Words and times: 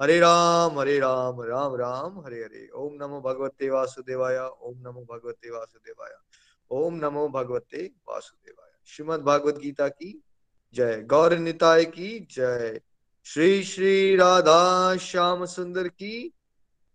हरे 0.00 0.18
राम 0.20 0.78
हरे 0.78 0.98
राम 0.98 1.40
राम 1.42 1.74
राम, 1.74 2.18
हरे 2.20 2.36
हरे। 2.36 2.68
ओम 2.74 2.94
नमो 2.94 3.20
भगवते 3.20 3.68
वासुदेवाय, 3.70 4.38
ओम 4.38 4.78
नमो 4.78 5.04
भगवते 5.10 5.50
वासुदेवाय, 5.50 6.16
ओम 6.70 6.94
नमो 6.94 7.28
भगवते 7.28 7.84
वासुदेवाय। 8.08 8.70
श्रीमद 8.86 9.20
भागवत 9.20 9.58
गीता 9.58 9.88
की 9.88 10.22
जय। 10.74 11.02
गौर 11.02 11.36
निताय 11.38 11.84
की 11.84 12.26
जय। 12.30 12.80
श्री 13.26 13.62
श्री 13.62 14.16
राधा 14.16 14.96
श्याम 14.96 15.44
सुंदर 15.46 15.88
की 15.88 16.32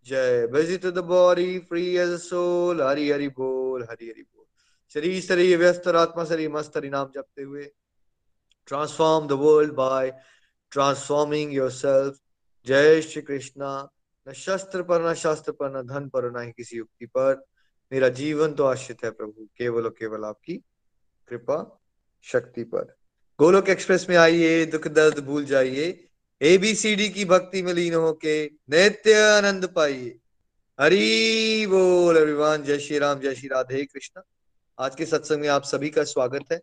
जय। 0.05 0.45
Visit 0.45 0.85
the 0.85 1.03
body 1.05 1.57
free 1.59 1.95
as 1.97 2.19
soul 2.19 2.81
Hari 2.81 3.09
Hari 3.11 3.27
बोल, 3.27 3.83
हरि 3.83 4.05
हरि 4.05 4.21
बोल। 4.23 4.45
शरीर 4.93 5.21
शरीर 5.21 5.57
व्यस्त 5.57 5.87
आत्मा, 5.87 6.25
शरीर 6.25 6.51
मस्त। 6.51 6.77
हरि 6.77 6.89
नाम 6.89 7.11
जपते 7.15 7.41
हुए। 7.41 7.71
Transform 8.67 9.27
the 9.27 9.31
world 9.31 9.73
by 9.73 10.13
transforming 10.71 11.53
yourself 11.53 12.19
जय 12.67 13.01
श्री 13.01 13.21
कृष्णा। 13.21 13.89
न 14.29 14.33
शस्त्र 14.33 14.83
पर, 14.83 15.11
न 15.11 15.13
शास्त्र 15.13 15.51
पर, 15.51 15.77
न 15.77 15.87
धन 15.87 16.09
पर, 16.09 16.41
न 16.41 16.45
ही 16.45 16.51
किसी 16.51 16.77
युक्ति 16.77 17.05
पर। 17.05 17.45
मेरा 17.91 18.09
जीवन 18.09 18.53
तो 18.53 18.63
आश्रित 18.63 18.97
है 19.03 19.11
प्रभु, 19.11 19.49
केवल 19.57 19.83
और 19.83 19.95
केवल 19.99 20.25
आपकी 20.25 20.53
कृपा 21.27 21.81
शक्ति 22.23 22.63
पर। 22.63 22.95
गोलोक 23.39 23.69
एक्सप्रेस 23.69 24.07
में 24.09 24.17
आइए, 24.17 24.65
दुख 24.65 24.87
दर्द 24.87 25.19
भूल 25.19 25.45
जाइए। 25.45 26.07
एबीसीडी 26.41 27.09
की 27.09 27.25
भक्ति 27.25 27.61
में 27.61 27.73
लीन 27.73 27.93
होके 27.93 28.45
नित्य 28.45 29.13
आनंद 29.13 29.73
पाइए। 29.75 30.19
हरी 30.81 31.67
बोल 31.67 32.21
अभिमान 32.21 32.63
जय 32.63 32.79
श्री 32.79 32.97
राम, 32.97 33.19
जय 33.19 33.35
श्री 33.35 33.47
राधे 33.47 33.85
कृष्ण। 33.85 34.21
आज 34.79 34.95
के 34.95 35.05
सत्संग 35.05 35.41
में 35.41 35.47
आप 35.47 35.63
सभी 35.63 35.89
का 35.89 36.03
स्वागत 36.03 36.45
है। 36.51 36.61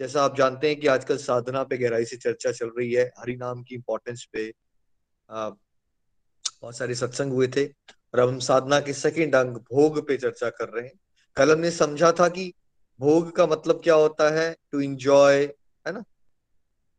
जैसा 0.00 0.22
आप 0.22 0.36
जानते 0.36 0.68
हैं 0.68 0.80
कि 0.80 0.86
आजकल 0.86 1.16
साधना 1.16 1.64
पे 1.64 1.78
गहराई 1.78 2.04
से 2.04 2.16
चर्चा 2.16 2.52
चल 2.52 2.68
रही 2.78 2.92
है, 2.92 3.12
हरि 3.18 3.36
नाम 3.36 3.62
की 3.62 3.74
इंपॉर्टेंस 3.74 4.28
पे। 4.32 4.63
बहुत 5.30 6.76
सारे 6.76 6.94
सत्संग 6.94 7.32
हुए 7.32 7.48
थे 7.48 7.66
और 7.66 8.18
अब 8.18 8.28
हम 8.28 8.38
साधना 8.38 8.80
के 8.80 8.92
सेकेंड 8.92 9.34
अंग 9.34 9.56
भोग 9.56 10.08
पे 10.08 10.16
चर्चा 10.16 10.50
कर 10.50 10.68
रहे 10.68 10.84
हैं। 10.84 10.92
कल 11.36 11.52
हमने 11.52 11.70
समझा 11.70 12.12
था 12.12 12.28
कि 12.28 12.52
भोग 13.00 13.36
का 13.36 13.46
मतलब 13.46 13.80
क्या 13.84 13.94
होता 13.94 14.30
है? 14.30 14.56
टू 14.72 14.80
इंजॉय 14.80 15.42
है 15.86 15.92
ना? 15.92 16.04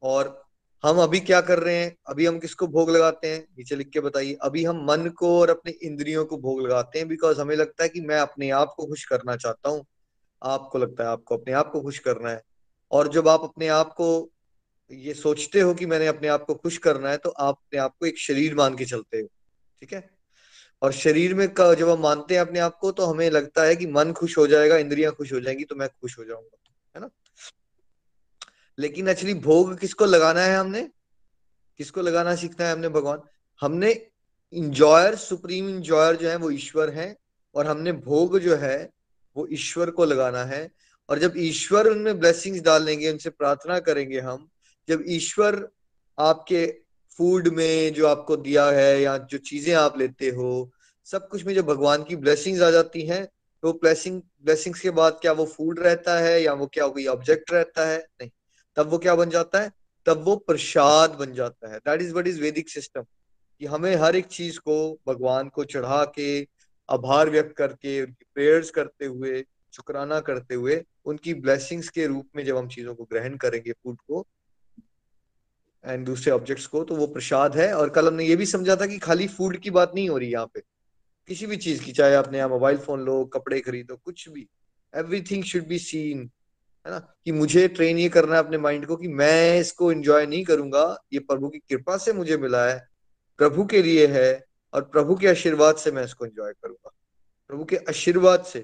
और 0.04 0.46
हम 0.86 0.98
अभी 0.98 1.20
क्या 1.20 1.42
कर 1.42 1.60
रहे 1.60 1.76
हैं? 1.76 1.96
अभी 2.08 2.26
हम 2.26 2.40
किसको 2.40 2.68
भोग 2.68 2.90
लगाते 2.90 3.28
हैं? 3.28 3.48
नीचे 3.58 3.76
लिख 3.76 3.90
के 3.90 4.00
बताइए। 4.00 4.38
अभी 4.42 4.66
हम 4.66 4.86
मन 4.86 5.10
को 5.10 5.42
और 5.42 5.50
अपने 5.50 5.72
इंद्रियों 5.72 6.26
को 6.26 6.38
भोग 6.38 6.62
लगाते 6.62 7.00
हैं 7.00 7.08
बिकॉज़ 7.08 7.42
हमें 7.42 7.56
लगता 7.56 7.84
है 7.84 7.90
कि 7.90 8.02
मैं 8.02 8.20
अपने 8.20 8.50
आप 8.50 8.74
को 8.78 8.86
खुश 8.86 9.06
करना 9.06 9.36
चाहता 9.36 9.70
हूँ। 9.70 9.86
आपको 10.44 10.78
लगता 10.78 11.04
है 11.04 11.10
आपको 11.10 11.38
अपने 11.38 11.54
आप 11.54 11.72
को 11.72 11.82
खुश 11.82 12.00
करना 12.00 12.30
है। 12.30 12.42
और 12.92 13.08
जब 13.08 13.28
आप 13.28 13.44
अपने 13.44 13.68
आप 13.68 13.94
को 13.94 14.30
ये 14.92 15.14
सोचते 15.14 15.60
हो 15.60 15.74
कि 15.74 15.86
मैंने 15.86 16.08
अपने 16.08 16.28
आप 16.28 16.44
को 16.44 16.54
खुश 16.56 16.78
करना 16.78 17.10
है 17.10 17.18
तो 17.18 17.30
आप 17.30 17.56
अपने 17.56 17.80
आप 17.80 17.96
को 18.00 18.06
एक 18.06 18.18
शरीर 18.18 18.56
मान 18.56 18.76
के 18.76 18.86
चलते 18.86 19.18
हो, 19.18 19.28
ठीक 19.82 19.94
है? 19.94 20.10
और 20.82 20.92
शरीर 20.92 21.34
में 21.34 21.48
जब 21.50 21.90
हम 21.90 22.00
मानते 22.00 22.34
हैं 22.34 22.42
अपने 22.42 22.60
आप 22.60 22.78
को 22.78 22.92
तो 22.92 23.06
हमें 23.06 23.30
लगता 23.30 23.64
है 23.64 23.76
कि 23.76 23.88
मन 23.88 24.12
खुश 24.14 24.38
हो 24.38 24.48
जाएगा, 24.48 24.78
इंद्रियाँ 24.78 25.12
खुश 25.12 25.34
हो 25.34 25.40
जाएँगी 25.40 25.64
तो 25.64 25.76
मैं 25.76 25.88
खुश 25.90 26.18
हो 26.20 26.24
जाऊँगा, 26.26 26.58
है 26.96 27.02
ना? 27.02 27.10
लेकिन 28.78 29.08
एक्चुअली 29.08 29.34
भोग 29.34 29.78
किसको 29.80 30.06
लगाना 30.06 30.42
है 30.42 30.58
हमने? 30.58 30.82
किसको 31.80 32.02
लगाना 32.02 32.36
सीखना 32.36 32.66
है 32.66 32.74
हमने 32.74 32.90
भगवान? 32.90 33.22
हमने 33.62 33.92
इंजॉयर 34.54 35.16
सुप्रीम 35.16 35.70
इंजॉयर 35.70 36.16
जो 36.16 36.30
है, 36.30 36.36
वो 36.36 36.52
ईश्वर 36.52 36.90
है, 36.90 37.16
और 37.56 37.68
हमने 37.68 37.92
भोग 37.92 38.40
जो 38.40 38.56
है, 38.56 38.90
वो 39.36 39.48
ईश्वर 39.52 39.90
को 39.90 40.06
लगाना 40.06 40.44
है। 40.44 40.70
और 41.10 41.20
जब 41.20 41.34
ईश्वर 41.38 41.88
उनमें 41.88 42.20
ब्लेसिंग्स 42.20 42.62
डालेंगे 42.62 43.12
उनसे 43.12 43.30
प्रार्थना 43.30 43.80
करेंगे 43.80 44.20
हम 44.20 44.50
जब 44.88 45.04
ईश्वर 45.08 45.68
आपके 46.20 46.66
फ़ूड 47.18 47.48
में 47.48 47.94
जो 47.94 48.08
आपको 48.08 48.38
दिया 48.38 48.66
है 48.66 49.02
या 49.02 49.18
जो 49.18 49.38
चीज़ें 49.38 49.74
आप 49.76 49.98
लेते 50.00 50.30
हो, 50.30 50.72
सब 51.06 51.28
कुछ 51.28 51.46
में 51.46 51.54
जो 51.56 51.64
भगवान 51.64 52.04
की 52.04 52.16
ब्लेसिंग्स 52.16 52.62
आ 52.62 52.72
जाती 52.72 53.06
हैं 53.08 53.26
तो 53.64 53.74
ब्लेसिंग 53.74 54.22
ब्लेसिंग्स 54.44 54.80
के 54.80 54.90
बाद 54.90 55.18
क्या 55.22 55.32
वो 55.32 55.46
फ़ूड 55.46 55.80
रहता 55.80 56.20
है 56.20 56.42
या 56.44 56.54
वो 56.54 56.68
क्या 56.68 56.88
कोई 56.88 57.06
ऑब्जेक्ट 57.06 57.52
रहता 57.52 57.88
है? 57.88 57.98
नहीं। 57.98 58.30
तब 58.76 58.90
वो 58.90 58.98
क्या 58.98 59.16
बन 59.16 59.30
जाता 59.30 59.62
है? 59.62 59.72
तब 60.06 60.24
वो 60.24 60.36
प्रसाद 60.36 61.12
बन 61.12 61.34
जाता 61.34 61.72
है। 61.74 61.78
That 61.78 62.02
is 62.02 62.14
what 62.14 62.28
is 62.28 62.42
Vedic 62.42 62.70
system 62.70 63.06
कि 63.60 63.66
हमें 63.66 63.96
हर 63.96 64.16
एक 64.16 64.26
चीज़ 64.26 64.60
को, 64.60 65.00
भगवान 65.08 65.50
को 65.50 65.64
चढ़ा 65.64 66.06
के, 66.06 66.48
आभार 66.90 67.30
व्यक्त 67.30 67.56
करके, 67.58 68.02
उनकी 68.02 68.26
प्रेयर्स 68.34 68.70
करते 68.70 69.06
हुए, 69.06 69.46
शुक्राना 69.76 70.20
करते 70.20 70.56
हुए, 70.56 70.84
उनकी 71.06 71.34
ब्लेसिंग्स 71.34 71.90
के 71.90 72.08
रूप 72.08 72.30
में 72.36 72.46
जब 72.46 72.58
हम 72.58 72.68
चीज़ों 72.68 72.96
को 72.96 73.04
ग्रहण 73.04 73.38
करेंगे 73.38 73.72
फ़ूड 73.72 73.98
को 74.08 74.28
एंड 75.86 76.06
दूसरे 76.06 76.32
ऑब्जेक्ट्स 76.32 76.66
को 76.68 76.84
तो 76.84 76.96
वो 76.96 77.08
प्रसाद 77.08 77.56
है। 77.58 77.74
और 77.74 77.90
कल 77.90 78.08
हमने 78.08 78.26
ये 78.26 78.36
भी 78.36 78.46
समझा 78.46 78.76
था 78.76 78.86
कि 78.86 78.98
खाली 78.98 79.28
फ़ूड 79.28 79.58
की 79.58 79.70
बात 79.70 79.92
नहीं 79.96 80.10
हो 80.10 80.18
रही 80.18 80.32
यहाँ 80.32 80.46
पे। 80.46 80.60
किसी 81.28 81.46
भी 81.46 81.58
चीज़ 81.58 81.84
की, 81.84 81.92
चाहे 81.92 82.16
आपने 82.16 82.38
यहाँ 82.38 82.50
मोबाइल 82.50 82.78
फ़ोन 82.78 83.00
लो, 83.00 83.26
कपड़े 83.26 83.60
खरीदो, 83.60 83.96
कुछ 83.96 84.30
भी 84.30 84.48
एवरीथिंग 84.96 85.44
शुड 85.44 85.68
बी 85.68 85.80
सीन 85.80 86.30
है 86.86 86.92
ना? 86.92 87.00
कि 87.00 87.32
मुझे 87.32 87.68
ट्रेन 87.68 87.98
ये 87.98 88.10
करना 88.10 88.34
है 88.34 88.40
अपने 88.40 88.58
माइंड 88.58 88.86
को 88.86 88.96
कि 88.96 89.08
मैं 89.08 89.60
इसको 89.60 89.92
एंजॉय 89.92 90.26
नहीं 90.26 90.44
करूँगा। 90.44 91.04
ये 91.14 91.20
प्रभु 91.20 91.50
की 91.50 91.60
कृपा 91.60 91.98
से 91.98 92.14
मुझे 92.14 92.38
मिला 92.38 92.66
है, 92.66 92.88
प्रभु 93.38 93.66
के 93.66 93.82
लिए 93.82 94.08
है, 94.08 94.46
और 94.74 94.82
प्रभु 94.82 95.16
के 95.16 95.28
आशीर्वाद 95.28 95.76
से 95.76 95.92
मैं 95.92 96.04
इसको 96.04 96.26
एंजॉय 96.26 96.54
करूँगा। 96.54 96.92
प्रभु 97.48 97.66
के 97.66 97.76
आशीर्वाद 97.76 98.44
से। 98.44 98.60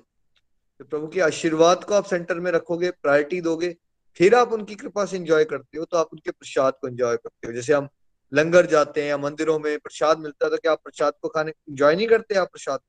तो 0.80 0.86
प्रभु 0.86 1.08
के 1.08 1.20
आशीर्वाद 1.22 1.84
को 1.84 1.94
आप 1.94 2.06
सेंटर 2.06 2.40
में 2.40 2.52
रखोगे 2.52 2.92
प्रायोरिटी 2.92 3.42
दोगे 3.42 3.76
फिर 4.20 4.36
आप 4.36 4.52
उनकी 4.54 4.76
कृपा 4.76 5.06
से 5.06 5.18
एंजॉय 5.18 5.46
करते 5.46 5.78
हो 5.78 5.86
तो 5.86 5.98
आप 5.98 6.10
उनके 6.14 6.32
प्रसाद 6.32 6.74
को 6.82 6.88
एंजॉय 6.88 7.16
करते 7.18 7.48
हो। 7.48 7.54
जैसे 7.54 7.74
हम 7.74 7.88
लंगर 8.32 8.66
जाते 8.66 9.02
हैं 9.02 9.10
या 9.10 9.18
मंदिरों 9.18 9.58
में 9.60 9.78
प्रसाद 9.80 10.20
मिलता 10.20 10.46
है 10.46 10.52
तो 10.52 10.58
क्या 10.58 10.72
आप 10.72 10.82
प्रसाद 10.84 11.14
को 11.22 11.30
खाने 11.30 11.52
एंजॉय 11.52 11.96
नहीं 11.96 12.08
करते 12.08 12.36
आप 12.36 12.52
प्रसाद? 12.52 12.80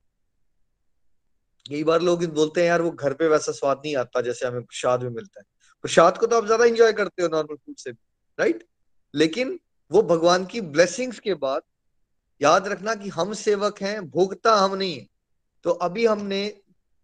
कई 1.65 1.83
बार 1.83 2.01
लोग 2.01 2.23
बोलते 2.25 2.61
हैं, 2.61 2.67
यार, 2.67 2.81
वो 2.81 2.91
घर 2.91 3.13
पे 3.13 3.27
वैसा 3.27 3.51
स्वाद 3.51 3.81
नहीं 3.85 3.95
आता 3.95 4.21
जैसे 4.21 4.45
हमें 4.47 4.63
प्रसाद 4.63 5.03
में 5.03 5.09
मिलता 5.11 5.39
है। 5.39 5.45
प्रसाद 5.83 6.17
को 6.17 6.27
तो 6.27 6.37
आप 6.37 6.45
ज़्यादा 6.45 6.65
इंजॉय 6.65 6.93
करते 6.93 7.23
हो 7.23 7.29
नॉर्मल 7.29 7.55
फ़ूड 7.55 7.75
से 7.77 7.91
राइट 8.39 8.63
लेकिन 9.13 9.59
वो 9.91 10.01
भगवान 10.03 10.45
की 10.45 10.61
ब्लेसिंग्स 10.61 11.19
के 11.19 11.33
बाद 11.35 11.61
याद 12.41 12.67
रखना 12.67 12.95
कि 12.95 13.09
हम 13.09 13.33
सेवक 13.35 13.81
हैं, 13.81 14.09
भोगता 14.09 14.55
हम 14.55 14.75
नहीं 14.75 14.97
है। 14.97 15.05
तो 15.65 15.69
अभी 15.81 16.05
हमने 16.05 16.41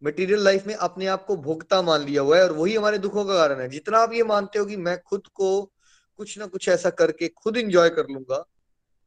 मटेरियल 0.04 0.40
लाइफ 0.40 0.68
में 0.68 0.74
अपने 0.76 1.06
आप 1.06 1.26
को 1.26 1.36
भोगता 1.38 1.82
मान 1.82 2.02
लिया 2.02 2.22
हुआ 2.22 2.38
है 2.38 2.44
और 2.44 2.52
वही 2.52 2.76
हमारे 2.76 2.98
दुखों 2.98 3.26
का 3.26 3.38
कारण 3.38 3.62
है। 3.62 3.68
जितना 3.70 3.98
आप 3.98 4.14
ये 4.14 4.24
मानते 4.24 4.60
हो 4.60 4.66
कि 4.66 4.78
मैं 4.78 4.98
खुद 5.02 5.28
को 5.28 5.62
कुछ 6.20 6.38
ना 6.40 6.46
कुछ 6.46 6.68
ऐसा 6.70 6.90
करके 6.90 7.28
खुद 7.28 7.58
इंजॉय 7.58 7.90
कर 7.90 8.08
लूँगा 8.08 8.38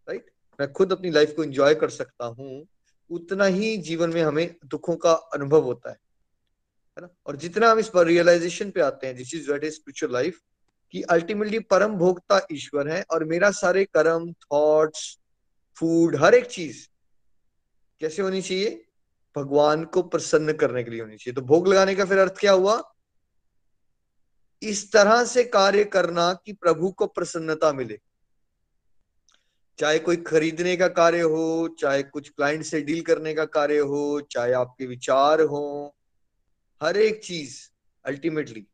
राइट 0.08 0.30
मैं 0.60 0.72
खुद 0.72 0.92
अपनी 0.92 1.10
लाइफ 1.10 1.32
को 1.36 1.44
इंजॉय 1.44 1.75
कर 1.75 1.91
सकता 1.91 2.25
हूँ, 2.25 2.66
उतना 3.10 3.44
ही 3.44 3.76
जीवन 3.76 4.10
में 4.10 4.22
हमें 4.22 4.54
दुखों 4.64 4.97
का 4.97 5.12
अनुभव 5.12 5.62
होता 5.62 5.91
है। 5.91 5.97
है 6.97 7.03
ना? 7.03 7.09
और 7.27 7.36
जितना 7.36 7.71
हम 7.71 7.78
इस 7.78 7.89
पर 7.89 8.06
रियलाइजेशन 8.06 8.71
पे 8.71 8.80
आते 8.80 9.06
हैं 9.06 9.16
this 9.16 9.34
is 9.34 9.50
what 9.53 9.65
is 9.65 9.74
spiritual 9.74 10.12
life 10.12 10.41
कि 10.94 11.03
अल्टीमेटली 11.03 11.59
परम 11.59 11.94
भोक्ता 11.94 12.41
ईश्वर 12.53 12.89
है 12.89 13.03
और 13.10 13.24
मेरा 13.24 13.50
सारे 13.50 13.84
कर्म 13.84 14.33
थॉट्स 14.33 15.18
फ़ूड 15.77 16.16
हर 16.16 16.34
एक 16.34 16.47
चीज़ 16.47 16.86
कैसे 18.00 18.22
होनी 18.22 18.42
चाहिए? 18.42 18.84
भगवान 19.36 19.84
को 19.84 20.02
प्रसन्न 20.02 20.52
करने 20.52 20.84
के 20.84 20.90
लिए 20.90 21.00
होनी 21.00 21.16
चाहिए। 21.16 21.34
तो 21.34 21.40
भोग 21.40 21.68
लगाने 21.68 21.94
का 21.94 22.04
फिर 22.04 22.18
अर्थ 22.18 22.34
क्या 22.38 22.52
हुआ? 22.52 22.94
इस 24.62 24.92
तरह 24.92 25.24
से 25.24 25.44
कार्य 25.44 25.84
करना 25.84 26.32
कि 26.32 26.52
प्रभु 26.52 26.90
को 26.90 27.06
प्रसन्नता 27.06 27.72
मिले। 27.72 28.00
चाहे 29.78 29.98
कोई 29.98 30.16
खरीदने 30.16 30.76
का 30.76 30.88
कार्य 30.88 31.20
हो, 31.20 31.76
चाहे 31.80 32.02
कुछ 32.02 32.28
क्लाइंट 32.28 32.64
से 32.64 32.80
डील 32.80 33.02
करने 33.02 33.34
का 33.34 33.44
कार्य 33.44 33.78
हो, 33.78 34.20
चाहे 34.20 34.52
आपके 34.52 34.86
विचार 34.86 35.40
हो, 35.40 35.96
हर 36.82 36.96
एक 36.96 37.24
चीज़ 37.24 37.56
अल्टीमेटली 38.04 38.66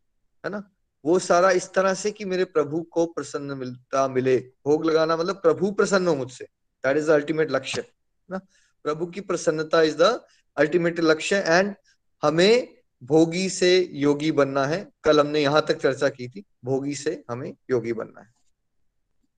है 0.44 0.50
ना? 0.50 0.70
वो 1.05 1.19
सारा 1.19 1.50
इस 1.50 1.72
तरह 1.72 1.94
से 1.94 2.10
कि 2.10 2.25
मेरे 2.25 2.44
प्रभु 2.44 2.82
को 2.82 3.06
प्रसन्न 3.06 3.58
मिलता 3.58 4.08
मिले। 4.08 4.38
भोग 4.38 4.84
लगाना 4.84 5.16
मतलब 5.16 5.37
प्रभु 5.37 5.70
प्रसन्न 5.70 6.08
हो 6.08 6.14
मुझसे। 6.14 6.44
दैट 6.84 6.96
इज़ 6.96 7.06
द 7.06 7.10
अल्टीमेट 7.10 7.50
लक्ष्य, 7.50 7.81
है 7.81 7.88
ना? 8.31 8.40
प्रभु 8.82 9.06
की 9.06 9.20
प्रसन्नता 9.20 9.82
इज़ 9.82 9.96
द 9.96 10.25
अल्टीमेट 10.58 11.00
लक्ष्य 11.00 11.37
एंड 11.38 11.75
हमें 12.22 12.69
भोगी 13.02 13.49
से 13.49 13.70
योगी 13.94 14.31
बनना 14.32 14.64
है। 14.66 14.87
कल 15.05 15.20
हमने 15.20 15.40
यहाँ 15.40 15.64
तक 15.69 15.81
चर्चा 15.81 16.08
की 16.08 16.28
थी, 16.28 16.44
भोगी 16.64 16.94
से 16.94 17.22
हमें 17.31 17.52
योगी 17.70 17.93
बनना 17.93 18.20
है। 18.20 18.28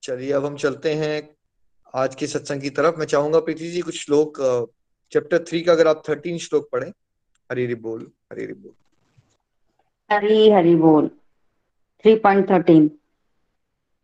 चलिए, 0.02 0.32
अब 0.32 0.44
हम 0.44 0.56
चलते 0.56 0.94
हैं 0.94 1.36
आज 1.94 2.14
के 2.14 2.26
सत्संग 2.26 2.60
की 2.60 2.70
तरफ़। 2.70 2.98
मैं 2.98 3.06
चाहूँगा 3.06 3.40
प्रीति 3.40 3.70
जी, 3.70 3.80
कुछ 3.80 3.98
श्लोक 3.98 4.38
चैप्टर 5.12 5.44
थ्री 5.48 5.60
का 5.60 5.72
अगर 5.72 5.88
आप 5.88 6.02
थर्टीन 6.08 6.38
श्लोक 6.38 6.68
पढ़े। 6.72 6.86
हरी 7.50 7.64
हरी 7.64 7.74
बोल, 7.76 8.10
हरी 8.32 8.44
हरी 8.44 8.52
बोल। 8.52 8.72
हरी 10.10 10.50
हरी 10.50 10.74
बोल 10.76 11.08
थ्री 12.04 12.14
पॉइंट 12.16 12.48
थर्टीन 12.50 12.90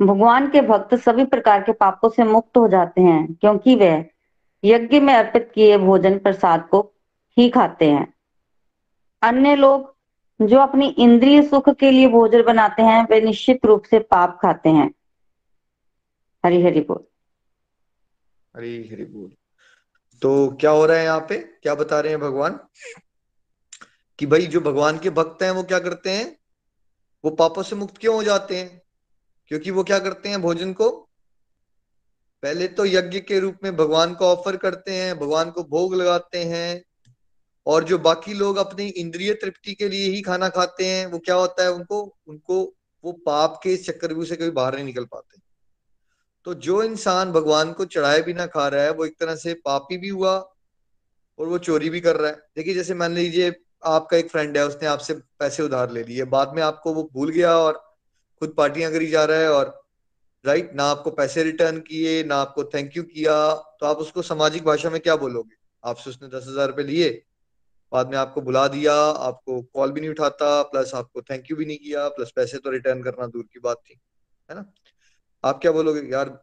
भगवान 0.01 0.51
के 0.51 0.61
भक्त 0.61 0.95
सभी 0.95 1.25
प्रकार 1.25 1.63
के 1.63 1.73
पापों 1.73 2.09
से 2.09 2.25
मुक्त 2.25 2.57
हो 2.57 2.67
जाते 2.69 3.01
हैं, 3.01 3.35
क्योंकि 3.35 3.75
वे 3.75 4.11
यज्ञ 4.65 5.01
में 5.01 5.15
अर्पित 5.15 5.51
किए 5.55 5.79
भोजन 5.79 6.19
प्रसाद 6.19 6.69
को 6.71 6.81
ही 7.39 7.51
खाते 7.51 7.91
हैं। 7.91 8.15
अन्य 9.23 9.57
लोग 9.57 9.97
जो 10.43 10.59
अपनी 10.59 10.89
इंद्रिय 10.89 11.43
सुख 11.43 11.71
के 11.71 11.91
लिए 11.91 12.09
भोजन 12.09 12.43
बनाते 12.43 12.83
हैं, 12.83 13.07
वे 13.11 13.21
निश्चित 13.21 13.61
रूप 13.65 13.83
से 13.85 13.99
पाप 13.99 14.39
खाते 14.43 14.69
हैं। 14.69 14.95
हरी 16.47 16.63
हरी 16.63 16.81
बोल। 16.81 17.05
हरी 18.57 18.89
हरी 18.89 19.05
बोल। 19.05 19.33
तो 20.23 20.57
क्या 20.61 20.71
हो 20.71 20.87
रहा 20.87 20.97
है 20.97 21.05
यहाँ 21.05 21.21
पे? 21.21 21.37
क्या 21.37 21.75
बता 21.75 22.01
रहे 22.01 22.13
हैं 22.13 22.21
भगवान? 22.21 22.61
कि 24.19 24.27
भाई 24.27 24.47
जो 24.47 24.61
भगवान 24.61 24.99
के 24.99 25.11
भक्त 25.11 25.43
हैं, 25.43 25.51
वो 25.51 25.63
क्या 25.63 25.79
करते 25.79 26.11
हैं? 26.11 26.39
वो 27.25 27.31
पापों 27.31 27.63
से 27.63 27.77
मुक्त 27.77 27.99
क्यों 27.99 28.15
हो 28.15 28.23
जाते 28.23 28.57
हैं? 28.57 28.83
क्योंकि 29.47 29.71
वो 29.71 29.85
क्या 29.85 29.99
करते 29.99 30.29
हैं 30.29 30.43
भोजन 30.43 30.73
को? 30.73 30.91
पहले 32.43 32.69
तो 32.69 32.87
यज्ञ 32.87 33.21
के 33.21 33.41
रूप 33.41 33.57
में 33.63 33.77
भगवान 33.77 34.15
को 34.15 34.25
ऑफ़र 34.25 34.57
करते 34.57 34.93
हैं, 34.93 35.19
भगवान 35.19 35.51
को 35.51 35.65
भोग 35.65 35.95
लगाते 35.95 36.45
हैं 36.45 36.85
और 37.67 37.85
जो 37.85 37.99
बाकी 37.99 38.35
लोग 38.35 38.57
अपनी 38.57 38.87
इंद्रिय 38.89 39.33
तृप्ति 39.35 39.75
के 39.75 39.89
लिए 39.89 40.09
ही 40.09 40.21
खाना 40.23 40.49
खाते 40.49 40.87
हैं, 40.87 41.07
वो 41.07 41.19
क्या 41.19 41.35
होता 41.35 41.63
है 41.63 41.73
उनको? 41.73 42.01
उनको 42.27 42.63
वो 43.05 43.13
पाप 43.27 43.61
के 43.63 43.77
चक्रव्यूह 43.77 44.27
से 44.27 44.37
कभी 44.37 44.51
बाहर 44.51 44.75
नहीं 44.75 44.85
निकल 44.85 45.05
पाते। 45.05 45.41
तो 46.47 46.55
जो 46.57 46.83
इंसान 46.83 47.33
भगवान 47.33 47.73
को 47.73 47.85
चढ़ाए 47.85 48.23
बिना 48.23 48.47
खा 48.47 48.67
रहा 48.69 48.83
है, 48.83 48.93
वो 48.93 49.05
एक 49.05 49.17
तरह 49.21 49.37
से 49.37 49.55
पापी 49.65 49.97
भी 49.99 50.09
हुआ 50.09 50.35
और 51.39 51.49
वो 51.49 51.59
चोरी 51.61 51.91
भी 51.91 52.01
कर 52.01 52.17
रहा 52.17 52.31
है। 52.31 52.37
देखिए, 52.57 52.75
जैसे 52.75 52.95
मान 52.95 53.15
लीजिए 53.15 53.55
आपका 53.85 54.17
एक 54.17 54.31
फ्रेंड 54.31 54.57
है, 54.57 54.67
उसने 54.67 54.89
आपसे 54.89 55.15
पैसे 55.15 55.63
उधार 55.63 55.91
ले 55.91 56.03
लिए, 56.05 56.25
बाद 56.27 56.53
में 56.55 56.63
आपको 56.63 56.93
वो 56.95 57.09
भूल 57.15 57.31
गया 57.31 57.57
और 57.59 57.83
खुद 58.43 58.55
पार्टियाँ 58.57 58.93
करी 58.93 59.07
जा 59.07 59.25
रहा 59.25 59.39
है 59.39 59.51
और 59.51 59.75
राइट 60.45 60.75
ना 60.75 60.85
आपको 60.85 61.11
पैसे 61.11 61.43
रिटर्न 61.43 61.79
किए, 61.81 62.23
ना 62.25 62.37
आपको 62.37 62.65
थैंक 62.65 62.97
यू 62.97 63.03
किया 63.05 63.55
तो 63.81 63.87
आप 63.87 63.97
उसको 63.99 64.23
सामाजिक 64.23 64.65
भाषा 64.65 64.91
में 64.91 65.01
क्या 65.01 65.17
बोलोगे? 65.17 65.55
आपसे 65.85 66.11
उसने 66.11 66.29
दस 66.29 66.47
हज़ार 66.49 66.69
रुपए 66.69 66.83
लिए 66.83 67.11
बाद 67.93 68.11
में 68.11 68.17
आपको 68.19 68.41
बुला 68.43 68.67
दिया, 68.69 68.95
आपको 68.95 69.61
कॉल 69.65 69.93
भी 69.93 70.01
नहीं 70.01 70.11
उठाता 70.11 70.63
प्लस 70.63 70.95
आपको 70.95 71.23
थैंक 71.23 71.51
यू 71.51 71.57
भी 71.57 71.65
नहीं 71.65 71.79
किया 71.79 72.09
प्लस 72.09 72.33
पैसे 72.37 72.59
तो 72.59 72.71
रिटर्न 72.71 73.03
करना 73.03 73.27
दूर 73.27 73.45
की 73.53 73.61
बात 73.61 73.77
थी, 73.79 73.99
है 74.49 74.57
ना? 74.57 74.65
आप 75.45 75.59
क्या 75.63 75.73
बोलोगे? 75.73 76.01
यार 76.03 76.39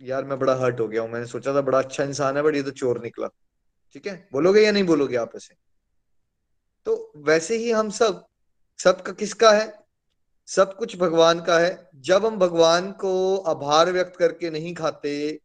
यार 0.00 0.24
मैं 0.24 0.38
बड़ा 0.38 0.54
हर्ट 0.54 0.80
हो 0.80 0.86
गया 0.88 1.02
हूँ, 1.02 1.10
मैंने 1.10 1.26
सोचा 1.26 1.54
था 1.54 1.60
बड़ा 1.60 1.78
अच्छा 1.78 2.04
इंसान 2.04 2.36
है 2.36 2.42
बट 2.42 2.54
ये 2.54 2.62
तो 2.62 2.70
चोर 2.70 3.02
निकला। 3.02 3.28
ठीक 3.92 4.06
है? 4.06 4.28
बोलोगे 4.32 4.60
या 4.60 4.72
नहीं 4.72 4.84
बोलोगे 4.84 5.16
आप 5.16 5.32
ऐसे? 5.36 5.54
तो 6.86 7.12
वैसे 7.16 7.56
ही 7.56 7.70
हम 7.70 7.90
सब 7.90 8.24
सबका 8.78 9.12
किसका 9.12 9.50
है? 9.52 9.72
सब 10.48 10.76
कुछ 10.76 10.96
भगवान 10.96 11.40
का 11.40 11.58
है। 11.58 11.90
जब 11.96 12.26
हम 12.26 12.38
भगवान 12.38 12.90
को 12.92 13.36
आभार 13.46 13.90
व्यक्त 13.92 14.16
करके 14.16 14.50
नहीं 14.50 14.74
खाते 14.74 15.40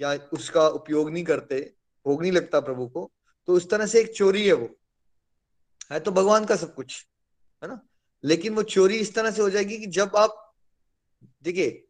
या 0.00 0.12
उसका 0.32 0.66
उपयोग 0.68 1.10
नहीं 1.10 1.24
करते, 1.24 1.60
भोग 2.06 2.22
नहीं 2.22 2.32
लगता 2.32 2.60
प्रभु 2.60 2.86
को 2.86 3.10
तो 3.48 3.52
उस 3.52 3.70
तरह 3.70 3.86
से 3.86 4.00
एक 4.00 4.12
चोरी 4.12 4.46
है 4.46 4.52
वो। 4.52 4.68
है 5.92 6.00
तो 6.00 6.10
भगवान 6.10 6.44
का 6.44 6.56
सब 6.56 6.74
कुछ, 6.74 7.06
है 7.62 7.68
ना? 7.68 7.80
लेकिन 8.24 8.54
वो 8.54 8.62
चोरी 8.62 8.96
इस 8.96 9.14
तरह 9.14 9.30
से 9.30 9.42
हो 9.42 9.50
जाएगी 9.50 9.78
कि 9.78 9.86
जब 9.86 10.16
आप, 10.16 10.54
देखिए, 11.42 11.86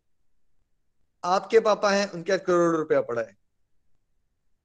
आपके 1.25 1.60
पापा 1.60 1.90
हैं, 1.90 2.10
उनके 2.10 2.38
करोड़ 2.38 2.76
रुपया 2.76 3.00
पड़ा 3.00 3.22
है। 3.22 3.37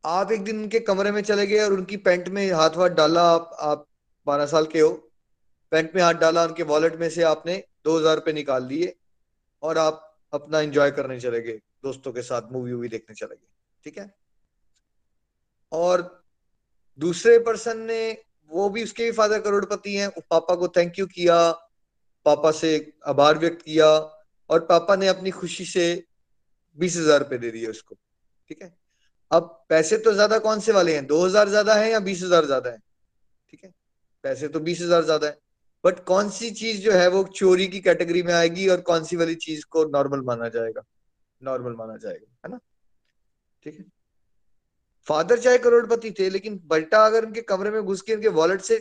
आप 0.04 0.31
एक 0.31 0.44
दिन 0.44 0.62
उनके 0.62 0.80
कमरे 0.80 1.12
में 1.12 1.22
चले 1.22 1.45
गए 1.48 1.60
और 1.60 1.74
उनकी 1.74 1.98
पैंट 1.98 2.28
में 2.30 2.51
हाथ 2.51 2.69
वाथ 2.69 2.89
डाला, 2.89 3.22
आप 3.24 3.57
आप 3.60 3.88
बारह 4.28 4.45
साल 4.45 4.66
के 4.66 4.80
हो। 4.80 4.92
पैंट 5.72 5.95
में 5.95 6.01
हाथ 6.04 6.13
डाला, 6.13 6.45
उनके 6.45 6.63
वॉलेट 6.63 6.95
में 6.95 7.10
से 7.10 7.24
आपने 7.24 7.63
दो 7.84 7.98
हज़ार 7.98 8.16
रुपये 8.16 8.34
निकाल 8.34 8.66
लिए 8.66 8.95
और 9.63 9.78
आप 9.78 10.04
अपना 10.34 10.60
एंजॉय 10.60 10.92
करने 10.92 11.19
चले 11.19 11.42
गए, 11.42 11.60
दोस्तों 11.84 12.13
के 12.13 12.22
साथ 12.22 12.51
मूवी 12.51 12.74
वूवी 12.74 12.88
देखने 12.88 13.16
चले 13.16 13.36
गए, 13.36 13.48
ठीक 13.84 13.98
है? 13.98 14.13
और 15.72 16.01
दूसरे 17.00 17.38
पर्सन 17.40 17.80
ने 17.82 18.12
वो 18.52 18.70
भी 18.70 18.84
उसके 18.84 19.04
भी 19.04 19.12
फादर 19.12 19.40
करोड़पति 19.42 19.96
हैं 19.96 20.10
पापा 20.30 20.56
को 20.56 20.68
थैंक 20.68 21.00
यू 21.00 21.06
किया, 21.08 21.52
पापा 22.26 22.52
से 22.52 22.94
आभार 23.08 23.38
व्यक्त 23.38 23.62
किया 23.62 23.88
और 24.50 24.66
पापा 24.66 24.96
ने 24.96 25.08
अपनी 25.08 25.32
खुशी 25.32 25.66
से 25.66 26.04
बीस 26.78 26.98
हज़ार 26.98 27.20
रुपए 27.20 27.38
दे 27.38 27.52
दिए 27.52 27.68
उसको, 27.68 27.96
ठीक 28.50 28.62
है? 28.62 28.74
अब 29.32 29.66
पैसे 29.70 29.98
तो 29.98 30.14
ज़्यादा 30.14 30.38
कौन 30.40 30.60
से 30.60 30.72
वाले 30.72 30.96
हैं? 30.96 31.06
दो 31.08 31.26
हज़ार 31.26 31.50
ज़्यादा 31.50 31.74
है 31.76 31.90
या 31.92 32.00
बीस 32.00 32.24
हज़ार 32.24 32.46
ज़्यादा 32.46 32.70
है? 32.70 32.78
ठीक 33.50 33.64
है? 33.64 33.74
पैसे 34.24 34.48
तो 34.48 34.60
बीस 34.60 34.82
हज़ार 34.82 35.04
ज़्यादा 35.04 35.28
है। 35.28 35.38
बट 35.84 36.04
कौन 36.06 36.30
सी 36.30 36.52
चीज़ 36.52 36.82
जो 36.82 36.92
है 36.92 37.08
वो 37.10 37.24
चोरी 37.36 37.68
की 37.68 37.80
कैटेगरी 37.80 38.24
में 38.24 38.34
आएगी 38.34 38.68
और 38.68 38.82
कौन 38.82 39.04
सी 39.04 39.16
वाली 39.16 39.36
चीज़ 39.38 39.66
को 39.70 39.84
नॉर्मल 39.90 40.22
माना 40.22 40.50
जाएगा? 40.50 40.84
नॉर्मल 41.42 41.76
माना 41.76 41.98
जाएगा, 41.98 42.28
है 42.46 42.52
ना? 42.52 42.60
ठीक 43.66 43.78
है? 43.80 43.86
फादर 45.07 45.39
चाहे 45.39 45.57
करोड़पति 45.57 46.12
थे, 46.12 46.30
लेकिन 46.30 46.59
बेटा 46.68 47.06
अगर 47.06 47.25
उनके 47.25 47.42
कमरे 47.44 47.71
में 47.71 47.81
घुस 47.83 48.01
के 48.01 48.15
उनके 48.15 48.27
वॉलेट 48.30 48.62
से 48.62 48.77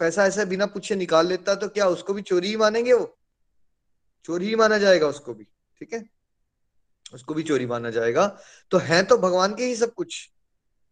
पैसा 0.00 0.26
ऐसा 0.26 0.44
बिना 0.44 0.66
पूछे 0.66 0.94
निकाल 0.96 1.26
लेता 1.26 1.54
तो 1.54 1.68
क्या 1.68 1.86
उसको 1.88 2.14
भी 2.14 2.22
चोरी 2.22 2.48
ही 2.48 2.56
मानेंगे 2.56 2.92
वो? 2.92 3.16
चोरी 4.24 4.46
ही 4.46 4.56
माना 4.56 4.78
जाएगा 4.78 5.08
उसको 5.08 5.34
भी, 5.34 5.44
ठीक 5.44 5.92
है? 5.92 6.04
उसको 7.14 7.34
भी 7.34 7.42
चोरी 7.42 7.66
माना 7.66 7.90
जाएगा। 7.90 8.26
तो 8.70 8.78
है 8.80 9.02
तो 9.02 9.16
भगवान 9.18 9.54
के 9.54 9.64
ही 9.64 9.74
सब 9.76 9.92
कुछ। 9.94 10.28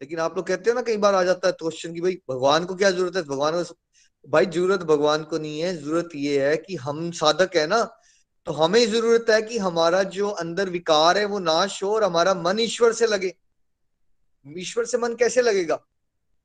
लेकिन 0.00 0.19
आप 0.19 0.37
लोग 0.37 0.47
कहते 0.47 0.71
हो 0.71 0.75
ना, 0.75 0.83
कई 0.83 0.97
बार 0.97 1.15
आ 1.15 1.23
जाता 1.25 1.49
है 1.49 1.53
क्वेश्चन 1.53 1.94
की 1.94 2.00
भाई, 2.00 2.19
भगवान 2.31 2.65
को 2.65 2.75
क्या 2.75 2.91
ज़रूरत 2.91 3.17
है? 3.17 3.23
भगवान 3.25 3.62
को 3.62 3.75
भाई 4.25 4.47
ज़रूरत 4.47 4.81
भगवान 4.85 5.23
को 5.25 5.38
नहीं 5.38 5.61
है, 5.61 5.76
ज़रूरत 5.76 6.09
ये 6.15 6.49
है 6.49 6.56
कि 6.56 6.76
हम 6.79 7.11
साधक 7.12 7.56
है 7.56 7.67
ना 7.67 7.83
तो 8.47 8.53
हमें 8.53 8.87
ज़रूरत 8.87 9.26
है 9.31 9.41
कि 9.43 9.59
हमारा 9.59 10.03
जो 10.05 10.29
अंदर 10.31 10.69
विकार 10.71 11.19
है, 11.19 11.25
वो 11.25 11.38
नाश 11.38 11.83
हो 11.83 11.94
और 11.94 12.05
हमारा 12.05 12.35
मन 12.35 12.61
ईश्वर 12.61 12.93
से 12.93 13.06
लगे। 13.06 13.33
ईश्वर 14.58 14.85
से 14.85 14.99
मन 14.99 15.14
कैसे 15.14 15.43
लगेगा? 15.43 15.75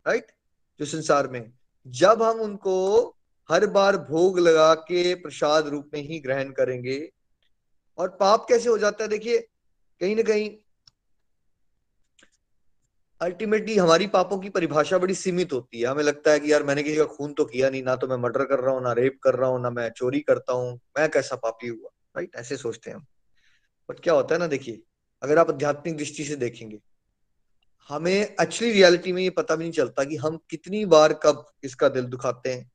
राइट 0.05 0.31
जो 0.79 0.85
संसार 0.85 1.27
में 1.27 1.51
जब 1.85 2.21
हम 2.23 2.39
उनको 2.41 3.05
हर 3.49 3.65
बार 3.67 3.97
भोग 3.99 4.39
लगा 4.39 4.73
के 4.73 5.13
प्रसाद 5.15 5.67
रूप 5.67 5.89
में 5.93 6.01
ही 6.01 6.19
ग्रहण 6.19 6.51
करेंगे, 6.51 6.97
और 7.97 8.09
पाप 8.19 8.45
कैसे 8.49 8.69
हो 8.69 8.77
जाता 8.77 9.03
है 9.03 9.09
देखिए, 9.09 9.39
कहीं 10.01 10.15
ना 10.15 10.21
कहीं 10.21 10.49
अल्टीमेटली 13.21 13.75
हमारी 13.77 14.07
पापों 14.07 14.37
की 14.39 14.49
परिभाषा 14.49 14.97
बड़ी 14.97 15.13
सीमित 15.13 15.53
होती 15.53 15.81
है। 15.81 15.87
हमें 15.87 16.03
लगता 16.03 16.31
है 16.31 16.39
कि 16.39 16.51
यार 16.51 16.63
मैंने 16.63 16.83
किसी 16.83 16.97
का 16.97 17.05
खून 17.05 17.33
तो 17.33 17.45
किया 17.45 17.69
नहीं, 17.69 17.83
ना 17.83 17.95
तो 17.95 18.07
मैं 18.07 18.17
मर्डर 18.17 18.43
कर 18.45 18.59
रहा 18.59 18.73
हूँ, 18.73 18.81
ना 18.83 18.91
रेप 18.93 19.19
कर 19.23 19.35
रहा 19.35 19.49
हूँ, 19.49 19.61
ना 19.61 19.69
मैं 19.69 19.89
चोरी 19.89 20.19
करता 20.19 20.53
हूँ, 20.53 20.73
मैं 20.97 21.09
कैसा 21.09 21.35
पापी 21.35 21.67
हुआ? 21.67 21.89
राइट 22.15 22.35
ऐसे 22.35 22.57
सोचते 22.57 22.89
हैं 22.89 22.97
हम। 22.97 23.05
बट 23.89 23.99
क्या 23.99 24.13
होता 24.13 24.35
है 24.35 24.39
ना 24.39 24.47
देखिए, 24.47 24.81
अगर 25.21 25.37
आप 25.37 25.49
आध्यात्मिक 25.49 25.97
दृष्टि 25.97 26.23
से 26.23 26.35
देखेंगे 26.35 26.79
हमें 27.89 28.13
एक्चुअली 28.13 28.71
रियलिटी 28.73 29.11
में 29.11 29.21
ये 29.23 29.29
पता 29.29 29.55
भी 29.55 29.63
नहीं 29.63 29.71
चलता 29.71 30.03
कि 30.03 30.15
हम 30.15 30.37
कितनी 30.49 30.85
बार 30.85 31.13
कब 31.13 31.45
इसका 31.63 31.89
दिल 31.89 32.05
दुखाते 32.05 32.53
हैं। 32.53 32.71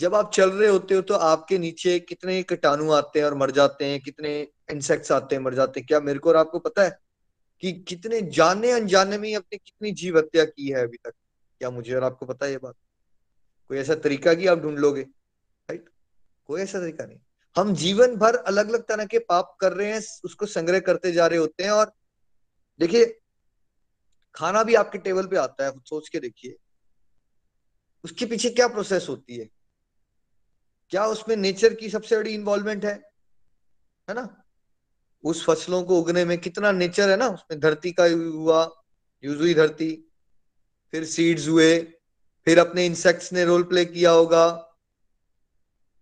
जब 0.00 0.14
आप 0.14 0.30
चल 0.34 0.50
रहे 0.50 0.68
होते 0.68 0.94
हो 0.94 1.02
तो 1.02 1.14
आपके 1.14 1.58
नीचे 1.58 1.98
कितने 2.00 2.42
कीटाणु 2.42 2.90
आते 2.92 3.18
हैं 3.18 3.26
और 3.26 3.34
मर 3.34 3.50
जाते 3.50 3.84
हैं, 3.84 4.00
कितने 4.00 4.48
इंसेक्ट्स 4.70 5.12
आते 5.12 5.36
हैं, 5.36 5.42
मर 5.42 5.54
जाते 5.54 5.80
हैं। 5.80 5.86
क्या 5.86 6.00
मेरे 6.00 6.18
को 6.18 6.28
और 6.28 6.36
आपको 6.36 6.58
पता 6.58 6.82
है 6.82 6.98
कि 7.62 7.72
कितने 7.72 8.20
जाने 8.20 8.70
अनजाने 8.70 9.18
में 9.18 9.34
अपनी 9.36 9.58
कितनी 9.58 9.92
जीव 9.92 10.18
हत्या 10.18 10.44
की 10.44 10.68
है 10.68 10.82
अभी 10.82 10.96
तक? 10.96 11.12
क्या 11.60 11.70
मुझे 11.70 11.94
और 11.94 12.04
आपको 12.04 12.26
पता 12.26 12.46
है 12.46 12.52
ये 12.52 12.58
बात? 12.58 12.74
कोई 13.70 13.78
ऐसा 13.78 13.94
तरीका 13.94 14.34
कि 14.34 14.46
आप 14.46 14.58
ढूंढ 14.58 14.78
लोगे? 14.78 15.02
राइट 15.02 15.88
कोई 16.46 16.60
ऐसा 16.60 16.80
तरीका 16.80 17.04
नहीं। 17.06 17.18
हम 17.56 17.74
जीवन 17.74 18.16
भर 18.16 18.36
अलग 18.36 18.68
अलग 18.68 18.82
तरह 18.82 19.04
के 19.04 19.18
पाप 19.18 19.56
कर 19.60 19.72
रहे 19.72 19.92
हैं, 19.92 20.00
उसको 20.24 20.46
संग्रह 20.46 20.80
करते 20.80 21.12
जा 21.12 21.26
रहे 21.26 21.38
होते 21.38 21.64
हैं 21.64 21.70
और 21.70 21.92
देखिए 22.80 23.20
खाना 24.34 24.62
भी 24.62 24.74
आपके 24.74 24.98
टेबल 24.98 25.26
पे 25.26 25.36
आता 25.36 25.64
है 25.64 25.72
सोच 25.78 26.08
के 26.08 26.20
देखिए। 26.20 26.56
उसके 28.04 28.26
पीछे 28.26 28.50
क्या 28.50 28.68
प्रोसेस 28.68 29.06
होती 29.08 29.36
है? 29.36 29.50
क्या 30.88 31.06
उसमें 31.06 31.36
नेचर 31.36 31.74
की 31.74 31.90
सबसे 31.90 32.16
बड़ी 32.16 32.34
इन्वॉल्वमेंट 32.34 32.84
है? 32.84 32.94
है 34.08 34.14
ना? 34.14 34.44
उस 35.24 35.44
फ़सलों 35.44 35.82
को 35.82 36.00
उगने 36.00 36.24
में 36.24 36.38
कितना 36.38 36.72
नेचर 36.72 37.10
है 37.10 37.16
ना? 37.16 37.28
उसमें 37.28 37.60
धरती 37.60 37.92
का 37.92 38.04
हुआ 38.04 38.82
यूज़ 39.24 39.38
हुई 39.38 39.54
धरती। 39.54 40.12
फिर 40.90 41.04
सीड्स 41.04 41.48
हुए, 41.48 41.80
फिर 42.44 42.58
अपने 42.58 42.86
इंसेक्ट्स 42.86 43.32
ने 43.32 43.44
रोल 43.44 43.62
प्ले 43.62 43.84
किया 43.84 44.10
होगा। 44.10 44.74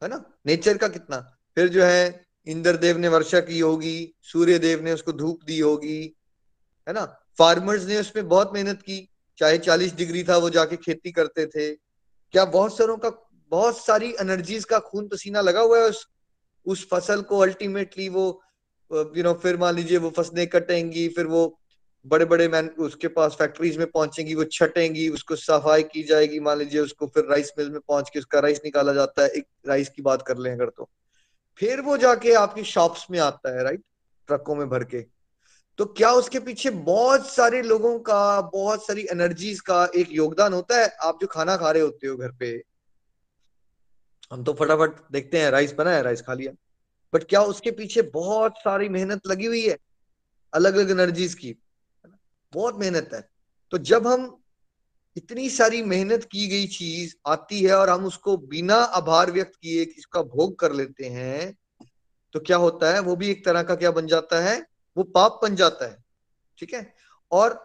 है 0.02 0.08
ना? 0.08 0.38
नेचर 0.46 0.78
का 0.78 0.88
कितना? 0.88 1.38
फिर 1.54 1.68
जो 1.68 1.84
है 1.84 2.26
इंद्र 2.46 2.76
देव 2.76 2.98
ने 2.98 3.08
वर्षा 3.08 3.40
की 3.40 3.60
होगी 3.60 4.14
सूर्य 4.20 4.58
देव 4.58 4.82
ने 4.82 4.92
उसको 4.92 5.12
धूप 5.12 5.44
दी 5.44 5.60
होगी। 5.60 6.16
है 6.88 6.92
ना? 6.92 7.21
फार्मर्स 7.38 7.86
ने 7.86 7.98
उसमें 8.00 8.28
बहुत 8.28 8.52
मेहनत 8.54 8.82
की, 8.82 9.08
चाहे 9.38 9.58
चालीस 9.58 9.94
डिग्री 9.94 10.22
था 10.24 10.36
वो 10.36 10.50
जाके 10.50 10.76
खेती 10.76 11.12
करते 11.12 11.46
थे। 11.46 11.70
क्या 11.70 12.44
बहुत 12.46 12.76
सारों 12.78 12.96
का, 12.96 13.10
बहुत 13.52 13.78
सारी 13.78 14.14
एनर्जीज 14.20 14.64
का 14.64 14.78
खून 14.80 15.08
पसीना 15.08 15.40
लगा 15.40 15.60
हुआ 15.60 15.78
है 15.78 15.88
उस 15.88 16.06
उस 16.66 16.86
फ़सल 16.88 17.22
को 17.22 17.38
अल्टीमेटली 17.38 18.08
वो 18.08 18.24
यू 18.90 19.22
नो 19.22 19.32
फिर 19.34 19.56
मान 19.56 19.74
लीजिए 19.74 19.98
वो 19.98 20.10
फ़सलें 20.10 20.46
कटेंगी, 20.46 21.08
फिर 21.08 21.26
वो 21.26 21.58
बड़े 22.06 22.24
बड़े 22.24 22.46
मैन, 22.48 22.68
उसके 22.78 23.08
पास 23.08 23.34
फैक्ट्रीज 23.38 23.76
में 23.78 23.86
पहुंचेंगी, 23.86 24.34
वो 24.34 24.44
छटेंगी, 24.44 25.08
उसको 25.08 25.36
सफ़ाई 25.36 25.82
की 25.84 26.02
जाएगी, 26.02 26.40
मान 26.40 26.58
लीजिए 26.58 26.80
उसको 26.80 27.06
फिर 27.06 27.24
राइस 27.24 27.52
मिल 27.58 27.70
में 27.70 27.80
पहुँच 27.80 28.10
के 28.10 28.18
उसका 28.18 28.40
राइस 28.40 28.60
निकाला 28.64 28.92
जाता 28.92 29.22
है, 29.22 29.28
एक 29.28 29.46
राइस 29.68 29.88
की 29.88 30.02
बात 30.02 30.22
कर 30.22 30.38
लें 30.38 30.52
अगर 30.52 30.68
तो। 30.68 30.88
फिर 31.60 31.80
वो 31.80 31.96
जाके 31.96 32.32
आपकी 32.34 32.64
शॉप्स 32.64 33.06
में 33.10 33.18
आता 33.20 33.56
है 33.56 33.64
राइट 33.64 33.82
ट्रकों 34.28 34.54
में 34.54 34.68
भर 34.68 34.84
के। 34.84 35.04
तो 35.78 35.84
क्या 35.86 36.10
उसके 36.12 36.40
पीछे 36.40 36.70
बहुत 36.70 37.26
सारे 37.28 37.62
लोगों 37.62 37.98
का, 37.98 38.40
बहुत 38.42 38.86
सारी 38.86 39.06
एनर्जीज 39.10 39.60
का 39.60 39.84
एक 39.96 40.08
योगदान 40.12 40.52
होता 40.52 40.80
है? 40.80 40.88
आप 41.02 41.18
जो 41.20 41.26
खाना 41.26 41.56
खा 41.56 41.70
रहे 41.70 41.82
होते 41.82 42.06
हो 42.06 42.16
घर 42.16 42.32
पे, 42.32 42.62
हम 44.32 44.44
तो 44.44 44.52
फटाफट 44.54 45.00
देखते 45.12 45.40
हैं 45.40 45.50
राइस 45.50 45.72
बना 45.72 45.90
है 45.90 46.02
राइस 46.02 46.20
खा 46.22 46.34
लिया। 46.34 46.52
बट 47.12 47.24
क्या 47.24 47.42
उसके 47.44 47.70
पीछे 47.70 48.02
बहुत 48.02 48.58
सारी 48.58 48.88
मेहनत 48.88 49.26
लगी 49.26 49.46
हुई 49.46 49.66
है? 49.68 49.76
अलग 50.52 50.76
अलग 50.76 50.90
एनर्जीज 50.90 51.34
की 51.34 51.54
बहुत 52.52 52.78
मेहनत 52.78 53.10
है। 53.14 53.28
तो 53.72 53.78
जब 53.80 54.06
हम 54.06 54.36
इतनी 55.16 55.48
सारी 55.50 55.82
मेहनत 55.82 56.24
की 56.24 56.46
गई 56.48 56.66
चीज़ 56.66 57.14
आती 57.26 57.62
है 57.62 57.74
और 57.76 57.90
हम 57.90 58.04
उसको 58.06 58.36
बिना 58.36 58.74
आभार 58.74 59.30
व्यक्त 59.30 59.56
किए 59.56 59.82
इसका 59.82 60.22
भोग 60.24 60.58
कर 60.58 60.72
लेते 60.72 61.06
हैं 61.06 61.54
तो 62.34 62.40
क्या 62.40 62.56
होता 62.56 62.92
है? 62.94 63.00
वो 63.00 63.16
भी 63.16 63.30
एक 63.30 63.44
तरह 63.44 63.62
का 63.62 63.74
क्या 63.74 63.90
बन 63.90 64.06
जाता 64.06 64.40
है? 64.40 64.60
वो 64.96 65.04
पाप 65.04 65.38
बन 65.42 65.56
जाता 65.56 65.86
है, 65.86 65.96
ठीक 66.58 66.74
है? 66.74 66.94
और 67.32 67.60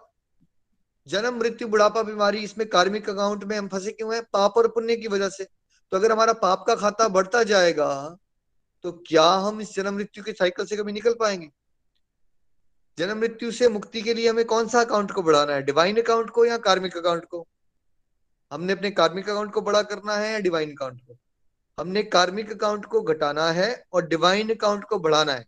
जन्म, 1.08 1.38
मृत्यु, 1.40 1.68
बुढ़ापा, 1.68 2.02
बीमारी, 2.04 2.40
इसमें 2.40 2.68
कार्मिक 2.70 3.10
अकाउंट 3.10 3.44
में 3.44 3.58
हम 3.58 3.68
फंसे 3.68 3.92
क्यों 3.92 4.14
हैं? 4.14 4.24
पाप 4.24 4.58
और 4.58 4.68
पुण्य 4.68 4.96
की 4.96 5.08
वजह 5.08 5.30
से। 5.30 5.44
तो 5.92 5.98
अगर 5.98 6.12
हमारा 6.12 6.34
पाप 6.36 6.64
का 6.68 6.76
खाता 6.76 7.08
बढ़ता 7.10 7.44
जाएगा 7.44 8.18
तो 8.86 8.92
क्या 9.08 9.24
हम 9.24 9.62
इस 9.62 9.74
जन्म, 9.76 9.96
मृत्यु 9.96 10.24
के 10.24 10.32
साइकिल 10.34 10.66
से 10.66 10.78
कभी 10.78 10.92
निकल 10.92 11.14
पाएँगे? 11.14 11.50
जन्म, 12.98 13.18
मृत्यु 13.18 13.52
से 13.52 13.70
मुक्ति 13.70 14.02
के 14.02 14.14
लिए 14.14 14.30
हमें 14.30 14.46
कौन 14.46 14.68
सा 14.68 14.82
अकाउंट 14.82 15.12
को 15.12 15.24
बढ़ाना 15.24 15.54
है? 15.54 15.62
डिवाइन 15.64 16.02
अकाउंट 16.02 16.30
को 16.30 16.46
या 16.46 16.58
कार्मिक 16.58 16.98
अकाउंट 16.98 17.26
को? 17.26 17.46
हमने 18.52 18.74
अपने 18.74 18.92
कार्मिक 18.92 19.30
अकाउंट 19.30 19.52
को 19.54 19.62
बड़ा 19.62 19.82
करना 19.84 20.16
है 20.16 20.32
या 20.34 20.40
डिवाइन 20.40 20.72
अकाउंट 20.72 21.02
को? 21.02 21.18
हमने 21.78 22.04
कार्मिक 22.06 22.52
अकाउंट 22.52 22.86
को 22.86 23.02
घटाना 23.04 23.52
है 23.52 23.70
और 23.94 24.08
डिवाइन 24.08 24.54
अकाउंट 24.56 24.84
को 24.84 25.00
बढ़ाना 25.00 25.34
है। 25.34 25.46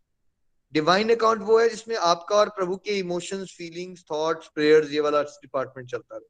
डिवाइन 0.73 1.15
अकाउंट 1.15 1.41
वो 1.41 1.59
है 1.59 1.69
जिसमें 1.69 1.95
आपका 1.97 2.35
और 2.35 2.49
प्रभु 2.49 2.75
के 2.77 2.97
इमोशंस 2.99 3.53
फीलिंग्स 3.57 4.03
थॉट्स 4.11 4.47
प्रेयर्स 4.47 4.91
ये 4.91 4.99
वाला 4.99 5.21
डिपार्टमेंट 5.21 5.89
चलता 5.91 6.15
रहे। 6.15 6.27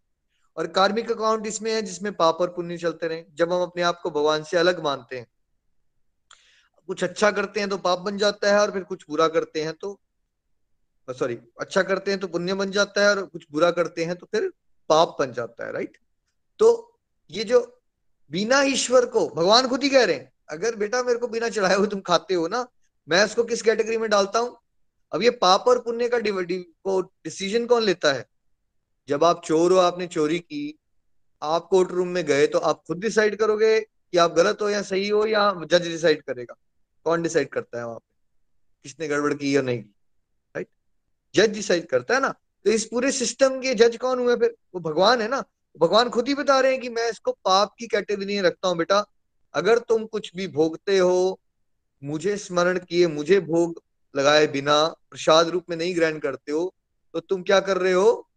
और 0.58 0.68
कार्मिक 0.70 1.12
अकाउंट 1.12 1.48
इसमें 1.48 1.72
है 1.74 1.82
जिसमें 1.82 2.12
पाप 2.14 2.38
और 2.42 2.50
पुण्य 2.50 2.78
चलते 2.78 3.08
रहे। 3.08 3.24
जब 3.36 3.52
हम 3.54 3.62
अपने 3.62 3.82
आप 3.84 4.00
को 4.04 4.10
भगवान 4.12 4.44
से 4.44 4.58
अलग 4.58 4.84
मानते 4.84 5.18
हैं, 5.18 5.28
कुछ 6.90 7.04
अच्छा 7.04 7.32
करते 7.32 7.60
हैं 7.60 7.70
तो 7.70 7.78
पाप 7.80 8.00
बन 8.00 8.18
जाता 8.18 8.54
है 8.54 8.60
और 8.62 8.72
फिर 8.72 8.84
कुछ 8.84 9.06
बुरा 9.10 9.28
करते 9.28 9.64
हैं 9.64 9.74
तो 9.74 10.00
सॉरी 11.08 11.38
अच्छा 11.60 11.82
करते 11.84 12.12
हैं 12.12 12.20
तो 12.20 12.28
पुण्य 12.28 12.54
बन 12.54 12.72
जाता 12.72 13.02
है 13.02 13.10
और 13.10 13.26
कुछ 13.26 13.46
बुरा 13.52 13.70
करते 13.72 14.06
हैं 14.06 14.16
तो 14.16 14.26
फिर 14.26 14.52
पाप 14.90 15.16
बन 15.20 15.32
जाता 15.34 15.66
है 15.66 15.72
राइट 15.74 15.98
तो 16.60 16.68
ये 17.30 17.44
जो 17.44 17.60
बिना 18.32 18.62
ईश्वर 18.64 19.06
को, 19.06 19.28
भगवान 19.28 19.68
खुद 19.68 19.84
ही 19.84 19.90
कह 19.90 20.04
रहे 20.04 20.16
हैं, 20.16 20.32
अगर 20.50 20.76
बेटा 20.76 21.02
मेरे 21.04 21.20
को 21.20 21.28
बिना 21.28 21.50
चढ़ाए 21.50 21.76
हुए 21.76 21.88
तुम 21.88 22.02
खाते 22.02 22.34
हो 22.34 22.48
ना 22.48 22.66
मैं 23.10 23.24
इसको 23.26 23.44
किस 23.44 23.62
कैटेगरी 23.62 23.98
में 23.98 24.10
डालता 24.10 24.40
हूँ? 24.40 24.58
अब 25.12 25.24
ये 25.24 25.30
पाप 25.38 25.66
और 25.68 25.80
पुण्य 25.80 26.10
का 26.14 26.18
डिसीज़न 26.20 27.66
कौन 27.66 27.84
लेता 27.84 28.12
है? 28.14 28.26
जब 29.10 29.24
आप 29.24 29.42
चोर 29.46 29.72
हो, 29.72 29.78
आपने 29.78 30.08
चोरी 30.08 30.40
की, 30.40 30.80
आप 31.42 31.68
कोर्ट 31.68 31.92
रूम 31.92 32.08
में 32.08 32.24
गए 32.26 32.48
तो 32.48 32.60
आप 32.60 32.84
खुद 32.88 33.00
डिसाइड 33.00 33.36
करोगे 33.36 33.80
कि 33.80 34.18
आप 34.18 34.34
गलत 34.34 34.62
हो 34.62 34.70
या 34.70 34.82
सही 34.82 35.08
हो, 35.10 35.26
या 35.26 35.52
जज 35.64 35.88
डिसाइड 35.88 36.22
करेगा। 36.22 36.56
कौन 37.06 37.22
डिसाइड 37.24 37.50
करता 37.50 37.80
है 37.80 37.86
वहाँ 37.86 37.98
पे? 37.98 38.14
किसने 38.86 39.08
गड़बड़ 39.08 39.34
की 39.34 39.56
या 39.56 39.62
नहीं? 39.62 39.82
की 39.84 39.96
राइट 40.56 40.68
जज 41.36 41.54
डिसाइड 41.54 41.88
करता 41.88 42.14
है 42.14 42.22
ना? 42.22 42.30
तो 42.66 42.72
इस 42.72 42.86
पूरे 42.86 43.12
सिस्टम 43.12 43.60
के 43.62 43.74
जज 43.76 43.98
कौन 43.98 44.20
हुए 44.20 44.36
फिर? 44.36 44.56
वो 44.76 44.80
भगवान 44.82 45.22
है 45.22 45.28
ना? 45.28 45.44
भगवान 45.80 46.10
खुद 46.10 46.28
ही 46.28 46.34
बता 46.36 46.60
रहे 46.60 46.72
हैं 46.72 46.82
कि 46.82 46.90
मैं 46.90 47.10
इसको 47.10 47.32
पाप 47.46 47.74
की 47.80 47.88
कैटेगरी 47.88 48.36
में 48.36 48.42
रखता 48.42 48.68
हूँ, 48.68 48.78
बेटा। 48.78 49.06
अगर 49.54 49.80
तुम 49.80 50.06
कुछ 50.06 50.36
भी 50.36 50.48
भोगते 50.48 50.98
हो 50.98 51.40
मुझे 52.04 52.38
स्मरण 52.38 52.80
किए, 52.80 53.08
मुझे 53.08 53.40
भोग 53.40 53.82
लगाए 54.16 54.48
बिना 54.48 54.84
प्रसाद 55.10 55.48
रूप 55.48 55.66
में 55.70 55.78
नहीं 55.78 55.96
ग्रहण 55.96 56.20
करते 56.20 56.52
हो 56.52 56.74
तो 57.14 57.20
तुम 57.20 57.44
क्या 57.44 57.60
कर 57.60 57.78
रहे 57.78 57.94
हो? 57.94 58.30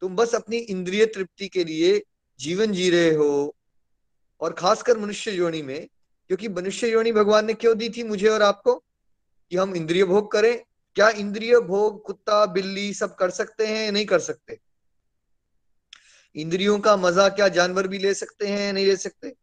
तुम 0.00 0.16
बस 0.16 0.34
अपनी 0.34 0.56
इंद्रिय 0.56 1.06
तृप्ति 1.06 1.48
के 1.48 1.64
लिए 1.64 2.02
जीवन 2.40 2.72
जी 2.72 2.90
रहे 2.90 3.10
हो। 3.14 3.56
और 4.40 4.52
खासकर 4.52 4.98
मनुष्य 4.98 5.30
योनि 5.30 5.62
में, 5.62 5.88
क्योंकि 6.30 6.48
मनुष्य 6.48 6.90
योनि 6.90 7.12
भगवान 7.12 7.46
ने 7.46 7.54
क्यों 7.54 7.76
दी 7.78 7.88
थी 7.88 8.02
मुझे 8.02 8.28
और 8.28 8.42
आपको? 8.42 8.74
कि 9.50 9.56
हम 9.56 9.74
इंद्रिय 9.76 10.04
भोग 10.04 10.30
करें। 10.32 10.62
क्या 10.94 11.08
इंद्रिय 11.08 11.58
भोग, 11.60 12.02
कुत्ता, 12.04 12.46
बिल्ली 12.46 12.94
सब 12.94 13.14
कर 13.14 13.30
सकते 13.30 13.66
हैं, 13.66 13.92
नहीं 13.92 14.06
कर 14.06 14.18
सकते? 14.18 14.58
इंद्रियों 16.36 16.78
का 16.80 16.96
मज़ा 16.96 17.28
क्या 17.28 17.48
जानवर 17.48 17.88
भी 17.88 17.98
ले 17.98 18.14
सकते 18.14 18.46
हैं, 18.46 18.72
नहीं 18.72 18.86
ले 18.86 18.96
सकते? 18.96 19.34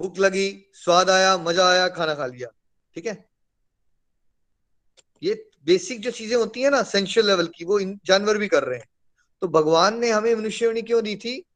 भूख 0.00 0.18
लगी, 0.18 0.70
स्वाद 0.74 1.10
आया, 1.10 1.38
मज़ा 1.38 1.68
आया, 1.68 1.88
खाना 1.88 2.14
खा 2.14 2.26
लिया। 2.26 2.48
ठीक 2.94 3.06
है? 3.06 3.28
ये 5.22 5.50
बेसिक 5.66 6.00
जो 6.00 6.10
चीज़ें 6.10 6.36
होती 6.36 6.62
है 6.62 6.70
ना 6.70 6.82
सेंशुअल 6.82 7.26
लेवल 7.26 7.46
की, 7.46 7.64
वो 7.64 7.78
इन 7.78 8.00
जानवर 8.04 8.38
भी 8.38 8.48
कर 8.48 8.64
रहे 8.64 8.78
हैं। 8.78 8.88
तो 9.40 9.48
भगवान 9.48 9.98
ने 9.98 10.10
हमें 10.10 10.34
मनुष्य 10.34 10.82
क्यों 10.82 11.02
दी 11.02 11.16
थी? 11.16 11.46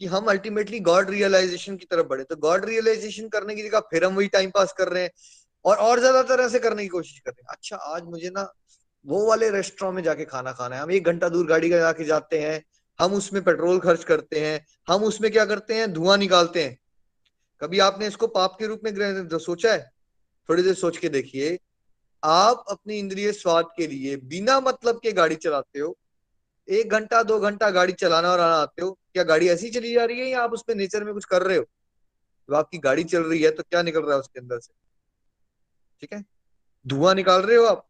कि 0.00 0.06
हम 0.06 0.24
अल्टीमेटली 0.24 0.80
गॉड 0.80 1.10
रियलाइजेशन 1.10 1.76
की 1.76 1.86
तरफ़ 1.86 2.06
बढ़े। 2.06 2.24
तो 2.24 2.36
गॉड 2.36 2.64
रियलाइजेशन 2.64 3.28
करने 3.28 3.54
की 3.54 3.62
जगह 3.62 3.80
फिर 3.80 4.04
हम 4.04 4.14
वही 4.14 4.28
टाइम 4.28 4.50
पास 4.50 4.72
कर 4.72 4.88
रहे 4.88 5.02
हैं 5.02 5.10
और 5.64 5.76
और 5.76 6.00
ज़्यादा 6.00 6.22
तरह 6.22 6.48
से 6.48 6.58
करने 6.58 6.82
की 6.82 6.88
कोशिश 6.88 7.18
कर 7.18 7.30
रहे 7.30 7.42
हैं। 7.42 7.56
अच्छा 7.56 7.76
आज 7.76 8.02
मुझे 8.02 8.30
ना 8.30 8.52
वो 9.06 9.28
वाले 9.28 9.50
रेस्टोरेंट 9.50 9.96
में 9.96 10.02
जाके 10.02 10.24
खाना 10.24 10.52
खाना 10.52 10.76
है। 10.76 10.82
हम 10.82 10.90
एक 10.90 11.04
घंटा 11.04 11.28
दूर 11.28 11.46
गाड़ी 11.46 11.70
का 11.70 11.78
जाके 11.78 12.04
जाते 12.04 12.38
हैं, 12.38 12.64
हम 13.00 13.14
उसमें 13.14 13.44
पेट्रोल 13.44 13.78
खर्च 13.78 14.04
करते 14.04 14.40
हैं, 14.40 14.66
हम 14.88 15.04
उसमें 15.04 15.32
क्या 15.32 15.44
करते 15.44 15.74
हैं? 15.74 15.92
धुआँ 15.92 16.18
निकालते 16.18 16.64
हैं। 16.64 16.78
कभी 17.60 17.78
आपने 17.78 18.06
इसको 18.06 18.26
पाप 18.26 18.56
के 18.58 18.66
रूप 18.66 18.80
में 18.84 18.94
ग्रहण 18.96 19.38
सोचा 19.38 19.72
है, 19.72 19.90
थोड़ी 20.48 20.62
देर 20.62 20.74
सोच 20.74 20.96
के 20.96 21.08
देखिए, 21.08 21.58
आप 22.24 22.64
अपनी 22.70 22.98
इंद्रिय 22.98 23.32
स्वाद 23.32 23.68
के 23.76 23.86
लिए 23.86 24.16
बिना 24.16 24.60
मतलब 24.60 25.00
के 25.00 25.12
गाड़ी 25.12 25.36
चलाते 25.36 25.78
हो। 25.78 25.96
एक 26.68 26.90
घंटा, 26.90 27.22
दो 27.22 27.38
घंटा 27.40 27.70
गाड़ी 27.70 27.92
चलाना 27.92 28.30
और 28.30 28.40
आना 28.40 28.56
आते 28.56 28.82
हो, 28.82 28.98
क्या 29.12 29.22
गाड़ी 29.22 29.48
ऐसी 29.48 29.70
चली 29.70 29.92
जा 29.94 30.04
रही 30.04 30.20
है 30.20 30.26
या 30.26 30.42
आप 30.42 30.52
उसमें 30.52 30.76
नेचर 30.76 31.04
में 31.04 31.12
कुछ 31.14 31.24
कर 31.24 31.42
रहे 31.42 31.56
हो? 31.56 31.64
तो 32.48 32.54
आपकी 32.54 32.78
गाड़ी 32.78 33.04
चल 33.04 33.22
रही 33.22 33.42
है 33.42 33.50
तो 33.50 33.62
क्या 33.62 33.82
निकल 33.82 34.02
रहा 34.02 34.14
है 34.14 34.20
उसके 34.20 34.40
अंदर 34.40 34.58
से? 34.58 34.72
ठीक 36.00 36.12
है? 36.12 36.24
धुआँ 36.86 37.14
निकाल 37.14 37.42
रहे 37.42 37.56
हो 37.56 37.64
आप। 37.64 37.88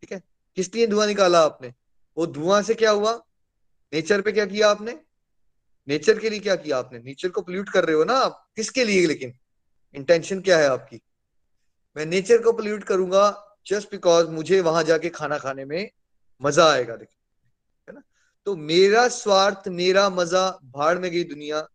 ठीक 0.00 0.12
है? 0.12 0.22
किस 0.56 0.74
लिए 0.74 0.86
धुआँ 0.86 1.06
निकाला 1.06 1.40
आपने? 1.40 1.72
वो 2.16 2.26
धुआँ 2.26 2.62
से 2.62 2.74
क्या 2.74 2.90
हुआ? 2.90 3.12
नेचर 3.92 4.20
पे 4.20 4.32
क्या 4.32 4.46
किया 4.46 4.70
आपने? 4.70 5.00
नेचर 5.88 6.18
के 6.18 6.30
लिए 6.30 6.40
क्या 6.40 6.56
किया 6.56 6.78
आपने? 6.78 6.98
नेचर 6.98 7.28
को 7.28 7.42
पोल्यूट 7.42 7.68
कर 7.68 7.84
रहे 7.84 7.96
हो 7.96 8.04
ना 8.04 8.14
आप? 8.14 8.44
किसके 8.56 8.84
लिए 8.84 9.06
लेकिन? 9.06 9.32
इंटेंशन 9.94 10.40
क्या 10.40 10.58
है 10.58 10.66
आपकी? 10.68 11.00
मैं 11.96 12.06
नेचर 12.06 12.42
को 12.42 12.52
पोल्यूट 12.52 12.84
करूँगा 12.84 13.22
जस्ट 13.66 13.90
बिकॉज़ 13.90 14.28
मुझे 14.30 14.60
वहाँ 14.60 14.82
जाके 14.84 15.08
खाना 15.10 15.38
खाने 15.38 15.64
में 15.64 15.90
मज़ा 16.40 16.70
आएगा, 16.72 16.96
देखिए। 16.96 17.18
है 17.88 17.94
ना? 17.94 18.02
तो 18.46 18.56
मेरा 18.56 19.06
स्वार्थ, 19.08 19.68
मेरा 19.68 20.08
मज़ा 20.10 20.48
भाड़ 20.64 20.98
में 20.98 21.10
गई 21.10 21.24
दुनिया। 21.24 21.66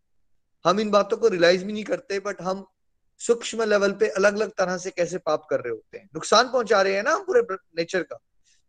हम 0.64 0.80
इन 0.80 0.90
बातों 0.90 1.16
को 1.16 1.28
रियलाइज़ 1.28 1.64
भी 1.64 1.72
नहीं 1.72 1.84
करते 1.84 2.18
बट 2.20 2.40
हम 2.42 2.64
सूक्ष्म 3.20 3.62
लेवल 3.62 3.92
पे 3.92 4.08
अलग 4.10 4.34
अलग 4.34 4.50
तरह 4.50 4.76
से 4.78 4.90
कैसे 4.90 5.18
पाप 5.18 5.46
कर 5.50 5.60
रहे 5.60 5.72
होते 5.72 5.98
हैं? 5.98 6.08
नुकसान 6.14 6.48
पहुँचा 6.48 6.80
रहे 6.82 6.94
हैं 6.94 7.02
ना 7.02 7.12
हम 7.12 7.24
पूरे 7.24 7.42
नेचर 7.50 8.02
का। 8.02 8.18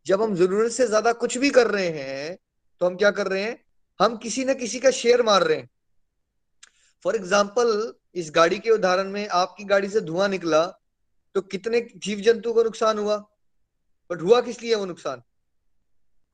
जब 0.05 0.21
हम 0.21 0.35
ज़रूरत 0.35 0.71
से 0.71 0.87
ज़्यादा 0.87 1.11
कुछ 1.13 1.37
भी 1.37 1.49
कर 1.49 1.67
रहे 1.67 1.87
हैं 1.91 2.37
तो 2.81 2.85
हम 2.85 2.95
क्या 2.95 3.11
कर 3.11 3.27
रहे 3.27 3.43
हैं? 3.43 3.64
हम 3.99 4.17
किसी 4.17 4.45
न 4.45 4.53
किसी 4.53 4.79
का 4.79 4.91
शेयर 4.91 5.21
मार 5.21 5.43
रहे 5.43 5.57
हैं। 5.57 5.69
फॉर 7.03 7.15
एग्ज़ाम्पल 7.15 7.93
इस 8.15 8.31
गाड़ी 8.35 8.59
के 8.59 8.69
उदाहरण 8.69 9.09
में 9.09 9.27
आपकी 9.27 9.63
गाड़ी 9.63 9.89
से 9.89 10.01
धुआँ 10.01 10.27
निकला 10.27 10.65
तो 11.35 11.41
कितने 11.41 11.89
जीव 11.97 12.19
जंतु 12.19 12.53
को 12.53 12.63
नुकसान 12.63 12.97
हुआ? 12.97 13.17
बट 14.11 14.21
हुआ 14.21 14.41
किस 14.41 14.61
लिए 14.61 14.75
वो 14.75 14.85
नुकसान? 14.85 15.21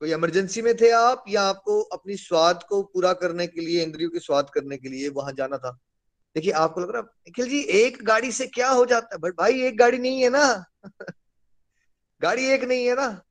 कोई 0.00 0.12
इमरजेंसी 0.12 0.62
में 0.62 0.76
थे 0.76 0.90
आप, 0.90 1.24
या 1.28 1.42
आपको 1.42 1.82
अपनी 1.82 2.16
स्वाद 2.16 2.62
को 2.62 2.82
पूरा 2.82 3.12
करने 3.12 3.46
के 3.46 3.60
लिए, 3.60 3.82
इंद्रियों 3.82 4.10
के 4.10 4.18
स्वाद 4.18 4.50
करने 4.50 4.76
के 4.76 4.88
लिए 4.88 5.08
वहाँ 5.08 5.32
जाना 5.32 5.58
था? 5.58 5.78
देखिए, 6.34 6.52
आपको 6.52 6.80
लग 6.80 6.90
रहा 6.90 7.02
निखिल 7.02 7.48
जी, 7.48 7.60
एक 7.60 8.04
गाड़ी 8.04 8.32
से 8.32 8.46
क्या 8.46 8.70
हो 8.70 8.86
जाता 8.86 9.08
है? 9.12 9.18
बट 9.18 9.32
भाई, 9.32 9.62
एक 9.62 9.78
गाड़ी 9.78 9.98
नहीं 9.98 10.22
है 10.22 10.30
ना। 10.30 10.64
गाड़ी 12.20 12.46
एक 12.46 12.64
नहीं 12.64 12.86
है 12.86 12.94
ना। 12.94 13.22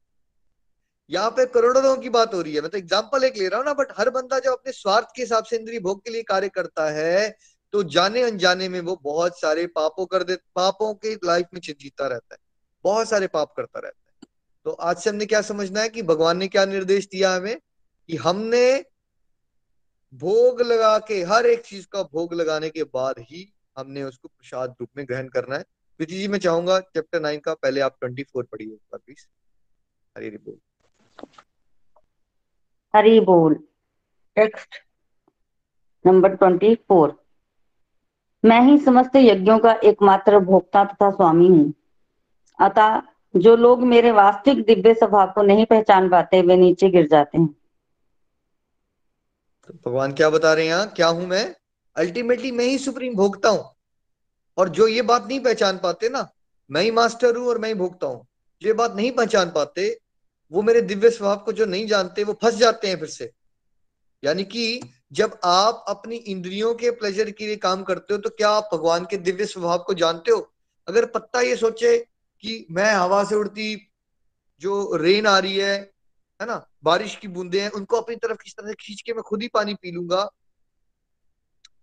यहाँ 1.11 1.29
पे 1.29 1.45
करोड़ों 1.45 1.95
की 1.97 2.09
बात 2.09 2.33
हो 2.33 2.41
रही 2.41 2.53
है। 2.55 2.61
मैं 2.61 2.69
तो 2.71 2.77
एग्ज़ाम्पल 2.77 3.23
एक 3.23 3.37
ले 3.37 3.47
रहा 3.47 3.57
हूँ 3.57 3.65
ना 3.65 3.73
बट 3.73 3.87
हर 3.97 4.09
बंदा 4.09 4.39
जब 4.39 4.51
अपने 4.51 4.71
स्वार्थ 4.71 5.07
के 5.15 5.21
हिसाब 5.21 5.43
से 5.43 5.55
इंद्रिय 5.55 5.79
भोग 5.79 6.03
के 6.03 6.11
लिए 6.11 6.23
कार्य 6.23 6.49
करता 6.49 6.89
है 6.89 7.35
तो 7.73 7.81
जाने 7.83 8.21
अनजाने 8.21 8.67
में 8.69 8.79
वो 8.81 8.99
बहुत 9.03 9.39
सारे 9.39 9.65
पापों 9.67 10.05
कर 10.05 10.23
दे, 10.23 10.35
पापों 10.55 10.93
के 10.93 11.13
लाइफ 11.25 11.47
में 11.53 11.59
जीता 11.61 12.07
रहता 12.07 12.33
है। 12.33 12.39
बहुत 12.83 13.09
सारे 13.09 13.27
पाप 13.27 13.53
करता 13.57 13.79
रहता 13.79 14.11
है। 14.11 14.27
तो 14.65 14.71
आज 14.71 14.97
से 14.97 15.09
हमने 15.09 15.25
क्या 15.25 15.41
समझना 15.41 15.81
है 15.81 15.89
कि 15.89 16.01
भगवान 16.01 16.37
ने 16.37 16.47
क्या 16.47 16.65
निर्देश 16.65 17.07
दिया 17.11 17.33
हमें? 17.35 17.59
कि 18.09 18.15
हमने 18.15 18.85
भोग 20.13 20.61
लगा 20.61 20.97
के, 20.99 21.21
हर 21.23 21.45
एक 21.45 21.61
चीज़ 21.61 21.87
का 21.91 22.03
भोग 22.03 22.33
लगाने 22.33 22.69
के 22.69 22.83
बाद 22.83 23.19
ही 23.19 23.53
हमने 23.77 24.03
उसको 24.03 24.27
प्रसाद 24.27 24.75
रूप 24.79 24.89
में 24.97 25.05
ग्रहण 25.07 25.27
करना 25.27 25.55
है। 25.55 25.65
प्रीति 25.99 26.13
जी, 26.13 26.27
मैं 26.27 26.39
चाहूँगा 26.39 26.79
चैप्टर 26.79 27.21
नाइन 27.21 27.39
का, 27.39 27.53
पहले 27.53 27.81
आप 27.81 27.97
ट्वेंटी 27.99 28.23
फोर 28.23 28.43
पढ़िए 28.43 28.77
प्लीज़ 28.93 29.25
हरी 30.15 30.29
बोल। 30.29 30.59
हरी 32.95 33.19
बोल। 33.19 33.53
टेक्स्ट 34.35 34.75
नंबर 36.07 36.35
ट्वेंटी 36.35 36.75
फोर 36.75 37.23
मैं 38.45 38.61
ही 38.61 38.77
समस्त 38.77 39.15
यज्ञों 39.15 39.59
का 39.59 39.71
एकमात्र 39.73 40.39
भोक्ता 40.39 40.83
तथा 40.83 41.11
स्वामी 41.11 41.47
हूँ। 41.47 41.73
अतः 42.59 43.01
जो 43.35 43.55
लोग 43.55 43.81
मेरे 43.81 44.11
वास्तविक 44.11 44.65
दिव्य 44.65 44.93
स्वभाव 44.93 45.31
को 45.31 45.41
नहीं 45.41 45.65
पहचान 45.65 46.09
पाते, 46.09 46.41
वे 46.41 46.55
नीचे 46.55 46.89
गिर 46.89 47.07
जाते 47.07 47.37
हैं। 47.37 47.55
तो 49.67 49.73
भगवान 49.73 50.13
क्या 50.13 50.29
बता 50.29 50.53
रहे 50.53 50.67
हैं 50.67 50.89
क्या 50.89 51.07
हूँ 51.07 51.27
मैं? 51.27 51.55
अल्टीमेटली 51.95 52.51
मैं 52.51 52.65
ही 52.65 52.77
सुप्रीम 52.77 53.15
भोगता 53.15 53.49
हूँ। 53.49 53.75
और 54.57 54.69
जो 54.69 54.87
ये 54.87 55.01
बात 55.01 55.27
नहीं 55.27 55.39
पहचान 55.39 55.77
पाते 55.77 56.09
ना, 56.09 56.29
मैं 56.71 56.81
ही 56.81 56.91
मास्टर 56.91 57.35
हूँ 57.35 57.47
और 57.47 57.57
मैं 57.57 57.69
ही 57.69 57.75
भोगता 57.75 58.07
हूँ। 58.07 58.27
जो 58.61 58.67
ये 58.67 58.73
बात 58.73 58.95
नहीं 58.95 59.11
पहचान 59.11 59.49
पाते 59.49 60.00
वो 60.51 60.61
मेरे 60.61 60.81
दिव्य 60.81 61.09
स्वभाव 61.09 61.37
को 61.37 61.51
जो 61.51 61.65
नहीं 61.65 61.85
जानते, 61.87 62.23
वो 62.23 62.33
फंस 62.41 62.55
जाते 62.55 62.87
हैं 62.87 62.97
फिर 62.99 63.07
से। 63.07 63.31
यानी 64.23 64.43
कि 64.43 64.81
जब 65.11 65.39
आप 65.43 65.85
अपनी 65.87 66.15
इंद्रियों 66.15 66.73
के 66.75 66.89
प्लेजर 66.91 67.29
के 67.31 67.45
लिए 67.47 67.55
काम 67.55 67.83
करते 67.83 68.13
हो 68.13 68.19
तो 68.19 68.29
क्या 68.29 68.49
आप 68.49 68.69
भगवान 68.73 69.05
के 69.05 69.17
दिव्य 69.17 69.45
स्वभाव 69.45 69.83
को 69.87 69.93
जानते 69.93 70.31
हो? 70.31 70.51
अगर 70.87 71.05
पत्ता 71.05 71.41
ये 71.41 71.55
सोचे 71.55 71.97
कि 72.43 72.65
मैं 72.71 72.93
हवा 72.93 73.23
से 73.23 73.35
उड़ती, 73.35 73.75
जो 74.61 74.95
रेन 74.95 75.27
आ 75.27 75.37
रही 75.39 75.57
है 75.57 75.73
है 76.39 76.45
ना, 76.47 76.65
बारिश 76.83 77.15
की 77.15 77.27
बूंदे 77.27 77.61
हैं, 77.61 77.69
उनको 77.69 77.97
अपनी 77.97 78.15
तरफ़ 78.15 78.37
किस 78.43 78.53
तरह 78.53 78.67
से 78.67 78.73
खींच 78.79 79.01
के 79.01 79.13
मैं 79.13 79.23
खुद 79.23 79.41
ही 79.41 79.47
पानी 79.47 79.73
पी 79.73 79.91
लूँगा 79.91 80.29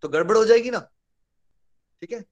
तो 0.02 0.08
गड़बड़ 0.08 0.36
हो 0.36 0.44
जाएगी 0.44 0.70
ना? 0.70 0.78
ठीक 2.02 2.12
है? 2.12 2.24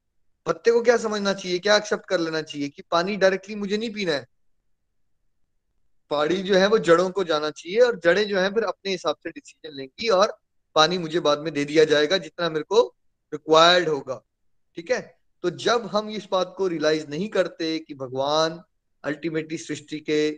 पत्ते 0.46 0.70
को 0.70 0.82
क्या 0.82 0.96
समझना 0.96 1.32
चाहिए, 1.34 1.58
क्या 1.58 1.76
एक्सेप्ट 1.76 2.06
कर 2.08 2.20
लेना 2.20 2.42
चाहिए 2.42 2.68
कि 2.68 2.82
पानी 2.90 3.16
डायरेक्टली 3.16 3.54
मुझे 3.54 3.76
नहीं 3.76 3.92
पीना 3.94 4.12
है? 4.12 4.26
पहाड़ी 6.10 6.42
जो 6.42 6.54
है 6.54 6.66
वो 6.66 6.78
जड़ों 6.78 7.10
को 7.10 7.24
जाना 7.24 7.50
चाहिए 7.50 7.78
और 7.80 8.00
जड़ें 8.04 8.26
जो 8.28 8.38
है 8.38 8.54
फिर 8.54 8.64
अपने 8.64 8.90
हिसाब 8.90 9.16
से 9.16 9.30
डिसीज़न 9.30 9.76
लेंगी 9.76 10.08
और 10.08 10.36
पानी 10.74 10.98
मुझे 10.98 11.20
बाद 11.20 11.38
में 11.38 11.52
दे 11.54 11.64
दिया 11.64 11.84
जाएगा 11.84 12.18
जितना 12.18 12.48
मेरे 12.50 12.64
को 12.64 12.80
रिक्वायर्ड 13.32 13.88
होगा। 13.88 14.22
ठीक 14.76 14.90
है? 14.90 15.18
तो 15.42 15.50
जब 15.50 15.86
हम 15.86 16.10
इस 16.10 16.28
बात 16.32 16.54
को 16.58 16.66
रियलाइज़ 16.66 17.06
नहीं 17.08 17.28
करते 17.28 17.78
कि 17.78 17.94
भगवान 17.94 18.62
अल्टीमेटली 19.04 19.58
सृष्टि 19.58 20.00
के 20.00 20.28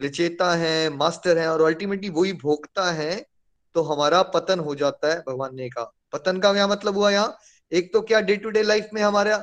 रचेता 0.00 0.54
है 0.54 0.90
मास्टर 0.90 1.38
है 1.38 1.48
और 1.48 1.62
अल्टीमेटली 1.62 2.08
वही 2.08 2.32
भोगता 2.32 2.90
है 2.92 3.26
तो 3.74 3.82
हमारा 3.82 4.22
पतन 4.22 4.58
हो 4.58 4.74
जाता 4.74 5.12
है 5.12 5.20
भगवान 5.28 5.54
ने 5.56 5.68
कहा। 5.68 5.92
पतन 6.12 6.38
का 6.38 6.52
क्या 6.52 6.66
मतलब 6.68 6.94
हुआ 6.94 7.10
यहाँ? 7.10 7.38
एक 7.72 7.92
तो 7.92 8.00
क्या 8.00 8.20
डे 8.20 8.36
टू 8.36 8.50
डे 8.50 8.62
लाइफ 8.62 8.88
में 8.94 9.02
हमारा 9.02 9.36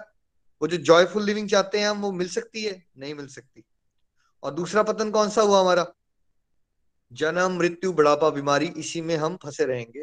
वो 0.62 0.68
जो 0.68 0.78
जॉयफुल 0.78 1.24
लिविंग 1.24 1.50
चाहते 1.50 1.80
हैं 1.80 1.88
हम, 1.88 2.02
वो 2.02 2.12
मिल 2.12 2.28
सकती 2.30 2.64
है? 2.64 2.84
नहीं 2.98 3.14
मिल 3.14 3.28
सकती। 3.28 3.64
और 4.44 4.54
दूसरा 4.54 4.84
पतन 4.84 5.12
कौन 5.12 5.30
सा 5.30 5.42
हुआ 5.42 5.60
हमारा? 5.62 5.86
जन्म 7.14 7.58
मृत्यु 7.58 7.92
बुढ़ापा 7.94 8.30
बीमारी 8.30 8.66
इसी 8.78 9.02
में 9.02 9.16
हम 9.18 9.36
फंसे 9.36 9.66
रहेंगे। 9.66 10.02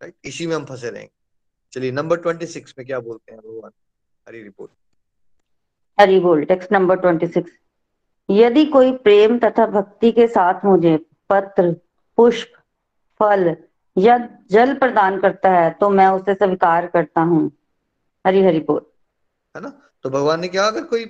राइट 0.00 0.14
इसी 0.24 0.46
में 0.46 0.56
हम 0.56 0.64
फंसे 0.64 0.90
रहेंगे। 0.90 1.10
चलिए 1.72 1.92
नंबर 1.92 2.16
ट्वेंटी 2.16 2.46
सिक्स 2.46 2.74
में 2.78 2.86
क्या 2.86 3.00
बोलते 3.00 3.32
हैं 3.32 3.40
भगवान? 3.40 3.70
हरी 4.28 4.42
रिपोर्ट 4.42 4.70
हरी 6.00 6.20
बोल 6.20 6.44
टेक्स्ट 6.44 6.72
नंबर 6.72 6.96
ट्वेंटी 6.96 7.26
सिक्स 7.26 7.52
यदि 8.30 8.64
कोई 8.64 8.92
प्रेम 8.96 9.38
तथा 9.38 9.66
भक्ति 9.66 10.12
के 10.12 10.26
साथ 10.26 10.64
मुझे 10.64 10.96
पत्र 11.30 11.72
पुष्प 12.16 12.52
फल 13.20 13.56
या 13.96 14.16
जल 14.50 14.74
प्रदान 14.74 15.20
करता 15.20 15.50
है 15.50 15.70
तो 15.70 15.90
मैं 15.90 16.06
उसे 16.08 16.34
स्वीकार 16.34 16.86
करता 16.86 17.20
हूँ। 17.20 17.50
हरी 18.26 18.42
हरी 18.42 18.60
बोल। 18.60 18.80
है 19.56 19.62
ना? 19.62 19.68
तो 20.02 20.10
भगवान 20.10 20.40
ने 20.40 20.48
क्या 20.48 20.66
अगर 20.66 20.84
कोई 20.84 21.04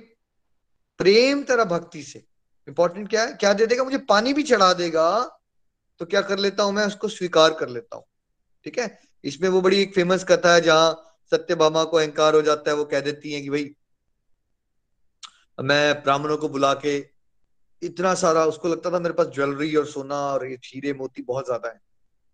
प्रेम 0.99 1.43
तरह 1.43 1.63
भक्ति 1.63 2.03
से 2.03 2.23
इंपॉर्टेंट 2.67 3.09
क्या 3.09 3.23
है? 3.23 3.33
क्या 3.33 3.53
दे 3.53 3.65
देगा? 3.65 3.83
मुझे 3.83 3.97
पानी 3.97 4.33
भी 4.33 4.43
चढ़ा 4.43 4.73
देगा। 4.73 5.39
तो 5.99 6.05
क्या 6.05 6.21
कर 6.21 6.39
लेता 6.39 6.63
हूँ 6.63 6.73
मैं? 6.73 6.85
उसको 6.85 7.07
स्वीकार 7.07 7.53
कर 7.53 7.69
लेता 7.69 7.95
हूँ। 7.95 8.05
ठीक 8.63 8.79
है? 8.79 8.99
इसमें 9.23 9.49
वो 9.49 9.61
बड़ी 9.61 9.81
एक 9.81 9.95
फ़ेमस 9.95 10.23
कथा 10.23 10.53
है, 10.53 10.61
जहाँ 10.61 11.17
सत्यभामा 11.31 11.83
को 11.83 11.97
अहंकार 11.97 12.35
हो 12.35 12.41
जाता 12.41 12.71
है, 12.71 12.77
वो 12.77 12.85
कह 12.85 12.99
देती 12.99 13.33
है 13.33 13.41
कि 13.41 13.49
भाई, 13.49 13.75
मैं 15.61 16.03
ब्राह्मणों 16.03 16.37
को 16.37 16.49
बुला 16.49 16.73
के 16.73 16.97
इतना 17.81 18.13
सारा, 18.13 18.45
उसको 18.45 18.67
लगता 18.67 18.91
था 18.91 18.99
मेरे 18.99 19.13
पास 19.13 19.27
ज्वेलरी 19.27 19.75
और 19.75 19.85
सोना 19.85 20.15
और 20.15 20.45
ये 20.47 20.57
हीरे 20.65 20.93
मोती 20.93 21.21
बहुत 21.21 21.45
ज़्यादा 21.45 21.69
है। 21.69 21.81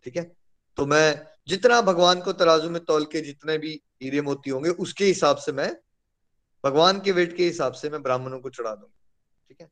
ठीक 0.03 0.17
है? 0.17 0.35
तो 0.77 0.85
मैं 0.85 1.27
जितना 1.47 1.81
भगवान 1.81 2.21
को 2.21 2.33
तराजू 2.33 2.69
में 2.69 2.85
तोल 2.85 3.05
के 3.05 3.21
जितने 3.21 3.57
भी 3.57 3.81
हीरे 4.03 4.21
मोती 4.21 4.49
होंगे, 4.49 4.69
उसके 4.69 5.05
हिसाब 5.05 5.37
से 5.37 5.51
मैं, 5.51 5.77
भगवान 6.63 6.99
के 6.99 7.11
वेट 7.11 7.37
के 7.37 7.45
हिसाब 7.45 7.73
से 7.73 7.89
मैं 7.89 8.03
ब्राह्मणों 8.03 8.39
को 8.39 8.49
चढ़ा 8.49 8.75
दूँगा। 8.75 8.93
ठीक 9.47 9.61
है? 9.61 9.69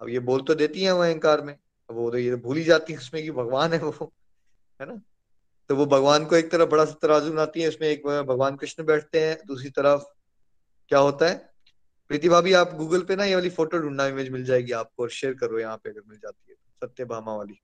अब 0.00 0.08
ये 0.08 0.18
बोल 0.18 0.42
तो 0.42 0.54
देती 0.54 0.82
है 0.82 0.92
वो 0.92 1.02
अहंकार 1.02 1.42
में। 1.42 1.54
अब 1.90 1.96
वो 1.96 2.10
तो 2.10 2.18
ये 2.18 2.36
भूल 2.36 2.56
ही 2.56 2.64
जाती 2.64 2.92
है 2.92 2.98
उसमें 2.98 3.22
कि 3.22 3.30
भगवान 3.30 3.72
है 3.72 3.78
वो, 3.78 4.12
है 4.80 4.86
ना? 4.86 5.00
तो 5.68 5.76
वो 5.76 5.86
भगवान 5.86 6.24
को 6.24 6.36
एक 6.36 6.50
तरफ़ 6.50 6.68
बड़ा 6.68 6.84
सा 6.84 6.92
तराजू 7.02 7.32
बनाती 7.32 7.62
है, 7.62 7.68
उसमें 7.68 7.88
एक 7.88 8.06
भगवान 8.06 8.56
कृष्ण 8.56 8.84
बैठते 8.84 9.20
हैं, 9.20 9.38
दूसरी 9.46 9.70
तरफ़ 9.70 10.02
क्या 10.88 10.98
होता 10.98 11.26
है? 11.26 11.52
प्रीति 12.08 12.28
भाभी 12.28 12.52
आप 12.52 12.74
गूगल 12.74 13.02
पे 13.02 13.16
ना 13.16 13.24
ये 13.24 13.34
वाली 13.34 13.50
फ़ोटो 13.50 13.78
ढूंढना 13.78 14.06
इमेज 14.06 14.28
मिल 14.28 14.44
जाएगी 14.44 14.72
आपको 14.72 15.02
और 15.02 15.10
शेयर 15.10 15.34
करो 15.34 15.58
यहाँ 15.58 15.76
पे 15.76 15.90
अगर 15.90 16.00
मिल 16.08 16.18
जाती 16.18 16.50
है 16.50 16.56
सत्य 16.82 17.04
भामा 17.04 17.36
वाली। 17.36 17.60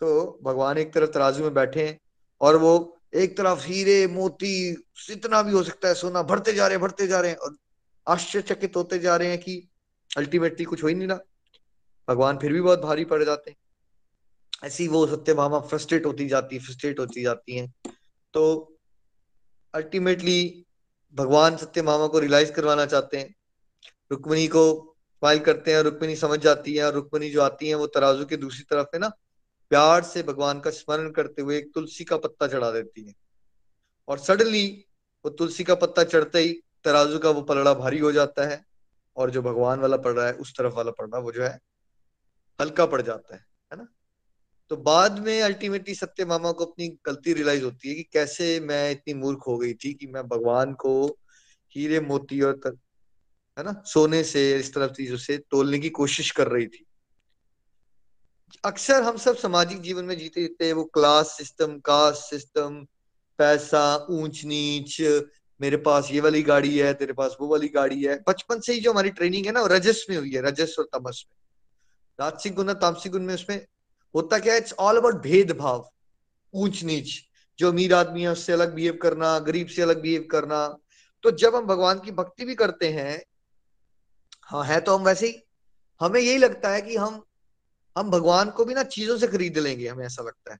तो 0.00 0.40
भगवान 0.42 0.78
एक 0.78 0.92
तरफ़ 0.92 1.10
तराजू 1.10 1.42
में 1.42 1.54
बैठे 1.54 1.86
हैं 1.86 2.00
और 2.40 2.56
वो 2.56 3.00
एक 3.14 3.36
तरफ़ 3.36 3.66
हीरे, 3.66 4.06
मोती, 4.06 4.72
जितना 5.06 5.42
भी 5.42 5.52
हो 5.52 5.62
सकता 5.62 5.88
है, 5.88 5.94
सोना, 5.94 6.22
भरते 6.22 6.52
जा 6.52 6.66
रहे 6.66 6.76
हैं, 6.76 6.82
भरते 6.82 7.06
जा 7.06 7.20
रहे 7.20 7.30
हैं 7.30 7.38
और 7.38 7.56
आश्चर्यचकित 8.08 8.76
होते 8.76 8.98
जा 8.98 9.16
रहे 9.16 9.28
हैं 9.28 9.38
कि 9.38 9.68
अल्टीमेटली 10.16 10.64
कुछ 10.64 10.82
हो 10.82 10.88
ही 10.88 10.94
नहीं 10.94 11.08
रहा। 11.08 11.18
भगवान 12.08 12.38
फिर 12.38 12.52
भी 12.52 12.60
बहुत 12.60 12.80
भारी 12.80 13.04
पड़ 13.04 13.24
जाते 13.24 13.50
हैं। 13.50 13.56
ऐसी 14.64 14.88
वो 14.88 15.06
सत्य 15.06 15.34
भामा 15.34 15.60
फ्रस्ट्रेट 15.60 16.06
होती 16.06 16.28
जाती 16.28 16.56
है 16.56 16.62
फ्रस्ट्रेट 16.62 16.98
होती 16.98 17.22
जाती 17.22 17.56
हैं। 17.56 17.74
तो 18.34 18.76
अल्टीमेटली 19.74 20.64
भगवान 21.14 21.56
सत्य 21.56 21.82
मामा 21.82 22.06
को 22.06 22.18
रियलाइज़ 22.18 22.52
करवाना 22.52 22.86
चाहते 22.86 23.16
हैं। 23.16 23.34
रुक्मणी 24.12 24.48
को 24.48 24.96
फ़ाइल 25.22 25.38
करते 25.38 25.74
हैं 25.74 25.80
रुक्मणी 25.80 26.16
समझ 26.16 26.38
जाती 26.40 26.74
है 26.74 26.84
और 26.84 26.94
रुक्मणी 26.94 27.30
जो 27.30 27.42
आती 27.42 27.68
है 27.68 27.74
वो 27.74 27.86
तराजू 27.86 28.24
के 28.24 28.36
दूसरी 28.36 28.62
तरफ़ 28.62 28.88
है 28.94 28.98
ना, 28.98 29.08
प्यार 29.70 30.02
से 30.02 30.22
भगवान 30.22 30.60
का 30.60 30.70
स्मरण 30.70 31.10
करते 31.10 31.42
हुए 31.42 31.58
एक 31.58 31.70
तुलसी 31.74 32.04
का 32.04 32.16
पत्ता 32.16 32.46
चढ़ा 32.46 32.70
देती 32.70 33.06
है। 33.06 33.14
और 34.08 34.18
सडनली 34.18 34.84
वो 35.24 35.30
तुलसी 35.30 35.64
का 35.64 35.74
पत्ता 35.74 36.04
चढ़ते 36.04 36.38
ही 36.38 36.62
तराजू 36.84 37.18
का 37.18 37.30
वो 37.30 37.42
पलड़ा 37.42 37.74
भारी 37.74 37.98
हो 37.98 38.12
जाता 38.12 38.46
है। 38.46 38.71
और 39.16 39.30
जो 39.30 39.42
भगवान 39.42 39.80
वाला 39.80 39.96
पड़ 39.96 40.12
रहा 40.12 40.26
है, 40.26 40.32
उस 40.32 40.52
तरफ़ 40.58 40.74
वाला 40.74 40.90
रहा 41.00 41.18
वो 41.18 41.32
जो 41.32 41.42
है, 41.42 41.58
हल्का 42.60 42.86
पड़ 42.86 43.02
जाता 43.02 43.34
है 43.34 43.44
है 43.72 43.78
ना? 43.78 43.88
तो 44.70 44.76
बाद 44.76 45.18
में 45.18 45.42
अल्टीमेटली 45.42 45.94
सत्य 45.94 46.24
मामा 46.24 46.52
को 46.52 46.64
अपनी 46.64 46.88
गलती 46.88 47.32
रियलाइज़ 47.32 47.64
होती 47.64 47.88
है 47.88 47.94
कि 47.94 48.02
कैसे 48.02 48.60
मैं 48.60 48.90
इतनी 48.90 49.14
मूर्ख 49.14 49.40
हो 49.46 49.58
गई 49.58 49.74
थी 49.74 49.94
कि 49.94 50.06
मैं 50.06 50.28
भगवान 50.28 50.72
को 50.72 51.18
हीरे 51.76 52.00
मोती 52.00 52.40
और 52.40 52.52
तक 52.52 52.78
है 53.58 53.64
ना? 53.64 53.82
सोने 53.86 54.24
से, 54.24 54.56
इस 54.56 54.74
तरफ़ 54.74 54.92
चीज़ों 54.92 55.16
से 55.16 55.38
तोलने 55.38 55.78
की 55.78 55.88
कोशिश 55.88 56.30
कर 56.30 56.48
रही 56.48 56.66
थी। 56.66 56.86
अक्सर 58.64 59.02
हम 59.02 59.16
सब 59.16 59.36
सामाजिक 59.36 59.80
जीवन 59.80 60.04
में 60.04 60.18
जीते 60.18 60.40
जीते 60.40 60.72
वो 60.72 60.84
क्लास 60.84 61.26
सिस्टम 61.26 61.78
कास्ट 61.78 62.22
सिस्टम 62.22 62.86
पैसा 63.38 64.06
ऊंच 64.10 64.44
नीच 64.44 65.00
मेरे 65.62 65.76
पास 65.76 66.08
ये 66.10 66.20
वाली 66.20 66.42
गाड़ी 66.42 66.78
है, 66.78 66.94
तेरे 66.94 67.12
पास 67.12 67.36
वो 67.40 67.48
वाली 67.48 67.68
गाड़ी 67.68 68.02
है। 68.02 68.22
बचपन 68.28 68.60
से 68.60 68.72
ही 68.72 68.80
जो 68.80 68.92
हमारी 68.92 69.10
ट्रेनिंग 69.10 69.46
है 69.46 69.52
ना 69.52 69.66
रजस 69.66 70.06
में 70.10 70.16
हुई 70.16 70.30
है, 70.30 70.42
रजस 70.42 70.76
और 70.78 70.84
तमस 70.84 71.24
में। 71.28 71.36
राजसिक 72.20 72.54
गुण 72.54 72.68
और 72.68 72.74
तामसिक 72.74 73.12
गुण 73.12 73.22
में 73.22 73.34
उसमें 73.34 73.66
होता 74.14 74.38
क्या 74.38 74.56
इट्स 74.56 74.72
ऑल 74.72 74.96
अबाउट 74.96 75.22
भेदभाव 75.22 75.90
ऊंच 76.54 76.82
नीच 76.84 77.12
जो 77.58 77.68
अमीर 77.68 77.94
आदमी 77.94 78.22
है, 78.22 78.28
उससे 78.28 78.52
अलग 78.52 78.74
बिहेव 78.74 78.98
करना, 79.02 79.38
गरीब 79.38 79.66
से 79.66 79.82
अलग 79.82 80.00
बिहेव 80.02 80.28
करना। 80.30 80.76
तो 81.22 81.30
जब 81.30 81.56
हम 81.56 81.66
भगवान 81.66 82.00
की 82.00 82.10
भक्ति 82.10 82.44
भी 82.44 82.54
करते 82.54 82.88
हैं 82.88 83.22
हाँ 84.42 84.64
है 84.64 84.80
तो 84.80 84.96
हम 84.96 85.04
वैसे 85.04 85.26
ही, 85.26 85.42
हमें 86.00 86.20
यही 86.20 86.38
लगता 86.38 86.70
है 86.70 86.82
कि 86.82 86.96
हम 86.96 87.22
हम 87.98 88.10
भगवान 88.10 88.50
को 88.50 88.64
भी 88.64 88.74
ना 88.74 88.82
चीज़ों 88.82 89.18
से 89.18 89.26
खरीद 89.26 89.58
लेंगे, 89.58 89.88
हमें 89.88 90.06
ऐसा 90.06 90.22
लगता 90.22 90.52
है। 90.52 90.58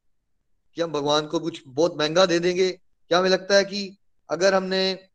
कि 0.74 0.82
हम 0.82 0.92
भगवान 0.92 1.26
को 1.26 1.38
कुछ 1.38 1.62
बहुत 1.66 1.96
महँगा 1.98 2.26
दे 2.26 2.38
देंगे, 2.38 2.70
क्या 2.70 3.18
हमें 3.18 3.30
लगता 3.30 3.56
है 3.56 3.64
कि 3.64 3.98
अगर 4.30 4.54
हमने, 4.54 5.08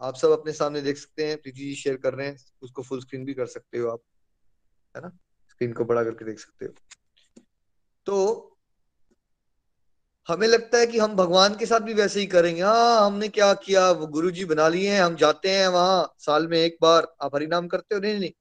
आप 0.00 0.14
सब 0.14 0.30
अपने 0.30 0.52
सामने 0.52 0.80
देख 0.80 0.96
सकते 0.96 1.26
हैं, 1.26 1.36
प्रीति 1.42 1.60
जी 1.60 1.74
शेयर 1.74 1.96
कर 1.96 2.14
रहे 2.14 2.26
हैं, 2.26 2.36
उसको 2.62 2.82
फुल 2.82 3.00
स्क्रीन 3.00 3.24
भी 3.24 3.34
कर 3.34 3.46
सकते 3.46 3.78
हो 3.78 3.90
आप, 3.90 4.02
है 4.96 5.02
ना? 5.02 5.18
स्क्रीन 5.50 5.72
को 5.72 5.84
बड़ा 5.84 6.04
करके 6.04 6.24
देख 6.24 6.38
सकते 6.38 6.64
हो। 6.64 6.74
तो 8.06 8.48
हमें 10.28 10.46
लगता 10.48 10.78
है 10.78 10.86
कि 10.86 10.98
हम 10.98 11.16
भगवान 11.16 11.56
के 11.56 11.66
साथ 11.66 11.80
भी 11.80 11.94
वैसे 11.94 12.20
ही 12.20 12.26
करेंगे। 12.26 12.62
हाँ 12.62 13.06
हमने 13.06 13.28
क्या 13.28 13.54
किया? 13.54 13.90
वो 13.90 14.06
गुरु 14.06 14.30
जी 14.30 14.44
बना 14.44 14.68
लिए 14.68 14.90
हैं, 14.90 15.02
हम 15.02 15.16
जाते 15.16 15.50
हैं 15.50 15.68
वहाँ, 15.68 16.14
साल 16.18 16.46
में 16.48 16.58
एक 16.58 16.76
बार, 16.82 17.14
आप 17.22 17.34
हरिनाम 17.34 17.68
करते 17.68 17.94
हो? 17.94 18.00
नहीं 18.00 18.20
नहीं, 18.20 18.32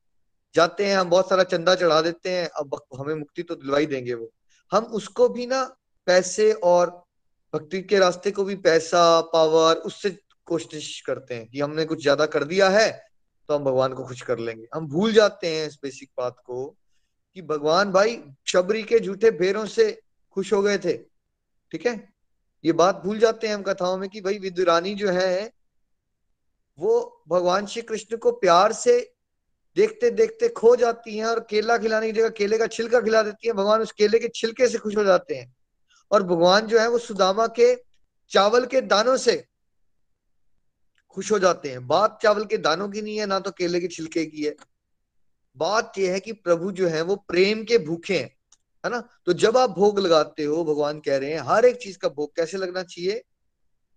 जाते 0.56 0.86
हैं, 0.86 0.98
हम 0.98 1.10
बहुत 1.10 1.30
सारा 1.30 1.44
चंदा 1.44 1.76
चढ़ा 1.76 2.02
देते 2.02 2.30
हैं, 2.30 2.48
अब 2.48 2.82
हमें 3.00 3.16
मुक्ति 3.16 3.44
तो 3.44 3.56
दिलवाई 3.56 3.86
देंगे 3.86 4.14
वो। 4.14 4.32
हम 4.72 4.84
उसको 4.84 5.30
भी 5.30 5.46
ना, 5.46 5.78
पैसे 6.06 6.52
और 6.54 7.04
भक्ति 7.54 7.82
के 7.82 8.00
रास्ते 8.00 8.32
को 8.32 8.44
भी 8.44 8.56
पैसा 8.58 9.00
पावर 9.34 9.76
उससे 9.78 10.10
कोशिश 10.48 11.00
करते 11.02 11.36
हैं 11.36 11.48
कि 11.48 11.60
हमने 11.60 11.86
कुछ 11.86 12.02
ज़्यादा 12.02 12.26
कर 12.26 12.44
दिया 12.44 12.70
है 12.70 12.90
तो 13.50 13.56
हम 13.56 13.64
भगवान 13.64 13.94
को 13.94 14.04
खुश 14.04 14.22
कर 14.22 14.40
लेंगे। 14.40 14.68
हम 14.76 14.88
भूल 14.88 15.14
जाते 15.14 15.48
हैं 15.48 15.68
इस 15.68 15.78
बेसिक 15.84 16.10
बात 16.18 16.36
को 16.46 16.66
कि 17.36 17.42
भगवान 17.42 17.92
भाई 17.92 18.22
शबरी 18.48 18.84
के 18.84 19.00
झूठे 19.00 19.32
भेरों 19.32 19.66
से 19.66 19.92
खुश 20.36 20.54
हो 20.54 20.62
गए 20.62 20.78
थे। 20.78 20.94
ठीक 21.72 21.86
है? 21.88 21.94
ये 22.64 22.72
बात 22.74 23.02
भूल 23.06 23.20
जाते 23.20 23.48
हैं 23.48 23.56
हम 23.56 23.62
कथाओं 23.64 23.98
में 23.98 24.10
कि 24.10 24.22
भाई 24.22 24.38
विदुरानी 24.40 24.94
जो 24.96 25.10
है, 25.10 25.52
वो 26.78 27.24
भगवान 27.30 27.66
श्री 27.66 27.82
कृष्ण 27.82 28.18
को 28.18 28.32
प्यार 28.32 28.74
से 28.74 29.00
देखते 29.78 30.10
देखते 30.12 30.48
खो 30.50 30.76
जाती 30.76 31.18
हैं 31.18 31.26
और 31.26 31.40
केला 31.50 31.78
खिलाने 31.78 32.12
की 32.12 32.20
जगह 32.20 32.30
केले 32.30 32.58
का 32.58 32.68
छिलका 32.68 33.02
खिला 33.02 33.24
देती 33.24 33.48
है। 33.48 33.54
भगवान 33.54 33.82
उस 33.82 33.92
केले 33.92 34.20
के 34.20 34.28
छिलके 34.36 34.68
से 34.68 34.78
खुश 34.78 34.98
हो 34.98 35.04
जाते 35.04 35.36
हैं। 35.36 35.54
और 36.12 36.24
भगवान 36.24 36.68
जो 36.68 36.80
है 36.80 36.90
वो 36.90 36.98
सुदामा 36.98 37.48
के 37.48 37.76
चावल 38.32 38.66
के 38.66 38.82
दानों 38.82 39.18
से 39.18 39.46
खुश 41.10 41.32
हो 41.32 41.40
जाते 41.40 41.70
हैं। 41.70 41.88
बात 41.88 42.20
चावल 42.24 42.46
के 42.46 42.58
दानों 42.58 42.90
की 42.90 43.02
नहीं 43.02 43.18
है, 43.18 43.26
ना 43.26 43.40
तो 43.40 43.52
केले 43.52 43.80
के 43.80 43.88
छिलके 43.88 44.26
की 44.26 44.44
है। 44.44 44.56
बात 45.58 45.98
यह 45.98 46.12
है 46.12 46.20
कि 46.20 46.32
प्रभु 46.32 46.72
जो 46.72 46.88
है 46.88 47.02
वो 47.02 47.16
प्रेम 47.16 47.64
के 47.64 47.78
भूखे 47.78 48.18
हैं, 48.20 48.30
है 48.84 48.92
ना? 48.92 49.00
तो 49.26 49.34
जब 49.34 49.58
आप 49.58 49.70
भोग 49.70 50.00
लगाते 50.00 50.44
हो, 50.44 50.64
भगवान 50.64 51.00
कह 51.00 51.18
रहे 51.18 51.34
हैं, 51.34 51.40
हर 51.40 51.66
एक 51.66 51.82
चीज़ 51.82 51.98
का 51.98 52.10
भोग 52.10 52.36
कैसे 52.36 52.58
लगना 52.58 52.84
चाहिए? 52.84 53.22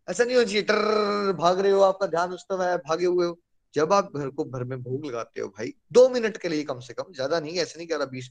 ऐसा 0.09 0.25
नहीं 0.25 0.37
होना 0.37 0.47
चाहिए 0.47 0.63
टर 0.63 1.33
भाग 1.33 1.61
रहे 1.61 1.73
हो, 1.73 1.81
आपका 1.81 2.07
ध्यान 2.07 2.33
उस 2.33 2.43
समय 2.43 2.77
भागे 2.77 3.07
हुए 3.07 3.27
हो। 3.27 3.39
जब 3.75 3.93
आप 3.93 4.13
घर 4.17 4.29
को 4.29 4.45
भर 4.45 4.65
में 4.65 4.83
भोग 4.83 5.07
लगाते 5.07 5.41
हो 5.41 5.49
भाई, 5.49 5.75
दो 5.93 6.09
मिनट 6.09 6.37
के 6.37 6.49
लिए 6.49 6.63
कम 6.63 6.81
से 6.81 6.95
कम, 6.95 7.13
ज़्यादा 7.13 7.41
नहीं, 7.41 7.59
ऐसे 7.59 7.79
नहीं 7.79 7.89
कह 7.89 7.97
रहा 7.97 8.07
बीस 8.07 8.31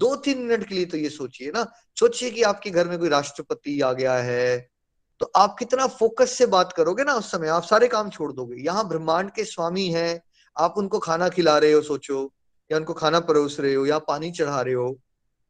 दो 0.00 0.14
तीन 0.16 0.38
मिनट 0.38 0.68
के 0.68 0.74
लिए 0.74 0.84
तो 0.86 0.96
ये 0.98 1.10
सोचिए 1.10 1.50
ना। 1.50 1.64
सोचिए 1.96 2.30
कि 2.30 2.42
आपके 2.44 2.70
घर 2.70 2.88
में 2.88 2.98
कोई 2.98 3.08
राष्ट्रपति 3.08 3.80
आ 3.80 3.92
गया 3.92 4.14
है 4.14 4.68
तो 5.20 5.26
आप 5.36 5.56
कितना 5.58 5.86
फोकस 5.88 6.32
से 6.32 6.46
बात 6.48 6.72
करोगे 6.72 7.04
ना 7.04 7.14
उस 7.14 7.30
समय? 7.30 7.48
आप 7.48 7.62
सारे 7.64 7.88
काम 7.88 8.10
छोड़ 8.10 8.32
दोगे। 8.32 8.62
यहाँ 8.64 8.86
ब्रह्मांड 8.88 9.30
के 9.30 9.44
स्वामी 9.44 9.86
हैं, 9.88 10.20
आप 10.56 10.74
उनको 10.78 10.98
खाना 10.98 11.28
खिला 11.28 11.56
रहे 11.58 11.72
हो, 11.72 11.80
सोचो, 11.82 12.32
या 12.70 12.78
उनको 12.78 12.92
खाना 12.94 13.20
परोस 13.20 13.58
रहे 13.60 13.74
हो, 13.74 13.84
या 13.86 13.98
पानी 14.00 14.30
चढ़ा 14.32 14.60
रहे 14.60 14.74
हो, 14.74 14.88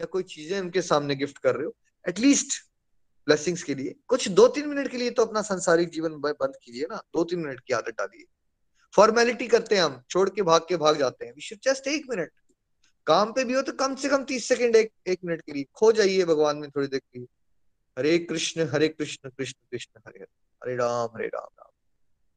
या 0.00 0.06
कोई 0.06 0.22
चीज़ें 0.24 0.58
उनके 0.60 0.82
सामने 0.82 1.14
गिफ्ट 1.16 1.38
कर 1.38 1.54
रहे 1.54 1.66
हो 1.66 1.74
एटलीस्ट 2.04 2.58
ब्लेसिंग्स 3.26 3.62
के 3.62 3.74
लिए। 3.74 3.94
कुछ 4.08 4.28
दो 4.30 4.48
तीन 4.48 4.68
मिनट 4.68 4.88
के 4.88 4.96
लिए 4.96 5.10
तो 5.10 5.24
अपना 5.24 5.42
संसारिक 5.44 5.90
जीवन 5.90 6.20
बंद 6.20 6.56
कीजिए 6.62 6.86
ना। 6.90 7.02
दो 7.14 7.24
तीन 7.24 7.38
मिनट 7.38 7.60
की 7.60 7.74
आदत 7.74 7.94
डालिए। 7.98 8.24
फॉर्मेलिटी 8.94 9.46
करते 9.46 9.76
हैं 9.76 9.82
हम, 9.82 10.00
छोड़ 10.10 10.28
के 10.30 10.42
भाग 10.42 10.66
के 10.68 10.76
भाग 10.78 10.96
जाते 10.98 11.26
हैं। 11.26 11.32
वी 11.32 11.56
जस्ट 11.64 11.86
एक 11.88 12.06
मिनट 12.10 12.30
काम 13.10 13.32
पे 13.32 13.44
भी 13.44 13.54
हो 13.54 13.62
तो 13.62 13.72
कम 13.72 13.94
से 13.94 14.08
कम 14.08 14.24
तीस 14.24 14.48
सेकंड 14.48 14.76
एक 14.76 14.92
एक 15.06 15.18
मिनट 15.24 15.40
के 15.40 15.52
लिए। 15.52 15.64
खो 15.74 15.92
जाइए 15.92 16.24
भगवान 16.24 16.56
में 16.56 16.70
थोड़ी 16.70 16.86
देर 16.86 17.00
के 17.00 17.18
लिए। 17.18 17.28
हरे 17.98 18.18
कृष्ण 18.18 18.68
हरे 18.68 18.88
कृष्ण 18.88 19.30
कृष्ण 19.30 19.58
कृष्ण, 19.70 20.00
हरे 20.06 20.18
हरे। 20.18 20.26
हरे 20.62 20.76
राम 20.76 21.08
हरे 21.16 21.26
राम 21.26 21.48
राम। 21.58 21.70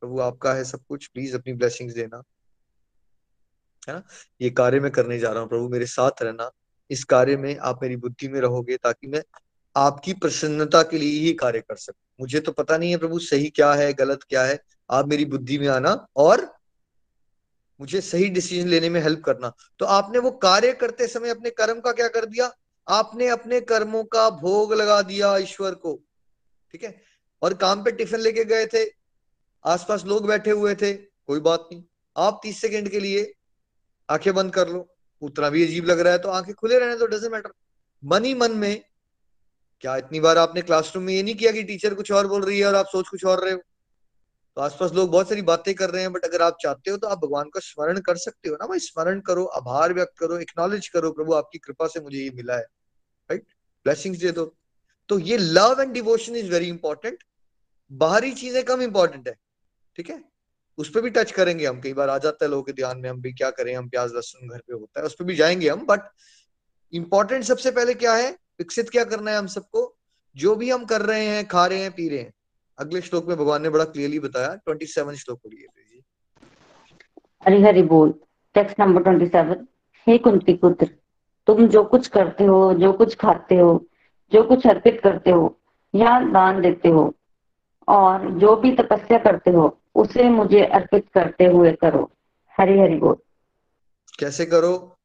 प्रभु 0.02 0.20
आपका 0.20 0.54
है 0.54 0.64
सब 0.64 0.80
कुछ। 0.90 1.08
प्लीज़ 1.08 1.36
अपनी 1.36 1.54
ब्लेसिंग्स 1.54 1.94
देना। 1.94 2.24
है 3.90 3.94
ना? 3.94 4.04
ये 4.42 4.50
कार्य 4.50 4.80
मैं 4.80 4.92
करने 4.92 5.20
जा 5.20 5.32
रहा 5.32 5.42
हूँ। 5.42 5.50
प्रभु 5.50 5.70
मेरे 5.70 5.86
साथ 5.86 6.22
रहना। 6.22 6.52
इस 6.90 7.04
कार्य 7.04 7.38
में 7.38 7.58
आप 7.58 7.80
मेरी 7.82 7.96
बुद्धि 7.96 8.28
में 8.28 8.40
रहोगे 8.42 8.78
ताकि 8.78 9.08
मैं 9.08 9.24
आपकी 9.76 10.14
प्रसन्नता 10.14 10.82
के 10.84 10.98
लिए 10.98 11.20
ही 11.20 11.34
कार्य 11.34 11.60
कर 11.60 11.76
सकूँ। 11.76 12.16
मुझे 12.22 12.40
तो 12.40 12.52
पता 12.52 12.78
नहीं 12.78 12.92
है 12.92 12.98
प्रभु 12.98 13.20
सही 13.20 13.50
क्या 13.50 13.74
है, 13.74 13.94
गलत 13.94 14.24
क्या 14.30 14.44
है। 14.44 14.60
आप 14.92 15.08
मेरी 15.08 15.26
बुद्धि 15.26 15.58
में 15.58 15.68
आना 15.68 16.08
और 16.16 16.63
मुझे 17.84 18.02
सही 18.02 18.28
डिसीज़न 18.30 18.68
लेने 18.68 18.90
में 18.90 19.00
हेल्प 19.02 19.22
करना। 19.24 19.52
तो 19.80 19.86
आपने 19.86 20.20
वो 20.20 20.32
कार्य 20.42 20.72
करते 20.74 21.08
समय 21.08 21.30
अपने 21.30 21.50
कर्म 21.52 21.80
का 21.80 21.92
क्या 21.92 22.08
कर 22.10 22.26
दिया? 22.26 22.52
आपने 22.88 23.28
अपने 23.28 23.60
कर्मों 23.62 24.04
का 24.06 24.30
भोग 24.32 24.74
लगा 24.74 25.02
दिया 25.02 25.36
ईश्वर 25.40 25.74
को, 25.76 25.96
ठीक 26.74 26.84
है? 26.84 26.96
और 27.42 27.54
काम 27.56 27.84
पे 27.84 27.92
टिफ़िन 27.92 28.20
लेके 28.20 28.46
गए 28.46 28.66
थे, 28.66 28.84
आसपास 29.66 30.06
लोग 30.06 30.28
बैठे 30.28 30.52
हुए 30.52 30.76
थे, 30.76 30.94
कोई 30.94 31.40
बात 31.42 31.68
नहीं। 31.72 31.84
आप 32.16 32.40
तीस 32.44 32.62
सेकेंड 32.62 32.90
के 32.90 33.00
लिए 33.00 33.32
आँखें 34.10 34.34
बंद 34.34 34.54
कर 34.54 34.70
लो। 34.70 34.88
उतना 35.22 35.50
भी 35.50 35.66
अजीब 35.66 35.86
लग 35.86 36.00
रहा 36.00 36.14
है 36.14 36.20
तो 36.20 36.30
आँखें 36.30 36.54
खुले 36.56 36.80
रहने 36.80 36.98
तो 36.98 37.08
डजेंट 37.08 37.32
मैटर 37.34 37.52
मन 38.04 38.26
ही 38.26 38.34
मन 38.36 38.52
में, 38.54 38.84
क्या 39.84 39.96
इतनी 39.98 40.20
बार 40.20 40.38
आपने 40.38 40.62
क्लासरूम 40.62 41.04
में 41.04 41.14
ये 41.14 41.22
नहीं 41.24 41.36
किया 41.36 41.52
कि 41.52 41.64
टीचर 41.64 41.94
कुछ 41.94 42.12
और 42.12 42.28
बोल 42.28 42.46
रही 42.46 42.60
है 42.60 42.66
और 42.66 42.76
आप 42.76 42.86
सोच 42.88 43.08
कुछ 43.08 43.26
और 43.26 43.44
रहे 43.44 43.54
हो? 43.54 43.60
तो 44.58 44.62
आसपास 44.62 44.92
लोग 44.94 45.10
बहुत 45.12 45.30
सारी 45.30 45.42
बातें 45.42 45.74
कर 45.76 45.90
रहे 45.90 46.02
हैं 46.02 46.12
बट 46.14 46.26
अगर 46.26 46.42
आप 46.42 46.58
चाहते 46.62 46.92
हो 46.92 46.98
तो 46.98 47.08
आप 47.08 47.18
भगवान 47.18 47.50
का 47.50 47.60
स्मरण 47.60 48.00
कर 48.00 48.18
सकते 48.18 48.50
हो 48.50 48.56
ना 48.56 48.68
भाई। 48.68 48.80
स्मरण 48.80 49.20
करो, 49.20 49.46
आभार 49.46 49.94
व्यक्त 49.94 50.18
करो 50.20 50.38
एक्नॉलेज 50.40 50.88
करो, 50.88 51.12
प्रभु 51.12 51.34
आपकी 51.34 51.60
कृपा 51.60 51.88
से 51.88 52.02
मुझे 52.02 52.18
ये 52.18 52.30
मिला 52.36 52.56
है 52.56 52.64
राइट 53.30 53.46
ब्लेसिंग्स 53.86 54.20
दे 54.20 54.32
दो। 54.32 54.46
तो 55.10 55.20
ये 55.20 55.38
love 55.38 55.82
and 55.82 55.92
devotion 55.94 56.36
is 56.36 56.52
very 56.52 56.68
important 56.68 57.24
बाहरी 57.92 58.32
चीज़ें 58.34 58.64
कम 58.64 58.82
इंपॉर्टेंट 58.82 59.28
है, 59.28 59.36
ठीक 59.96 60.10
है? 60.10 60.24
उस 60.78 60.90
पर 60.90 61.02
भी 61.02 61.10
टच 61.10 61.32
करेंगे 61.32 61.66
हम। 61.66 61.82
कई 61.82 61.94
बार 61.94 62.10
आ 62.10 62.18
जाता 62.18 62.46
है 62.46 62.52
लोगों 62.52 62.64
के 62.64 62.74
ध्यान 62.74 62.98
में, 62.98 63.10
हम 63.10 63.22
भी 63.22 63.34
क्या 63.34 63.50
करें, 63.52 63.76
हम 63.76 63.90
प्याज 63.90 64.14
लहसुन 64.14 64.48
घर 64.50 64.60
पे 64.60 64.74
होता 64.74 65.00
है, 65.00 65.06
उस 65.06 65.16
पर 65.16 65.26
भी 65.26 65.36
जाएँगे 65.36 65.70
हम। 65.70 65.86
बट 65.86 66.10
इंपॉर्टेंट 66.94 67.44
सबसे 67.44 67.72
पहले 67.72 67.94
क्या 67.94 68.14
है? 68.14 68.32
विकसित 68.60 68.90
क्या 68.90 69.04
करना 69.04 69.32
है 69.32 69.38
हम 69.38 69.48
सबको? 69.48 69.96
जो 70.36 70.56
भी 70.56 70.70
हम 70.70 70.86
कर 70.86 71.02
रहे 71.02 71.26
हैं, 71.26 71.48
खा 71.48 71.66
रहे 71.68 71.80
हैं, 71.80 71.92
पी 71.92 72.10
रहे 72.10 72.20
हैं। 72.20 72.34
अगले 72.80 73.02
श्लोक 73.02 73.26
में 73.26 73.38
भगवान 73.38 73.62
ने 73.62 73.70
बड़ा 73.70 73.84
क्लियरली 73.84 74.20
बताया 74.20 74.56
ट्वेंटी 74.56 74.86
सेवन 74.86 75.16
श्लोक 75.16 75.40
को 75.44 75.50
लिए 75.50 75.68
हरि 77.46 77.62
हरि 77.64 77.82
बोल 77.84 78.14
टेक्स्ट 78.54 78.80
नंबर 78.80 79.04
ट्वेंटी 79.04 79.28
सेवन 79.28 79.68
हे 80.08 80.18
कुंती 80.18 80.54
पुत्र 80.54 80.90
तुम 81.48 81.68
जो 81.68 81.84
कुछ 81.84 82.08
करते 82.08 82.44
हो 82.44 82.74
जो 82.74 82.94
कुछ 82.94 83.16
खाते 83.16 83.56
हो 83.56 83.86
जो 84.34 84.44
कुछ 84.44 84.68
अर्पित 84.68 85.02
करते 85.04 85.32
हो 85.32 85.60
या 85.96 86.20
दान 86.20 86.62
देते 86.62 86.90
हो 86.90 87.14
और 87.88 88.40
जो 88.40 88.56
भी 88.56 88.72
तपस्या 88.72 89.18
करते 89.18 89.52
हो 89.52 89.80
उसे 89.96 90.30
मुझे 90.30 90.66
अर्पित 90.66 91.06
करते 91.14 91.46
हुए 91.46 91.72
करो। 91.72 92.12
हरि 92.58 92.80
हरि 92.80 92.96
बोल। 92.96 93.16
कैसे 94.20 94.46
करो? 94.46 94.98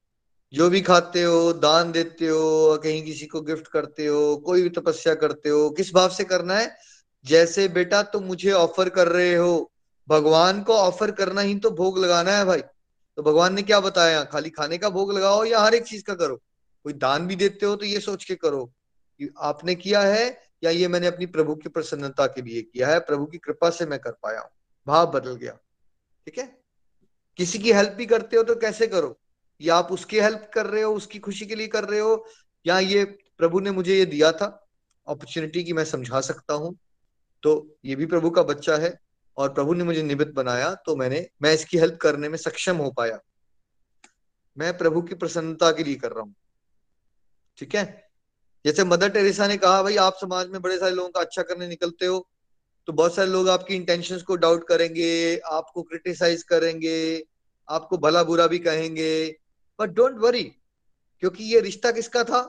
जो 0.53 0.71
भी 0.71 0.81
खाते 0.81 1.23
हो 1.23 1.53
दान 1.53 1.93
देते 1.93 2.27
हो 2.27 2.79
कहीं 2.83 3.05
किसी 3.05 3.27
को 3.27 3.41
गिफ्ट 3.41 3.67
करते 3.67 4.07
हो 4.07 4.37
कोई 4.37 4.63
भी 4.63 4.69
तपस्या 4.69 5.15
करते 5.15 5.49
हो 5.49 5.71
किस 5.71 5.95
भाव 5.95 6.09
से 6.09 6.25
करना 6.25 6.55
है? 6.55 6.77
जैसे 7.25 7.67
बेटा 7.69 8.03
तुम 8.05 8.25
मुझे 8.25 8.53
ऑफ़र 8.53 8.89
कर 8.89 9.09
रहे 9.09 9.35
हो, 9.35 9.71
भगवान 10.09 10.63
को 10.63 10.75
ऑफ़र 10.75 11.11
करना 11.11 11.41
ही 11.41 11.55
तो 11.55 11.71
भोग 11.73 11.99
लगाना 11.99 12.33
है 12.33 12.45
भाई। 12.45 12.61
तो 12.61 13.23
भगवान 13.23 13.55
ने 13.55 13.63
क्या 13.63 13.81
बताया, 13.81 14.23
खाली 14.25 14.51
खाने 14.51 14.79
का 14.79 14.91
भोग 14.91 15.13
लगाओ 15.13 15.45
या 15.45 15.61
हर 15.61 15.75
एक 15.75 15.85
चीज़ 15.85 16.05
का 16.05 16.15
करो? 16.15 16.37
कोई 16.85 16.93
दान 16.95 17.27
भी 17.27 17.37
देते 17.37 17.67
हो 17.67 17.77
तो 17.77 17.87
ये 17.87 18.01
सोच 18.01 18.25
के 18.25 18.35
करो 18.37 18.65
कि 18.65 19.33
आपने 19.41 19.75
किया 19.75 20.01
है 20.03 20.27
या 20.65 20.71
ये 20.71 20.89
मैंने 20.89 21.07
अपनी 21.07 21.27
प्रभु 21.29 21.55
की 21.55 21.69
प्रसन्नता 21.69 22.27
के 22.27 22.43
लिए 22.43 22.63
किया 22.63 22.89
है, 22.89 22.99
प्रभु 23.01 23.27
की 23.27 23.39
कृपा 23.39 23.71
से 23.71 23.87
मैं 23.87 23.99
कर 23.99 24.13
पाया 24.13 24.41
हूँ। 24.41 24.51
भाव 24.87 25.11
बदल 25.11 25.35
गया, 25.35 25.53
ठीक 26.27 26.39
है? 26.39 26.47
किसी 27.39 27.59
की 27.59 27.73
हेल्प 27.73 27.93
भी 27.93 28.07
करते 28.07 28.37
हो 28.37 28.43
तो 28.43 28.55
कैसे 28.57 28.87
करो? 28.87 29.19
या 29.61 29.77
आप 29.77 29.93
उसकी 29.93 30.21
हेल्प 30.21 30.51
कर 30.55 30.67
रहे 30.67 30.83
हो, 30.83 30.95
उसकी 30.95 31.19
खुशी 31.19 31.47
के 31.47 31.55
लिए 31.55 31.67
कर 31.69 31.85
रहे 31.85 32.01
हो, 32.01 32.25
या 32.67 32.79
ये 32.79 33.05
प्रभु 33.39 33.61
ने 33.61 33.71
मुझे 33.71 33.97
ये 33.97 34.05
दिया 34.07 34.33
था? 34.33 34.47
अपॉर्चुनिटी 35.07 35.65
की 35.65 35.73
मैं 35.73 35.85
समझा 35.85 36.21
सकता 36.21 36.55
हूँ। 36.55 36.77
तो 37.43 37.77
ये 37.85 37.97
भी 37.97 38.07
प्रभु 38.07 38.31
का 38.31 38.43
बच्चा 38.43 38.77
है 38.77 38.99
और 39.37 39.53
प्रभु 39.55 39.75
ने 39.75 39.85
मुझे 39.85 40.03
निमित्त 40.03 40.33
बनाया 40.33 40.75
तो 40.77 40.97
मैंने, 40.97 41.27
मैं 41.43 41.53
इसकी 41.55 41.79
हेल्प 41.79 41.99
करने 42.03 42.29
में 42.29 42.37
सक्षम 42.39 42.77
हो 42.77 42.91
पाया। 42.91 43.19
मैं 44.57 44.77
प्रभु 44.79 45.03
की 45.03 45.15
प्रसन्नता 45.15 45.71
के 45.73 45.85
लिए 45.85 45.95
कर 45.95 46.13
रहा 46.13 46.23
हूँ। 46.23 46.35
ठीक 47.59 47.75
है? 47.75 47.85
जैसे 48.65 48.85
मदर 48.85 49.09
टेरेसा 49.09 49.47
ने 49.47 49.57
कहा, 49.57 49.83
भाई, 49.83 49.97
आप 49.97 50.17
समाज 50.21 50.49
में 50.49 50.61
बड़े 50.63 50.79
सारे 50.79 50.95
लोगों 50.95 51.11
का 51.11 51.21
अच्छा 51.21 51.43
करने 51.43 51.69
निकलते 51.69 52.07
हो 52.07 52.29
तो 52.89 52.93
बहुत 52.93 53.15
सारे 53.15 53.29
लोग 53.31 53.49
आपकी 53.49 53.75
इंटेंशंस 53.75 54.23
को 54.23 54.37
डाउट 54.37 54.67
करेंगे, 54.69 55.39
आपको 55.39 55.83
क्रिटिसाइज 55.83 56.43
करेंगे, 56.43 57.25
आपको 57.69 57.99
भला 57.99 58.23
बुरा 58.25 58.47
भी 58.47 58.59
कहेंगे। 58.59 59.37
बट 59.79 59.91
डोंट 59.91 60.17
वरी 60.19 60.43
क्योंकि 61.23 61.45
ये 61.45 61.61
रिश्ता 61.61 61.91
किसका 61.91 62.23
था? 62.25 62.41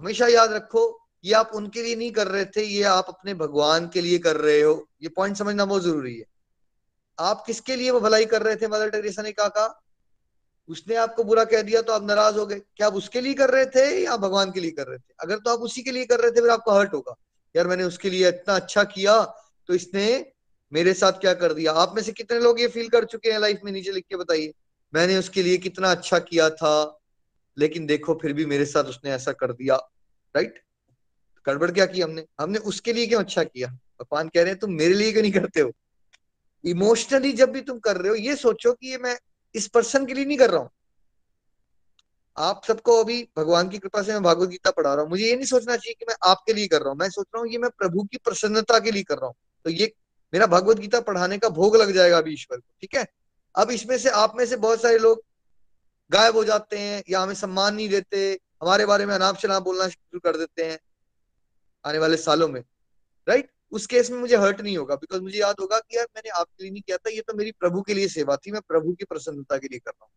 हमेशा 0.00 0.26
याद 0.26 0.52
रखो 0.52 0.86
ये 1.24 1.32
आप 1.34 1.50
उनके 1.54 1.82
लिए 1.82 1.96
नहीं 1.96 2.10
कर 2.12 2.28
रहे 2.28 2.44
थे, 2.46 2.62
ये 2.62 2.82
आप 2.82 3.06
अपने 3.08 3.34
भगवान 3.34 3.88
के 3.88 4.00
लिए 4.00 4.18
कर 4.18 4.36
रहे 4.36 4.60
हो। 4.62 4.88
ये 5.02 5.08
पॉइंट 5.08 5.36
समझना 5.36 5.64
बहुत 5.64 5.82
ज़रूरी 5.82 6.16
है। 6.18 6.24
आप 7.18 7.42
किसके 7.46 7.76
लिए 7.76 7.90
वो 7.90 8.00
भलाई 8.00 8.26
कर 8.26 8.42
रहे 8.42 8.56
थे 8.56 8.68
मदर 8.68 8.90
टेरेसा 8.90 9.22
ने 9.22 9.32
कहा 9.32 9.68
उसने 10.68 10.94
आपको 10.94 11.24
बुरा 11.24 11.44
कह 11.44 11.62
दिया 11.62 11.80
तो 11.82 11.92
आप 11.92 12.04
नाराज़ 12.04 12.36
हो 12.38 12.44
गए। 12.46 12.58
क्या 12.76 12.86
आप 12.86 12.94
उसके 12.94 13.20
लिए 13.20 13.34
कर 13.34 13.50
रहे 13.50 13.64
थे 13.66 13.86
या 14.04 14.16
भगवान 14.16 14.50
के 14.52 14.60
लिए 14.60 14.70
कर 14.70 14.86
रहे 14.86 14.98
थे? 14.98 15.14
अगर 15.20 15.38
तो 15.38 15.50
आप 15.50 15.60
उसी 15.60 15.82
के 15.82 15.90
लिए 15.90 16.04
कर 16.04 16.20
रहे 16.20 16.30
थे, 16.30 16.40
फिर 16.40 16.50
आपको 16.50 16.72
हर्ट 16.72 16.92
होगा। 16.94 17.14
यार, 17.54 17.66
मैंने 17.68 17.84
उसके 17.84 18.10
लिए 18.10 18.28
इतना 18.28 18.54
अच्छा 18.54 18.84
किया 18.86 19.22
तो 19.68 19.74
इसने 19.74 20.32
मेरे 20.72 20.94
साथ 20.94 21.12
क्या 21.12 21.34
कर 21.34 21.52
दिया? 21.54 21.72
आप 21.72 21.94
में 21.96 22.02
से 22.02 22.12
कितने 22.12 22.38
लोग 22.40 22.60
ये 22.60 22.68
फील 22.68 22.88
कर 22.88 23.04
चुके 23.04 23.32
हैं 23.32 23.38
लाइफ 23.38 23.60
में? 23.64 23.72
नीचे 23.72 23.92
लिख 23.92 24.04
के 24.08 24.16
बताइए। 24.16 24.52
मैंने 24.92 25.16
उसके 25.16 25.42
लिए 25.42 25.56
कितना 25.58 25.90
अच्छा 25.90 26.18
किया 26.20 26.48
था, 26.50 27.00
लेकिन 27.56 27.86
देखो, 27.86 28.14
फिर 28.14 28.32
भी 28.32 28.46
मेरे 28.46 28.64
साथ 28.66 28.84
उसने 28.84 29.10
ऐसा 29.10 29.32
कर 29.32 29.52
दिया 29.52 29.76
राइट 30.34 30.62
गड़बड़ 31.46 31.70
क्या 31.70 31.86
की 31.86 32.00
हमने? 32.00 32.24
हमने 32.40 32.58
उसके 32.58 32.92
लिए 32.92 33.06
क्यों 33.06 33.20
अच्छा 33.20 33.44
किया? 33.44 33.68
भगवान 33.68 34.28
कह 34.28 34.42
रहे 34.42 34.50
हैं, 34.50 34.58
तुम 34.58 34.72
मेरे 34.72 34.94
लिए 34.94 35.12
क्यों 35.12 35.22
नहीं 35.22 35.32
करते 35.32 35.60
हो? 35.60 35.72
इमोशनली 36.64 37.32
जब 37.32 37.50
भी 37.50 37.60
तुम 37.60 37.78
कर 37.78 37.96
रहे 37.96 38.08
हो, 38.08 38.14
ये 38.14 38.36
सोचो 38.36 38.72
कि 38.72 38.90
ये 38.90 38.98
मैं 38.98 39.18
इस 39.54 39.68
पर्सन 39.68 40.06
के 40.06 40.14
लिए 40.14 40.24
नहीं 40.24 40.38
कर 40.38 40.50
रहा 40.50 40.60
हूँ। 40.60 40.70
आप 42.38 42.62
सबको 42.64 43.04
अभी 43.04 43.28
भगवान 43.38 43.68
की 43.68 43.78
कृपा 43.78 44.02
से 44.02 44.12
मैं 44.12 44.22
भागवत 44.22 44.48
गीता 44.48 44.70
पढ़ा 44.70 44.94
रहा 44.94 45.02
हूँ। 45.02 45.10
मुझे 45.10 45.24
ये 45.24 45.34
नहीं 45.34 45.46
सोचना 45.46 45.76
चाहिए 45.76 45.94
कि 45.94 46.04
मैं 46.08 46.14
आपके 46.30 46.52
लिए 46.52 46.66
कर 46.66 46.80
रहा 46.80 46.90
हूँ। 46.90 46.98
मैं 46.98 47.10
सोच 47.10 47.26
रहा 47.34 47.42
हूँ 47.42 47.50
ये 47.50 47.58
मैं 47.58 47.70
प्रभु 47.70 48.02
की 48.02 48.16
प्रसन्नता 48.16 48.78
के 48.78 48.90
लिए 48.90 49.02
कर 49.02 49.14
रहा 49.14 49.26
हूँ। 49.26 49.34
तो 49.64 49.70
ये 49.70 49.92
मेरा 50.32 50.46
भगवत 50.46 50.76
गीता 50.76 51.00
पढ़ाने 51.00 51.38
का 51.38 51.48
भोग 51.48 51.76
लग 51.76 51.92
जाएगा 51.92 52.18
अभी 52.18 52.32
ईश्वर 52.32 52.56
को, 52.56 52.72
ठीक 52.80 52.94
है? 52.94 53.06
अब 53.56 53.70
इसमें 53.70 53.98
से 53.98 54.08
आप 54.08 54.36
में 54.36 54.46
से 54.46 54.56
बहुत 54.56 54.82
सारे 54.82 54.98
लोग 54.98 55.22
गायब 56.10 56.36
हो 56.36 56.44
जाते 56.44 56.78
हैं 56.78 57.02
या 57.10 57.20
हमें 57.20 57.34
सम्मान 57.34 57.74
नहीं 57.74 57.88
देते, 57.88 58.38
हमारे 58.62 58.86
बारे 58.86 59.06
में 59.06 59.14
अनाप 59.14 59.36
शनाप 59.36 59.62
बोलना 59.62 59.88
शुरू 59.88 60.20
कर 60.20 60.36
देते 60.36 60.64
हैं। 60.64 60.78
आने 61.84 61.98
वाले 61.98 62.16
सालों 62.16 62.48
में 62.48 62.62
राइट 63.26 63.50
उस 63.72 63.86
केस 63.86 64.10
में 64.10 64.18
मुझे 64.18 64.36
हर्ट 64.36 64.60
नहीं 64.60 64.76
होगा 64.76 64.94
बिकॉज़ 64.94 65.22
मुझे 65.22 65.38
याद 65.38 65.56
होगा 65.60 65.78
कि 65.78 65.96
यार 65.96 66.06
मैंने 66.16 66.30
आपके 66.30 66.62
लिए 66.62 66.70
नहीं 66.72 66.82
किया 66.82 66.96
था, 66.96 67.10
ये 67.10 67.20
तो 67.20 67.34
मेरी 67.34 67.52
प्रभु 67.52 67.82
के 67.82 67.94
लिए 67.94 68.08
सेवा 68.08 68.36
थी, 68.36 68.52
मैं 68.52 68.60
प्रभु 68.68 68.92
की 68.92 69.04
प्रसन्नता 69.04 69.58
के 69.58 69.68
लिए 69.68 69.78
कर 69.78 69.90
रहा 69.90 70.04
हूँ। 70.04 70.12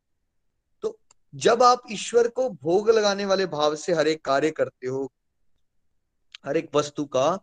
तो 0.84 0.97
जब 1.34 1.63
आप 1.63 1.84
ईश्वर 1.91 2.28
को 2.28 2.49
भोग 2.49 2.89
लगाने 2.89 3.26
वाले 3.26 3.45
भाव 3.45 3.76
से 3.76 3.93
हर 3.93 4.08
एक 4.08 4.26
कार्य 4.26 4.52
करते 4.52 4.88
हो, 4.88 5.12
हर 6.45 6.58
एक 6.58 6.69
वस्तु 6.76 7.06
का, 7.06 7.36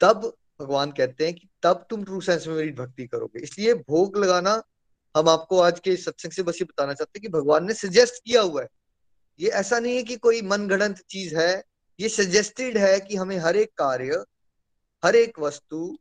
तब 0.00 0.32
भगवान 0.60 0.90
कहते 0.92 1.24
हैं 1.24 1.34
कि 1.34 1.48
तब 1.62 1.86
तुम 1.90 2.04
ट्रू 2.04 2.20
सेंस 2.20 2.46
में 2.46 2.54
मेरी 2.54 2.72
भक्ति 2.72 3.06
करोगे। 3.06 3.40
इसलिए 3.40 3.74
भोग 3.74 4.16
लगाना 4.16 4.62
हम 5.14 5.28
आपको 5.28 5.60
आज 5.60 5.80
के 5.80 5.96
सत्संग 5.96 6.32
से 6.32 6.42
बस 6.42 6.58
ये 6.60 6.64
बताना 6.64 6.94
चाहते 6.94 7.18
हैं 7.18 7.22
कि 7.22 7.28
भगवान 7.28 7.66
ने 7.66 7.74
सजेस्ट 7.74 8.22
किया 8.24 8.42
हुआ 8.42 8.62
है। 8.62 8.68
ये 9.40 9.48
ऐसा 9.50 9.78
नहीं 9.78 9.96
है 9.96 10.02
कि 10.02 10.16
कोई 10.16 10.42
मन 10.42 10.66
गणत 10.68 11.02
चीज़ 11.08 11.36
है 11.36 11.64
ये 12.00 12.08
सजेस्टेड 12.08 12.78
है 12.78 13.00
कि 13.00 13.16
हमें 13.16 13.38
हर 13.38 13.56
एक 13.56 13.70
कार्य, 13.78 14.24
हर 15.04 15.16
एक 15.16 15.38
वस्तु, 15.38 15.98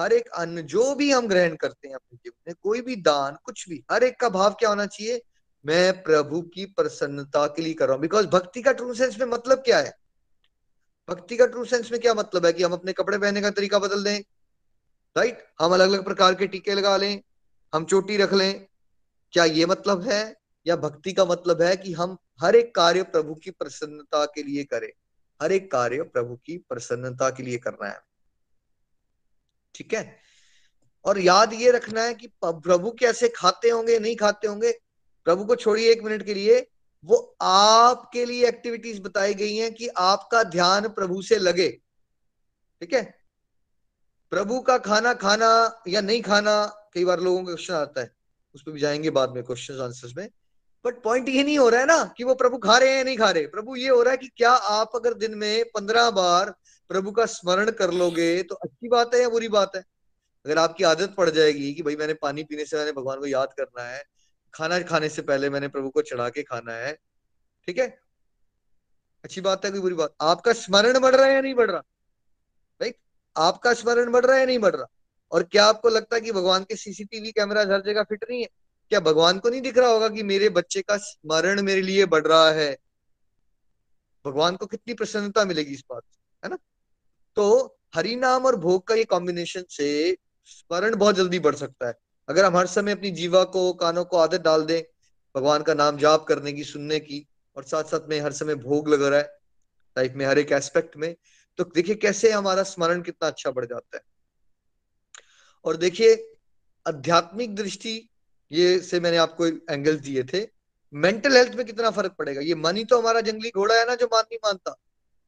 हर 0.00 0.12
एक 0.12 0.28
अन्न, 0.28 0.62
जो 0.62 0.94
भी 0.94 1.10
हम 1.10 1.28
ग्रहण 1.28 1.56
करते 1.56 1.88
हैं 1.88 1.94
अपने 1.94 2.16
जीवन 2.16 2.44
में, 2.48 2.54
कोई 2.62 2.80
भी 2.80 2.96
दान, 2.96 3.36
कुछ 3.44 3.68
भी, 3.68 3.84
हर 3.92 4.02
एक 4.02 4.20
का 4.20 4.28
भाव 4.28 4.50
क्या 4.50 4.68
होना 4.68 4.86
चाहिए? 4.86 5.22
मैं 5.66 6.02
प्रभु 6.02 6.42
की 6.42 6.64
प्रसन्नता 6.64 7.46
के 7.46 7.62
लिए 7.62 7.74
कर 7.74 7.86
रहा 7.86 7.94
हूँ। 7.94 8.00
बिकॉज़ 8.00 8.26
भक्ति 8.26 8.62
का 8.62 8.72
ट्रू 8.72 8.94
सेंस 8.94 9.18
में 9.18 9.26
मतलब 9.26 9.58
क्या 9.58 9.78
है? 9.78 9.92
भक्ति 11.10 11.36
का 11.36 11.46
ट्रू 11.46 11.64
सेंस 11.64 11.92
में 11.92 12.00
क्या 12.00 12.14
मतलब 12.14 12.46
है 12.46 12.52
कि 12.52 12.62
हम 12.62 12.72
अपने 12.72 12.92
कपड़े 12.92 13.18
पहनने 13.18 13.40
का 13.40 13.50
तरीका 13.50 13.78
बदल 13.78 14.04
दें? 14.04 14.20
राइट 15.16 15.48
हम 15.60 15.74
अलग 15.74 15.88
अलग 15.88 16.04
प्रकार 16.04 16.34
के 16.34 16.46
टीके 16.46 16.74
लगा 16.74 16.96
लें, 16.96 17.22
हम 17.74 17.84
चोटी 17.84 18.16
रख 18.16 18.32
लें। 18.32 18.66
क्या 19.32 19.44
ये 19.44 19.66
मतलब 19.66 20.02
है? 20.02 20.36
या 20.66 20.76
भक्ति 20.76 21.12
का 21.12 21.24
मतलब 21.24 21.62
है 21.62 21.76
कि 21.76 21.92
हम 21.92 22.16
हर 22.42 22.56
एक 22.56 22.74
कार्य 22.74 23.02
प्रभु 23.02 23.34
की 23.34 23.50
प्रसन्नता 23.50 24.24
के 24.24 24.42
लिए 24.42 24.64
करें? 24.64 24.90
हर 25.42 25.52
एक 25.52 25.72
कार्य 25.72 26.02
प्रभु 26.02 26.36
की 26.36 26.58
प्रसन्नता 26.58 27.30
के 27.30 27.42
लिए 27.42 27.58
करना 27.58 27.88
है। 27.88 28.00
ठीक 29.74 29.94
है? 29.94 30.16
और 31.04 31.18
याद 31.18 31.52
ये 31.52 31.70
रखना 31.70 32.02
है 32.02 32.14
कि 32.14 32.26
प्रभु 32.44 32.90
कैसे 32.90 33.28
खाते 33.28 33.68
होंगे, 33.68 33.98
नहीं 33.98 34.16
खाते 34.16 34.46
होंगे, 34.46 34.72
प्रभु 35.24 35.44
को 35.44 35.56
छोड़िए 35.56 35.92
एक 35.92 36.02
मिनट 36.02 36.22
के 36.22 36.34
लिए। 36.34 36.70
वो 37.04 37.36
आपके 37.42 38.24
लिए 38.24 38.48
एक्टिविटीज़ 38.48 39.00
बताई 39.00 39.34
गई 39.34 39.56
हैं 39.56 39.74
कि 39.74 39.88
आपका 39.88 40.42
ध्यान 40.42 40.88
प्रभु 40.88 41.22
से 41.22 41.36
लगे। 41.38 41.68
ठीक 42.80 42.94
है? 42.94 43.18
प्रभु 44.30 44.60
का 44.60 44.78
खाना 44.78 45.14
खाना 45.14 45.82
या 45.88 46.00
नहीं 46.00 46.22
खाना, 46.22 46.66
कई 46.94 47.04
बार 47.04 47.20
लोगों 47.20 47.38
का 47.38 47.54
क्वेश्चन 47.54 47.74
आता 47.74 48.00
है। 48.00 48.16
उस 48.54 48.62
पर 48.62 48.72
भी 48.72 48.80
जाएँगे 48.80 49.10
बाद 49.10 49.30
में 49.30 49.44
क्वेश्चन 49.44 49.74
आंसर्स 49.74 50.16
में। 50.16 50.30
बट 50.84 51.02
पॉइंट 51.02 51.28
ये 51.28 51.42
नहीं 51.42 51.58
हो 51.58 51.68
रहा 51.68 51.80
है 51.80 51.86
ना 51.86 52.14
कि 52.16 52.24
वो 52.24 52.34
प्रभु 52.34 52.58
खा 52.58 52.76
रहे 52.78 52.90
हैं 52.90 52.96
या 52.98 53.04
नहीं 53.04 53.16
खा 53.16 53.30
रहे। 53.30 53.46
प्रभु 53.46 53.76
ये 53.76 53.88
हो 53.88 54.02
रहा 54.02 54.10
है 54.10 54.16
कि 54.16 54.28
क्या 54.36 54.50
आप 54.50 54.90
अगर 54.94 55.14
दिन 55.14 55.34
में 55.34 55.64
पंद्रह 55.74 56.10
बार 56.10 56.50
प्रभु 56.90 57.10
का 57.12 57.26
स्मरण 57.26 57.70
कर 57.70 57.90
लोगे 57.90 58.42
तो 58.42 58.54
अच्छी 58.54 58.88
बात 58.88 59.14
है 59.14 59.20
या 59.20 59.28
बुरी 59.28 59.48
बात 59.48 59.76
है? 59.76 59.82
अगर 60.44 60.58
आपकी 60.58 60.84
आदत 60.84 61.14
पड़ 61.16 61.28
जाएगी 61.30 61.72
कि 61.74 61.82
भाई 61.82 61.96
मैंने 61.96 62.14
पानी 62.14 62.42
पीने 62.44 62.64
से 62.64 62.76
मैंने 62.76 62.92
भगवान 62.92 63.18
को 63.18 63.26
याद 63.26 63.48
करना 63.52 63.82
है, 63.82 64.02
खाना 64.54 64.80
खाने 64.80 65.08
से 65.08 65.22
पहले 65.22 65.50
मैंने 65.50 65.68
प्रभु 65.68 65.90
को 65.90 66.02
चढ़ा 66.02 66.28
के 66.28 66.42
खाना 66.42 66.72
है, 66.72 66.92
ठीक 67.66 67.78
है? 67.78 67.88
अच्छी 69.24 69.40
बात 69.40 69.64
है 69.64 69.70
कोई 69.70 69.80
बुरी 69.80 69.94
बात? 69.94 70.14
आपका 70.20 70.52
स्मरण 70.52 70.98
बढ़ 71.00 71.14
रहा 71.16 71.26
है 71.26 71.34
या 71.34 71.40
नहीं 71.40 71.54
बढ़ 71.54 71.70
रहा? 71.70 71.82
राइट 72.80 72.96
आपका 73.36 73.72
स्मरण 73.74 74.12
बढ़ 74.12 74.24
रहा 74.26 74.34
है 74.34 74.40
या 74.40 74.46
नहीं 74.46 74.58
बढ़ 74.58 74.76
रहा? 74.76 74.86
और 75.32 75.42
क्या 75.42 75.64
आपको 75.66 75.88
लगता 75.88 76.16
है 76.16 76.20
कि 76.22 76.32
भगवान 76.32 76.64
के 76.64 76.76
सीसीटीवी 76.76 77.32
कैमरा 77.32 77.60
हर 77.60 77.82
जगह 77.82 78.02
फिट 78.02 78.24
नहीं 78.30 78.42
है? 78.42 78.48
क्या 78.90 79.00
भगवान 79.00 79.38
को 79.38 79.48
नहीं 79.48 79.60
दिख 79.60 79.78
रहा 79.78 79.88
होगा 79.88 80.08
कि 80.08 80.22
मेरे 80.22 80.48
बच्चे 80.48 80.82
का 80.82 80.96
स्मरण 80.96 81.62
मेरे 81.62 81.80
लिए 81.80 82.06
बढ़ 82.06 82.26
रहा 82.26 82.50
है? 82.50 82.78
भगवान 84.26 84.56
को 84.56 84.66
कितनी 84.66 84.94
प्रसन्नता 84.94 85.44
मिलेगी 85.44 85.74
इस 85.74 85.84
बात 85.90 86.02
से, 86.02 86.20
है 86.44 86.50
ना? 86.50 86.58
तो 87.36 87.78
हरि 87.94 88.16
नाम 88.16 88.46
और 88.46 88.56
भोग 88.56 88.86
का 88.86 88.94
ये 88.94 89.04
कॉम्बिनेशन 89.04 89.64
से 89.70 90.16
स्मरण 90.44 90.96
बहुत 90.96 91.14
जल्दी 91.14 91.38
बढ़ 91.38 91.54
सकता 91.54 91.88
है। 91.88 91.94
अगर 92.28 92.44
हम 92.44 92.56
हर 92.56 92.66
समय 92.66 92.92
अपनी 92.92 93.10
जीवा 93.10 93.44
को, 93.44 93.72
कानों 93.72 94.04
को 94.04 94.16
आदत 94.16 94.40
डाल 94.40 94.62
दें, 94.62 94.82
भगवान 95.36 95.62
का 95.62 95.74
नाम 95.74 95.96
जाप 95.96 96.24
करने 96.24 96.52
की, 96.52 96.64
सुनने 96.64 97.00
की, 97.00 97.26
और 97.56 97.64
साथ 97.64 97.84
साथ 97.84 98.08
में 98.08 98.20
हर 98.20 98.32
समय 98.32 98.54
भोग 98.54 98.88
लग 98.88 99.02
रहा 99.02 99.18
है, 99.18 99.38
लाइफ 99.98 100.12
में 100.12 100.26
हर 100.26 100.38
एक 100.38 100.52
एस्पेक्ट 100.52 100.96
में 100.96 101.16
तो 101.58 101.64
देखिए 101.64 101.94
कैसे 101.94 102.30
हमारा 102.30 102.62
स्मरण 102.62 103.02
कितना 103.02 103.28
अच्छा 103.28 103.50
बढ़ 103.50 103.64
जाता 103.64 103.96
है। 103.96 104.02
और 105.64 105.76
देखिए, 105.76 106.36
आध्यात्मिक 106.88 107.54
दृष्टि 107.54 108.10
ये 108.50 108.78
से 108.80 109.00
मैंने 109.00 109.16
आपको 109.16 109.46
एंगल्स 109.46 110.00
दिए 110.00 110.22
थे। 110.24 110.46
मेंटल 110.92 111.36
हेल्थ 111.36 111.54
में 111.54 111.64
कितना 111.66 111.90
फ़र्क 111.90 112.14
पड़ेगा? 112.18 112.40
ये 112.40 112.54
मन 112.54 112.84
तो 112.84 112.98
हमारा 112.98 113.20
जंगली 113.20 113.50
घोड़ा 113.50 113.74
है 113.74 113.86
ना 113.86 113.94
जो 113.94 114.06
मान 114.06 114.22
नहीं 114.22 114.38
मानता। 114.44 114.74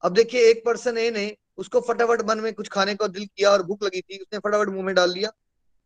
अब 0.02 0.14
देखिए, 0.14 0.40
एक 0.40 0.64
पर्सन 0.64 0.98
ए 0.98 1.11
ने 1.11 1.37
उसको 1.59 1.80
फटाफट 1.80 2.22
मन 2.28 2.38
में 2.38 2.52
कुछ 2.54 2.68
खाने 2.68 2.94
का 2.94 3.06
दिल 3.06 3.26
किया 3.26 3.50
और 3.50 3.62
भूख 3.62 3.83
लगी 3.83 4.00
थी, 4.00 4.18
उसने 4.18 4.38
फटाफट 4.38 4.68
मुँह 4.68 4.85
में 4.85 4.94
डाल 4.94 5.12
लिया। 5.12 5.30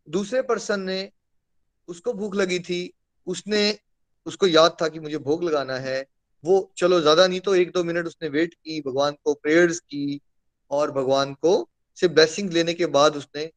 दूसरे 0.09 0.43
पर्सन 0.43 0.81
ने 0.81 1.11
उसको 1.89 2.13
भूख 2.13 2.35
लगी 2.37 2.59
थी, 2.59 2.93
उसने, 3.27 3.79
उसको 4.27 4.47
याद 4.47 4.77
था 4.83 4.89
कि 4.89 5.01
मुझे 5.01 5.19
भोग 5.19 5.45
लगाना 5.45 5.77
है। 5.79 6.05
वो, 6.45 6.73
चलो, 6.77 7.01
ज़्यादा 7.01 7.27
नहीं 7.27 7.41
तो 7.41 7.55
एक 7.55 7.71
दो 7.73 7.85
मिनट 7.85 8.07
उसने 8.07 8.29
वेट 8.29 8.55
की, 8.55 8.81
भगवान 8.81 9.17
को 9.25 9.35
प्रेयर्स 9.35 9.79
की 9.81 10.21
और 10.71 10.93
भगवान 10.93 11.35
को 11.35 11.69
से 11.99 12.09
ब्लेसिंग 12.09 12.51
लेने 12.51 12.75
के 12.75 12.87
बाद 12.87 13.17
उसने 13.17 13.51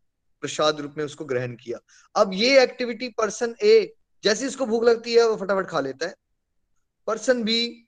प्रसाद 0.48 0.80
रूप 0.80 0.94
में 0.98 1.04
उसको 1.06 1.26
ग्रहण 1.26 1.56
किया। 1.56 1.80
अब 2.16 2.34
ये 2.34 2.64
एक्टिविटी 2.64 3.10
पर्सन 3.10 3.56
ए 3.64 3.94
जैसे 4.24 4.46
इसको 4.48 4.66
भूख 4.66 4.84
लगती 4.84 5.14
है, 5.14 5.28
वो 5.28 5.36
फटाफट 5.36 5.68
खा 5.68 5.80
लेता 5.80 6.08
है। 6.08 6.16
पर्सन 7.08 7.44
बी 7.44 7.88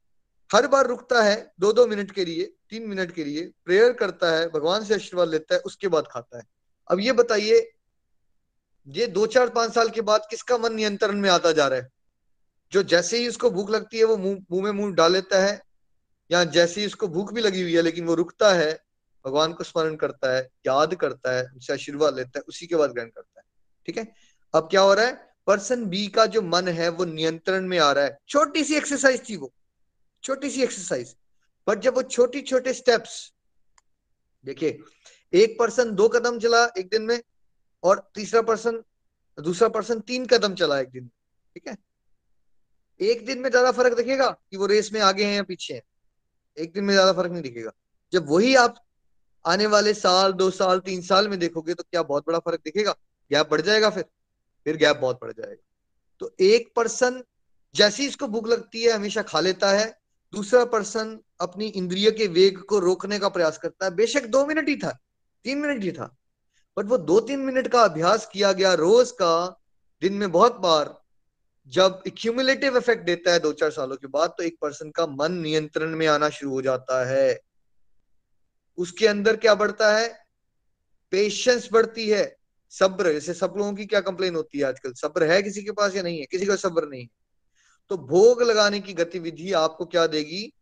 हर 0.54 0.68
बार 0.68 0.88
रुकता 0.88 1.22
है 1.24 1.54
दो 1.60 1.74
दो 1.74 1.88
मिनट 1.88 2.12
के 2.12 2.26
लिए, 2.26 2.44
तीन 2.70 2.88
मिनट 2.88 3.12
के 3.12 3.24
लिए 3.24 3.52
प्रेयर 3.66 3.94
करता 3.94 4.32
है, 4.32 4.50
भगवान 4.50 4.84
से 4.84 4.94
आशीर्वाद 4.94 5.30
लेता 5.30 5.56
है, 5.56 5.60
उसके 5.60 5.88
बाद 5.88 6.08
खाता 6.08 6.38
है। 6.38 6.44
अब 6.92 7.00
ये 7.00 7.12
बताइए, 7.12 7.72
ये 8.88 9.08
दो 9.08 9.26
चार 9.28 9.50
पाँच 9.50 9.74
साल 9.74 9.90
के 9.90 10.02
बाद 10.02 10.28
किसका 10.30 10.58
मन 10.58 10.74
नियंत्रण 10.74 11.18
में 11.18 11.30
आता 11.30 11.52
जा 11.52 11.68
रहा 11.68 11.80
है? 11.80 11.90
जो 12.72 12.84
जैसे 12.84 13.18
ही 13.18 13.28
उसको 13.28 13.50
भूख 13.50 13.70
लगती 13.70 13.98
है, 13.98 14.04
वो 14.04 14.18
मुँह 14.18 14.40
मुँह 14.52 14.64
में 14.64 14.72
मुँह 14.72 14.94
डाल 14.94 15.14
लेता 15.14 15.44
है, 15.44 15.62
या 16.32 16.44
जैसे 16.44 16.82
ही 16.82 16.88
उसको 16.88 17.08
भूख 17.08 17.34
भी 17.34 17.42
लगी 17.42 17.62
हुई 17.62 17.76
है, 17.76 17.82
लेकिन 17.82 18.06
वो 18.06 18.14
रुकता 18.14 18.54
है 18.54 18.89
भगवान 19.26 19.54
को 19.54 19.64
स्मरण 19.64 19.96
करता 19.96 20.36
है, 20.36 20.42
याद 20.68 20.96
करता 20.96 21.36
है, 21.38 21.44
उनसे 21.44 21.74
आशीर्वाद 21.74 22.16
लेता 22.16 22.40
है, 22.40 22.44
उसी 22.48 22.68
के 22.68 22.76
बाद 22.76 22.92
ग्रहण 22.92 23.10
करता 23.10 23.40
है। 23.40 23.46
ठीक 23.88 23.98
है? 23.98 24.14
अब 24.54 24.68
क्या 24.72 24.82
हो 24.82 24.94
रहा 24.94 25.06
है? 25.06 25.28
पर्सन 25.48 25.86
बी 25.86 26.08
का 26.08 26.26
जो 26.26 26.42
मन 26.42 26.68
है, 26.68 26.90
वो 26.90 27.06
नियंत्रण 27.06 27.68
में 27.68 27.78
आ 27.80 27.92
रहा 27.92 28.04
है। 28.04 28.18
छोटी 28.30 28.64
सी 28.64 28.76
एक्सरसाइज 28.76 29.30
थी 29.30 29.36
वो। 29.36 29.52
छोटी 30.24 30.50
सी 30.50 30.64
एक्सरसाइज 30.64 31.16
बट 31.68 31.80
जब 31.80 31.96
वो 31.96 32.02
छोटी, 32.02 32.42
छोटे 32.42 32.74
स्टेप्स 32.74 33.34
देखिए, 34.46 34.80
एक 35.34 35.58
पर्सन 35.60 35.92
दो 35.92 36.08
कदम 36.10 36.40
चला 36.40 36.64
एक 36.78 36.90
दिन 36.90 37.02
में, 37.02 37.22
और 37.84 38.12
तीसरा 38.16 38.42
पर्सन, 38.42 38.82
दूसरा 39.38 39.68
पर्सन 39.70 40.00
तीन 40.00 40.26
कदम 40.26 40.54
चला 40.56 40.80
एक 40.80 40.90
दिन 40.90 41.04
में। 41.04 41.12
ठीक 41.56 41.68
है? 41.68 41.78
एक 43.00 43.26
दिन 43.26 43.40
में 43.40 43.50
ज़्यादा 43.50 43.72
फ़र्क 43.72 43.96
दिखेगा 43.98 44.30
कि 44.30 44.58
वो 44.58 44.66
रेस 44.66 44.92
में 44.94 45.00
आगे 45.02 45.26
हैं 45.26 45.36
या 45.36 45.44
पीछे 45.44 45.74
हैं। 45.74 45.82
एक 46.58 46.74
दिन 46.74 46.84
में 46.84 46.94
ज़्यादा 46.94 47.14
फ़र्क 47.14 47.32
नहीं 47.32 47.44
दिखेगा। 47.44 47.72
जब 48.14 48.26
वही 48.30 48.56
आप 48.56 48.76
आने 49.46 49.66
वाले 49.68 49.94
साल, 49.94 50.32
दो 50.32 50.50
साल, 50.52 50.80
तीन 50.80 51.02
साल 51.02 51.28
में 51.28 51.40
देखोगे 51.40 51.74
तो 51.74 51.84
क्या 51.84 52.04
बहुत 52.04 52.24
बड़ा 52.28 52.40
फ़र्क 52.40 52.62
दिखेगा? 52.66 52.92
गैप 53.32 53.50
बढ़ 53.52 53.62
जाएगा 53.62 53.90
फिर। 53.90 54.06
फिर 54.66 54.78
गैप 54.78 54.98
बहुत 54.98 55.20
बढ़ 55.22 55.32
जाएगा। 55.32 55.64
तो 56.20 56.36
एक 56.40 56.72
पर्सन 56.76 57.24
जैसी 57.76 58.06
इसको 58.08 58.28
भूख 58.28 58.48
लगती 58.48 58.84
है, 58.84 58.92
हमेशा 58.92 59.22
खा 59.22 59.40
लेता 59.40 59.72
है। 59.72 60.00
दूसरा 60.34 60.66
पर्सन 60.66 61.20
अपनी 61.42 61.68
इंद्रिय 61.68 62.12
के 62.12 62.28
वेग 62.28 62.60
को 62.60 62.80
रोकने 62.80 63.20
का 63.20 63.30
प्रयास 63.30 63.58
करता 63.58 63.86
है। 63.86 63.92
बेशक 63.96 64.26
दो 64.26 64.46
मिनट 64.46 64.70
ही 64.70 64.76
था, 64.76 64.98
तीन 65.44 65.58
मिनट 65.58 65.84
ही 65.84 65.92
था। 65.92 66.16
बट 66.78 66.86
वो 66.86 66.98
दो 66.98 67.20
तीन 67.20 67.40
मिनट 67.40 67.68
का 67.68 67.82
अभ्यास 67.82 68.30
किया 68.34 68.52
गया 68.52 68.74
रोज 68.74 69.12
का, 69.12 69.62
दिन 70.02 70.14
में 70.14 70.32
बहुत 70.32 70.58
बार, 70.58 70.96
जब 71.68 72.04
एक्यूमुलेटिव 72.08 72.78
इफ़ेक्ट 72.78 73.06
देता 73.06 73.32
है 73.34 73.40
दो 73.40 73.52
चार 73.54 73.72
सालों 73.72 73.96
के 73.96 74.08
बाद 74.08 74.30
तो 74.30 74.44
एक 74.44 74.58
पर्सन 74.62 74.90
का 74.90 75.06
मन 75.06 75.32
नियंत्रण 75.32 75.96
में 75.96 76.08
आना 76.08 76.30
शुरू 76.30 76.52
हो 76.52 76.62
जाता 76.62 77.06
है। 77.06 77.49
उसके 78.80 79.08
अंदर 79.08 79.36
क्या 79.36 79.56
बढ़ता 79.56 79.98
है? 79.98 80.26
पेशेंस 81.12 81.70
बढ़ती 81.72 82.10
है। 82.10 82.38
सब्र, 82.70 83.12
जैसे 83.12 83.34
सब 83.34 83.54
लोगों 83.58 83.74
की 83.74 83.86
क्या 83.86 84.02
कंप्लेन 84.02 84.36
होती 84.36 84.58
है 84.60 84.66
आजकल? 84.66 84.94
सब्र 84.94 85.32
है 85.32 85.44
किसी 85.44 85.64
के 85.64 85.72
पास 85.72 85.96
या 85.96 86.04
नहीं 86.04 86.20
है? 86.20 86.26
किसी 86.26 86.46
का 86.46 86.56
सब्र 86.56 86.88
नहीं 86.88 87.02
है। 87.02 87.10
तो 87.90 87.98
भोग 87.98 88.42
लगाने 88.42 88.80
की 88.80 88.94
गतिविधि 88.94 89.54
आपको 89.54 89.86
क्या 89.86 90.08
देगी? 90.08 90.54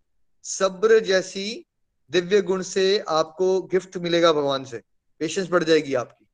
सब्र 0.44 1.00
जैसी 1.00 1.66
दिव्य 2.12 2.42
गुण 2.42 2.62
से 2.62 3.00
आपको 3.00 3.62
गिफ्ट 3.62 3.98
मिलेगा 3.98 4.34
भगवान 4.34 4.66
से। 4.66 4.84
पेशेंस 5.20 5.50
बढ़ 5.50 5.64
जाएगी 5.64 5.94
आपकी। 5.94 6.28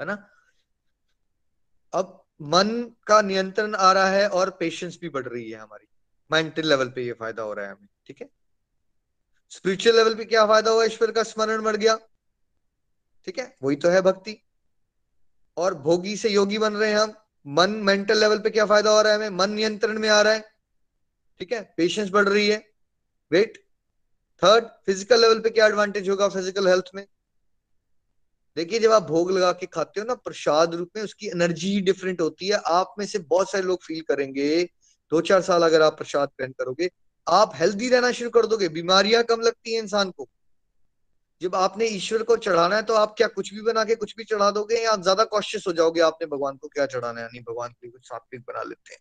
है 0.00 0.06
ना? 0.06 0.28
अब 1.92 2.24
मन 2.42 2.92
का 3.06 3.22
नियंत्रण 3.22 3.74
आ 3.74 3.92
रहा 3.92 4.10
है 4.10 4.28
और 4.28 4.50
पेशेंस 4.50 4.98
भी 5.00 5.08
बढ़ 5.08 5.26
रही 5.26 5.50
है 5.50 5.58
हमारी। 5.58 5.88
मेंटल 6.32 6.68
लेवल 6.68 6.88
पे 6.88 7.06
ये 7.06 7.12
फ़ायदा 7.12 7.42
हो 7.42 7.54
रहा 7.54 7.66
है 7.66 7.72
हमें, 7.72 7.88
ठीक 8.06 8.20
है? 8.20 8.35
स्पिरिचुअल 9.50 9.96
लेवल 9.96 10.14
पे 10.14 10.24
क्या 10.24 10.46
फ़ायदा 10.46 10.70
हुआ? 10.70 10.84
ईश्वर 10.84 11.10
का 11.10 11.22
स्मरण 11.22 11.62
बढ़ 11.62 11.76
गया। 11.76 11.96
ठीक 13.26 13.38
है? 13.38 13.56
वही 13.62 13.76
तो 13.76 13.88
है 13.88 14.02
भक्ति। 14.02 14.42
और 15.56 15.74
भोगी 15.74 16.16
से 16.16 16.28
योगी 16.28 16.58
बन 16.58 16.74
रहे 16.74 16.90
हैं 16.90 16.98
हम। 16.98 17.14
मन 17.46 17.70
मेंटल 17.70 18.18
लेवल 18.18 18.38
पे 18.38 18.50
क्या 18.50 18.66
फ़ायदा 18.66 18.90
हो 18.90 19.02
रहा 19.02 19.12
है 19.12 19.18
हमें? 19.18 19.38
मन 19.38 19.50
नियंत्रण 19.50 19.98
में 19.98 20.08
आ 20.08 20.20
रहा 20.22 20.32
है। 20.32 20.44
ठीक 21.38 21.52
है? 21.52 21.74
पेशेंस 21.76 22.10
बढ़ 22.10 22.28
रही 22.28 22.48
है। 22.48 22.66
वेट 23.30 23.58
थर्ड 24.42 24.64
फ़िज़िकल 24.64 25.20
लेवल 25.20 25.40
पे 25.40 25.50
क्या 25.50 25.66
एडवांटेज 25.66 26.08
होगा 26.08 26.28
फ़िज़िकल 26.28 26.68
हेल्थ 26.68 26.84
में? 26.94 27.06
देखिए, 28.56 28.78
जब 28.78 28.92
आप 28.92 29.02
भोग 29.02 29.30
लगा 29.30 29.52
के 29.52 29.66
खाते 29.66 30.00
हो 30.00 30.06
ना, 30.06 30.14
प्रसाद 30.14 30.74
रूप 30.74 30.90
में 30.96 31.02
उसकी 31.02 31.26
एनर्जी 31.26 31.68
ही 31.68 31.80
डिफरेंट 31.80 32.20
होती 32.20 32.48
है। 32.48 32.60
आप 32.66 32.94
में 32.98 33.06
से 33.06 33.18
बहुत 33.18 33.50
सारे 33.50 33.64
लोग 33.64 33.82
फील 33.82 34.00
करेंगे। 34.00 34.64
दो 35.12 35.20
चार 35.20 35.42
साल 35.42 35.62
अगर 35.62 35.82
आप 35.82 35.96
प्रसाद 35.98 36.28
ग्रहण 36.28 36.52
करोगे 36.52 36.90
आप 37.26 37.52
हेल्दी 37.56 37.88
रहना 37.88 38.10
शुरू 38.12 38.30
कर 38.30 38.46
दोगे, 38.46 38.68
बीमारियाँ 38.70 39.22
कम 39.24 39.40
लगती 39.40 39.74
हैं 39.74 39.82
इंसान 39.82 40.10
को। 40.10 40.28
जब 41.40 41.54
आपने 41.54 41.86
ईश्वर 41.86 42.22
को 42.22 42.36
चढ़ाना 42.38 42.76
है 42.76 42.82
तो 42.82 42.94
आप 42.94 43.14
क्या 43.16 43.26
कुछ 43.28 43.52
भी 43.54 43.62
बना 43.62 43.84
के 43.84 43.94
कुछ 43.94 44.14
भी 44.16 44.24
चढ़ा 44.24 44.50
दोगे 44.50 44.76
या 44.76 44.92
आप 44.92 45.02
ज़्यादा 45.02 45.24
कॉशियस 45.26 45.64
हो 45.66 45.72
जाओगे 45.72 46.00
आपने 46.00 46.26
भगवान 46.26 46.56
को 46.56 46.68
क्या 46.68 46.86
चढ़ाना 46.86 47.20
है? 47.20 47.26
नहीं, 47.26 47.42
भगवान 47.42 47.70
के 47.70 47.86
लिए 47.86 47.92
कुछ 47.92 48.08
सात्विक 48.08 48.40
बना 48.42 48.62
लेते 48.62 48.94
हैं। 48.94 49.00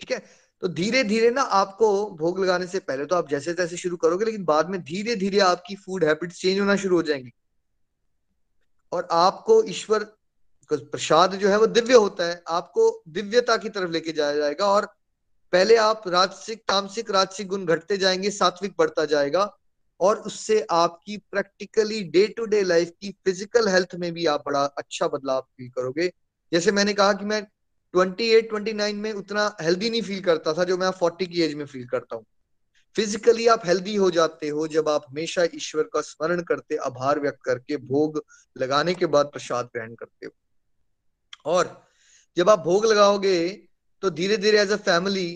ठीक 0.00 0.10
है? 0.12 0.18
तो 0.62 0.68
धीरे 0.70 1.02
धीरे 1.04 1.30
ना 1.30 1.42
आपको 1.42 1.88
भोग 2.16 2.40
लगाने 2.40 2.66
से 2.66 2.78
पहले 2.80 3.06
तो 3.06 3.16
आप 3.16 3.28
जैसे 3.28 3.54
तैसे 3.54 3.76
शुरू 3.76 3.96
करोगे, 3.96 4.24
लेकिन 4.24 4.44
बाद 4.44 4.70
में 4.70 4.80
धीरे 4.82 5.14
धीरे 5.16 5.38
आपकी 5.40 5.76
फ़ूड 5.76 6.04
हैबिट्स 6.04 6.40
चेंज 6.40 6.60
होना 6.60 6.76
शुरू 6.76 6.96
हो 6.96 7.02
जाएँगी। 7.02 7.32
और 8.92 9.08
आपको 9.12 9.62
ईश्वर, 9.64 10.04
प्रसाद 10.70 11.34
जो 11.34 11.48
है 11.48 11.58
वो 11.58 11.66
दिव्य 11.68 11.94
होता 11.94 12.24
है। 12.24 12.42
आपको 12.48 12.90
दिव्यता 13.08 13.56
की 13.56 13.68
तरफ़ 13.68 13.90
लेके 13.90 14.12
जाया 14.12 14.36
जाएगा 14.36 14.66
और 14.66 14.88
पहले 15.52 15.76
आप 15.76 16.02
राजसिक 16.08 16.62
तामसिक 16.68 17.10
राजसिक 17.10 17.48
गुण 17.48 17.64
घटते 17.66 17.96
जाएँगे 17.96 18.30
सात्विक 18.30 18.74
बढ़ता 18.78 19.04
जाएगा 19.04 19.56
और 20.00 20.16
उससे 20.16 20.66
आपकी 20.70 21.16
practically 21.16 22.02
day 22.02 22.26
to 22.28 22.44
day 22.44 22.62
life 22.62 22.90
की 23.00 23.10
फ़िज़िकल 23.10 23.68
हेल्थ 23.68 23.94
में 23.94 24.12
भी 24.12 24.26
आप 24.26 24.42
बड़ा 24.46 24.64
अच्छा 24.64 25.08
बदलाव 25.08 25.40
फील 25.40 25.68
करोगे। 25.68 26.08
जैसे 26.52 26.72
मैंने 26.72 26.92
कहा 26.92 27.12
कि 27.12 27.24
मैं 27.24 27.46
28, 27.94 28.48
29 28.50 28.94
में 28.94 29.12
उतना 29.12 29.56
हेल्दी 29.60 29.90
नहीं 29.90 30.02
फील 30.02 30.20
करता 30.20 30.52
था 30.52 30.64
जो 30.64 30.76
मैं 30.78 30.90
फोर्टी 30.90 31.26
की 31.26 31.42
एज 31.42 31.54
में 31.54 31.64
फील 31.66 31.86
करता 31.86 32.16
हूँ। 32.16 32.24
फिजिकली 32.96 33.46
आप 33.46 33.66
हेल्दी 33.66 33.94
हो 33.94 34.10
जाते 34.10 34.48
हो 34.48 34.66
जब 34.68 34.88
आप 34.88 35.04
हमेशा 35.08 35.44
ईश्वर 35.54 35.82
का 35.82 36.00
स्मरण 36.00 36.42
करते 36.42 36.76
आभार 36.76 37.20
व्यक्त 37.20 37.38
करके 37.44 37.76
भोग 37.76 38.24
लगाने 38.58 38.94
के 38.94 39.06
बाद 39.06 39.26
प्रसाद 39.26 39.66
ग्रहण 39.66 39.94
करते 39.94 40.26
हो। 40.26 40.32
और 41.44 41.86
जब 42.36 42.50
आप 42.50 42.58
भोग 42.58 42.86
लगाओगे 42.86 43.67
तो 44.02 44.10
धीरे 44.10 44.36
धीरे 44.36 44.60
एज 44.60 44.72
अ 44.72 44.76
फैमिली 44.76 45.26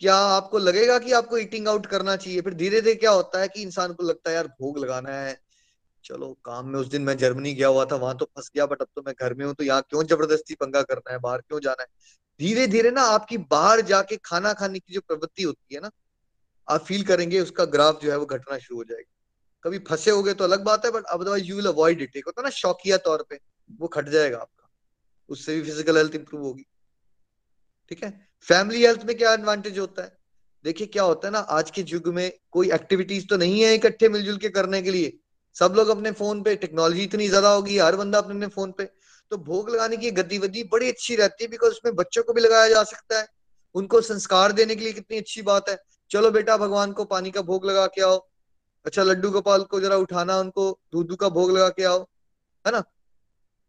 क्या 0.00 0.14
आपको 0.16 0.58
लगेगा 0.58 0.98
कि 0.98 1.12
आपको 1.12 1.38
ईटिंग 1.38 1.68
आउट 1.68 1.86
करना 1.86 2.16
चाहिए? 2.16 2.40
फिर 2.40 2.54
धीरे 2.54 2.80
धीरे 2.80 2.94
क्या 2.94 3.10
होता 3.10 3.40
है 3.40 3.48
कि 3.48 3.62
इंसान 3.62 3.92
को 3.92 4.02
लगता 4.02 4.30
है, 4.30 4.36
यार, 4.36 4.46
भोग 4.60 4.78
लगाना 4.78 5.10
है। 5.10 5.36
चलो, 6.04 6.32
काम 6.44 6.68
में 6.68 6.78
उस 6.80 6.86
दिन 6.86 7.02
मैं 7.02 7.16
जर्मनी 7.18 7.52
गया 7.54 7.68
हुआ 7.68 7.84
था, 7.84 7.96
वहाँ 7.96 8.16
तो 8.16 8.24
फंस 8.26 8.50
गया 8.56 8.66
बट 8.66 8.82
अब 8.82 8.88
तो 8.96 9.02
मैं 9.06 9.14
घर 9.20 9.34
में 9.34 9.44
हूँ 9.46 9.54
तो 9.54 9.64
यहाँ 9.64 9.82
क्यों 9.90 10.02
ज़बरदस्ती 10.04 10.54
पंगा 10.54 10.82
करना 10.82 11.12
है? 11.12 11.18
बाहर 11.18 11.40
क्यों 11.40 11.60
जाना 11.60 11.82
है? 11.82 11.88
धीरे 12.40 12.66
धीरे 12.66 12.90
ना 12.90 13.02
आपकी 13.02 13.38
बाहर 13.50 13.80
जाके 13.82 14.16
खाना 14.24 14.52
खाने 14.52 14.78
की 14.78 14.94
जो 14.94 15.00
प्रवृत्ति 15.00 15.42
होती 15.42 15.74
है 15.74 15.80
ना, 15.80 15.90
आप 16.68 16.84
फील 16.84 17.04
करेंगे, 17.04 17.40
उसका 17.40 17.64
ग्राफ 17.66 18.00
जो 18.02 18.10
है 18.10 18.16
वो 18.18 18.26
घटना 18.26 18.58
शुरू 18.58 18.78
हो 18.78 18.84
जाएगा। 18.84 19.10
कभी 19.64 19.78
फंसे 19.78 20.10
हो 20.10 20.22
गए 20.22 20.34
तो 20.34 20.44
अलग 20.44 20.64
बात 20.64 20.84
है 20.84 20.90
but 20.90 21.04
otherwise 21.04 21.44
you 21.44 21.56
will 21.56 21.66
avoid 21.66 22.02
it 22.02 22.16
एक 22.16 22.26
होता 22.26 22.40
है 22.42 22.44
ना, 22.46 22.50
शौकिया 22.50 22.96
तौर 22.98 23.26
पे, 23.30 23.38
वो 23.80 23.88
खट 23.88 24.08
जाएगा 24.08 24.38
आपका। 24.38 24.68
उससे 25.30 25.56
भी 25.56 25.62
फ़िज़िकल 25.62 25.96
हेल्थ 25.96 26.14
इंप्रूव 26.14 26.42
होगी। 26.42 26.66
ठीक 27.92 28.04
है? 28.04 28.10
फैमिली 28.48 28.84
हेल्थ 28.84 29.04
में 29.04 29.16
क्या 29.16 29.32
एडवांटेज 29.32 29.78
होता 29.78 30.02
है? 30.02 30.18
देखिए 30.64 30.86
क्या 30.86 31.02
होता 31.02 31.28
है 31.28 31.32
ना, 31.32 31.38
आज 31.38 31.70
के 31.70 31.84
युग 31.88 32.06
में 32.08 32.32
कोई 32.50 32.70
एक्टिविटीज़ 32.70 33.26
तो 33.26 33.36
नहीं 33.36 33.60
है 33.60 33.74
इकट्ठे 33.74 34.08
मिलजुल 34.08 34.36
के 34.36 34.48
करने 34.48 34.82
के 34.82 34.90
लिए। 34.90 35.12
सब 35.56 35.74
लोग 35.76 35.88
अपने 35.88 36.10
फ़ोन 36.12 36.42
पे 36.42 36.54
टेक्नोलॉजी 36.56 37.02
इतनी 37.02 37.28
ज़्यादा 37.28 37.48
होगी 37.48 37.78
हर 37.78 37.96
बंदा 37.96 38.18
अपने 38.18 38.34
अपने 38.34 38.46
फ़ोन 38.46 38.72
पे। 38.72 38.84
तो 39.30 39.36
भोग 39.36 39.70
लगाने 39.70 39.96
की 39.96 40.10
गतिविधि 40.10 40.62
बड़ी 40.62 40.88
अच्छी 40.88 41.16
रहती 41.16 41.44
है 41.44 41.50
बिकॉज़ 41.50 41.72
उसमें 41.72 41.94
बच्चों 41.94 42.22
को 42.22 42.32
भी 42.32 42.40
लगाया 42.40 42.68
जा 42.68 42.82
सकता 42.84 43.18
है। 43.18 43.26
उनको 43.74 44.00
संस्कार 44.00 44.52
देने 44.52 44.76
के 44.76 44.84
लिए 44.84 44.92
कितनी 44.92 45.18
अच्छी 45.18 45.42
बात 45.42 45.68
है। 45.68 45.78
चलो 46.10 46.30
बेटा, 46.30 46.56
भगवान 46.56 46.92
को 46.92 47.04
पानी 47.04 47.30
का 47.30 47.42
भोग 47.42 47.66
लगा 47.66 47.86
के 47.86 48.02
आओ। 48.02 48.16
अच्छा 48.86 49.02
लड्डू 49.02 49.30
गोपाल 49.30 49.62
को 49.62 49.80
जरा 49.80 49.96
उठाना, 49.96 50.38
उनको 50.38 50.80
दूध 50.92 51.16
का 51.16 51.28
भोग 51.28 51.50
लगा 51.50 51.68
के 51.68 51.84
आओ। 51.84 52.00
है 52.66 52.72
ना? 52.72 52.82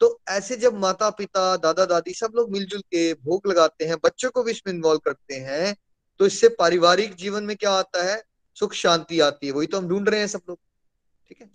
तो 0.03 0.21
ऐसे 0.29 0.55
जब 0.55 0.73
माता 0.73 1.09
पिता 1.09 1.57
दादा 1.57 1.85
दादी 1.85 2.13
सब 2.13 2.31
लोग 2.35 2.51
मिलजुल 2.51 2.81
के 2.81 3.13
भोग 3.13 3.47
लगाते 3.47 3.85
हैं, 3.85 3.95
बच्चों 4.03 4.29
को 4.29 4.43
भी 4.43 4.51
इसमें 4.51 4.73
इन्वॉल्व 4.73 4.99
करते 4.99 5.35
हैं 5.35 5.75
तो 6.19 6.25
इससे 6.25 6.47
पारिवारिक 6.49 7.15
जीवन 7.15 7.43
में 7.43 7.55
क्या 7.57 7.71
आता 7.71 8.03
है? 8.03 8.23
सुख 8.55 8.73
शांति 8.73 9.19
आती 9.19 9.47
है। 9.47 9.53
वही 9.53 9.67
तो 9.67 9.77
हम 9.77 9.87
ढूंढ 9.87 10.09
रहे 10.09 10.19
हैं 10.19 10.27
सब 10.27 10.41
लोग। 10.49 10.59
ठीक 11.29 11.41
है? 11.41 11.49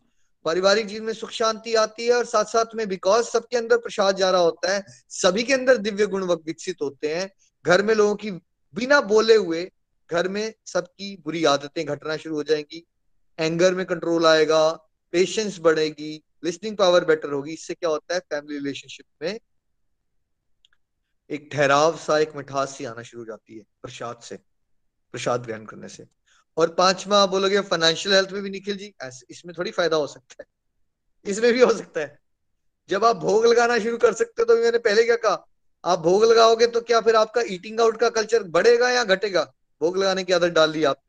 पारिवारिक 0.45 0.87
जीवन 0.87 1.07
में 1.07 1.13
सुख 1.13 1.31
शांति 1.31 1.75
आती 1.75 2.07
है 2.07 2.13
और 2.13 2.25
साथ 2.25 2.45
साथ 2.45 2.65
में 2.75 2.89
बिकॉज़ 2.89 3.27
सबके 3.27 3.57
अंदर 3.57 3.77
प्रसाद 3.77 4.17
जा 4.17 4.31
रहा 4.31 4.41
होता 4.41 4.73
है, 4.73 4.85
सभी 5.09 5.43
के 5.43 5.53
अंदर 5.53 5.77
दिव्य 5.77 6.07
गुण 6.07 6.25
विकसित 6.25 6.77
होते 6.83 7.15
हैं। 7.15 7.33
घर 7.67 7.83
में 7.83 7.95
लोगों 7.95 8.15
की 8.15 8.31
बिना 8.75 9.01
बोले 9.01 9.35
हुए 9.35 9.71
घर 10.11 10.29
में 10.29 10.55
सबकी 10.67 11.17
बुरी 11.17 11.45
आदतें, 11.45 11.85
घटना 11.87 12.17
शुरू 12.17 12.35
हो 12.35 12.43
जाएँगी। 12.43 12.87
एंगर 13.39 13.75
में 13.75 13.87
कंट्रोल 13.87 14.27
आएगा 14.27 14.69
पेशेंस 15.13 15.59
बढ़ेगी 15.61 16.25
लिसनिंग 16.43 16.77
पावर 16.77 17.05
बेटर 17.05 17.33
होगी। 17.33 17.53
इससे 17.53 17.75
क्या 17.75 17.91
होता 17.91 18.15
है? 18.15 18.21
फैमिली 18.21 18.59
रिलेशनशिप 18.59 19.07
में 19.23 19.39
एक 21.31 21.49
ठहराव 21.53 21.97
सा, 21.97 22.19
एक 22.19 22.37
मिठास 22.37 22.77
सी 22.77 22.85
आना 22.85 23.03
शुरू 23.03 23.23
हो 23.23 23.27
जाती 23.27 23.57
है 23.57 23.65
प्रसाद 23.83 24.21
से, 24.21 24.37
प्रसाद 25.15 25.45
ग्रहण 25.47 25.65
करने 25.65 25.89
से। 25.89 26.07
और 26.57 26.75
पांचवा 26.75 27.25
बोलोगे 27.27 27.61
फाइनेंशियल 27.63 28.15
हेल्थ 28.15 28.31
में 28.33 28.43
भी 28.43 28.51
निखिल 28.51 28.77
जी 28.77 28.93
इसमें 29.31 29.55
थोड़ी 29.59 29.71
फ़ायदा 29.71 29.97
हो 29.97 30.07
सकता 30.07 30.37
है। 30.41 30.47
इसमें 31.27 31.53
भी 31.53 31.61
हो 31.61 31.73
सकता 31.73 32.01
है। 32.01 32.19
जब 32.89 33.05
आप 33.05 33.17
भोग 33.17 33.47
लगाना 33.47 33.79
शुरू 33.79 33.97
कर 33.99 34.13
सकते 34.15 34.43
हो 34.43 34.45
तो 34.47 34.57
मैंने 34.57 34.79
पहले 34.81 35.03
क्या 35.05 35.17
कहा, 35.19 35.45
आप 35.85 35.99
भोग 35.99 36.25
लगाओगे 36.25 36.67
तो 36.67 36.81
क्या 36.83 37.01
फिर 37.01 37.17
आपका 37.17 37.43
ईटिंग 37.47 37.81
आउट 37.81 37.97
का 37.97 38.09
कल्चर 38.11 38.43
बढ़ेगा 38.51 38.91
या 38.91 39.05
घटेगा? 39.07 39.43
भोग 39.81 39.97
लगाने 39.99 40.25
की 40.25 40.33
आदत 40.33 40.53
डाल 40.53 40.71
ली 40.71 40.85
आपने 40.85 41.08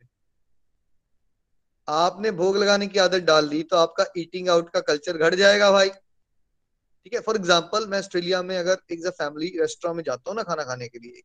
आपने 1.89 2.31
भोग 2.33 2.57
लगाने 2.57 2.87
की 2.87 2.99
आदत 2.99 3.23
डाल 3.23 3.47
ली 3.49 3.61
तो 3.63 3.75
आपका 3.77 4.05
ईटिंग 4.17 4.49
आउट 4.49 4.69
का 4.69 4.79
कल्चर 4.81 5.17
घट 5.17 5.35
जाएगा 5.35 5.71
भाई। 5.71 5.89
ठीक 5.89 7.13
है? 7.13 7.19
फॉर 7.19 7.35
एग्ज़ाम्पल 7.35 7.87
मैं 7.87 7.99
ऑस्ट्रेलिया 7.99 8.41
में 8.43 8.57
अगर 8.57 8.77
एक 8.91 9.07
फैमिली 9.09 9.47
रेस्टोरेंट 9.59 9.95
में 9.97 10.03
जाता 10.03 10.29
हूँ 10.29 10.35
ना 10.37 10.43
खाना 10.43 10.63
खाने 10.63 10.87
के 10.87 10.99
लिए, 10.99 11.21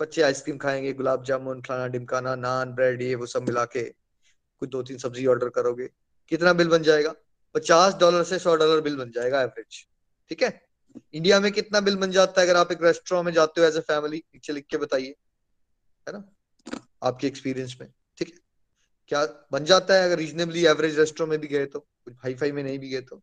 बच्चे 0.00 0.22
आइसक्रीम 0.22 0.56
खाएँगे, 0.58 0.92
गुलाब 0.92 1.24
जामुन 1.24 1.60
खाना 1.62 1.86
डिमकाना 1.88 2.34
नान 2.36 2.72
ब्रेड 2.74 3.02
ये 3.02 3.14
वो 3.14 3.26
सब 3.26 3.42
मिला 3.42 3.64
के 3.66 3.82
कुछ 3.82 4.68
दो 4.70 4.82
तीन 4.82 4.98
सब्ज़ी 4.98 5.26
ऑर्डर 5.26 5.48
करोगे, 5.50 5.88
कितना 6.32 6.52
बिल 6.52 6.68
बन 6.68 6.82
जाएगा? 6.82 7.14
पचास 7.54 7.94
डॉलर 7.94 8.24
से 8.24 8.38
सौ 8.38 8.54
डॉलर 8.56 8.80
बिल 8.80 8.96
बन 8.96 9.10
जाएगा 9.10 9.40
एवरेज 9.42 9.84
ठीक 10.30 10.42
है? 10.42 10.60
इंडिया 11.14 11.40
में 11.40 11.50
कितना 11.52 11.80
बिल 11.80 11.96
बन 11.96 12.10
जाता 12.10 12.40
है 12.40 12.46
अगर 12.46 12.58
आप 12.58 12.72
एक 12.72 12.82
रेस्टोरेंट 12.82 13.24
में 13.26 13.32
जाते 13.32 13.60
हो 13.60 13.66
एज 13.66 13.76
ए 13.76 13.80
फैमिली 13.82 14.16
नीचे 14.16 14.52
लिख 14.52 14.66
के 14.70 14.76
बताइए। 14.76 15.14
है 16.06 16.12
ना? 16.12 16.24
आपके 17.02 17.26
एक्सपीरियंस 17.26 17.76
में। 17.80 17.88
ठीक 18.18 18.28
है? 18.28 18.38
क्या 19.10 19.24
बन 19.52 19.64
जाता 19.64 19.94
है 19.94 20.04
अगर 20.04 20.18
रीजनेबली 20.18 20.64
एवरेज 20.66 20.98
रेस्टोरेंट 20.98 21.30
में 21.30 21.40
भी 21.40 21.48
गए 21.48 21.66
तो? 21.66 21.80
कुछ 21.80 22.14
हाई 22.24 22.34
फाई 22.34 22.52
में 22.52 22.62
नहीं 22.62 22.78
भी 22.78 22.88
गए 22.90 23.00
तो? 23.02 23.20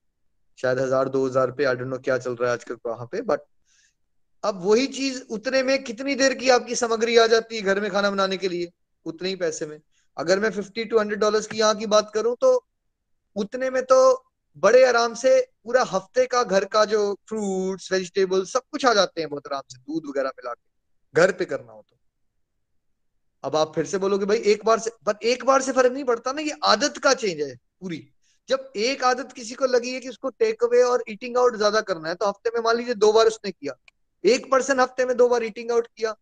शायद 0.60 0.80
हज़ार, 0.80 1.10
दो 1.10 1.26
हज़ार 1.28 1.52
पे 1.52 1.66
आई 1.66 1.76
डोंट 1.76 1.90
नो 1.90 1.98
क्या 2.00 2.18
चल 2.18 2.36
रहा 2.36 2.50
है 2.50 2.54
आजकल 2.54 2.78
वहाँ 2.86 3.06
पे 3.12 3.22
बट 3.24 3.40
अब 4.44 4.60
वही 4.64 4.88
चीज़ 4.90 5.22
उतने 5.32 5.62
में 5.64 5.84
कितनी 5.84 6.16
देर 6.16 6.34
की 6.34 6.50
आपकी 6.50 6.76
सामग्री 6.76 7.18
आ 7.18 7.26
जाती 7.28 7.56
है 7.56 7.62
घर 7.64 7.80
में 7.80 7.90
खाना 7.92 8.10
बनाने 8.12 8.38
के 8.38 8.48
लिए? 8.50 8.70
उतने 9.06 9.30
ही 9.30 9.36
पैसे 9.36 9.66
में। 9.66 9.80
अगर 10.18 10.40
मैं 10.40 10.50
फिफ्टी 10.52 10.86
टू 10.86 11.00
हंड्रेड 11.00 11.20
डॉलर 11.20 11.48
की 11.52 11.58
यहाँ 11.58 11.76
की 11.76 11.86
बात 11.88 12.12
करूँ 12.14 12.36
तो 12.42 12.52
उतने 13.36 13.70
में 13.70 13.82
तो 13.84 14.00
बड़े 14.58 14.84
आराम 14.86 15.14
से 15.14 15.40
पूरा 15.64 15.84
हफ़्ते 15.84 16.26
का 16.26 16.44
घर 16.44 16.66
का 16.66 16.84
जो 16.86 17.02
फ्रूट्स 17.30 17.92
वेजिटेबल 17.92 18.44
सब 18.46 18.62
कुछ 18.72 18.86
आ 18.86 18.94
जाते 18.94 19.22
हैं 19.22 19.30
बहुत 19.30 19.48
आराम 19.48 19.62
से, 19.68 19.78
दूध 19.80 20.10
वगैरह 20.10 20.30
मिला 20.30 20.54
के। 20.54 21.22
घर 21.22 21.32
पे 21.32 21.46
करना 21.46 21.72
हो 21.72 21.82
तो। 21.82 21.96
अब 23.44 23.56
आप 23.56 23.74
फिर 23.76 23.86
से 23.86 23.98
बोलोगे, 23.98 24.26
भाई, 24.26 24.38
एक 24.38 24.66
बार 24.66 24.80
से 24.80 24.92
पर 25.06 25.26
एक 25.26 25.46
बार 25.46 25.62
से 25.62 25.72
फ़र्क 25.72 25.92
नहीं 25.94 26.04
पड़ता 26.04 26.32
ना, 26.32 26.42
ये 26.42 26.56
आदत 26.66 26.98
का 26.98 27.14
चेंज 27.14 27.42
है 27.42 27.56
पूरी। 27.56 28.08
जब 28.50 28.72
एक 28.78 29.04
आदत 29.04 29.32
किसी 29.34 29.56
को 29.56 29.66
लगी 29.66 29.94
है 29.94 30.00
कि 30.00 30.10
उसको 30.10 30.30
टेक 30.30 30.64
अवे 30.64 30.82
और 30.84 31.04
ईटिंग 31.10 31.38
आउट 31.38 31.56
ज़्यादा 31.56 31.82
करना 31.82 32.10
है 32.10 32.16
तो 32.16 32.28
हफ़्ते 32.28 32.50
में 32.56 32.62
मान 32.64 32.78
लीजिए 32.78 32.94
दो 32.96 33.12
बार 33.14 33.28
उसने 33.28 33.52
किया। 33.52 33.74
एक 34.24 34.50
पर्सन 34.52 34.80
हफ़्ते 34.80 35.06
में 35.06 35.16
दो 35.18 35.28
बार 35.30 35.44
ईटिंग 35.44 35.72
आउट 35.72 35.88
किया। 35.88 36.16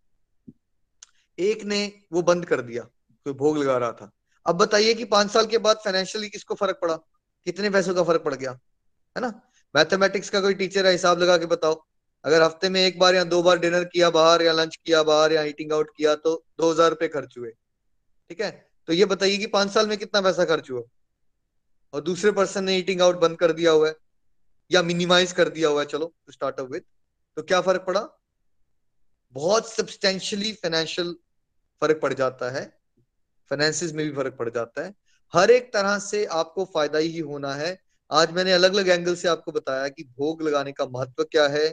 एक 1.38 1.64
ने 1.64 1.82
वो 2.14 2.22
बंद 2.22 2.46
कर 2.46 2.62
दिया, 2.62 2.84
कोई 2.84 3.34
भोग 3.34 3.58
लगा 3.58 3.78
रहा 3.78 3.92
था। 3.92 4.12
अब 4.46 4.58
बताइए 4.58 4.94
कि 4.94 5.06
पाँच 5.06 5.32
साल 5.32 5.46
के 5.46 5.58
बाद 5.58 5.78
फाइनेंशियली 5.78 6.30
किसको 6.30 6.56
फ़र्क 6.56 6.80
पड़ा? 6.82 6.96
कितने 7.48 7.70
पैसों 7.70 7.94
का 7.96 8.04
फ़र्क 8.04 8.24
पड़ 8.24 8.34
गया? 8.36 8.52
है 9.16 9.22
ना? 9.22 9.30
मैथमेटिक्स 9.76 10.30
का 10.30 10.42
कोई 10.42 10.54
टीचर 10.54 10.86
है, 10.86 10.92
हिसाब 10.92 11.20
लगा 11.20 11.38
के 11.38 11.46
बताओ। 11.46 11.84
अगर 12.26 12.42
हफ़्ते 12.42 12.70
में 12.70 12.82
एक 12.82 13.00
बार 13.00 13.16
या 13.16 13.24
दो 13.26 13.42
बार 13.44 13.60
डिनर 13.60 13.84
किया 13.84 14.10
बाहर 14.10 14.42
या 14.42 14.54
लंच 14.54 14.76
किया 14.76 15.02
बाहर 15.04 15.34
या 15.34 15.44
ईटिंग 15.44 15.72
आउट 15.74 15.90
किया 15.98 16.16
तो 16.16 16.36
दो 16.60 16.72
हज़ार 16.72 16.90
रुपये 16.90 17.08
खर्च 17.08 17.38
हुए। 17.38 17.50
ठीक 18.30 18.42
है? 18.42 18.52
तो 18.88 18.94
ये 18.94 19.06
बताइए 19.06 19.38
कि 19.38 19.48
पाँच 19.48 19.72
साल 19.72 19.88
में 19.88 19.98
कितना 19.98 20.22
पैसा 20.22 20.46
खर्च 20.46 20.70
हुआ? 20.72 20.82
और 21.94 22.02
दूसरे 22.02 22.32
पर्सन 22.32 22.64
ने 22.64 22.78
ईटिंग 22.78 23.02
आउट 23.02 23.20
बंद 23.20 23.38
कर 23.38 23.52
दिया 23.52 23.72
हुआ 23.72 23.88
है, 23.88 23.96
या 24.72 24.82
मिनिमाइज 24.84 25.32
कर 25.32 25.50
दिया 25.50 25.70
हुआ 25.70 25.82
है, 25.82 25.88
चलो 25.88 26.06
टू 26.26 26.32
स्टार्ट 26.32 26.60
अप 26.60 26.72
विथ 26.72 26.82
तो 27.38 27.42
क्या 27.44 27.62
फ़र्क 27.62 27.82
पड़ा? 27.82 28.08
बहुत 29.36 29.72
सब्सटेंशियली 29.72 30.52
फाइनेंशियल 30.54 31.16
फ़र्क 31.82 32.00
पड़ 32.02 32.14
जाता 32.14 32.50
है। 32.52 32.66
फाइनेंसिस 33.52 33.94
में 33.94 34.06
भी 34.06 34.12
फ़र्क 34.16 34.36
पड़ 34.40 34.50
जाता 34.50 34.84
है। 34.84 34.94
हर 35.34 35.52
एक 35.52 35.72
तरह 35.74 35.98
से 36.00 36.24
आपको 36.34 36.66
फ़ायदा 36.66 37.00
ही 37.00 37.20
होना 37.20 37.54
है। 37.54 37.78
आज 38.12 38.32
मैंने 38.32 38.52
अलग 38.54 38.74
अलग 38.74 38.90
एंगल 38.90 39.16
से 39.16 39.28
आपको 39.28 39.52
बताया 39.52 39.88
कि 39.90 40.04
भोग 40.18 40.42
लगाने 40.42 40.72
का 40.72 40.86
महत्व 40.88 41.24
क्या 41.24 41.48
है 41.48 41.68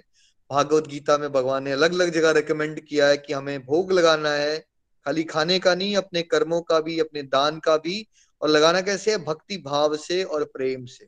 भागवत 0.50 0.86
गीता 0.86 1.18
में 1.18 1.32
भगवान 1.32 1.64
ने 1.64 1.72
अलग 1.72 1.92
अलग 1.92 2.10
जगह 2.10 2.30
रिकमेंड 2.30 2.80
किया 2.80 3.06
है 3.06 3.16
कि 3.16 3.32
हमें 3.32 3.62
भोग 3.62 3.92
लगाना 3.92 4.30
है। 4.30 4.58
खाली 5.06 5.24
खाने 5.24 5.58
का 5.58 5.74
नहीं, 5.74 5.96
अपने 5.96 6.22
कर्मों 6.22 6.60
का 6.62 6.80
भी, 6.80 7.00
अपने 7.00 7.22
दान 7.22 7.58
का 7.58 7.76
भी, 7.76 8.06
और 8.42 8.48
लगाना 8.48 8.80
कैसे 8.80 9.10
है? 9.10 9.18
भक्ति 9.18 9.56
भाव 9.56 9.96
से 9.96 10.22
और 10.24 10.44
प्रेम 10.44 10.84
से। 10.84 11.04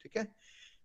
ठीक 0.00 0.16
है? 0.16 0.34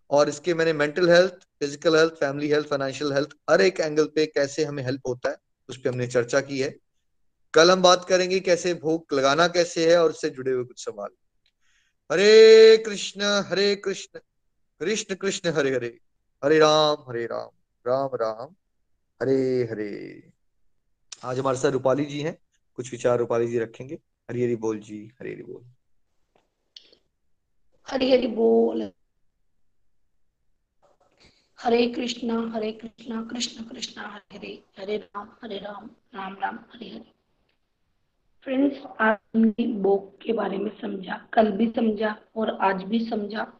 और 0.10 0.30
इसके 0.30 0.54
मैंने 0.54 0.74
mental 0.74 1.10
health 1.10 1.32
physical 1.32 1.96
health 1.96 2.14
family 2.14 2.50
health 2.50 2.68
financial 2.68 3.14
health 3.14 3.30
हर 3.50 3.62
एक 3.62 3.80
एंगल 3.80 4.06
पे 4.06 4.26
कैसे 4.26 4.64
हमें 4.64 4.84
हेल्प 4.84 5.08
होता 5.08 5.30
है, 5.30 5.38
उस 5.70 5.78
पर 5.78 5.90
हमने 5.90 6.08
चर्चा 6.08 6.42
की 6.42 6.60
है। 6.60 6.76
कल 7.54 7.72
हम 7.72 7.82
बात 7.82 8.06
करेंगे 8.06 8.40
कैसे 8.40 8.74
भोग 8.74 9.14
लगाना 9.14 9.48
कैसे 9.48 9.92
है 9.92 9.98
और 10.04 10.10
उससे 10.10 10.30
जुड़े 10.30 10.52
हुए 10.52 10.64
कुछ 10.64 10.86
सवाल। 10.86 11.10
हरे 12.12 12.78
कृष्ण 12.78 13.22
हरे 13.50 13.76
कृष्ण 13.76 14.20
कृष्ण 14.82 15.16
कृष्ण, 15.16 15.50
हरे 15.50 15.76
हरे। 15.76 15.98
हरे 16.46 16.60
राम 16.60 17.06
हरे 17.10 17.26
राम 17.26 17.50
राम 17.88 18.10
राम, 18.16 18.56
हरे 19.22 19.64
हरे। 19.64 20.24
आज 21.24 21.40
हमारे 21.40 21.58
साथ 21.58 21.72
रूपाली 21.72 22.06
जी 22.06 22.22
हैं। 22.22 22.38
कुछ 22.76 22.92
विचार 22.92 23.20
रूपाली 23.20 23.48
जी 23.48 23.60
रखेंगे। 23.60 23.96
हरी 24.30 24.44
हरी 24.44 24.56
बोल 24.56 24.80
जी, 24.80 25.12
हरी 25.20 25.34
हरी 25.34 25.44
बोल। 25.44 25.64
हरी 27.88 28.12
हरी 28.12 28.28
बोल। 28.28 28.92
हरे 31.62 31.88
कृष्णा 31.88 32.52
हरे 32.56 32.72
कृष्णा, 32.72 33.24
कृष्ण, 33.24 33.64
कृष्णा, 33.64 34.04
हरे 34.04 34.38
हरे 34.38 34.64
हरे 34.80 34.98
राम 34.98 35.30
हरे 35.44 35.58
राम 35.58 35.90
राम 36.16 36.34
राम, 36.34 36.56
हरे 36.56 36.90
हरे। 36.90 37.14
फ्रेंड्स 38.44 38.78
आज 39.02 39.18
हमने 39.36 39.68
बोक 39.68 40.18
के 40.22 40.34
बारे 40.34 40.58
में 40.58 40.82
समझा, 40.82 41.28
कल 41.34 41.52
भी 41.52 41.68
समझा 41.68 42.22
और 42.36 42.50
आज 42.50 42.84
भी 42.84 43.10
समझा। 43.10 43.54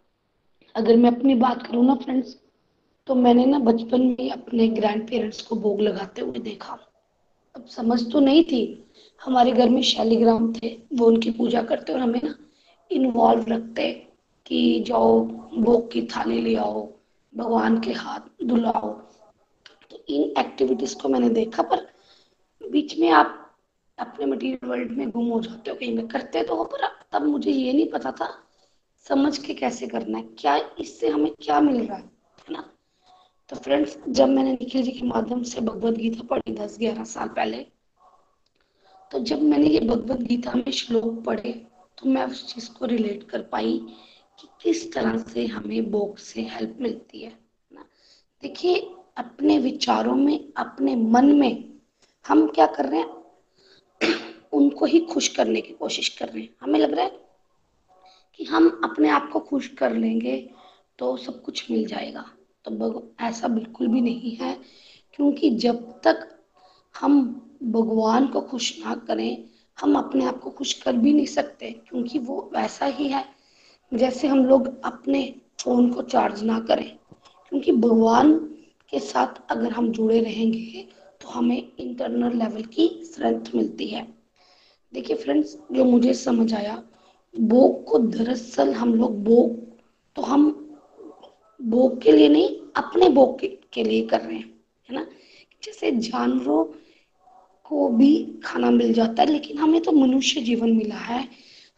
अगर 0.76 0.98
मैं 0.98 1.16
अपनी 1.16 1.36
बात 1.36 1.68
करूँ 1.68 1.86
ना 1.86 1.96
फ्रेंड्स 1.96 2.45
तो 3.08 3.16
मैंने 3.16 3.46
ना 3.46 3.60
बचपन 3.60 4.02
में 4.02 4.32
अपने 4.32 4.68
ग्रैंड 4.68 5.08
पेरेंट्स 5.10 5.42
को 5.42 5.56
भोग 5.56 5.82
लगाते 5.82 6.22
हुए 6.22 6.40
देखा। 6.40 6.78
अब 7.56 7.66
समझ 7.66 8.12
तो 8.12 8.20
नहीं 8.20 8.44
थी, 8.44 8.92
हमारे 9.26 9.52
घर 9.52 9.70
में 9.70 9.82
शालिग्राम 9.82 10.54
थे, 10.54 10.78
वो 10.94 11.08
उनकी 11.08 11.32
पूजा 11.32 11.62
करते 11.62 11.94
और 11.94 12.00
हमें 12.00 12.22
ना 12.24 12.36
इन्वॉल्व 12.92 13.46
रखते 13.48 13.92
कि 14.46 14.84
जाओ, 14.88 15.22
भोग 15.54 15.92
की 15.92 16.02
थाली 16.02 16.42
ले 16.42 16.56
आओ, 16.56 16.88
भगवान 17.36 17.80
के 17.80 17.92
हाथ 17.92 18.46
धुलाओ। 18.46 18.90
तो 19.92 20.04
इन 20.10 20.34
एक्टिविटीज़ 20.38 20.96
को 20.96 21.10
मैंने 21.10 21.30
देखा, 21.30 21.64
पर 21.64 21.88
बीच 22.72 23.00
में 23.00 23.10
आप 23.10 23.56
अपने 24.00 24.26
मटीरियल 24.26 24.70
वर्ल्ड 24.70 24.92
में 24.92 25.10
गुम 25.10 25.28
हो 25.28 25.42
जाते 25.42 25.72
हो, 25.72 25.78
कहीं 25.78 25.96
में 25.98 26.08
करते 26.08 26.44
तो 26.44 26.56
हो, 26.56 26.64
पर 26.64 26.88
तब 27.12 27.26
मुझे 27.26 27.52
ये 27.52 27.74
नहीं 27.74 27.90
पता 27.90 28.12
था, 28.12 28.34
समझ 29.08 29.38
के 29.38 29.54
कैसे 29.54 29.88
करना 29.88 30.18
है, 30.18 30.24
क्या 30.24 30.60
इससे 30.80 31.10
हमें 31.10 31.32
क्या 31.42 31.60
मिल 31.62 31.86
रहा 31.88 31.98
है 31.98 32.10
ना? 32.52 32.72
तो 33.50 33.56
फ्रेंड्स 33.56 33.98
जब 34.10 34.30
मैंने 34.30 34.52
निखिल 34.52 34.84
जी 34.84 34.92
के 34.92 35.06
माध्यम 35.06 35.44
से 35.44 35.62
भगवत 35.62 35.94
गीता 35.94 36.24
पढ़ी 36.24 36.54
दस 36.54 36.78
ग्यारह 36.80 37.04
साल 37.04 37.28
पहले 37.28 37.68
तो 39.12 39.20
जब 39.20 39.42
मैंने 39.42 39.68
ये 39.68 39.80
भगवत 39.80 40.18
गीता 40.18 40.54
में 40.54 40.72
श्लोक 40.72 41.24
पढ़े 41.24 41.68
तो 41.98 42.10
मैं 42.10 42.26
उस 42.26 42.56
चीज़ 42.56 42.72
को 42.72 42.86
रिलेट 42.86 43.24
कर 43.24 43.42
पाई 43.42 43.88
कि 44.40 44.48
किस 44.62 44.94
तरह 44.94 45.18
से 45.18 45.46
हमें 45.46 45.92
बोक 45.92 46.20
से 46.20 46.42
हेल्प 46.42 46.78
मिलती 46.82 47.20
है, 47.20 47.40
ना? 47.74 47.86
देखिए, 48.42 48.96
अपने 49.18 49.60
विचारों 49.60 50.16
में, 50.16 50.54
अपने 50.58 50.96
मन 50.96 51.26
में 51.26 51.80
हम 52.28 52.48
क्या 52.48 52.66
कर 52.66 52.86
रहे 52.86 53.00
हैं? 53.00 53.24
उनको 54.54 54.86
ही 54.86 55.00
खुश 55.00 55.28
करने 55.28 55.62
की 55.62 55.74
कोशिश 55.74 56.10
कर 56.10 56.30
रहे 56.30 56.44
हैं। 56.44 56.56
हमें 56.62 56.80
लग 56.80 56.94
रहा 56.94 57.06
है 57.06 57.26
कि 58.34 58.44
हम 58.44 58.82
अपने 58.84 59.10
आप 59.10 59.30
को 59.34 59.40
खुश 59.40 59.68
कर 59.68 59.94
लेंगे 59.94 60.50
तो 61.00 61.18
सब 61.18 61.44
कुछ 61.44 61.72
मिल 61.72 61.86
जाएगा। 61.86 62.32
तो 62.66 63.16
ऐसा 63.22 63.48
बिल्कुल 63.48 63.88
भी 63.88 64.02
नहीं 64.02 64.36
है, 64.36 64.58
क्योंकि 65.14 65.50
जब 65.50 66.02
तक 66.04 66.28
हम 67.00 67.42
भगवान 67.64 68.28
को 68.28 68.42
खुश 68.42 68.86
ना 68.86 68.96
करें, 68.96 69.44
हम 69.80 69.96
अपने 69.96 70.26
आप 70.26 70.40
को 70.40 70.50
खुश 70.50 70.74
कर 70.74 70.94
भी 70.94 71.14
नहीं 71.14 71.26
सकते, 71.26 71.72
क्योंकि 71.72 72.20
वो 72.20 72.52
वैसा 72.56 72.86
ही 72.86 73.08
है, 73.08 73.26
जैसे 73.94 74.28
हम 74.28 74.46
लोग 74.46 74.84
अपने 74.84 75.36
फ़ोन 75.60 75.92
को 75.92 76.02
चार्ज 76.02 76.44
ना 76.44 76.60
करें। 76.60 76.98
क्योंकि 77.50 77.72
भगवान 77.72 78.34
के 78.90 79.00
साथ 79.00 79.28
अगर 79.50 79.72
हम 79.72 79.92
जुड़े 79.92 80.20
रहेंगे 80.20 80.88
तो 81.22 81.28
हमें 81.28 81.72
इंटरनल 81.80 82.38
लेवल 82.38 82.64
की 82.64 83.02
स्ट्रेंथ 83.04 83.46
मिलती 83.56 83.88
है। 83.88 84.16
देखिए 84.94 85.16
फ्रेंड्स 85.18 85.58
जो 85.72 85.86
मुझे 85.86 86.14
समझ 86.14 86.54
आया 86.54 86.84
बोक 87.40 87.86
को 87.90 87.98
दरअसल 87.98 88.74
हम 88.74 88.96
लोग 88.96 89.24
बोक 89.24 89.78
तो 90.16 90.22
हम 90.22 90.55
बोक 91.66 92.00
के 92.02 92.12
लिए 92.12 92.30
नहीं 92.30 92.50
अपने 92.76 93.10
बोक 93.10 93.40
के, 93.40 93.48
के 93.48 93.84
लिए 93.84 94.06
कर 94.06 94.22
रहे 94.22 94.38
हैं 94.38 94.54
है 94.90 94.96
ना? 94.96 95.06
जैसे 95.64 95.92
जानवरों 95.92 96.64
को 97.66 97.88
भी 97.90 98.40
खाना 98.44 98.72
मिल 98.72 98.94
जाता 98.94 99.24
है 99.24 99.32
लेकिन 99.32 99.58
हमें 99.58 99.82
तो 99.82 99.92
मनुष्य 99.92 100.42
जीवन 100.42 100.72
मिला 100.72 100.96
है। 100.96 101.28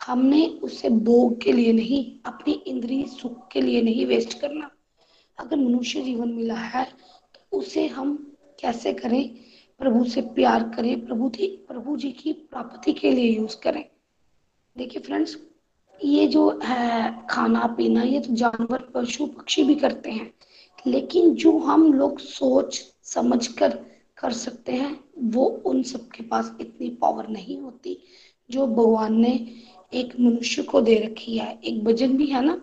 हमने 0.01 0.45
उसे 0.63 0.89
भोग 0.89 1.41
के 1.41 1.51
लिए 1.51 1.73
नहीं 1.73 2.03
अपनी 2.25 2.53
इंद्रिय 2.67 3.05
सुख 3.05 3.47
के 3.51 3.61
लिए 3.61 3.81
नहीं 3.81 4.05
वेस्ट 4.05 4.39
करना। 4.41 4.69
अगर 5.37 5.57
मनुष्य 5.57 6.01
जीवन 6.01 6.29
मिला 6.29 6.55
है 6.55 6.85
तो 6.85 7.57
उसे 7.57 7.87
हम 7.87 8.15
कैसे 8.59 8.93
करें? 8.93 9.29
प्रभु 9.79 10.03
से 10.05 10.21
प्यार 10.21 10.63
करें 10.75 11.05
प्रभु 11.05 11.29
की 11.29 11.47
प्रभु 11.67 11.97
जी 11.97 12.11
की 12.11 12.33
प्राप्ति 12.33 12.93
के 12.93 13.11
लिए 13.11 13.31
यूज़ 13.31 13.57
करें। 13.63 13.83
देखिए 14.75 15.01
फ्रेंड्स 15.01 15.35
ये 16.05 16.27
जो 16.27 16.59
है 16.63 17.27
खाना 17.29 17.67
पीना, 17.67 18.03
ये 18.03 18.19
तो 18.19 18.35
जानवर, 18.35 18.91
पशु, 18.95 19.25
पक्षी 19.25 19.63
भी 19.63 19.75
करते 19.75 20.11
हैं। 20.11 20.33
लेकिन 20.87 21.35
जो 21.35 21.59
हम 21.59 21.93
लोग 21.93 22.19
सोच 22.19 22.83
समझ 23.03 23.47
कर 23.47 23.69
कर 24.17 24.31
सकते 24.31 24.71
हैं, 24.71 25.03
वो 25.17 25.45
उन 25.45 25.83
सबके 25.83 26.23
पास 26.23 26.57
इतनी 26.61 26.89
पावर 26.89 27.27
नहीं 27.27 27.61
होती, 27.61 28.03
जो 28.51 28.67
भगवान 28.67 29.15
ने 29.15 29.49
एक 29.93 30.19
मनुष्य 30.19 30.63
को 30.63 30.81
दे 30.81 30.95
रखी 30.95 31.37
है। 31.37 31.59
एक 31.63 31.83
भजन 31.83 32.17
भी 32.17 32.25
है 32.25 32.45
ना, 32.45 32.61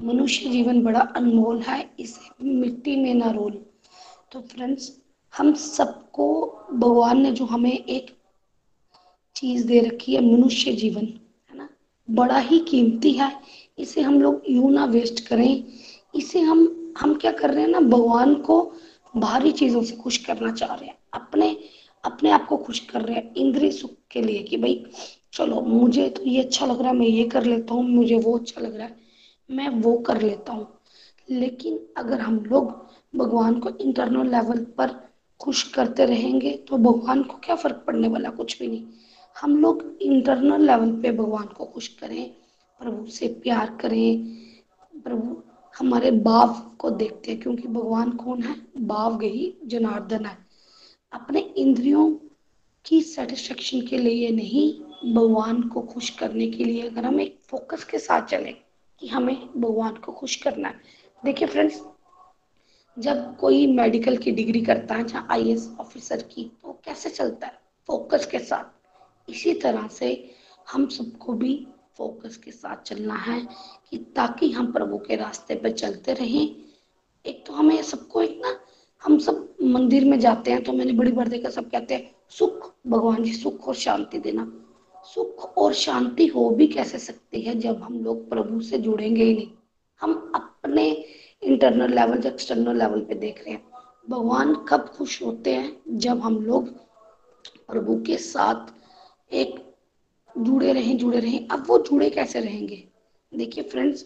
मनुष्य 0.00 0.50
जीवन 0.50 0.82
बड़ा 0.82 1.00
अनमोल 1.00 1.58
है, 1.58 1.90
इसे 2.00 2.44
मिट्टी 2.44 2.96
में 2.96 3.14
ना 3.14 3.30
रोल। 3.30 3.64
तो 4.32 4.40
फ्रेंड्स 4.40 4.98
हम 5.36 5.54
सबको, 5.54 6.58
भगवान 6.72 7.20
ने 7.22 7.32
जो 7.32 7.44
हमें 7.44 7.78
एक 7.78 8.16
चीज़ 9.36 9.66
दे 9.66 9.80
रखी 9.80 10.14
है, 10.14 10.36
मनुष्य 10.36 10.72
जीवन 10.72 11.18
बड़ा 12.10 12.38
ही 12.38 12.58
कीमती 12.60 13.12
है। 13.12 13.30
इसे 13.78 14.00
हम 14.00 14.20
लोग 14.22 14.42
यूँ 14.50 14.70
ना 14.72 14.84
वेस्ट 14.84 15.26
करें। 15.26 15.64
इसे 16.14 16.40
हम 16.40 16.68
हम 16.98 17.14
क्या 17.14 17.32
कर 17.32 17.50
रहे 17.50 17.62
हैं 17.62 17.70
ना, 17.70 17.80
भगवान 17.80 18.34
को 18.34 18.72
बाहरी 19.14 19.52
चीज़ों 19.52 19.82
से 19.82 19.96
खुश 19.96 20.16
करना 20.16 20.52
चाह 20.52 20.74
रहे 20.74 20.88
हैं। 20.88 20.98
अपने 21.14 21.56
अपने 22.04 22.30
आप 22.30 22.46
को 22.46 22.56
खुश 22.56 22.78
कर 22.80 23.00
रहे 23.00 23.16
हैं 23.16 23.34
इंद्रिय 23.34 23.70
सुख 23.70 23.90
के 24.10 24.22
लिए 24.22 24.42
कि 24.42 24.56
भाई, 24.56 24.84
चलो, 25.32 25.60
मुझे 25.60 26.08
तो 26.08 26.22
ये 26.22 26.42
अच्छा 26.42 26.66
लग 26.66 26.80
रहा 26.80 26.90
है, 26.90 26.96
मैं 26.96 27.06
ये 27.06 27.24
कर 27.24 27.44
लेता 27.44 27.74
हूँ, 27.74 27.84
मुझे 27.84 28.14
वो 28.16 28.36
अच्छा 28.38 28.60
लग 28.60 28.76
रहा 28.76 28.86
है, 28.86 28.96
मैं 29.50 29.68
वो 29.68 29.96
कर 29.98 30.20
लेता 30.22 30.52
हूँ। 30.52 30.66
लेकिन 31.30 31.78
अगर 31.96 32.20
हम 32.20 32.38
लोग 32.46 32.70
भगवान 33.16 33.58
को 33.60 33.70
इंटरनल 33.70 34.30
लेवल 34.30 34.64
पर 34.78 34.94
खुश 35.40 35.62
करते 35.62 36.04
रहेंगे 36.04 36.50
तो 36.68 36.76
भगवान 36.78 37.22
को 37.22 37.36
क्या 37.36 37.56
फ़र्क 37.56 37.82
पड़ने 37.86 38.08
वाला? 38.08 38.30
कुछ 38.30 38.58
भी 38.58 38.68
नहीं। 38.68 38.82
हम 39.40 39.56
लोग 39.56 39.98
इंटरनल 40.02 40.66
लेवल 40.66 41.02
पे 41.02 41.12
भगवान 41.12 41.46
को 41.46 41.64
खुश 41.64 41.88
करें, 41.88 42.30
प्रभु 42.80 43.06
से 43.06 43.28
प्यार 43.28 43.78
करें, 43.80 44.36
प्रभु 45.04 45.42
हमारे 45.78 46.10
भाव 46.10 46.76
को 46.78 46.90
देखते 46.90 47.32
हैं, 47.32 47.40
क्योंकि 47.40 47.68
भगवान 47.68 48.10
कौन 48.10 48.42
है? 48.42 48.56
भाव 48.80 49.18
गही 49.18 49.54
जनार्दन 49.66 50.26
है। 50.26 50.38
अपने 51.12 51.40
इंद्रियों 51.40 52.14
की 52.84 53.00
सेटिस्फेक्शन 53.00 53.80
के 53.80 53.98
लिए 53.98 54.30
नहीं, 54.30 54.80
भगवान 55.14 55.62
को 55.62 55.80
खुश 55.80 56.10
करने 56.10 56.50
के 56.50 56.64
लिए 56.64 56.88
अगर 56.88 57.04
हम 57.04 57.20
एक 57.20 57.38
फोकस 57.42 57.84
के 57.84 57.98
साथ 57.98 58.22
चले 58.22 58.52
कि 59.00 59.08
हमें 59.08 59.48
भगवान 59.56 59.94
को 59.94 60.12
खुश 60.12 60.36
करना 60.36 60.68
है। 60.68 60.74
देखिए 61.24 61.48
फ्रेंड्स 61.48 61.82
जब 62.98 63.36
कोई 63.36 63.66
मेडिकल 63.66 64.16
की 64.16 64.30
डिग्री 64.30 64.60
करता 64.60 64.94
है, 64.94 65.04
चाहे 65.04 65.24
आई 65.30 65.56
ऑफिसर 65.80 66.22
की 66.22 66.44
तो 66.62 66.80
कैसे 66.84 67.10
चलता 67.10 67.46
है? 67.46 67.58
फोकस 67.86 68.26
के 68.26 68.38
साथ। 68.38 68.81
इसी 69.28 69.54
तरह 69.54 69.86
से 69.88 70.30
हम 70.72 70.86
सबको 70.88 71.32
भी 71.32 71.54
फोकस 71.96 72.36
के 72.36 72.50
साथ 72.50 72.82
चलना 72.82 73.14
है 73.14 73.40
कि 73.90 73.96
ताकि 74.16 74.50
हम 74.50 74.72
प्रभु 74.72 74.98
के 74.98 75.16
रास्ते 75.16 75.54
पर 75.54 75.70
चलते 75.70 76.12
रहें। 76.12 76.56
एक 77.24 77.44
तो 77.46 77.52
हमें 77.52 77.82
सबको 77.82 78.22
एक 78.22 78.40
ना, 78.42 78.58
हम 79.02 79.18
सब 79.18 79.54
मंदिर 79.62 80.04
में 80.04 80.18
जाते 80.20 80.50
हैं 80.50 80.62
तो 80.64 80.72
मैंने 80.72 80.92
बड़ी 80.92 81.12
बार 81.12 81.28
देखा, 81.28 81.50
सब 81.50 81.70
कहते 81.70 81.94
हैं, 81.94 82.10
सुख, 82.28 82.72
भगवान 82.86 83.22
जी, 83.24 83.32
सुख 83.32 83.68
और 83.68 83.74
शांति 83.74 84.18
देना। 84.18 84.50
सुख 85.04 85.56
और 85.58 85.72
शांति 85.74 86.26
हो 86.26 86.48
भी 86.50 86.66
कैसे 86.66 86.98
सकती 86.98 87.40
है 87.42 87.54
जब 87.54 87.82
हम 87.82 87.98
लोग 88.04 88.28
प्रभु 88.28 88.60
से 88.60 88.78
जुड़ेंगे 88.78 89.24
ही 89.24 89.34
नहीं? 89.34 89.50
हम 90.00 90.32
अपने 90.34 90.90
इंटरनल 91.42 91.94
लेवल 91.94 92.22
या 92.24 92.30
एक्सटर्नल 92.30 92.78
लेवल 92.78 93.00
पे 93.00 93.14
देख 93.14 93.42
रहे 93.44 93.54
हैं। 93.54 93.62
भगवान 94.10 94.54
कब 94.68 94.88
खुश 94.88 95.22
होते 95.22 95.54
हैं 95.54 95.98
जब 95.98 96.20
हम 96.20 96.38
लोग 96.44 96.68
प्रभु 97.68 97.96
के 98.06 98.16
साथ 98.16 98.70
एक 99.32 99.54
जुड़े 100.34 100.72
रहें 100.72 100.96
जुड़े 100.98 101.20
रहें। 101.20 101.46
अब 101.48 101.64
वो 101.68 101.78
जुड़े 101.80 102.08
कैसे 102.10 102.40
रहेंगे? 102.40 102.84
देखिए 103.32 103.64
फ्रेंड्स 103.64 104.04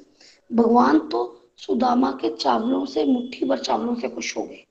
भगवान 0.50 0.98
तो 1.08 1.20
सुदामा 1.58 2.10
के 2.12 2.34
चावलों 2.36 2.84
से 2.86 3.04
मुट्ठी 3.04 3.46
भर 3.46 3.58
चावलों 3.58 3.94
से 3.94 4.08
खुश 4.08 4.36
हो 4.36 4.42
गए। 4.42 4.64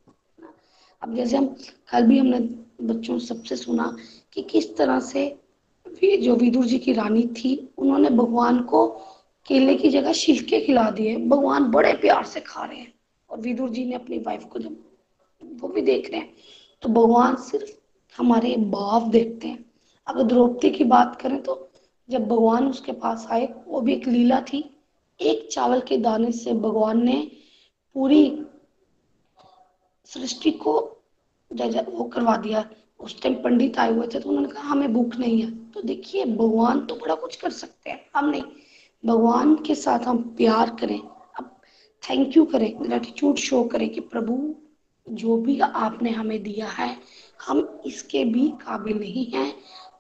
अब 1.01 1.15
जैसे 1.15 1.37
हम, 1.37 1.45
कल 1.91 2.03
भी 2.03 2.17
हमने 2.19 2.39
बच्चों 2.83 3.17
सबसे 3.19 3.55
सुना 3.55 3.95
कि 4.33 4.41
किस 4.41 4.75
तरह 4.77 4.99
से 4.99 5.27
जो 6.17 6.35
विदुर 6.35 6.65
जी 6.65 6.77
की 6.79 6.93
रानी 6.93 7.23
थी, 7.27 7.69
उन्होंने 7.77 8.09
भगवान 8.09 8.61
को 8.63 8.87
केले 9.45 9.75
की 9.75 9.89
जगह 9.89 10.13
शिलके 10.13 10.59
खिला 10.61 10.89
दिए। 10.91 11.15
भगवान 11.17 11.71
बड़े 11.71 11.93
प्यार 11.93 12.25
से 12.25 12.39
खा 12.39 12.65
रहे 12.65 12.77
हैं 12.77 12.93
और 13.29 13.39
विदुर 13.39 13.69
जी 13.69 13.85
ने 13.85 13.95
अपनी 13.95 14.17
वाइफ 14.17 14.43
को 14.43 14.59
जब 14.59 14.77
वो 15.41 15.67
भी 15.67 15.81
देख 15.81 16.09
रहे 16.11 16.19
हैं 16.19 16.33
तो 16.83 16.89
भगवान 16.89 17.35
सिर्फ़ 17.41 17.71
हमारे 18.15 18.55
भाव 18.57 19.09
देखते 19.11 19.47
हैं। 19.47 19.63
अगर 20.07 20.23
द्रौपदी 20.23 20.69
की 20.69 20.83
बात 20.85 21.19
करें 21.21 21.41
तो 21.43 21.61
जब 22.09 22.27
भगवान 22.27 22.67
उसके 22.67 22.91
पास 22.93 23.27
आए, 23.31 23.47
वो 23.67 23.81
भी 23.81 23.93
एक 23.93 24.07
लीला 24.07 24.39
थी। 24.43 24.63
एक 25.19 25.47
चावल 25.51 25.81
के 25.81 25.97
दाने 25.97 26.31
से 26.33 26.53
भगवान 26.55 27.03
ने 27.05 27.15
पूरी 27.95 28.45
सृष्टि 30.09 30.51
को 30.53 30.73
वो 31.51 32.03
करवा 32.05 32.35
दिया। 32.37 32.63
उस 32.99 33.21
टाइम 33.21 33.35
पंडित 33.35 33.77
आए 33.79 33.91
हुए 33.93 34.07
थे 34.07 34.19
तो 34.19 34.29
उन्होंने 34.29 34.49
कहा, 34.49 34.63
हमें 34.63 34.93
भूख 34.93 35.15
नहीं 35.15 35.41
है। 35.41 35.49
तो 35.71 35.81
देखिए, 35.81 36.25
भगवान 36.25 36.79
तो 36.85 36.95
बड़ा 36.95 37.15
कुछ 37.15 37.35
कर 37.35 37.49
सकते 37.51 37.89
हैं, 37.89 37.99
हम 38.15 38.29
नहीं। 38.29 38.43
भगवान 39.03 39.55
के 39.63 39.75
साथ 39.75 39.99
हम 39.99 40.17
प्यार 40.37 40.75
करें, 40.79 40.99
अब 40.99 41.49
थैंक 42.03 42.37
यू 42.37 42.45
करें 42.45 42.73
ग्रेटिट्यूड 42.81 43.35
शो 43.37 43.63
करें 43.63 43.89
कि 43.89 43.99
प्रभु, 44.01 44.55
जो 45.07 45.37
भी 45.37 45.59
आपने 45.59 46.09
हमें 46.11 46.41
दिया 46.43 46.67
है, 46.69 46.95
हम 47.39 47.81
इसके 47.85 48.23
भी 48.25 48.47
काबिल 48.61 48.99
नहीं 48.99 49.25
हैं। 49.27 49.53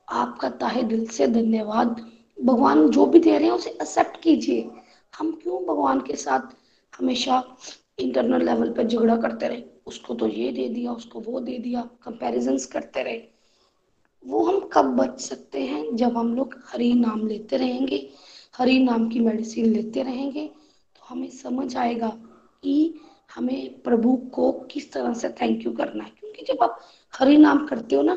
आपका 0.09 0.49
ताहे 0.49 0.83
दिल 0.83 1.05
से 1.07 1.27
धन्यवाद। 1.27 2.11
भगवान 2.43 2.89
जो 2.89 3.05
भी 3.05 3.19
दे 3.19 3.37
रहे 3.37 3.47
हैं 3.47 3.55
उसे 3.55 3.69
एक्सेप्ट 3.69 4.21
कीजिए। 4.21 4.69
हम 5.17 5.31
क्यों 5.43 5.63
भगवान 5.63 5.99
के 5.99 6.15
साथ 6.15 6.55
हमेशा 6.99 7.43
इंटरनल 7.99 8.45
लेवल 8.45 8.71
पर 8.71 8.87
झगड़ा 8.87 9.15
करते 9.17 9.47
रहे? 9.47 9.63
उसको 9.85 10.15
तो 10.15 10.27
ये 10.27 10.51
दे 10.51 10.67
दिया, 10.69 10.91
उसको 10.91 11.19
वो 11.19 11.39
दे 11.39 11.57
दिया 11.57 11.81
कंपैरिजन 12.03 12.57
करते 12.71 13.03
रहे। 13.03 13.21
वो 14.25 14.43
हम 14.43 14.59
कब 14.73 14.85
बच 14.85 15.19
सकते 15.19 15.61
हैं? 15.61 15.95
जब 15.95 16.17
हम 16.17 16.35
लोग 16.35 16.55
हरी 16.67 16.93
नाम 16.93 17.27
लेते 17.27 17.57
रहेंगे, 17.57 18.09
हरी 18.57 18.79
नाम 18.79 19.09
की 19.09 19.19
मेडिसिन 19.19 19.65
लेते 19.65 20.03
रहेंगे 20.03 20.47
तो 20.47 21.05
हमें 21.09 21.29
समझ 21.29 21.75
आएगा 21.77 22.07
कि 22.63 22.99
हमें 23.35 23.81
प्रभु 23.81 24.15
को 24.33 24.51
किस 24.51 24.91
तरह 24.93 25.13
से 25.13 25.29
थैंक 25.29 25.65
यू 25.65 25.71
करना 25.71 26.03
है। 26.03 26.11
क्योंकि 26.19 26.45
जब 26.45 26.63
आप 26.63 26.79
हरी 27.13 27.37
नाम 27.37 27.65
करते 27.67 27.95
हो 27.95 28.01
ना 28.01 28.15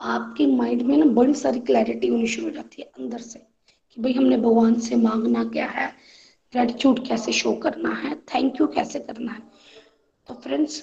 आपके 0.00 0.46
माइंड 0.46 0.82
में 0.82 0.96
ना 0.96 1.04
बड़ी 1.04 1.34
सारी 1.34 1.60
क्लैरिटी 1.60 2.08
होनी 2.08 2.26
शुरू 2.26 2.46
हो 2.46 2.52
जाती 2.52 2.82
है 2.82 2.90
अंदर 2.98 3.18
से 3.18 3.38
कि 3.96 4.02
भाई 4.02 4.12
हमने 4.12 4.36
भगवान 4.36 4.78
से 4.80 4.96
मांगना 4.96 5.44
क्या 5.44 5.66
है? 5.66 5.92
ग्रेटिट्यूड 6.52 7.06
कैसे 7.08 7.32
शो 7.32 7.52
करना 7.52 7.94
है? 7.94 8.14
थैंक 8.14 8.60
यू 8.60 8.66
कैसे 8.66 9.00
करना 9.00 9.32
है? 9.32 9.42
तो 10.28 10.34
फ्रेंड्स 10.34 10.82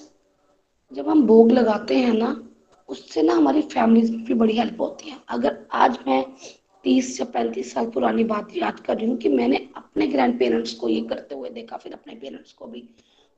जब 0.92 1.08
हम 1.08 1.26
भोग 1.26 1.50
लगाते 1.52 1.96
हैं 1.96 2.12
ना, 2.12 2.46
उससे 2.88 3.22
ना 3.22 3.34
हमारी 3.34 3.62
फैमिली 3.62 4.10
में 4.10 4.24
भी 4.24 4.34
बड़ी 4.34 4.56
हेल्प 4.58 4.80
होती 4.80 5.10
है। 5.10 5.16
अगर 5.28 5.66
आज 5.72 5.98
मैं 6.06 6.24
तीस 6.84 7.20
या 7.20 7.26
पैंतीस 7.26 7.72
साल 7.72 7.90
पुरानी 7.90 8.24
बात 8.24 8.56
याद 8.56 8.80
कर 8.80 8.96
रही 8.96 9.06
हूँ 9.06 9.16
कि 9.16 9.28
मैंने 9.28 9.56
अपने 9.76 10.06
ग्रैंड 10.06 10.38
पेरेंट्स 10.38 10.74
को 10.74 10.88
ये 10.88 11.00
करते 11.00 11.34
हुए 11.34 11.50
देखा, 11.50 11.76
फिर 11.76 11.92
अपने 11.92 12.14
पेरेंट्स 12.14 12.52
को 12.52 12.66
भी 12.66 12.80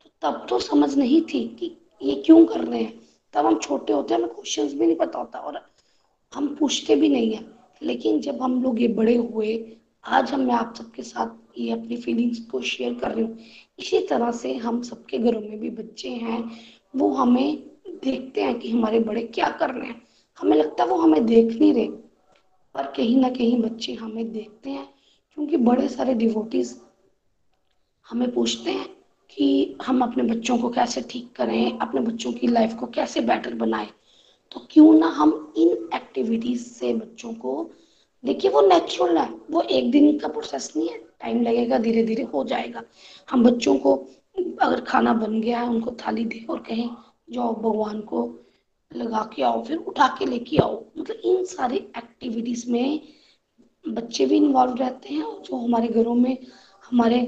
तो 0.04 0.10
तब 0.22 0.46
तो 0.48 0.58
समझ 0.58 0.94
नहीं 0.96 1.20
थी 1.22 1.46
कि 1.60 1.76
ये 2.02 2.22
क्यों 2.26 2.44
कर 2.46 2.60
रहे 2.60 2.82
हैं। 2.82 3.07
तब 3.34 3.46
हम 3.46 3.58
छोटे 3.58 3.92
होते 3.92 4.14
हैं, 4.14 4.20
हमें 4.20 4.34
क्वेश्चंस 4.34 4.72
भी 4.74 4.86
नहीं 4.86 4.96
पता 4.96 5.18
होता 5.18 5.38
और 5.38 5.60
हम 6.32 6.54
पूछते 6.56 6.96
भी 6.96 7.08
नहीं 7.08 7.34
है। 7.34 7.44
लेकिन 7.82 8.20
जब 8.20 8.42
हम 8.42 8.62
लोग 8.62 8.80
ये 8.80 8.88
बड़े 8.88 9.16
हुए, 9.16 9.76
आज 10.04 10.30
हम 10.32 10.40
मैं 10.40 10.54
आप 10.54 10.74
सबके 10.76 11.02
साथ 11.02 11.58
ये 11.58 11.70
अपनी 11.72 11.96
फीलिंग्स 11.96 12.38
को 12.40 12.60
शेयर 12.62 12.94
कर 12.94 13.10
रही 13.10 13.24
हूँ। 13.24 13.38
इसी 13.78 14.00
तरह 14.06 14.30
से 14.32 14.54
हम 14.56 14.82
सबके 14.82 15.18
घरों 15.18 15.40
में 15.40 15.58
भी 15.60 15.70
बच्चे 15.70 16.08
हैं, 16.08 16.50
वो 16.96 17.08
हमें 17.14 17.62
देखते 18.04 18.42
हैं 18.42 18.58
कि 18.58 18.70
हमारे 18.70 19.00
बड़े 19.00 19.22
क्या 19.22 19.48
कर 19.50 19.70
रहे 19.70 19.88
हैं। 19.88 20.02
हमें 20.38 20.56
लगता 20.56 20.84
है 20.84 20.90
वो 20.90 20.96
हमें 20.96 21.24
देख 21.26 21.54
नहीं 21.60 21.72
रहे, 21.74 21.86
पर 22.74 22.92
कहीं 22.96 23.16
ना 23.16 23.28
कहीं 23.28 23.62
बच्चे 23.62 23.92
हमें 23.92 24.32
देखते 24.32 24.70
हैं, 24.70 24.88
क्योंकि 25.34 25.56
बड़े 25.56 25.88
सारे 25.88 26.14
डिवोटीज 26.14 26.80
हमें 28.06 28.30
पूछते 28.34 28.70
हैं 28.70 28.86
कि 29.30 29.76
हम 29.86 30.02
अपने 30.02 30.22
बच्चों 30.22 30.58
को 30.58 30.68
कैसे 30.68 31.00
ठीक 31.10 31.32
करें, 31.36 31.78
अपने 31.78 32.00
बच्चों 32.00 32.32
की 32.32 32.46
लाइफ 32.46 32.74
को 32.74 32.86
कैसे 32.86 33.20
बेटर 33.20 33.54
बनाए। 33.54 33.88
तो 34.52 34.66
क्यों 34.70 34.94
ना 34.94 35.06
हम 35.06 35.54
इन 35.56 35.88
एक्टिविटीज़ 35.94 36.62
से 36.62 36.94
बच्चों 36.94 37.32
को, 37.32 37.70
देखिए 38.24 38.50
वो 38.50 38.60
नेचुरल 38.60 39.18
है, 39.18 39.28
वो 39.50 39.62
एक 39.62 39.90
दिन 39.90 40.18
का 40.18 40.28
प्रोसेस 40.28 40.72
नहीं 40.76 40.88
है 40.88 40.98
टाइम 40.98 41.42
लगेगा 41.42 41.78
धीरे 41.78 42.02
धीरे 42.02 42.22
हो 42.22 42.44
जाएगा। 42.44 42.82
हम 43.30 43.44
बच्चों 43.44 43.78
को 43.78 43.94
अगर 44.60 44.80
खाना 44.80 45.12
बन 45.12 45.40
गया 45.40 45.60
है, 45.60 45.68
उनको 45.68 45.90
थाली 45.90 46.24
दे 46.24 46.44
और 46.50 46.58
कहें, 46.58 46.90
जाओ 47.30 47.54
भगवान 47.54 48.00
को 48.00 48.38
लगा 48.96 49.30
के 49.36 49.42
आओ, 49.42 49.64
फिर 49.64 49.76
उठा 49.76 50.16
के 50.18 50.26
लेके 50.26 50.56
आओ। 50.56 50.84
मतलब 50.98 51.16
इन 51.24 51.44
सारी 51.44 51.76
एक्टिविटीज़ 51.76 52.70
में 52.70 53.00
बच्चे 53.88 54.26
भी 54.26 54.36
इन्वॉल्व 54.36 54.74
रहते 54.74 55.14
हैं 55.14 55.22
और 55.22 55.42
जो 55.42 55.56
हमारे 55.56 55.88
घरों 55.88 56.14
में 56.14 56.36
हमारे 56.90 57.20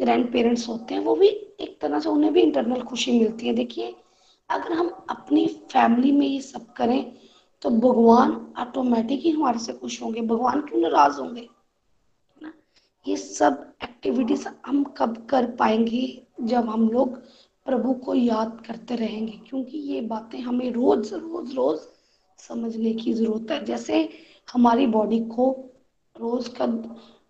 ग्रैंड 0.00 0.32
पेरेंट्स 0.32 0.68
होते 0.68 0.94
हैं, 0.94 1.00
वो 1.00 1.16
भी 1.16 1.28
एक 1.58 1.78
तरह 1.80 2.00
से 2.00 2.08
उन्हें 2.08 2.32
भी 2.32 2.40
इंटरनल 2.40 2.82
खुशी 2.82 3.18
मिलती 3.18 3.46
है। 3.46 3.54
देखिए, 3.54 3.94
अगर 4.50 4.72
हम 4.72 4.88
अपनी 5.10 5.46
फैमिली 5.72 6.12
में 6.12 6.26
ये 6.26 6.40
सब 6.40 6.72
करें 6.72 7.12
तो 7.62 7.70
भगवान 7.70 8.30
ऑटोमेटिक 8.58 9.20
ही 9.20 9.30
हमारे 9.30 9.58
से 9.58 9.72
खुश 9.72 10.00
होंगे, 10.02 10.20
भगवान 10.20 10.60
क्यों 10.60 10.80
नाराज़ 10.80 11.20
होंगे? 11.20 11.48
ना? 12.42 12.52
ये 13.06 13.16
सब 13.16 13.72
एक्टिविटीज़ 13.84 14.46
हम 14.66 14.82
कब 14.98 15.26
कर 15.30 15.50
पाएँगे? 15.56 16.22
जब 16.40 16.68
हम 16.68 16.88
लोग 16.90 17.16
प्रभु 17.66 17.92
को 17.94 18.14
याद 18.14 18.62
करते 18.66 18.96
रहेंगे, 18.96 19.32
क्योंकि 19.48 19.78
ये 19.78 20.00
बातें 20.02 20.38
हमें 20.40 20.70
रोज 20.72 21.12
रोज 21.14 21.54
रोज 21.54 21.78
समझने 22.38 22.92
की 22.94 23.12
ज़रूरत 23.12 23.50
है। 23.50 23.64
जैसे 23.64 24.08
हमारी 24.48 24.86
बॉडी 24.86 25.20
को 25.26 25.50
रोज 26.16 26.48
का 26.60 26.66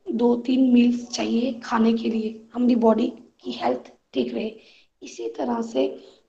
दो 0.06 0.34
तीन 0.36 0.72
मील्स 0.72 1.08
चाहिए 1.10 1.52
खाने 1.60 1.92
के 1.92 2.10
लिए 2.10 2.48
हमारी 2.54 2.76
बॉडी 2.76 3.06
की 3.40 3.52
हेल्थ 3.52 3.92
ठीक 4.16 4.34
रहे। 4.34 4.50
इसी 5.02 5.28
तरह 5.28 5.60
से 5.62 5.82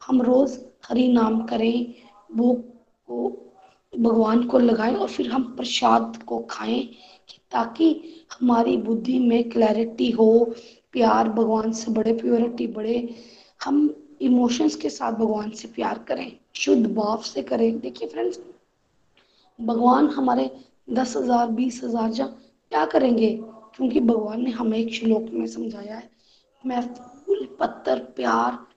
हम 0.08 0.22
रोज 0.22 0.60
हरि 0.86 1.08
नाम 1.08 1.42
करें, 1.46 1.94
वो 2.30 2.54
को, 2.54 3.30
भगवान 3.94 4.44
को 4.44 4.60
लगाएँ 4.60 4.96
और 4.96 5.08
फिर 5.10 5.28
हम 5.28 5.44
प्रसाद 5.56 6.24
को 6.28 6.40
खाएँ 6.50 6.82
कि 7.30 7.38
ताकि 7.52 7.90
हमारी 8.32 8.76
बुद्धि 8.78 9.20
में 9.20 9.50
क्लैरिटी 9.50 10.10
हो, 10.12 10.54
प्यार 10.94 11.30
भगवान 11.30 11.72
से 11.72 11.92
बड़े 11.92 12.14
प्योरिटी 12.14 12.68
बढ़े। 12.68 12.98
हम 13.62 13.96
इमोशंस 14.22 14.76
के 14.76 14.90
साथ 14.90 15.14
भगवान 15.14 15.50
से 15.52 15.68
प्यार 15.68 16.04
करें, 16.08 16.32
शुद्ध 16.56 16.86
भाव 16.96 17.22
से 17.22 17.42
करें। 17.44 17.80
देखिए 17.80 18.08
फ्रेंड्स 18.08 18.40
भगवान 19.60 20.08
हमारे 20.10 20.50
दस 20.90 21.16
हज़ार, 21.18 21.48
बीस 21.48 21.82
हज़ार 21.84 22.12
जा 22.12 22.26
क्या 22.26 22.86
करेंगे? 22.86 23.30
क्योंकि 23.76 24.00
भगवान 24.00 24.44
ने 24.44 24.52
हमें 24.52 24.78
एक 24.78 24.94
श्लोक 24.94 25.30
में 25.34 25.46
समझाया 25.48 25.96
है। 25.96 26.10
मैं 26.64 26.82
फूल, 27.28 27.58
पत्थर, 27.60 28.00
प्यार, 28.00 28.68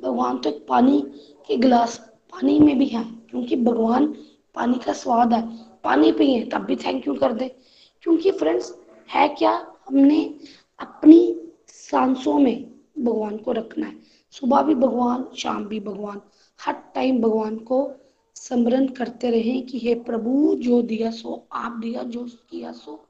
भगवान 0.00 0.38
तो 0.38 0.50
एक 0.50 0.66
पानी 0.68 1.00
के 1.48 1.56
गिलास 1.56 1.98
पानी 2.32 2.60
में 2.60 2.78
भी 2.78 2.86
है, 2.86 3.04
क्योंकि 3.04 3.56
भगवान 3.56 4.06
पानी 4.54 4.78
का 4.78 4.92
स्वाद 4.92 5.32
है। 5.32 5.56
पानी 5.84 6.12
पिए, 6.12 6.42
तब 6.44 6.58
भी 6.58 6.76
थैंक 6.76 7.06
यू 7.06 7.14
कर 7.14 7.32
दे। 7.32 7.56
क्योंकि 8.02 8.30
फ्रेंड्स 8.30 8.78
है 9.10 9.28
क्या 9.28 9.74
हमने 9.88 10.38
अपनी 10.78 11.40
सांसों 11.68 12.38
में 12.38 12.70
भगवान 12.98 13.36
को 13.36 13.52
रखना 13.52 13.86
है? 13.86 13.96
सुबह 14.30 14.62
भी 14.62 14.74
भगवान, 14.74 15.28
शाम 15.36 15.64
भी 15.64 15.80
भगवान। 15.80 16.20
हर 16.60 16.72
टाइम 16.94 17.20
भगवान 17.20 17.56
को 17.56 17.92
स्मरण 18.34 18.86
करते 18.86 19.30
रहे 19.30 19.60
कि 19.60 19.78
हे 19.78 19.94
प्रभु, 19.94 20.54
जो 20.54 20.82
दिया 20.82 21.10
सो, 21.10 21.46
आप 21.52 21.72
दिया, 21.72 22.02
जो 22.02 22.26
किया 22.50 22.72
सो, 22.72 23.08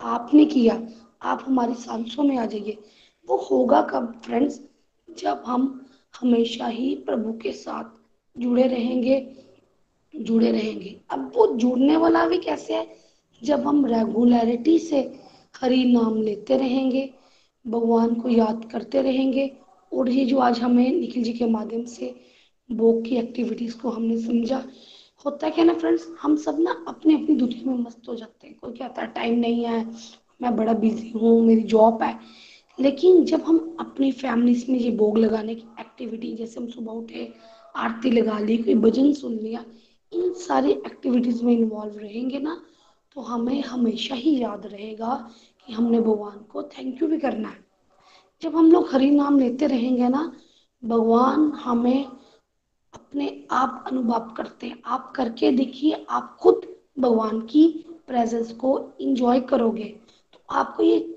आपने 0.00 0.44
किया। 0.44 0.88
आप 1.22 1.44
हमारी 1.46 1.74
सांसों 1.74 2.22
में 2.22 2.38
आ 2.38 2.46
जाइए। 2.46 2.78
वो 3.28 3.36
होगा 3.36 3.82
कब 3.82 4.20
फ्रेंड्स 4.24 4.60
जब 5.18 5.42
हम 5.46 5.86
हमेशा 6.20 6.66
ही 6.66 6.94
प्रभु 6.94 7.32
के 7.32 7.52
साथ 7.52 7.84
जुड़े 8.40 8.62
रहेंगे 8.62 9.36
जुड़े 10.16 10.50
रहेंगे। 10.50 11.00
अब 11.10 11.32
वो 11.36 11.46
जुड़ने 11.56 11.96
वाला 11.96 12.26
भी 12.26 12.38
कैसे 12.38 12.74
है? 12.74 12.96
जब 13.42 13.66
हम 13.66 13.86
रेगुलरिटी 13.86 14.78
से 14.78 15.20
हरि 15.56 15.84
नाम 15.84 16.22
लेते 16.22 16.56
रहेंगे, 16.56 17.14
भगवान 17.66 18.14
को 18.14 18.28
याद 18.28 18.68
करते 18.72 19.02
रहेंगे, 19.02 19.56
और 19.92 20.08
ये 20.08 20.24
जो 20.24 20.38
आज 20.38 20.60
हमें 20.60 20.92
निखिल 20.92 21.22
जी 21.22 21.32
के 21.32 21.46
माध्यम 21.46 21.84
से 21.84 22.14
बोक 22.72 23.02
की 23.04 23.16
एक्टिविटीज़ 23.16 23.78
को 23.78 23.90
हमने 23.90 24.18
समझा, 24.18 24.64
होता 25.26 25.50
क्या 25.50 25.64
ना 25.64 25.74
फ्रेंड्स 25.74 26.08
हम 26.22 26.36
सब 26.36 26.56
ना 26.60 26.84
अपनी 26.88 27.14
अपनी 27.14 27.36
दुनिया 27.36 27.70
में 27.70 27.78
मस्त 27.78 28.08
हो 28.08 28.14
जाते 28.14 28.46
हैं। 28.46 28.56
कोई 28.62 28.72
कहता 28.72 29.02
है, 29.02 29.08
टाइम 29.08 29.38
नहीं 29.38 29.64
है, 29.64 29.86
मैं 30.42 30.56
बड़ा 30.56 30.72
बिज़ी 30.72 31.10
हूँ, 31.10 31.40
मेरी 31.42 31.62
जॉब 31.62 32.02
है। 32.02 32.18
लेकिन 32.78 33.24
जब 33.24 33.42
हम 33.42 33.76
अपनी 33.80 34.10
फैमिलीज़ 34.12 34.70
में 34.70 34.78
ये 34.78 34.90
भोग 34.90 35.18
लगाने 35.18 35.54
की 35.54 35.66
एक्टिविटी 35.80 36.34
जैसे 36.36 36.60
हम 36.60 36.66
सुबह 36.68 36.92
उठे, 36.92 37.32
आरती 37.76 38.10
लगा 38.10 38.38
ली, 38.38 38.56
कोई 38.58 38.74
भजन 38.74 39.12
सुन 39.12 39.32
लिया, 39.32 39.64
इन 40.12 40.32
सारी 40.32 40.70
एक्टिविटीज़ 40.70 41.44
में 41.44 41.52
इन्वॉल्व 41.52 41.98
रहेंगे 41.98 42.38
ना 42.38 42.60
तो 43.16 43.20
हमें 43.20 43.62
हमेशा 43.62 44.14
ही 44.14 44.38
याद 44.38 44.66
रहेगा 44.66 45.30
कि 45.66 45.72
हमने 45.72 46.00
भगवान 46.00 46.38
को 46.38 46.62
थैंक 46.62 47.02
यू 47.02 47.08
भी 47.08 47.18
करना 47.18 47.48
है। 47.48 47.64
जब 48.42 48.56
हम 48.56 48.70
लोग 48.72 48.88
हरि 48.92 49.10
नाम 49.10 49.38
लेते 49.38 49.66
रहेंगे 49.66 50.08
ना, 50.08 50.32
भगवान 50.84 51.50
हमें 51.52 52.04
अपने 52.94 53.46
आप 53.50 53.84
अनुभव 53.86 54.34
करते 54.36 54.66
हैं। 54.66 54.82
आप 54.84 55.12
करके 55.16 55.50
देखिए, 55.50 56.06
आप 56.10 56.36
खुद 56.40 56.60
भगवान 56.98 57.40
की 57.40 57.66
प्रेजेंस 58.06 58.52
को 58.52 58.90
इंजॉय 59.00 59.40
करोगे। 59.40 59.84
तो 60.32 60.44
आपको 60.50 60.82
ये 60.82 61.13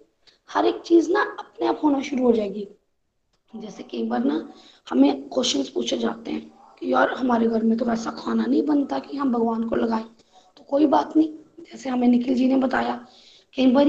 हर 0.50 0.66
एक 0.66 0.82
चीज़ 0.82 1.12
ना 1.12 1.22
अपने 1.39 1.68
आप 1.68 1.82
होना 1.84 2.02
शुरू 2.02 2.24
हो 2.24 2.32
जाएगी। 2.32 2.68
जैसे 3.56 3.84
कई 3.84 4.04
बार 4.04 4.24
ना 4.24 4.54
हमें 4.89 5.30
क्वेश्चंस 5.30 5.70
पूछे 5.70 5.98
जाते 5.98 6.32
हैं 6.32 6.54
कि 6.80 6.93
यार 6.93 7.10
हमारे 7.10 7.48
घर 7.48 7.64
में 7.64 7.78
तो 7.78 7.86
वैसा 7.86 8.12
खाना 8.12 8.45
नहीं 8.45 8.66
बनता 8.66 9.00
कि 9.00 9.18
हम 9.18 9.32
भगवान 9.32 9.70
को 9.70 9.76
लगाएँ। 9.76 10.06
तो 10.58 10.64
कोई 10.64 10.86
बात 10.86 11.18
नहीं, 11.18 11.34
जैसे 11.60 11.89
हमें 11.89 12.08
निखिल 12.08 12.36
जी 12.36 12.48
ने 12.48 12.56
बताया, 12.56 13.08
कई 13.56 13.68
बार 13.68 13.88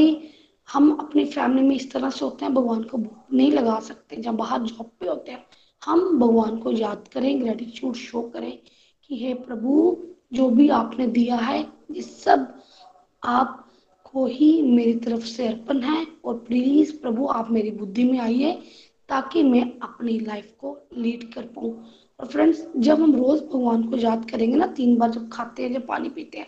हम 0.72 0.90
अपनी 1.00 1.24
फैमिली 1.24 1.68
में 1.68 1.76
इस 1.76 1.92
तरह 1.92 2.10
से 2.10 2.24
होते 2.24 2.44
हैं, 2.44 2.54
भगवान 2.54 2.82
को 2.82 2.98
नहीं 3.32 3.52
लगा 3.52 3.80
सकते, 3.80 4.16
जब 4.16 4.34
बाहर 4.34 4.62
जॉब 4.62 4.90
पे 5.00 5.08
होते 5.08 5.32
हैं, 5.32 5.46
हम 5.84 6.18
भगवान 6.18 6.58
को 6.58 6.72
याद 6.72 7.08
करें 7.12 7.40
ग्रेटिट्यूड 7.40 7.94
शो 7.94 8.22
करें 8.22 8.58
कि 9.08 9.26
हे 9.26 9.34
प्रभु, 9.34 9.96
जो 10.32 10.50
भी 10.50 10.68
आपने 10.68 11.06
दिया 11.06 11.36
है, 11.36 11.72
ये 11.90 12.02
सब 12.02 12.60
आप 13.24 13.67
को 14.12 14.26
ही 14.26 14.50
मेरी 14.62 14.94
तरफ़ 14.94 15.24
से 15.26 15.46
अर्पण 15.46 15.80
है 15.80 16.06
और 16.24 16.34
प्लीज़ 16.38 16.92
प्रभु, 16.96 17.26
आप 17.26 17.50
मेरी 17.50 17.70
बुद्धि 17.70 18.04
में 18.04 18.18
आइए 18.18 18.52
ताकि 19.08 19.42
मैं 19.42 19.62
अपनी 19.82 20.18
लाइफ 20.20 20.52
को 20.60 20.76
लीड 20.98 21.32
कर 21.34 21.42
पाऊँ। 21.46 21.72
और 22.20 22.26
फ्रेंड्स 22.26 22.66
जब 22.76 23.00
हम 23.00 23.14
रोज 23.16 23.40
भगवान 23.42 23.82
को 23.82 23.96
याद 23.96 24.30
करेंगे 24.30 24.56
ना, 24.56 24.66
तीन 24.66 24.96
बार 24.96 25.10
जब 25.10 25.28
खाते 25.32 25.62
हैं, 25.62 25.72
जब 25.72 25.86
पानी 25.86 26.08
पीते 26.08 26.38
हैं 26.38 26.46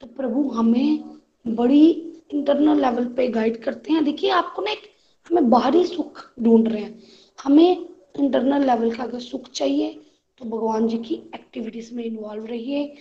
तो 0.00 0.06
प्रभु 0.06 0.48
हमें 0.48 1.18
बड़ी 1.46 1.90
इंटरनल 2.34 2.80
लेवल 2.80 3.04
पे 3.06 3.28
गाइड 3.28 3.62
करते 3.62 3.92
हैं। 3.92 4.04
देखिए, 4.04 4.30
आपको 4.30 4.62
ना 4.62 4.70
एक, 4.70 4.82
हमें 5.30 5.50
बाहरी 5.50 5.84
सुख 5.86 6.22
ढूंढ 6.40 6.68
रहे 6.68 6.82
हैं। 6.82 6.98
हमें 7.38 7.86
इंटरनल 8.18 8.66
लेवल 8.66 8.90
का 8.90 9.02
अगर 9.02 9.20
सुख 9.20 9.50
चाहिए 9.50 10.00
तो 10.40 10.44
भगवान 10.46 10.86
जी 10.88 10.98
की 10.98 11.14
एक्टिविटीज़ 11.14 11.94
में 11.94 12.04
इन्वॉल्व 12.04 12.44
रहिए। 12.46 12.94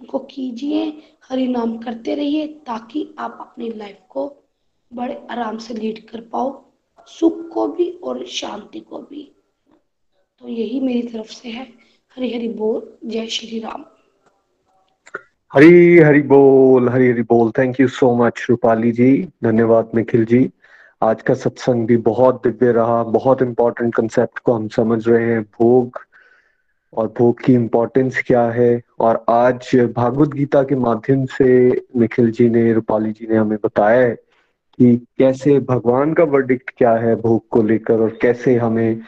उनको 0.00 0.18
कीजिए, 0.18 1.02
हरि 1.28 1.48
नाम 1.48 1.78
करते 1.78 2.14
रहिए 2.14 2.46
ताकि 2.46 3.14
आप 3.18 3.38
अपनी 3.40 3.68
लाइफ 3.68 3.98
को 4.08 4.36
बड़े 4.94 5.22
आराम 5.30 5.58
से 5.58 5.74
लीड 5.74 6.08
कर 6.08 6.20
पाओ, 6.20 6.64
सुख 7.06 7.48
को 7.48 7.68
भी 7.68 7.90
और 7.90 8.26
शांति 8.26 8.80
को 8.80 8.98
भी। 8.98 9.32
तो 10.38 10.48
यही 10.48 10.80
मेरी 10.80 11.02
तरफ़ 11.02 11.32
से 11.32 11.48
है। 11.48 11.62
हरि 12.16 12.34
हरि 12.34 12.48
बोल, 12.48 12.96
जय 13.04 13.26
श्री 13.26 13.58
राम। 13.58 13.84
हरी 15.52 15.98
हरी 15.98 16.22
बोल, 16.22 16.88
हरी 16.88 17.10
हरी 17.10 17.22
बोल। 17.22 17.52
Thank 17.58 17.80
you 17.80 17.88
so 17.88 18.14
much 18.14 18.46
Rupali 18.50 18.92
ji. 18.92 19.28
धन्यवाद, 19.44 19.90
निखिल 19.94 20.24
जी। 20.24 20.50
आज 21.02 21.22
का 21.22 21.34
सत्संग 21.34 21.86
भी 21.86 21.96
बहुत 21.96 22.42
दिव्य 22.46 22.72
रहा, 22.72 23.02
बहुत 23.02 23.42
इंपॉर्टेंट 23.42 23.94
कंसेप्ट 23.94 24.38
को 24.38 24.52
हम 24.52 24.68
समझ 24.68 25.08
रहे 25.08 25.24
हैं। 25.24 25.42
भोग 25.42 25.98
और 26.92 27.06
भोग 27.18 27.40
की 27.44 27.54
इम्पोर्टेंस 27.54 28.22
क्या 28.26 28.44
है? 28.50 28.80
और 29.00 29.24
आज 29.28 29.70
भागवत 29.96 30.28
गीता 30.28 30.62
के 30.62 30.74
माध्यम 30.76 31.24
से 31.26 31.68
निखिल 31.96 32.30
जी 32.30 32.48
ने, 32.48 32.72
रूपाली 32.72 33.12
जी 33.12 33.26
ने 33.30 33.36
हमें 33.36 33.58
बताया 33.64 34.00
है 34.00 34.14
कि 34.78 34.96
कैसे 35.18 35.58
भगवान 35.60 36.12
का 36.14 36.24
वर्डिक्ट 36.24 36.70
क्या 36.76 36.92
है 36.96 37.14
भोग 37.16 37.48
को 37.48 37.62
लेकर 37.62 38.00
और 38.00 38.18
कैसे 38.22 38.56
हमें 38.56 39.00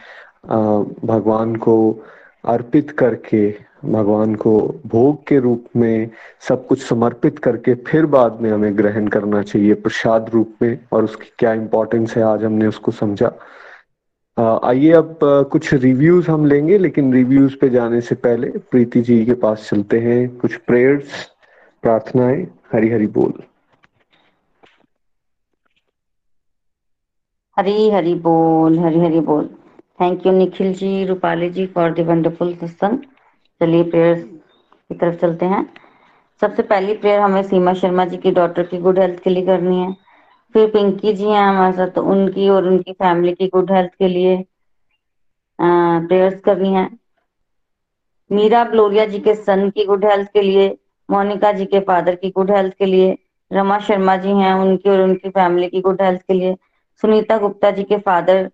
भगवान 1.05 1.55
को 1.55 1.75
अर्पित 2.45 2.91
करके, 2.91 3.49
भगवान 3.85 4.35
को 4.35 4.59
भोग 4.87 5.25
के 5.27 5.39
रूप 5.39 5.65
में 5.75 6.09
सब 6.47 6.67
कुछ 6.67 6.83
समर्पित 6.83 7.39
करके 7.39 7.73
फिर 7.87 8.05
बाद 8.05 8.37
में 8.41 8.49
हमें 8.51 8.77
ग्रहण 8.77 9.07
करना 9.07 9.41
चाहिए 9.43 9.73
प्रसाद 9.73 10.29
रूप 10.33 10.53
में 10.61 10.77
और 10.91 11.03
उसकी 11.03 11.31
क्या 11.39 11.53
इंपॉर्टेंस 11.53 12.15
है 12.17 12.23
आज 12.23 12.43
हमने 12.43 12.67
उसको 12.67 12.91
समझा। 12.91 13.31
आइए 14.37 14.91
अब 14.93 15.19
कुछ 15.51 15.73
रिव्यूज़ 15.73 16.29
हम 16.31 16.45
लेंगे, 16.45 16.77
लेकिन 16.77 17.13
रिव्यूज़ 17.13 17.55
पे 17.61 17.69
जाने 17.69 18.01
से 18.01 18.15
पहले 18.27 18.49
प्रीति 18.71 19.01
जी 19.01 19.23
के 19.25 19.33
पास 19.45 19.67
चलते 19.69 19.99
हैं 19.99 20.27
कुछ 20.37 20.55
प्रेयर्स 20.67 21.23
प्रार्थनाएँ, 21.83 22.43
हरी 22.73 22.89
हरी 22.89 23.07
बोल। 23.19 23.33
हरी 27.57 27.89
हरी 27.89 28.13
बोल, 28.21 28.77
हरी 28.79 28.99
हरी 28.99 29.19
बोल। 29.29 29.45
Thank 29.99 30.25
you 30.25 30.31
Nikhil 30.33 30.73
ji 30.73 31.05
Rupali 31.05 31.49
ji 31.49 31.65
for 31.75 31.93
the 31.93 32.05
wonderful 32.07 32.53
सत्संग 32.55 32.99
चलिए 33.61 33.83
प्रेयर 33.91 34.15
की 34.21 34.95
तरफ़ 34.95 35.19
चलते 35.21 35.45
हैं। 35.45 35.65
सबसे 36.41 36.63
पहली 36.63 36.93
प्रेयर 36.97 37.19
हमें 37.19 37.41
सीमा 37.43 37.73
शर्मा 37.81 38.05
जी 38.05 38.17
की 38.17 38.31
डॉटर 38.33 38.63
की 38.67 38.77
गुड 38.81 38.99
हेल्थ 38.99 39.19
के 39.23 39.29
लिए 39.29 39.45
करनी 39.45 39.79
है। 39.79 39.95
फिर 40.55 40.69
पिंकी 40.71 41.11
जी 41.13 41.25
हैं 41.25 41.41
हमारे 41.43 41.73
साथ 41.73 41.87
तो 41.87 42.01
उनकी 42.01 42.47
और 42.49 42.67
उनकी 42.67 42.91
फैमिली 42.93 43.33
की 43.33 43.47
गुड 43.47 43.71
हेल्थ 43.71 43.91
के 43.99 44.07
लिए 44.07 44.35
प्रेयर्स 45.59 46.39
करनी 46.41 46.73
है। 46.73 46.89
मीरा 48.31 48.63
ग्लोरिया 48.63 49.05
जी 49.05 49.19
के 49.19 49.33
सन 49.35 49.69
की 49.69 49.85
गुड 49.85 50.05
हेल्थ 50.05 50.29
के 50.33 50.41
लिए, 50.41 50.67
मोनिका 51.09 51.51
जी 51.51 51.65
के 51.65 51.79
फादर 51.79 52.15
की 52.15 52.29
गुड 52.29 52.51
हेल्थ 52.51 52.73
के 52.73 52.85
लिए, 52.85 53.17
रमा 53.51 53.79
शर्मा 53.79 54.15
जी 54.17 54.31
हैं 54.31 54.53
उनकी 54.53 54.89
और 54.89 55.01
उनकी 55.01 55.29
फैमिली 55.29 55.67
की 55.67 55.81
गुड 55.81 56.01
हेल्थ 56.01 56.21
के 56.21 56.33
लिए, 56.33 56.55
सुनीता 57.03 57.37
गुप्ता 57.37 57.71
जी 57.71 57.83
के 57.83 57.97
फादर 57.99 58.49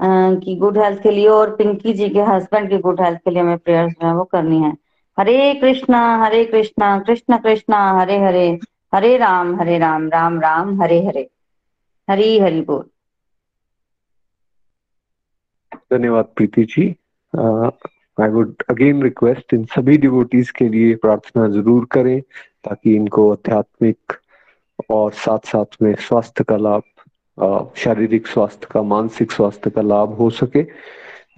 की 0.00 0.56
गुड 0.56 0.78
हेल्थ 0.78 1.02
के 1.02 1.10
लिए 1.10 1.28
और 1.28 1.54
पिंकी 1.56 1.92
जी 1.92 2.08
के 2.08 2.22
हस्बैंड 2.22 2.68
की 2.70 2.78
गुड 2.78 3.00
हेल्थ 3.00 3.18
के 3.18 3.30
लिए 3.30 3.42
हमें 3.42 3.58
प्रेयर्स 3.58 3.92
जो 3.92 4.06
है 4.06 4.14
वो 4.14 4.24
करनी 4.24 4.60
है। 4.62 4.72
हरे 5.18 5.54
कृष्णा 5.54 6.00
हरे 6.16 6.44
कृष्णा, 6.44 6.98
कृष्ण 6.98 7.38
कृष्णा, 7.38 7.90
हरे 8.00 8.18
हरे। 8.18 8.58
हरे 8.92 9.16
राम 9.18 9.54
हरे 9.60 9.78
राम 9.78 10.08
राम 10.08 10.40
राम, 10.40 10.80
हरे 10.82 10.98
हरे। 11.06 11.28
हरी, 12.08 12.38
हरि 12.40 12.60
बोल। 12.60 12.84
धन्यवाद, 15.92 16.24
Preeti 16.36 16.64
ji. 16.64 16.84
I 18.18 18.28
would 18.30 18.62
again 18.70 19.02
request 19.02 19.54
इन 19.54 19.64
सभी 19.74 19.96
डिवोटीज 19.98 20.50
के 20.50 20.68
लिए 20.68 20.94
प्रार्थना 21.02 21.48
ज़रूर 21.48 21.84
करें, 21.92 22.20
ताकि 22.64 22.94
इनको 22.96 23.30
आध्यात्मिक 23.32 24.12
और 24.90 25.12
साथ 25.14 25.46
साथ 25.46 25.82
में 25.82 25.94
स्वास्थ्य 26.00 26.44
का 26.44 26.56
लाभ 26.56 26.82
शारीरिक 27.76 28.26
स्वास्थ्य 28.26 28.66
का, 28.70 28.82
मानसिक 28.82 29.32
स्वास्थ्य 29.32 29.70
का 29.70 29.82
लाभ 29.82 30.14
हो 30.18 30.30
सके। 30.30 30.62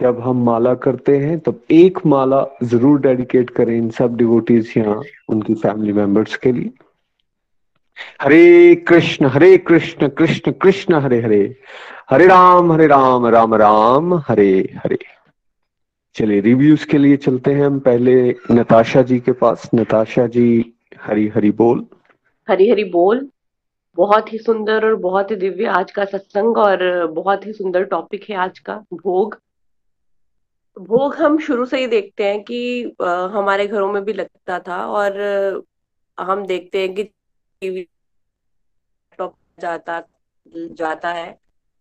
जब 0.01 0.21
हम 0.21 0.45
माला 0.45 0.75
करते 0.85 1.17
हैं, 1.19 1.39
तब 1.39 1.61
एक 1.71 1.99
माला 2.07 2.45
ज़रूर 2.63 3.01
डेडिकेट 3.01 3.51
करें 3.51 3.77
इन 3.77 3.91
सब 3.91 4.17
डिवोटीज 4.17 4.73
यहाँ, 4.77 5.03
उनकी 5.29 5.55
फैमिली 5.55 5.93
मेंबर्स 5.93 6.37
के 6.37 6.53
लिए। 6.53 6.71
हरे 8.23 8.75
कृष्ण 8.75 9.27
हरे 9.27 9.59
कृष्ण 9.59 10.09
कृष्ण 10.09 10.53
कृष्ण, 10.53 10.95
हरे 10.95 11.21
हरे। 11.21 11.57
हरे 12.11 12.27
राम 12.27 12.73
हरे 12.73 12.87
राम 12.87 13.27
राम 13.27 13.55
राम, 13.55 14.15
हरे 14.15 14.75
हरे। 14.85 14.99
चलिए 16.15 16.41
रिव्यूज़ 16.41 16.87
के 16.87 16.99
लिए 16.99 17.17
चलते 17.17 17.53
हैं 17.53 17.67
हम। 17.67 17.79
पहले 17.79 18.35
नताशा 18.53 19.03
जी 19.03 19.19
के 19.19 19.33
पास। 19.33 19.71
नताशा 19.75 20.27
जी, 20.27 20.73
हरी 21.01 21.29
हरी 21.29 21.51
बोल। 21.51 21.87
हरी 22.51 22.71
हरी 22.71 22.85
बोल। 22.85 23.29
बहुत 23.97 24.33
ही 24.33 24.39
सुंदर 24.39 24.85
और 24.85 24.95
बहुत 24.95 25.31
ही 25.31 25.37
दिव्य 25.37 25.65
आज 25.65 25.93
का 25.93 26.05
सत्संग 26.05 26.59
और 26.59 27.07
बहुत 27.07 27.47
ही 27.47 27.53
सुंदर 27.53 27.85
टॉपिक 27.85 28.31
है 28.31 28.37
आज 28.37 28.59
का, 28.59 28.85
भोग। 28.93 29.41
भोग 30.79 31.15
हम 31.15 31.39
शुरू 31.39 31.65
से 31.65 31.79
ही 31.79 31.87
देखते 31.87 32.25
हैं 32.25 32.43
कि 32.43 32.93
हमारे 33.33 33.67
घरों 33.67 33.93
में 33.93 34.05
भी 34.05 34.13
लगता 34.13 34.59
था 34.59 34.87
और 34.87 35.13
हम 36.21 36.47
देखते 36.47 36.81
हैं 36.81 36.95
कि 36.95 37.11
टीवी 37.63 37.89
जाता 39.59 40.01
जाता 40.55 41.13
है। 41.13 41.33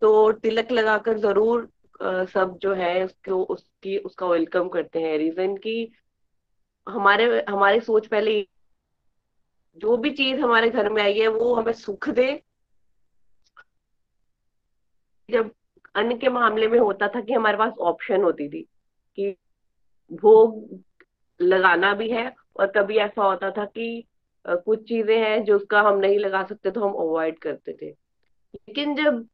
तो 0.01 0.31
तिलक 0.33 0.71
लगाकर 0.71 1.17
ज़रूर 1.17 1.69
सब 2.01 2.57
जो 2.61 2.73
है 2.73 3.03
उसको, 3.05 3.43
उसकी, 3.43 3.97
उसका 3.97 4.27
वेलकम 4.27 4.69
करते 4.69 4.99
हैं। 4.99 5.17
रीजन 5.17 5.55
की 5.57 5.91
हमारे, 6.87 7.25
हमारी 7.49 7.79
सोच 7.79 8.07
पहले 8.07 8.41
जो 9.77 9.97
भी 9.97 10.11
चीज़ 10.11 10.39
हमारे 10.39 10.69
घर 10.69 10.89
में 10.89 11.01
आई 11.03 11.19
है, 11.19 11.27
वो 11.27 11.53
हमें 11.55 11.73
सुख 11.73 12.09
दे। 12.09 12.31
जब 15.29 15.51
अन्न 15.95 16.17
के 16.17 16.29
मामले 16.29 16.67
में 16.67 16.79
होता 16.79 17.07
था 17.07 17.21
कि 17.21 17.33
हमारे 17.33 17.57
पास 17.57 17.73
ऑप्शन 17.81 18.23
होती 18.23 18.47
थी 18.49 18.61
कि 19.17 19.35
भोग 20.11 20.79
लगाना 21.39 21.93
भी 21.93 22.09
है 22.09 22.33
और 22.59 22.71
कभी 22.71 22.97
ऐसा 22.97 23.23
होता 23.23 23.51
था 23.51 23.65
कि 23.65 24.05
कुछ 24.49 24.87
चीज़ें 24.87 25.17
हैं 25.17 25.43
जो 25.45 25.55
उसका 25.55 25.81
हम 25.81 25.97
नहीं 25.97 26.19
लगा 26.19 26.43
सकते 26.43 26.71
तो 26.71 26.81
हम 26.81 26.93
अवॉइड 26.99 27.39
करते 27.39 27.73
थे। 27.73 27.89
लेकिन 27.89 28.95
जब 28.95 29.25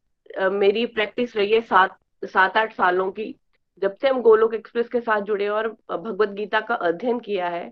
मेरी 0.52 0.84
प्रैक्टिस 0.86 1.36
रही 1.36 1.52
है 1.52 1.60
सात 1.62 1.98
सात 2.22 2.56
आठ 2.56 2.72
सालों 2.72 3.10
की, 3.10 3.34
जब 3.82 3.94
से 3.94 4.08
हम 4.08 4.20
गोलोक 4.22 4.54
एक्सप्रेस 4.54 4.88
के 4.88 5.00
साथ 5.00 5.20
जुड़े 5.22 5.48
और 5.48 5.68
भगवत 5.90 6.28
गीता 6.28 6.60
का 6.60 6.74
अध्ययन 6.76 7.18
किया 7.20 7.48
है 7.48 7.70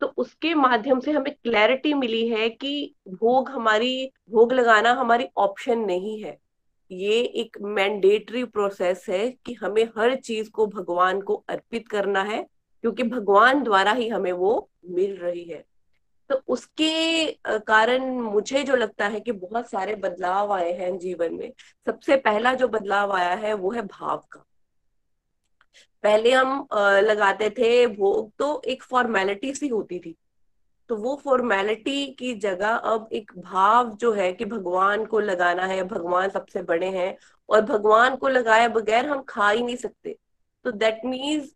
तो 0.00 0.06
उसके 0.16 0.54
माध्यम 0.54 1.00
से 1.00 1.12
हमें 1.12 1.32
क्लैरिटी 1.34 1.92
मिली 1.94 2.26
है 2.28 2.48
कि 2.50 2.94
भोग 3.10 3.48
हमारी, 3.50 4.10
भोग 4.30 4.52
लगाना 4.52 4.92
हमारी 4.92 5.26
ऑप्शन 5.36 5.78
नहीं 5.80 6.22
है। 6.22 6.36
ये 6.90 7.20
एक 7.34 7.56
मैंडेटरी 7.62 8.42
प्रोसेस 8.46 9.06
है 9.08 9.28
कि 9.46 9.52
हमें 9.54 9.84
हर 9.98 10.14
चीज़ 10.16 10.50
को 10.50 10.66
भगवान 10.66 11.20
को 11.20 11.34
अर्पित 11.48 11.88
करना 11.88 12.22
है, 12.22 12.42
क्योंकि 12.84 13.02
भगवान 13.02 13.62
द्वारा 13.62 13.92
ही 13.92 14.08
हमें 14.08 14.32
वो 14.32 14.68
मिल 14.86 15.16
रही 15.16 15.44
है। 15.44 15.64
तो 16.34 16.42
उसके 16.48 17.30
कारण 17.66 18.04
मुझे 18.12 18.62
जो 18.64 18.76
लगता 18.76 19.06
है 19.08 19.20
कि 19.20 19.32
बहुत 19.32 19.68
सारे 19.70 19.94
बदलाव 19.96 20.52
आए 20.52 20.72
हैं 20.72 20.96
जीवन 20.98 21.34
में, 21.34 21.52
सबसे 21.86 22.16
पहला 22.16 22.54
जो 22.54 22.68
बदलाव 22.68 23.12
आया 23.12 23.34
है 23.36 23.52
वो 23.54 23.70
है 23.72 23.82
भाव 23.82 24.24
का। 24.32 24.44
पहले 26.04 26.32
हम 26.32 26.66
लगाते 27.02 27.50
थे 27.50 27.86
भोग 27.86 28.32
तो 28.38 28.60
एक 28.66 28.82
फॉर्मेलिटी 28.82 29.52
सी 29.54 29.68
होती 29.68 29.98
थी 29.98 30.14
तो 30.90 30.96
वो 30.96 31.14
फॉर्मेलिटी 31.24 32.06
की 32.14 32.34
जगह 32.38 32.74
अब 32.74 33.08
एक 33.12 33.32
भाव 33.38 33.94
जो 33.96 34.12
है 34.12 34.32
कि 34.32 34.44
भगवान 34.44 35.04
को 35.06 35.20
लगाना 35.20 35.66
है, 35.66 35.82
भगवान 35.84 36.28
सबसे 36.30 36.62
बड़े 36.64 36.90
हैं 36.90 37.16
और 37.48 37.60
भगवान 37.62 38.16
को 38.16 38.28
लगाए 38.28 38.68
बगैर 38.68 39.06
हम 39.06 39.22
खा 39.28 39.50
ही 39.50 39.62
नहीं 39.62 39.76
सकते। 39.76 40.16
तो 40.64 40.70
दैट 40.72 41.00
मीन्स 41.04 41.54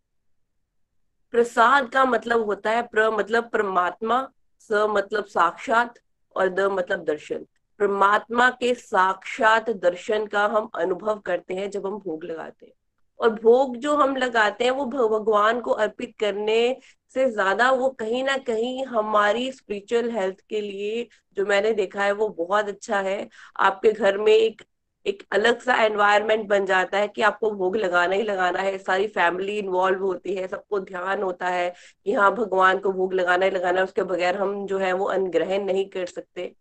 प्रसाद 1.33 1.89
का 1.89 2.05
मतलब 2.05 2.45
होता 2.45 2.71
है 2.71 2.81
प्र 2.83 3.09
मतलब 3.11 3.49
परमात्मा 3.49 4.27
स 4.61 4.85
मतलब 4.89 5.25
साक्षात 5.25 5.99
और 6.35 6.49
द 6.49 6.59
मतलब 6.71 7.03
दर्शन। 7.05 7.45
परमात्मा 7.79 8.49
के 8.51 8.73
साक्षात 8.73 9.69
दर्शन 9.69 10.25
का 10.27 10.45
हम 10.47 10.69
अनुभव 10.75 11.19
करते 11.19 11.53
हैं 11.53 11.69
जब 11.71 11.85
हम 11.87 11.97
भोग 11.99 12.23
लगाते 12.23 12.65
हैं। 12.65 12.73
और 13.19 13.29
भोग 13.33 13.75
जो 13.77 13.95
हम 13.95 14.15
लगाते 14.15 14.63
हैं 14.63 14.71
वो 14.71 14.85
भगवान 14.85 15.59
को 15.61 15.71
अर्पित 15.73 16.13
करने 16.19 16.75
से 17.15 17.29
ज़्यादा 17.31 17.69
वो 17.71 17.89
कहीं 17.89 18.23
ना 18.23 18.37
कहीं 18.37 18.85
हमारी 18.85 19.51
स्पिरिचुअल 19.51 20.09
हेल्थ 20.11 20.39
के 20.49 20.61
लिए 20.61 21.07
जो 21.37 21.45
मैंने 21.45 21.73
देखा 21.73 22.03
है 22.03 22.11
वो 22.11 22.27
बहुत 22.29 22.67
अच्छा 22.67 22.99
है। 23.01 23.27
आपके 23.59 23.91
घर 23.91 24.17
में 24.17 24.33
एक 24.33 24.61
एक 25.09 25.23
अलग 25.33 25.59
सा 25.61 25.75
एनवायरनमेंट 25.83 26.47
बन 26.49 26.65
जाता 26.65 26.97
है 26.97 27.07
कि 27.07 27.21
आपको 27.23 27.51
भोग 27.53 27.75
लगाना 27.77 28.15
ही 28.15 28.23
लगाना 28.23 28.59
है। 28.61 28.77
सारी 28.79 29.07
फैमिली 29.09 29.57
इन्वॉल्व 29.59 30.03
होती 30.03 30.35
है, 30.35 30.47
सबको 30.47 30.79
ध्यान 30.81 31.21
होता 31.23 31.47
है 31.49 31.69
कि 32.05 32.13
हाँ 32.13 32.31
भगवान 32.35 32.79
को 32.79 32.91
भोग 32.93 33.13
लगाना 33.13 33.45
ही 33.45 33.51
लगाना 33.51 33.79
है, 33.79 33.83
उसके 33.83 34.03
बगैर 34.05 34.37
हम 34.37 34.65
जो 34.67 34.77
है 34.79 34.93
वो 34.93 35.05
अनग्रहण 35.09 35.65
नहीं 35.65 35.89
कर 35.89 36.05
सकते। 36.07 36.53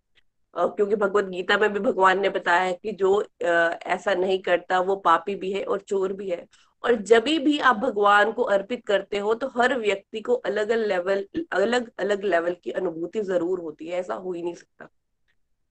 क्योंकि 0.57 0.97
भगवत 0.97 1.25
गीता 1.25 1.57
में 1.59 1.73
भी 1.73 1.81
भगवान 1.81 2.21
ने 2.21 2.29
बताया 2.31 2.63
है 2.63 2.73
कि 2.75 2.93
जो 2.95 3.11
ऐसा 3.43 4.15
नहीं 4.15 4.39
करता 4.43 4.79
वो 4.81 4.97
पापी 4.99 5.35
भी 5.35 5.53
है 5.53 5.63
और 5.65 5.81
चोर 5.81 6.13
भी 6.13 6.31
है। 6.31 6.47
और 6.85 6.95
जब 7.03 7.25
भी 7.25 7.59
आप 7.61 7.77
भगवान 7.77 8.33
को 8.33 8.43
अर्पित 8.45 8.85
करते 8.87 9.19
हो 9.19 9.35
तो 9.35 9.49
हर 9.57 9.79
व्यक्ति 9.79 10.21
को 10.21 10.35
अलग 10.37 10.71
अलग 10.71 10.87
लेवल 10.87 11.25
अलग 11.53 11.91
अलग 11.99 12.25
लेवल 12.25 12.57
की 12.65 12.71
अनुभूति 12.73 13.21
ज़रूर 13.23 13.61
होती 13.61 13.89
है, 13.89 13.99
ऐसा 14.01 14.15
हो 14.15 14.33
ही 14.33 14.43
नहीं 14.43 14.55
सकता। 14.55 14.89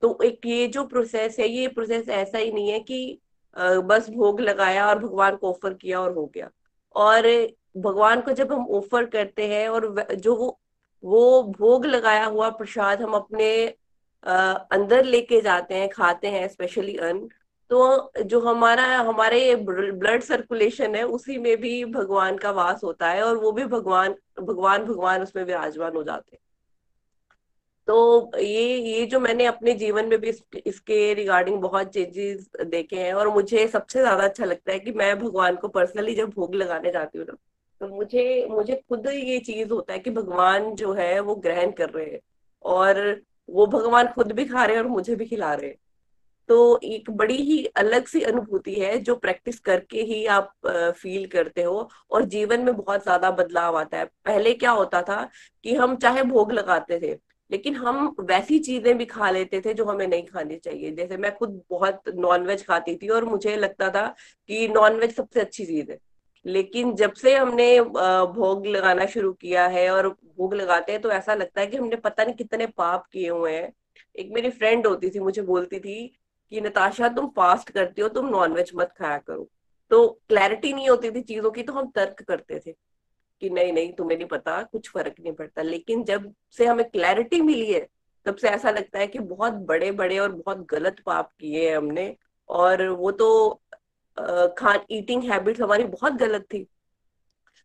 तो 0.03 0.17
एक 0.23 0.45
ये 0.45 0.67
जो 0.67 0.83
प्रोसेस 0.87 1.39
है, 1.39 1.47
ये 1.49 1.67
प्रोसेस 1.69 2.09
ऐसा 2.09 2.37
ही 2.37 2.51
नहीं 2.51 2.69
है 2.71 2.79
कि 2.81 3.19
बस 3.55 4.09
भोग 4.09 4.39
लगाया 4.41 4.87
और 4.87 4.99
भगवान 4.99 5.35
को 5.35 5.49
ऑफ़र 5.49 5.73
किया 5.73 6.01
और 6.01 6.13
हो 6.13 6.25
गया। 6.35 6.49
और 6.95 7.27
भगवान 7.77 8.21
को 8.21 8.31
जब 8.33 8.51
हम 8.53 8.67
ऑफ़र 8.75 9.05
करते 9.07 9.47
हैं 9.47 9.67
और 9.69 10.05
जो 10.15 10.35
वो 11.03 11.43
भोग 11.59 11.85
लगाया 11.85 12.25
हुआ 12.25 12.49
प्रसाद 12.51 13.01
हम 13.01 13.13
अपने 13.13 13.49
अंदर 14.23 15.03
लेके 15.05 15.41
जाते 15.41 15.75
हैं, 15.75 15.89
खाते 15.89 16.27
हैं 16.27 16.47
स्पेशली 16.47 16.95
अन्न 16.97 17.27
तो 17.71 18.11
जो 18.23 18.39
हमारा, 18.41 18.85
हमारे 18.99 19.55
ब्लड 19.57 20.21
सर्कुलेशन 20.23 20.95
है, 20.95 21.03
उसी 21.05 21.37
में 21.37 21.55
भी 21.61 21.83
भगवान 21.85 22.37
का 22.37 22.51
वास 22.51 22.83
होता 22.83 23.09
है 23.09 23.23
और 23.23 23.37
वो 23.37 23.51
भी 23.51 23.65
भगवान 23.65 24.15
भगवान 24.41 24.85
भगवान 24.85 25.21
उसमें 25.23 25.43
विराजमान 25.43 25.95
हो 25.95 26.03
जाते 26.03 26.35
हैं। 26.35 26.39
तो 27.88 28.31
ये 28.39 28.77
ये 28.77 29.05
जो 29.05 29.19
मैंने 29.19 29.45
अपने 29.45 29.73
जीवन 29.73 30.05
में 30.05 30.19
भी 30.21 30.29
इस, 30.29 30.43
इसके 30.65 31.13
रिगार्डिंग 31.13 31.61
बहुत 31.61 31.93
चेंजेस 31.93 32.49
देखे 32.65 32.95
हैं 32.95 33.13
और 33.13 33.27
मुझे 33.33 33.67
सबसे 33.67 33.99
ज़्यादा 33.99 34.23
अच्छा 34.23 34.45
लगता 34.45 34.71
है 34.71 34.79
कि 34.79 34.91
मैं 34.91 35.17
भगवान 35.19 35.55
को 35.55 35.67
पर्सनली 35.67 36.15
जब 36.15 36.29
भोग 36.29 36.55
लगाने 36.55 36.91
जाती 36.91 37.17
हूँ 37.17 37.25
ना 37.27 37.35
तो 37.81 37.88
मुझे 37.88 38.47
मुझे 38.49 38.75
खुद 38.89 39.07
ये 39.07 39.39
चीज़ 39.39 39.71
होता 39.71 39.93
है 39.93 39.99
कि 39.99 40.09
भगवान 40.09 40.73
जो 40.75 40.93
है 40.93 41.19
वो 41.19 41.35
ग्रहण 41.35 41.71
कर 41.71 41.89
रहे 41.89 42.05
हैं 42.05 42.19
और 42.65 42.99
वो 43.49 43.67
भगवान 43.67 44.07
खुद 44.07 44.31
भी 44.31 44.45
खा 44.45 44.65
रहे 44.65 44.75
हैं 44.75 44.83
और 44.83 44.89
मुझे 44.89 45.15
भी 45.15 45.25
खिला 45.25 45.53
रहे 45.53 45.69
हैं। 45.69 45.77
तो 46.49 46.79
एक 46.83 47.09
बड़ी 47.11 47.35
ही 47.35 47.63
अलग 47.77 48.05
सी 48.07 48.21
अनुभूति 48.23 48.73
है 48.73 48.97
जो 48.99 49.15
प्रैक्टिस 49.15 49.59
करके 49.59 50.01
ही 50.01 50.25
आप 50.27 50.51
फील 50.67 51.25
करते 51.27 51.63
हो 51.63 51.89
और 52.11 52.25
जीवन 52.25 52.61
में 52.61 52.75
बहुत 52.75 53.03
ज़्यादा 53.03 53.31
बदलाव 53.31 53.77
आता 53.77 53.97
है। 53.97 54.05
पहले 54.25 54.53
क्या 54.53 54.71
होता 54.71 55.01
था 55.01 55.29
कि 55.65 55.75
हम 55.75 55.95
चाहे 55.95 56.23
भोग 56.23 56.51
लगाते 56.51 56.99
थे 57.01 57.13
लेकिन 57.49 57.75
हम 57.75 58.15
वैसी 58.21 58.59
चीज़ें 58.59 58.97
भी 58.97 59.05
खा 59.05 59.29
लेते 59.31 59.61
थे 59.61 59.73
जो 59.73 59.85
हमें 59.85 60.07
नहीं 60.07 60.23
खानी 60.25 60.57
चाहिए। 60.57 60.91
जैसे 60.91 61.17
मैं 61.17 61.35
खुद 61.37 61.61
बहुत 61.69 62.09
नॉनवेज 62.15 62.65
खाती 62.67 62.95
थी 62.95 63.09
और 63.09 63.25
मुझे 63.25 63.55
लगता 63.57 63.89
था 63.89 64.07
कि 64.49 64.67
नॉनवेज 64.67 65.15
सबसे 65.15 65.39
अच्छी 65.39 65.65
चीज़ 65.65 65.91
है। 65.91 65.97
लेकिन 66.45 66.93
जब 66.95 67.13
से 67.13 67.35
हमने 67.35 67.81
भोग 67.81 68.65
लगाना 68.67 69.05
शुरू 69.05 69.31
किया 69.33 69.67
है 69.67 69.89
और 69.91 70.07
भोग 70.09 70.53
लगाते 70.53 70.91
हैं 70.91 71.01
तो 71.01 71.11
ऐसा 71.11 71.33
लगता 71.33 71.61
है 71.61 71.67
कि 71.67 71.77
हमने 71.77 71.95
पता 71.95 72.23
नहीं 72.23 72.35
कितने 72.35 72.65
पाप 72.67 73.05
किए 73.11 73.29
हुए 73.29 73.53
हैं। 73.53 73.71
एक 74.15 74.31
मेरी 74.33 74.49
फ्रेंड 74.49 74.87
होती 74.87 75.09
थी, 75.09 75.19
मुझे 75.19 75.41
बोलती 75.41 75.79
थी 75.79 76.07
कि, 76.51 76.61
नताशा, 76.61 77.07
तुम 77.09 77.27
फास्ट 77.27 77.69
करती 77.69 78.01
हो, 78.01 78.07
तुम 78.09 78.29
नॉनवेज 78.29 78.71
मत 78.75 78.93
खाया 78.97 79.17
करो। 79.17 79.47
तो 79.91 80.07
क्लैरिटी 80.29 80.73
नहीं 80.73 80.89
होती 80.89 81.11
थी 81.11 81.21
चीज़ों 81.21 81.51
की 81.51 81.63
तो 81.63 81.73
हम 81.73 81.91
तर्क 81.95 82.23
करते 82.23 82.59
थे। 82.59 82.73
कि 83.41 83.49
नहीं 83.49 83.73
नहीं, 83.73 83.91
तुम्हें 83.93 84.17
नहीं 84.17 84.27
पता, 84.27 84.61
कुछ 84.63 84.89
फ़र्क 84.89 85.15
नहीं 85.19 85.33
पड़ता। 85.33 85.61
लेकिन 85.61 86.03
जब 86.03 86.33
से 86.57 86.65
हमें 86.65 86.89
क्लैरिटी 86.89 87.41
मिली 87.41 87.71
है, 87.73 87.88
तब 88.25 88.35
से 88.35 88.49
ऐसा 88.49 88.71
लगता 88.71 88.99
है 88.99 89.07
कि 89.07 89.19
बहुत 89.19 89.53
बड़े 89.67 89.91
बड़े 89.93 90.17
और 90.19 90.31
बहुत 90.31 90.65
गलत 90.69 90.99
पाप 91.05 91.31
किए 91.39 91.69
हैं 91.69 91.77
हमने। 91.77 92.15
और 92.49 92.88
वो 92.88 93.11
तो 93.13 93.61
खान 94.57 94.79
ईटिंग 94.91 95.23
हैबिट्स 95.23 95.61
हमारी 95.61 95.83
बहुत 95.85 96.13
गलत 96.13 96.45
थी। 96.53 96.67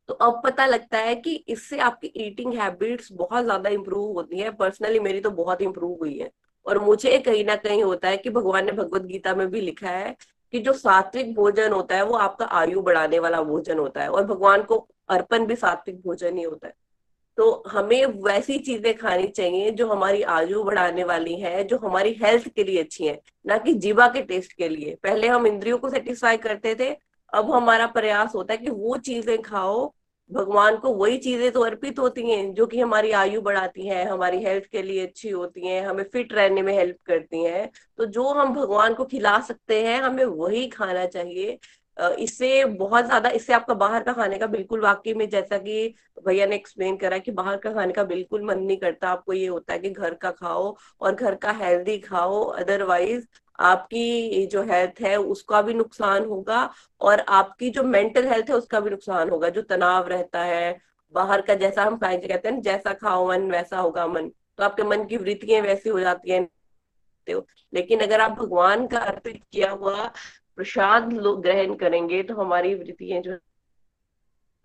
तो 0.08 0.14
अब 0.14 0.40
पता 0.44 0.66
लगता 0.66 0.98
है 0.98 1.14
कि 1.16 1.34
इससे 1.48 1.78
आपकी 1.80 2.12
ईटिंग 2.16 2.54
हैबिट्स 2.54 3.12
बहुत 3.12 3.44
ज़्यादा 3.44 3.70
इंप्रूव 3.70 4.12
होती 4.12 4.38
है। 4.38 4.50
पर्सनली 4.52 4.98
मेरी 5.00 5.20
तो 5.20 5.30
बहुत 5.30 5.62
इंप्रूव 5.62 5.96
हुई 6.00 6.18
है। 6.18 6.30
और 6.66 6.78
मुझे 6.78 7.18
कहीं 7.18 7.44
ना 7.44 7.56
कहीं 7.56 7.82
होता 7.82 8.08
है 8.08 8.16
कि 8.16 8.30
भगवान 8.30 8.64
ने 8.66 8.72
भगवत 8.72 9.02
गीता 9.02 9.34
में 9.34 9.46
भी 9.50 9.60
लिखा 9.60 9.90
है 9.90 10.16
कि 10.54 10.58
जो 10.58 10.72
सात्विक 10.72 11.34
भोजन 11.34 11.72
होता 11.72 11.96
है, 11.96 12.04
वो 12.04 12.16
आपका 12.16 12.46
आयु 12.52 12.82
बढ़ाने 12.82 13.18
वाला 13.18 13.42
भोजन 13.42 13.78
होता 13.78 14.02
है। 14.02 14.08
और 14.08 14.24
भगवान 14.26 14.62
को 14.62 14.86
अर्पण 15.12 15.46
भी 15.46 15.56
सात्विक 15.56 16.00
भोजन 16.00 16.38
ही 16.38 16.42
होता 16.42 16.66
है। 16.66 16.74
तो 17.38 17.62
हमें 17.68 18.04
वैसी 18.24 18.58
चीज़ें 18.58 18.94
खानी 18.96 19.26
चाहिए 19.26 19.70
जो 19.70 19.86
हमारी 19.88 20.22
आयु 20.22 20.62
बढ़ाने 20.64 21.04
वाली 21.04 21.34
है, 21.34 21.62
जो 21.64 21.76
हमारी 21.78 22.12
हेल्थ 22.22 22.48
के 22.48 22.64
लिए 22.64 22.80
अच्छी 22.80 23.06
है, 23.06 23.20
ना 23.46 23.58
कि 23.58 23.74
जीवा 23.74 24.08
के 24.08 24.22
टेस्ट 24.22 24.52
के 24.52 24.68
लिए। 24.68 24.94
पहले 25.02 25.28
हम 25.28 25.46
इंद्रियों 25.46 25.78
को 25.78 25.90
सेटिस्फाई 25.90 26.36
करते 26.36 26.74
थे, 26.74 26.90
अब 27.32 27.50
हमारा 27.50 27.86
प्रयास 27.86 28.34
होता 28.34 28.54
है 28.54 28.58
कि 28.58 28.70
वो 28.70 28.96
चीज़ें 28.96 29.42
खाओ, 29.42 29.92
भगवान 30.30 30.76
को 30.76 30.92
वही 30.94 31.16
चीज़ें 31.18 31.50
तो 31.52 31.60
अर्पित 31.60 31.98
होती 31.98 32.30
हैं, 32.30 32.52
जो 32.54 32.66
कि 32.66 32.80
हमारी 32.80 33.10
आयु 33.12 33.40
बढ़ाती 33.40 33.86
हैं, 33.86 34.04
हमारी 34.06 34.44
हेल्थ 34.44 34.64
के 34.64 34.82
लिए 34.82 35.06
अच्छी 35.06 35.30
होती 35.30 35.66
हैं, 35.66 35.82
हमें 35.86 36.04
फिट 36.04 36.32
रहने 36.32 36.62
में 36.62 36.72
हेल्प 36.74 36.96
करती 37.06 37.42
हैं। 37.44 37.70
तो 37.98 38.06
जो 38.06 38.28
हम 38.28 38.54
भगवान 38.54 38.94
को 38.94 39.04
खिला 39.04 39.38
सकते 39.40 39.82
हैं, 39.82 40.00
हमें 40.00 40.24
वही 40.24 40.66
खाना 40.68 41.06
चाहिए 41.06 41.58
इससे 41.96 42.64
बहुत 42.66 43.04
ज़्यादा 43.06 43.30
इससे 43.30 43.52
आपका 43.52 43.74
बाहर 43.74 44.02
का 44.02 44.12
खाने 44.12 44.38
का 44.38 44.46
बिल्कुल 44.46 44.80
वाकई 44.80 45.14
में 45.14 45.28
जैसा 45.30 45.58
कि 45.58 45.94
भैया 46.26 46.46
ने 46.46 46.56
एक्सप्लेन 46.56 46.96
करा 46.96 47.18
कि 47.18 47.30
बाहर 47.32 47.56
का 47.56 47.72
खाने 47.72 47.92
का 47.92 48.04
बिल्कुल 48.04 48.44
मन 48.46 48.58
नहीं 48.60 48.76
करता। 48.76 49.08
आपको 49.08 49.32
ये 49.32 49.46
होता 49.46 49.72
है 49.72 49.78
कि 49.78 49.90
घर 49.90 50.14
का 50.14 50.30
खाओ 50.30 50.74
और 51.00 51.14
घर 51.14 51.34
का 51.34 51.52
हेल्दी 51.54 51.98
खाओ। 51.98 52.42
अदरवाइज़ 52.44 53.26
आपकी 53.58 54.46
जो 54.46 54.62
हेल्थ 54.62 55.00
है 55.02 55.16
उसका 55.16 55.60
भी 55.62 55.74
नुकसान 55.74 56.24
होगा 56.24 56.68
और 57.00 57.20
आपकी 57.30 57.70
जो 57.70 57.82
मेंटल 57.84 58.26
हेल्थ 58.28 58.50
है 58.50 58.56
उसका 58.56 58.80
भी 58.80 58.90
नुकसान 58.90 59.30
होगा। 59.30 59.48
जो 59.48 59.62
तनाव 59.64 60.08
रहता 60.08 60.42
है, 60.44 60.78
बाहर 61.14 61.40
का 61.42 61.54
जैसा 61.54 61.84
हम 61.84 61.96
खाएँगे 61.98 62.28
कहते 62.28 62.48
हैं 62.48 62.60
जैसा 62.62 62.92
खाओ 62.94 63.28
मन, 63.28 63.50
वैसा 63.50 63.78
होगा 63.78 64.06
मन। 64.06 64.28
तो 64.58 64.64
आपके 64.64 64.82
मन 64.84 65.04
की 65.06 65.16
वृत्तियाँ 65.16 65.62
वैसी 65.62 65.90
हो 65.90 66.00
जाती 66.00 66.30
हैं 66.30 66.48
लेकिन 67.72 68.00
अगर 68.00 68.20
आप 68.20 68.30
भगवान 68.32 68.86
का 68.86 68.98
अर्पित 69.00 69.42
किया 69.52 69.70
हुआ 69.72 70.10
प्रसाद 70.58 71.12
लोग 71.12 71.42
ग्रहण 71.42 71.74
करेंगे 71.74 72.22
तो 72.22 72.34
हमारी 72.34 72.74
वृत्तियाँ 72.74 73.20
जो 73.22 73.36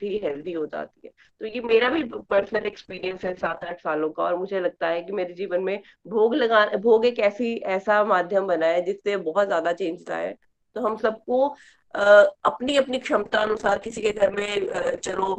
भी 0.02 0.18
हेल्दी 0.24 0.52
हो 0.54 0.66
जाती 0.66 1.08
है। 1.08 1.12
तो 1.42 1.46
ये 1.46 1.62
मेरा 1.62 1.90
भी 1.90 2.04
पर्सनल 2.30 2.66
एक्सपीरियंस 2.66 3.24
है 3.26 3.34
सात 3.36 3.64
आठ 3.64 3.80
सालों 3.82 4.10
का, 4.10 4.24
और 4.24 4.36
मुझे 4.36 4.60
लगता 4.60 4.88
है 4.88 5.02
कि 5.04 5.12
मेरे 5.12 5.34
जीवन 5.34 5.62
में 5.62 5.82
भोग 6.08 6.36
लगा, 6.36 6.66
भोग 6.78 7.06
एक 7.06 7.20
ऐसी, 7.20 7.56
ऐसा 7.58 8.04
माध्यम 8.06 8.48
बना 8.48 8.66
है 8.66 8.82
जिससे 8.86 9.18
बहुत 9.20 9.48
ज़्यादा 9.48 9.74
चेंज 9.74 10.12
आया 10.12 10.28
है। 10.28 10.36
तो 10.76 10.82
हम 10.82 10.98
सबको 10.98 11.48
अपनी 11.96 12.76
अपनी 12.78 12.98
क्षमता 13.00 13.40
अनुसार 13.40 13.78
किसी 13.80 14.02
के 14.02 14.12
घर 14.12 14.32
में 14.32 14.96
चलो 14.96 15.34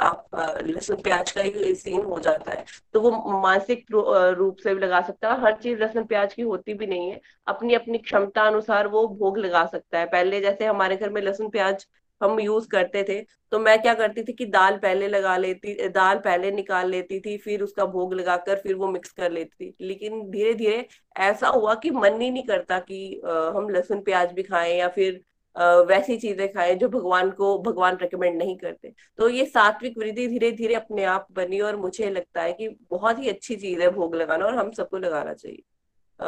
आप 0.00 0.26
लहसुन, 0.62 0.96
प्याज 0.96 1.30
का 1.32 1.42
ही 1.42 1.74
सीन 1.74 2.00
हो 2.02 2.18
जाता 2.20 2.52
है। 2.52 2.64
तो 2.94 3.00
वो 3.00 3.10
मानसिक 3.40 3.84
रूप 3.90 4.56
से 4.62 4.74
भी 4.74 4.80
लगा 4.80 5.00
सकता 5.02 5.32
है 5.32 5.40
हर 5.42 5.54
चीज़ 5.54 5.78
लहसुन, 5.80 6.04
प्याज 6.04 6.34
की 6.34 6.42
होती 6.42 6.74
भी 6.74 6.86
नहीं 6.86 7.10
है। 7.10 7.20
अपनी 7.46 7.74
अपनी 7.74 7.98
क्षमता 7.98 8.42
अनुसार 8.44 8.88
वो 8.88 9.06
भोग 9.10 9.38
लगा 9.38 9.64
सकता 9.66 9.98
है। 9.98 10.06
पहले 10.06 10.40
जैसे 10.40 10.64
हमारे 10.66 10.96
घर 10.96 11.10
में 11.10 11.20
लहसुन, 11.22 11.48
प्याज 11.50 11.86
हम 12.20 12.38
यूज़ 12.40 12.66
करते 12.68 13.02
थे 13.08 13.20
तो 13.52 13.58
मैं 13.58 13.80
क्या 13.82 13.92
करती 13.94 14.22
थी 14.24 14.32
कि 14.32 14.44
दाल 14.46 14.76
पहले 14.78 15.08
लगा 15.08 15.36
लेती, 15.36 15.88
दाल 15.88 16.18
पहले 16.18 16.50
निकाल 16.50 16.90
लेती 16.90 17.18
थी, 17.20 17.36
फिर 17.38 17.62
उसका 17.62 17.84
भोग 17.86 18.14
लगाकर 18.14 18.56
फिर 18.58 18.74
वो 18.74 18.88
मिक्स 18.88 19.10
कर 19.12 19.30
लेती 19.32 19.66
थी। 19.66 19.86
लेकिन 19.86 20.22
धीरे 20.30 20.54
धीरे 20.54 20.86
ऐसा 21.20 21.48
हुआ 21.48 21.74
कि 21.76 21.90
मन 21.92 22.20
ही 22.20 22.30
नहीं 22.30 22.42
करता 22.44 22.78
कि 22.80 23.20
हम 23.24 23.68
लहसुन, 23.70 24.00
प्याज 24.02 24.32
भी 24.32 24.42
खाएँ 24.42 24.76
या 24.78 24.88
फिर 24.88 25.20
वैसी 25.56 26.16
चीज़ें 26.16 26.48
खाएँ 26.52 26.74
जो 26.74 26.88
भगवान 26.88 27.30
को, 27.30 27.58
भगवान 27.58 27.96
रिकमेंड 28.02 28.36
नहीं 28.38 28.56
करते। 28.56 28.92
तो 29.18 29.28
ये 29.28 29.44
सात्विक 29.46 29.98
वृद्धि 29.98 30.26
धीरे 30.28 30.50
धीरे 30.52 30.74
अपने 30.74 31.04
आप 31.04 31.26
बनी 31.36 31.60
और 31.60 31.76
मुझे 31.76 32.10
लगता 32.10 32.42
है 32.42 32.52
कि 32.52 32.68
बहुत 32.90 33.18
ही 33.18 33.28
अच्छी 33.28 33.56
चीज़ 33.56 33.80
है 33.82 33.90
भोग 33.90 34.14
लगाना 34.14 34.46
और 34.46 34.54
हम 34.54 34.70
सबको 34.70 34.98
लगाना 34.98 35.32
चाहिए। 35.32 35.62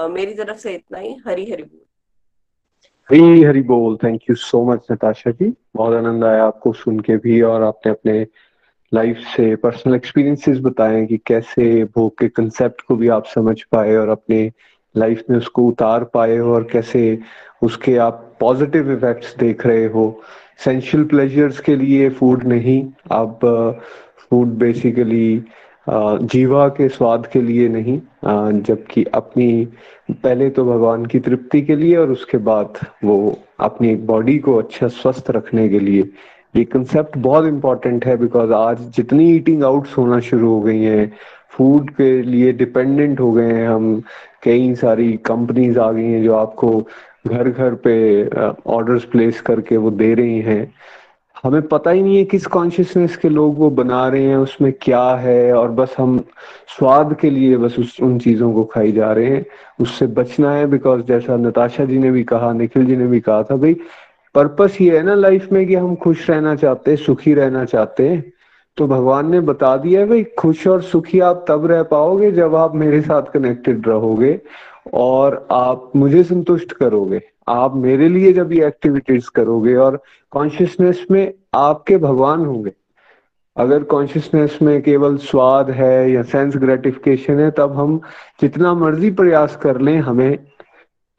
मेरी 0.09 0.35
तरफ़ 0.35 0.59
से 0.59 0.75
इतना 0.75 0.99
ही। 0.99 1.15
हरी 1.27 1.51
हरी 1.51 1.63
बोल। 1.63 1.85
हरी 3.11 3.43
हरी 3.43 3.63
बोल। 3.63 3.97
Thank 3.97 4.21
you 4.31 4.37
so 4.37 4.65
much 4.65 4.87
Natasha 4.93 5.31
ji. 5.31 5.53
बहुत 5.77 5.95
आनंद 5.95 6.25
आया 6.25 6.45
आपको 6.45 6.73
सुन 6.73 7.01
के 7.01 7.17
भी 7.17 7.41
और 7.43 7.63
आपने 7.63 7.93
अपने 7.93 8.27
लाइफ 8.93 9.19
से 9.37 9.55
पर्सनल 9.57 9.95
एक्सपीरियंसेस 9.95 10.59
बताए 10.59 11.05
कि 11.07 11.17
कैसे 11.27 11.85
भोग 11.85 12.19
के 12.19 12.29
कंसेप्ट 12.29 12.81
को 12.81 12.97
भी 12.97 13.09
आप 13.09 13.27
समझ 13.27 13.63
पाए 13.63 13.95
और 13.97 14.09
अपने 14.09 14.51
लाइफ 14.95 15.23
में 15.31 15.37
उसको 15.39 15.67
उतार 15.69 16.05
पाए 16.15 16.37
हो 16.37 16.55
और 16.55 16.69
कैसे 16.73 17.19
उसके 17.63 17.97
आप 17.99 18.25
पॉजिटिव 18.41 18.93
इफेक्ट्स 18.93 19.37
देख 19.39 19.67
रहे 19.67 19.87
हो। 19.87 20.21
सेंशियल 20.65 21.05
प्लेजर्स 21.05 21.59
के 21.61 21.77
लिए 21.77 22.09
फ़ूड 22.11 22.45
नहीं, 22.45 22.85
आप 23.13 23.41
फ़ूड 24.21 24.49
बेसिकली 24.59 25.43
जीवा 25.87 26.67
के 26.69 26.89
स्वाद 26.89 27.27
के 27.33 27.41
लिए 27.43 27.69
नहीं 27.69 27.99
जबकि 28.63 29.05
अपनी, 29.05 29.65
पहले 30.11 30.49
तो 30.51 30.65
भगवान 30.65 31.07
की 31.07 31.19
तृप्ति 31.21 31.63
के 31.63 31.77
लिए 31.77 31.97
और 31.97 32.11
उसके 32.11 32.39
बाद 32.49 32.79
वो 33.05 33.39
अपनी 33.61 33.95
बॉडी 34.11 34.37
को 34.39 34.57
अच्छा 34.57 34.89
स्वस्थ 34.89 35.31
रखने 35.31 35.69
के 35.69 35.81
लिए। 35.81 36.03
ये 36.57 36.65
कंसेप्ट 36.65 37.17
बहुत 37.19 37.47
इंपॉर्टेंट 37.47 38.07
है 38.07 38.17
बिकॉज़ 38.17 38.53
आज 38.53 38.81
जितनी 38.97 39.31
ईटिंग 39.35 39.65
आउट्स 39.65 39.97
होना 39.99 40.21
शुरू 40.21 40.51
हो 40.51 40.61
गई 40.61 40.83
हैं 40.83 41.13
फ़ूड 41.57 41.91
के 41.91 42.11
लिए 42.23 42.53
डिपेंडेंट 42.53 43.21
हो 43.21 43.31
गए 43.33 43.53
हैं 43.53 43.69
हम 43.69 44.03
कई 44.43 44.75
सारी 44.75 45.13
कंपनीज़ 45.27 45.79
आ 45.79 45.91
गई 45.93 46.05
हैं 46.05 46.23
जो 46.25 46.35
आपको 46.35 46.79
घर 47.27 47.49
घर 47.49 47.75
पे 47.75 47.95
ऑर्डर्स 48.67 49.05
प्लेस 49.05 49.41
करके 49.41 49.77
वो 49.77 49.91
दे 49.91 50.13
रही 50.15 50.39
हैं। 50.41 50.73
हमें 51.45 51.63
पता 51.63 51.91
ही 51.91 52.03
नहीं 52.03 52.17
है 52.17 52.25
किस 52.25 52.47
कॉन्शियसनेस 52.47 53.17
के 53.17 53.29
लोग 53.29 53.59
वो 53.59 53.71
बना 53.71 54.07
रहे 54.09 54.23
हैं, 54.23 54.37
उसमें 54.37 54.73
क्या 54.83 55.05
है 55.17 55.53
और 55.55 55.71
बस 55.71 55.95
हम 55.99 56.19
स्वाद 56.79 57.17
के 57.21 57.31
लिए 57.31 57.57
बस 57.57 57.79
उस, 57.79 58.01
उन 58.01 58.19
चीज़ों 58.19 58.53
को 58.53 58.65
खाई 58.65 58.93
जा 58.93 59.13
रहे 59.13 59.27
हैं। 59.27 59.45
उससे 59.81 60.07
बचना 60.07 60.53
है 60.53 60.67
बिकॉज़ 60.67 61.03
जैसा 61.03 61.37
नताशा 61.37 61.85
जी 61.85 61.99
ने 61.99 62.11
भी 62.11 62.25
कहा, 62.25 62.53
निखिल 62.53 62.87
जी 62.87 62.97
ने 62.97 63.07
भी 63.07 63.21
कहा 63.21 63.43
था, 63.43 63.57
भाई 63.57 63.77
पर्पस 64.35 64.81
ये 64.81 64.97
है 64.97 65.03
ना 65.03 65.15
लाइफ 65.15 65.53
में 65.53 65.67
कि 65.67 65.75
हम 65.75 65.95
खुश 65.97 66.29
रहना 66.31 66.55
चाहते 66.57 66.91
हैं, 66.91 66.99
सुखी 66.99 67.35
रहना 67.35 67.65
चाहते 67.65 68.09
हैं। 68.09 68.33
तो 68.79 68.87
भगवान 68.87 69.31
ने 69.31 69.41
बता 69.41 69.77
दिया 69.77 70.07
भाई, 70.07 70.25
खुश 70.25 70.67
और 70.67 70.83
सुखी 70.83 71.21
आप 71.21 71.45
तब 71.49 71.67
रह 71.67 71.83
पाओगे 71.83 72.33
जब 72.33 72.55
आप 72.55 72.75
मेरे 72.75 73.01
साथ 73.01 73.23
कनेक्टेड 73.23 73.89
रहोगे 73.89 74.41
और 74.95 75.49
आप 75.51 75.91
मुझे 75.97 76.23
संतुष्ट 76.23 76.73
करोगे। 76.73 77.21
आप 77.49 77.77
मेरे 77.77 78.09
लिए 78.09 78.33
जब 78.33 78.53
ये 78.53 78.67
एक्टिविटीज़ 78.67 79.31
करोगे 79.35 79.75
और 79.75 80.03
कॉन्शियसनेस 80.31 81.07
में 81.11 81.35
आपके 81.55 81.97
भगवान 81.97 82.47
होंगे। 82.47 82.73
अगर 83.57 83.83
कॉन्शियसनेस 83.83 84.59
में 84.63 84.83
केवल 84.83 85.17
स्वाद 85.17 85.71
है 85.71 86.11
या 86.11 86.23
सेंस 86.23 86.57
ग्रेटिफिकेशन 86.57 87.39
है, 87.39 87.51
तब 87.51 87.73
हम 87.73 88.01
जितना 88.41 88.75
मर्ज़ी 88.75 89.11
प्रयास 89.11 89.57
कर 89.57 89.81
लें, 89.81 90.01
हमें 90.01 90.39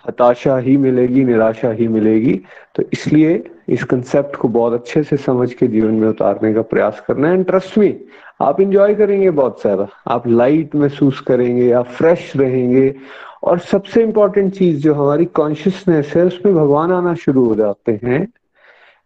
हताशा 0.07 0.57
ही 0.57 0.78
मिलेगी, 0.78 1.24
निराशा 1.26 1.72
ही 1.72 1.88
मिलेगी। 1.88 2.41
तो 2.76 2.84
इसलिए 2.93 3.51
इस 3.70 3.84
कंसेप्ट 3.84 4.36
को 4.36 4.47
बहुत 4.47 4.74
अच्छे 4.74 5.03
से 5.03 5.17
समझ 5.17 5.53
के 5.53 5.67
जीवन 5.67 5.91
में 5.91 6.07
उतारने 6.07 6.53
का 6.53 6.61
प्रयास 6.61 7.03
करना 7.07 7.28
है। 7.28 7.34
एंड 7.34 7.45
ट्रस्ट 7.45 7.78
मी 7.78 7.99
आप 8.41 8.61
इंजॉय 8.61 8.95
करेंगे 8.95 9.30
बहुत 9.30 9.61
ज़्यादा। 9.61 9.88
आप 10.07 10.28
लाइट 10.28 10.76
महसूस 10.76 11.20
करेंगे, 11.20 11.72
आप 11.72 11.86
फ्रेश 11.86 12.34
रहेंगे। 12.36 12.95
और 13.43 13.59
सबसे 13.59 14.03
इंपॉर्टेंट 14.03 14.53
चीज़ 14.53 14.82
जो 14.82 14.93
हमारी 14.93 15.26
कॉन्शियसनेस 15.26 16.13
है, 16.15 16.26
उसमें 16.26 16.55
भगवान 16.55 16.91
आना 16.91 17.13
शुरू 17.13 17.45
हो 17.45 17.55
जाते 17.55 17.99
हैं। 18.03 18.34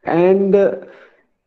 एंड 0.07 0.55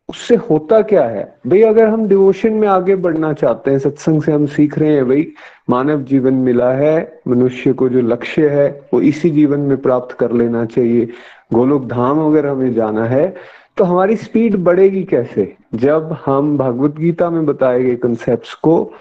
उससे 0.08 0.34
होता 0.34 0.82
क्या 0.82 1.04
है? 1.04 1.38
भाई, 1.46 1.62
अगर 1.62 1.88
हम 1.88 2.08
डिवोशन 2.08 2.52
में 2.52 2.68
आगे 2.68 2.96
बढ़ना 2.96 3.32
चाहते 3.32 3.70
हैं, 3.70 3.78
सत्संग 3.78 4.22
से 4.22 4.32
हम 4.32 4.46
सीख 4.46 4.78
रहे 4.78 4.88
हैं, 4.88 5.08
भाई, 5.08 5.32
मानव 5.70 6.02
जीवन 6.02 6.34
मिला 6.34 6.72
है, 6.72 7.20
मनुष्य 7.28 7.72
को 7.72 7.88
जो 7.88 8.00
लक्ष्य 8.00 8.48
है, 8.48 8.88
वो 8.94 9.00
इसी 9.00 9.30
जीवन 9.30 9.60
में 9.60 9.76
प्राप्त 9.76 10.16
कर 10.16 10.32
लेना 10.32 10.64
चाहिए। 10.64 11.08
गोलोक 11.50 11.84
धाम 11.86 12.20
अगर 12.20 12.46
हमें 12.46 12.72
जाना 12.74 13.04
है 13.04 13.34
तो 13.76 13.84
हमारी 13.84 14.16
स्पीड 14.16 14.56
बढ़ेगी 14.56 15.02
कैसे? 15.04 15.54
जब 15.74 16.16
हम 16.24 16.56
भगवत 16.58 16.96
गीता 16.98 17.28
में 17.30 17.44
बताए 17.46 17.82
गए 17.82 17.94
कंसेप्ट 17.96 18.54
को 18.62 18.92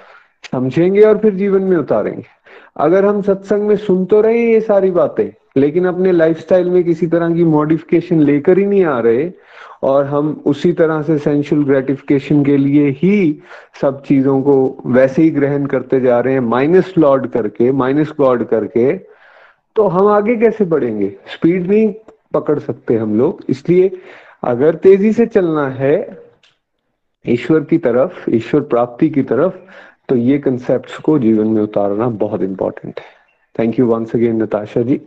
समझेंगे 0.51 1.01
और 1.01 1.17
फिर 1.17 1.33
जीवन 1.35 1.61
में 1.61 1.77
उतारेंगे। 1.77 2.25
अगर 2.77 3.05
हम 3.05 3.21
सत्संग 3.21 3.67
में 3.67 3.75
सुन 3.77 4.05
तो 4.05 4.19
रहे 4.21 4.43
ये 4.43 4.59
सारी 4.61 4.91
बातें, 4.91 5.29
लेकिन 5.57 5.85
अपने 5.85 6.11
लाइफस्टाइल 6.11 6.69
में 6.69 6.83
किसी 6.83 7.07
तरह 7.07 7.33
की 7.35 7.43
मॉडिफिकेशन 7.43 8.19
लेकर 8.19 8.57
ही 8.57 8.65
नहीं 8.65 8.83
आ 8.85 8.99
रहे, 8.99 9.29
और 9.83 10.05
हम 10.05 10.41
उसी 10.45 10.71
तरह 10.73 11.01
से 11.01 11.17
सेंशुअल 11.17 11.63
ग्रेटिफिकेशन 11.63 12.43
के 12.43 12.57
लिए 12.57 12.89
ही 12.93 13.41
सब 13.81 14.01
चीज़ों 14.03 14.41
को 14.41 14.55
वैसे 14.85 15.21
ही 15.21 15.29
ग्रहण 15.29 15.65
करते 15.65 15.99
जा 16.01 16.19
रहे 16.19 16.33
हैं 16.33 16.41
माइनस 16.41 16.93
लॉर्ड 16.97 17.27
करके 17.27 17.71
माइनस 17.73 18.13
गॉड 18.19 18.47
करके 18.47 18.93
तो 19.75 19.87
हम 19.87 20.07
आगे 20.07 20.35
कैसे 20.35 20.65
बढ़ेंगे? 20.65 21.13
स्पीड 21.27 21.67
नहीं 21.67 21.93
पकड़ 22.35 22.59
सकते 22.59 22.95
हम 22.97 23.17
लोग। 23.17 23.43
इसलिए 23.49 23.91
अगर 24.43 24.75
तेज़ी 24.75 25.11
से 25.13 25.25
चलना 25.27 25.67
है 25.69 25.95
ईश्वर 27.25 27.63
की 27.63 27.77
तरफ़, 27.77 28.29
ईश्वर 28.29 28.61
प्राप्ति 28.63 29.09
की 29.09 29.23
तरफ़ 29.23 29.53
तो 30.09 30.15
ये 30.15 30.37
कंसेप्ट 30.39 31.01
को 31.01 31.17
जीवन 31.19 31.47
में 31.47 31.61
उतारना 31.61 32.09
बहुत 32.23 32.41
इंपॉर्टेंट 32.41 32.99
है। 32.99 33.05
Thank 33.55 33.79
you 33.79 33.85
once 33.87 34.15
again 34.15 34.41
Natasha 34.43 34.81
ji. 34.81 35.01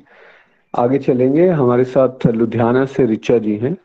आगे 0.74 0.98
चलेंगे। 0.98 1.48
हमारे 1.48 1.84
साथ 1.84 2.26
लुधियाना 2.26 2.84
से 2.86 3.06
रिचा 3.06 3.38
जी 3.38 3.56
हैं। 3.56 3.76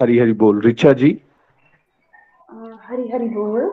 हरी 0.00 0.18
हरी 0.18 0.32
बोल, 0.32 0.60
रिचा 0.60 0.92
जी। 0.92 1.10
हरी 2.82 3.08
हरी 3.08 3.28
बोल। 3.28 3.70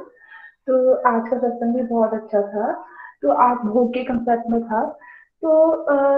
तो 0.67 0.93
आज 1.07 1.27
का 1.29 1.37
सत्संग 1.37 1.75
भी 1.75 1.83
बहुत 1.83 2.13
अच्छा 2.13 2.41
था। 2.41 2.94
तो 3.23 3.31
आज 3.31 3.57
भोग 3.65 3.93
के 3.93 4.03
कंसेप्ट 4.03 4.49
में 4.51 4.61
था। 4.63 4.83
तो 5.43 5.51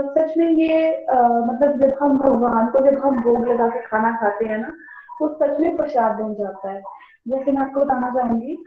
सच 0.09 0.37
में 0.37 0.49
ये 0.49 1.05
मतलब 1.09 1.79
जब 1.79 1.97
हम 2.01 2.17
भगवान 2.17 2.67
को, 2.67 2.79
जब 2.81 2.97
हम 3.05 3.21
भोग 3.23 3.47
लगा 3.47 3.67
के 3.69 3.81
खाना 3.81 4.11
खाते 4.17 4.45
हैं 4.45 4.57
ना 4.57 4.71
तो 5.19 5.27
सच 5.35 5.59
में 5.59 5.75
प्रसाद 5.77 6.19
बन 6.19 6.33
जाता 6.35 6.71
है। 6.71 6.81
जैसे 7.27 7.51
मैं 7.51 7.61
आपको 7.61 7.79
बताना 7.79 8.09
चाहूँगी 8.15 8.57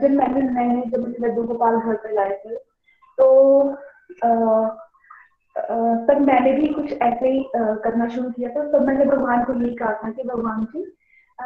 जब 0.00 0.10
मैंने 0.10 0.40
नए 0.42 0.82
जब 0.82 0.98
मैंने 0.98 1.26
लड्डू 1.26 1.42
गोपाल 1.42 1.76
घर 1.76 1.94
पे 2.02 2.14
लाए 2.14 2.36
थे 2.44 2.54
तो 3.18 3.28
तब 6.06 6.20
मैंने 6.20 6.52
भी 6.52 6.68
कुछ 6.74 6.92
ऐसे 6.92 7.28
ही 7.28 7.44
करना 7.56 8.08
शुरू 8.08 8.30
किया 8.30 8.50
था। 8.50 8.70
तब 8.72 8.86
मैंने 8.86 9.04
भगवान 9.04 9.44
को 9.44 9.52
यही 9.54 9.74
कहा 9.76 9.92
था 9.94 10.10
कि 10.10 10.22
भगवान 10.24 10.64
जी 10.64 10.84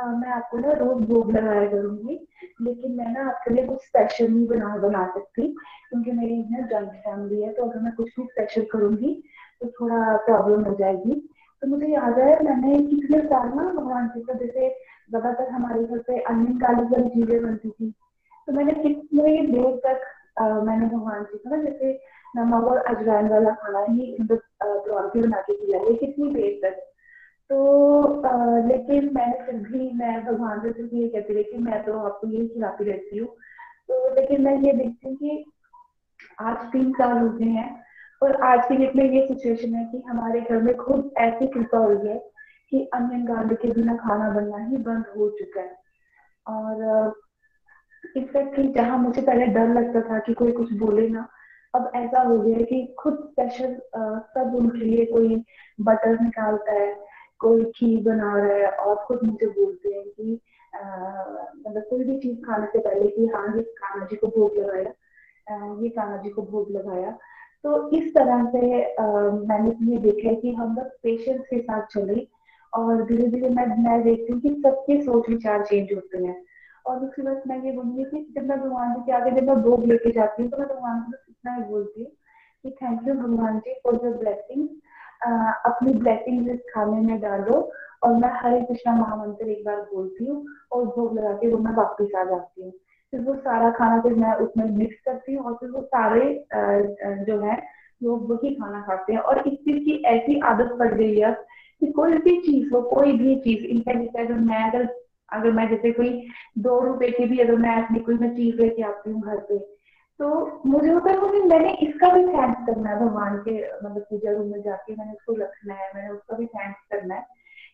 मैं 0.04 0.30
आपको 0.30 0.58
ना 0.58 0.72
रोज 0.72 1.02
भोग 1.08 1.30
लगाया 1.32 1.68
करूँगी 1.70 2.18
लेकिन 2.62 2.92
मैं 2.92 3.12
ना 3.12 3.28
आपके 3.28 3.54
लिए 3.54 3.66
कुछ 3.66 3.78
स्पेशल 3.78 4.28
नहीं 4.32 4.46
बना 4.46 4.76
बना 4.76 5.06
सकती 5.06 5.46
क्योंकि 5.88 6.12
मेरी 6.12 6.36
ना 6.50 6.66
जॉइंट 6.66 6.90
फैमिली 6.90 7.40
है 7.42 7.52
तो 7.52 7.62
अगर 7.62 7.80
मैं 7.80 7.92
कुछ 7.94 8.08
भी 8.18 8.24
स्पेशल 8.24 8.64
करूँगी 8.72 9.12
तो 9.60 9.68
थोड़ा 9.70 10.16
प्रॉब्लम 10.16 10.64
हो 10.64 10.74
जाएगी। 10.74 11.14
तो 11.62 11.66
मुझे 11.66 11.86
याद 11.86 12.18
है 12.18 12.44
मैंने 12.44 12.78
कितने 12.86 13.20
साल 13.20 13.48
ना 13.48 13.62
भगवान 13.72 14.08
जी 14.08 14.20
को 14.20 14.34
जैसे 14.34 14.68
ज़्यादातर 15.10 15.48
हमारे 15.50 15.84
घर 15.84 15.98
पे 15.98 16.18
अन्य 16.20 16.58
काली 16.58 16.82
वाली 16.82 17.08
चीज़ें 17.08 17.42
बनती 17.42 17.70
थी 17.70 17.90
तो 18.48 18.52
मैंने 18.52 18.72
कितने 18.72 19.36
देर 19.46 19.76
तक 19.86 20.00
आ, 20.40 20.48
मैंने 20.48 20.86
भगवान 20.86 21.22
जी 21.24 21.38
को 21.38 21.56
ना 21.56 21.62
जैसे 21.62 21.92
नमक 22.36 22.64
और 22.64 22.76
अजवाइन 22.76 23.28
वाला 23.28 23.50
खाना 23.50 23.84
ही 23.88 24.16
मतलब 24.20 24.40
प्रॉन्टी 24.62 25.20
बना 25.20 25.40
के 25.40 25.54
खिलाया 25.54 25.96
कितनी 25.96 26.30
देर 26.34 26.60
तक। 26.64 26.82
तो 27.50 28.22
आ, 28.22 28.58
लेकिन 28.68 29.10
मैंने 29.14 29.44
फिर 29.46 29.54
भी 29.70 29.90
मैं 29.94 30.24
भगवान 30.24 30.60
से 30.60 30.72
सिर्फ़ 30.72 30.94
ये 30.94 31.08
कहती 31.08 31.34
रही 31.34 31.44
कि 31.44 31.58
मैं 31.58 31.82
तो 31.84 31.98
आपको 31.98 32.28
यही 32.28 32.48
खिलाती 32.48 32.84
रहती 32.84 33.18
हूँ। 33.18 33.28
तो 33.88 34.14
लेकिन 34.14 34.42
मैं 34.44 34.56
ये 34.62 34.72
देखती 34.72 35.08
हूँ 35.08 35.16
कि 35.16 35.44
आज 36.40 36.56
तीन 36.72 36.92
साल 36.92 37.18
हो 37.18 37.28
गए 37.28 37.44
हैं 37.44 37.84
और 38.22 38.40
आज 38.42 38.64
की 38.68 38.76
डेट 38.76 38.96
में 38.96 39.04
ये 39.04 39.26
सिचुएशन 39.28 39.74
है 39.74 39.84
कि 39.84 40.02
हमारे 40.08 40.40
घर 40.40 40.62
में 40.62 40.74
खुद 40.76 41.10
ऐसी 41.18 41.46
कृपा 41.46 41.78
हुई 41.78 42.08
है 42.08 42.18
कि 42.70 42.84
अनियन 42.94 43.24
गार्लिक 43.24 43.58
के 43.58 43.68
बिना 43.68 43.96
खाना 43.96 44.30
बनना 44.30 44.64
ही 44.66 44.76
बंद 44.76 45.04
हो 45.16 45.28
चुका 45.30 45.60
है। 45.60 45.76
और 46.46 47.14
इनफैक्ट 48.16 48.60
जहाँ 48.74 48.98
मुझे 48.98 49.22
पहले 49.22 49.46
डर 49.46 49.68
लगता 49.68 50.00
था 50.00 50.18
कि 50.18 50.34
कोई 50.34 50.52
कुछ 50.52 50.72
बोले 50.72 51.08
ना 51.08 51.28
अब 51.74 51.90
ऐसा 51.96 52.20
हो 52.20 52.38
गया 52.38 52.56
है 52.56 52.64
कि 52.64 52.94
खुद 52.98 53.18
स्पेशल 53.30 53.74
सब 54.34 54.54
उनके 54.54 54.84
लिए 54.84 55.04
कोई 55.04 55.44
बटर 55.80 56.20
निकालता 56.20 56.72
है। 56.72 56.94
कोई 57.40 57.64
खीर 57.76 58.02
बना 58.02 58.36
रहा 58.36 58.56
है 58.56 58.70
और 58.70 58.96
खुद 59.06 59.22
मुझे 59.24 59.46
बोलते 59.46 59.94
हैं 59.94 60.04
कि 60.04 60.32
मतलब 60.74 61.82
कोई 61.90 62.04
भी 62.04 62.18
चीज़ 62.18 62.36
खाने 62.44 62.66
से 62.66 62.78
पहले 62.78 63.08
कि 63.08 63.26
हाँ 63.34 63.46
ये 63.56 63.62
कान्हा 63.62 64.06
जी 64.06 64.16
को 64.16 64.26
भोग 64.28 64.56
लगाया 64.58 64.92
ये 65.82 65.88
कान्हा 65.88 66.16
जी 66.16 66.30
को 66.30 66.42
भोग 66.42 66.70
लगाया। 66.70 67.10
तो 67.64 67.90
इस 67.98 68.14
तरह 68.14 68.44
से 68.50 68.60
मैंने 69.48 69.70
ये 69.92 69.98
देखा 69.98 70.28
है 70.28 70.34
कि 70.36 70.52
हम 70.54 70.74
लोग 70.76 70.86
पेशेंस 71.02 71.40
के 71.50 71.60
साथ 71.60 71.86
चले 71.92 72.26
और 72.72 73.04
धीरे 73.06 73.28
धीरे 73.28 73.48
मैं 73.48 73.66
मैं 73.82 74.02
देखती 74.02 74.32
हूँ 74.32 74.40
कि 74.40 74.50
सबके 74.62 75.00
सोच 75.02 75.28
विचार 75.28 75.64
चेंज 75.66 75.92
होते 75.94 76.24
हैं। 76.24 76.36
और 76.86 77.04
उसके 77.04 77.22
बाद 77.22 77.42
मैं 77.48 77.62
ये 77.64 77.72
बोलूँगी 77.72 78.04
कि 78.04 78.26
जब 78.36 78.48
मैं 78.48 78.58
भगवान 78.60 78.92
जी 78.94 79.00
के 79.06 79.12
आगे 79.12 79.30
जब 79.40 79.46
मैं 79.46 79.56
भोग 79.62 79.84
लेके 79.84 80.10
जाती 80.12 80.42
हूँ 80.42 80.50
तो 80.50 80.58
मैं 80.58 80.66
भगवान 80.68 81.00
को 81.02 81.12
इतना 81.28 81.54
ही 81.54 81.62
बोलती 81.70 82.02
हूँ 82.02 82.10
कि 82.64 82.70
थैंक 82.82 83.08
यू 83.08 83.14
भगवान 83.14 83.58
जी 83.58 83.74
फॉर 83.84 84.00
योर 84.04 84.16
ब्लेसिंग 84.18 84.68
अपनी 85.22 85.92
ब्लेसिंग 85.92 86.48
इस 86.50 86.60
खाने 86.74 87.00
में 87.00 87.20
डालो 87.20 87.60
और 88.04 88.14
मैं 88.14 88.30
हरे 88.34 88.60
कृष्णा 88.60 88.94
महामंत्र 88.96 89.48
एक 89.50 89.64
बार 89.66 89.80
बोलती 89.94 90.24
हूँ 90.26 90.44
और 90.72 90.84
भोग 90.86 91.18
लगा 91.18 91.32
के 91.32 91.48
वो 91.52 91.58
मैं 91.58 91.72
वापिस 91.76 92.14
आ 92.14 92.24
जाती 92.24 92.62
हूँ। 92.62 92.72
फिर 93.12 93.20
वो 93.20 93.34
सारा 93.34 93.70
खाना 93.70 94.00
फिर 94.02 94.14
मैं 94.14 94.32
उसमें 94.44 94.64
मिक्स 94.76 94.96
करती 95.04 95.34
हूँ 95.34 95.44
और 95.46 95.54
फिर 95.54 95.70
वो 95.70 95.82
सारे 95.82 96.24
जो 97.24 97.40
है 97.40 97.56
लोग 98.02 98.30
वही 98.30 98.54
खाना 98.54 98.80
खाते 98.80 99.12
हैं। 99.12 99.20
और 99.20 99.38
इस 99.48 99.54
चीज़ 99.54 99.84
की 99.84 100.02
ऐसी 100.06 100.38
आदत 100.44 100.76
पड़ 100.78 100.92
गई 100.94 101.18
है 101.20 101.32
कि 101.80 101.86
कोई 101.92 102.12
भी 102.18 102.40
चीज़ 102.40 102.74
हो, 102.74 102.80
कोई 102.82 103.12
भी 103.12 103.36
चीज़ 103.40 103.64
इनफैक्ट 103.66 104.16
अगर 104.18 104.34
मैं 104.34 104.70
अगर 104.70 104.88
अगर 105.32 105.52
मैं 105.52 105.68
जैसे 105.70 105.90
कोई 105.92 106.10
दो 106.58 106.78
रुपए 106.80 107.10
की 107.10 107.24
भी 107.24 107.38
अगर 107.38 107.56
मैं 107.56 107.82
अपनी 107.84 108.00
कोई 108.00 108.14
मैं 108.14 108.34
चीज़ 108.36 108.56
लेके 108.56 108.82
आती 108.82 109.10
हूँ 109.10 109.22
घर 109.22 109.36
पे 109.48 109.58
तो 110.20 110.60
मुझे 110.66 110.90
होता 110.90 111.10
है 111.10 111.16
कि 111.16 111.42
मैंने 111.42 111.72
इसका 111.72 112.10
भी 112.10 112.22
थैंक्स 112.26 112.66
करना 112.66 112.90
है 112.90 113.00
भगवान 113.00 113.38
के 113.38 113.52
मतलब 113.84 114.02
पूजा 114.02 114.32
रूम 114.32 114.46
में 114.46 114.62
जाके 114.62 114.96
मैंने 114.96 115.12
उसको 115.12 115.34
रखना 115.34 115.74
है 115.74 115.90
मैंने 115.94 116.08
उसका 116.08 116.36
भी 116.36 116.46
थैंक्स 116.46 116.80
करना 116.92 117.14
है 117.14 117.26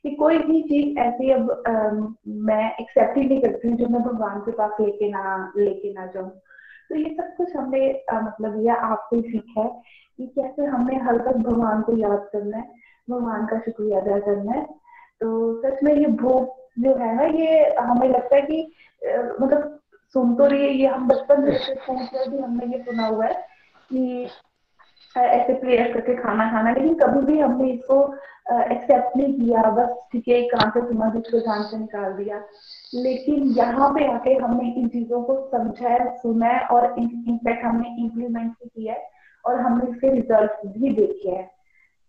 कि 0.03 0.11
कोई 0.11 0.39
भी 0.39 0.63
चीज़ 0.63 0.99
ऐसी 0.99 1.31
अब 1.31 1.51
आ, 1.69 1.73
मैं 2.29 2.77
एक्सेप्ट 2.77 3.17
ही 3.17 3.25
नहीं 3.25 3.41
करती 3.43 3.69
हूँ 3.69 3.77
जो 3.77 3.87
मैं 3.87 4.03
भगवान 4.03 4.41
के 4.41 4.53
पास 4.53 4.71
लेके 4.81 5.11
ना 5.11 5.53
लेके 5.57 5.93
ना 5.93 6.07
जाऊँ। 6.07 6.31
तो 6.89 6.97
ये 6.97 7.15
सब 7.15 7.37
कुछ 7.37 7.57
हमने 7.57 8.05
मतलब 8.15 8.61
यह 8.67 8.75
आपसे 8.75 9.21
सीखा 9.21 9.61
है 9.61 9.83
कि 10.17 10.27
कैसे 10.27 10.65
हमने 10.65 10.97
हर 10.97 11.19
तक 11.19 11.37
भगवान 11.37 11.83
को 11.83 11.97
याद 11.97 12.29
करना 12.33 12.57
है 12.57 12.73
भगवान 13.11 13.47
का 13.47 13.59
शुक्रिया 13.61 14.01
अदा 14.01 14.19
करना 14.19 14.53
है। 14.53 14.65
तो 15.21 15.63
सच 15.63 15.83
में 15.83 15.95
ये 15.95 16.07
भोग 16.07 16.57
जो 16.79 16.95
है 16.95 17.17
ना 17.17 17.23
ये 17.23 17.75
हमें 17.75 18.09
लगता 18.09 18.37
है 18.37 18.43
कि 18.43 18.73
मतलब 19.41 19.82
सुन 20.15 20.35
तो 20.37 20.47
रही 20.47 20.63
है 20.63 20.73
ये 20.75 20.87
हम 20.87 21.09
बचपन 21.09 21.51
से 21.53 22.29
भी 22.29 22.39
हमने 22.39 22.67
ये 22.73 22.83
सुना 22.85 23.07
हुआ 23.07 23.27
है 23.27 23.35
कि 23.91 24.29
ऐसे 25.17 25.55
प्रेयर 25.55 25.93
करके 25.93 26.15
खाना 26.17 26.51
खाना, 26.51 26.71
लेकिन 26.73 26.95
कभी 26.99 27.21
भी 27.27 27.39
हमने 27.39 27.71
इसको 27.73 27.97
एक्सेप्ट 28.53 29.17
नहीं 29.17 29.33
किया, 29.35 29.63
बस 29.71 29.89
ठीक 30.13 30.29
है 30.29 30.41
कहाँ 30.49 30.71
से 30.71 30.81
सुना, 30.87 31.09
दूसरे 31.11 31.41
कान 31.41 31.63
से 31.63 31.79
निकाल 31.79 32.13
दिया। 32.13 32.39
लेकिन 32.95 33.51
यहाँ 33.59 33.89
पे 33.95 34.07
आके 34.13 34.35
हमने 34.35 34.73
इन 34.73 34.89
चीज़ों 34.89 35.23
को 35.25 35.37
समझा 35.49 35.89
है 35.89 36.17
सुना 36.19 36.47
है 36.47 36.67
और 36.67 36.95
इनफैक्ट 36.99 37.65
हमने 37.65 37.97
इम्प्लीमेंट 38.03 38.53
भी 38.53 38.69
किया 38.69 38.95
है 38.95 39.11
और 39.45 39.61
हमने 39.61 39.91
इसके 39.91 40.13
रिज़ल्ट 40.15 40.67
भी 40.79 40.93
देखे 40.95 41.29
हैं। 41.31 41.51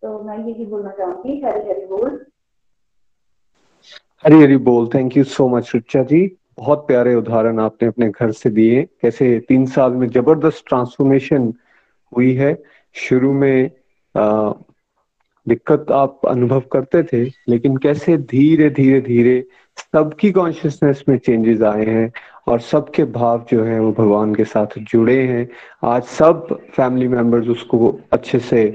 तो 0.03 0.21
मैं 0.23 0.37
यही 0.37 0.65
बोलना 0.65 0.91
चाहूँगी, 0.91 1.41
हरी 1.41 1.69
हरी 1.69 1.85
बोल। 1.85 2.25
हरी 4.25 4.41
हरी 4.41 4.57
बोल 4.69 4.89
thank 4.93 5.17
you 5.17 5.23
so 5.25 5.47
much 5.49 5.71
Rucha 5.75 6.03
ji. 6.03 6.25
बहुत 6.57 6.87
प्यारे 6.87 7.15
उदाहरण 7.15 7.59
आपने 7.59 7.87
अपने 7.87 8.09
घर 8.09 8.31
से 8.31 8.49
दिए। 8.49 8.83
कैसे 9.01 9.39
तीन 9.39 9.65
साल 9.65 9.91
में 9.91 10.07
ज़बरदस्त 10.07 10.63
ट्रांसफॉर्मेशन 10.67 11.53
हुई 12.11 12.33
है। 12.33 12.57
शुरू 12.95 13.33
में 13.33 13.71
आ, 14.15 14.51
दिक्कत 15.47 15.91
आप 15.91 16.21
अनुभव 16.27 16.59
करते 16.71 17.01
थे 17.03 17.23
लेकिन 17.49 17.77
कैसे 17.77 18.17
धीरे 18.17 18.69
धीरे 18.69 18.99
धीरे 19.01 19.43
सबकी 19.77 20.31
कॉन्शियसनेस 20.31 21.03
में 21.09 21.17
चेंजेस 21.17 21.61
आए 21.61 21.85
हैं 21.85 22.11
और 22.47 22.59
सबके 22.59 23.03
भाव 23.03 23.45
जो 23.51 23.63
है 23.63 23.79
वो 23.79 23.91
भगवान 23.91 24.35
के 24.35 24.43
साथ 24.45 24.77
जुड़े 24.79 25.19
हैं। 25.27 25.47
आज 25.83 26.03
सब 26.03 26.47
फैमिली 26.75 27.07
मेंबर्स 27.07 27.47
उसको 27.47 27.99
अच्छे 28.11 28.39
से 28.39 28.65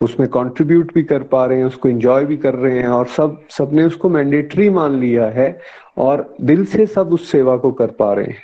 उसमें 0.00 0.28
कंट्रीब्यूट 0.28 0.92
भी 0.94 1.02
कर 1.02 1.22
पा 1.22 1.44
रहे 1.46 1.58
हैं, 1.58 1.64
उसको 1.64 1.88
एंजॉय 1.88 2.24
भी 2.24 2.36
कर 2.36 2.54
रहे 2.54 2.78
हैं 2.78 2.88
और 2.88 3.06
सब, 3.06 3.40
सबने 3.50 3.84
उसको 3.84 4.08
मैंडेटरी 4.08 4.68
मान 4.70 4.98
लिया 5.00 5.26
है 5.26 5.58
और 5.98 6.34
दिल 6.40 6.64
से 6.64 6.86
सब 6.86 7.12
उस 7.12 7.30
सेवा 7.30 7.56
को 7.56 7.70
कर 7.72 7.90
पा 7.90 8.12
रहे 8.12 8.26
हैं। 8.26 8.42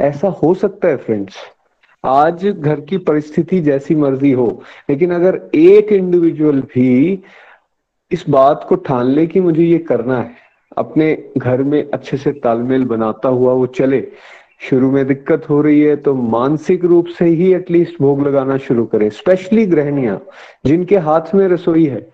ऐसा 0.00 0.28
हो 0.42 0.54
सकता 0.54 0.88
है 0.88 0.96
फ्रेंड्स 0.96 1.36
आज 2.04 2.46
घर 2.46 2.80
की 2.80 2.98
परिस्थिति 2.98 3.60
जैसी 3.60 3.94
मर्ज़ी 3.94 4.32
हो, 4.32 4.62
लेकिन 4.90 5.12
अगर 5.14 5.40
एक 5.54 5.92
इंडिविजुअल 5.92 6.60
भी 6.74 7.22
इस 8.10 8.24
बात 8.30 8.66
को 8.68 8.76
ठान 8.76 9.06
ले 9.06 9.26
कि 9.26 9.40
मुझे 9.40 9.64
ये 9.64 9.78
करना 9.78 10.18
है, 10.18 10.34
अपने 10.76 11.06
घर 11.38 11.62
में 11.62 11.90
अच्छे 11.90 12.16
से 12.16 12.32
तालमेल 12.34 12.84
बनाता 12.84 13.28
हुआ 13.28 13.52
वो 13.52 13.66
चले 13.66 14.00
शुरू 14.60 14.90
में 14.90 15.06
दिक्कत 15.06 15.48
हो 15.50 15.60
रही 15.62 15.80
है 15.80 15.96
तो 15.96 16.14
मानसिक 16.14 16.84
रूप 16.84 17.06
से 17.18 17.24
ही 17.24 17.52
एटलीस्ट 17.54 18.00
भोग 18.02 18.26
लगाना 18.26 18.56
शुरू 18.58 18.84
करें 18.84 19.08
स्पेशली 19.10 19.66
गृहणियाँ, 19.66 20.20
जिनके 20.66 20.96
हाथ 20.98 21.34
में 21.34 21.46
रसोई 21.48 21.84
है। 21.86 22.06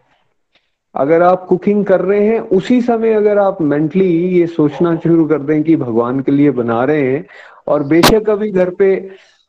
अगर 0.95 1.23
आप 1.23 1.47
कुकिंग 1.49 1.85
कर 1.87 2.01
रहे 2.01 2.27
हैं, 2.27 2.41
उसी 2.41 2.81
समय 2.83 3.13
अगर 3.13 3.39
आप 3.39 3.61
मेंटली 3.63 4.09
ये 4.39 4.47
सोचना 4.47 4.95
शुरू 4.97 5.27
कर 5.27 5.39
दें 5.39 5.63
कि 5.63 5.77
भगवान 5.77 6.21
के 6.21 6.33
लिए 6.33 6.51
बना 6.51 6.83
रहे 6.85 7.03
हैं, 7.03 7.25
और 7.69 7.83
बेशक 7.83 8.31
अभी 8.31 8.51
घर 8.51 8.71
पे 8.71 8.95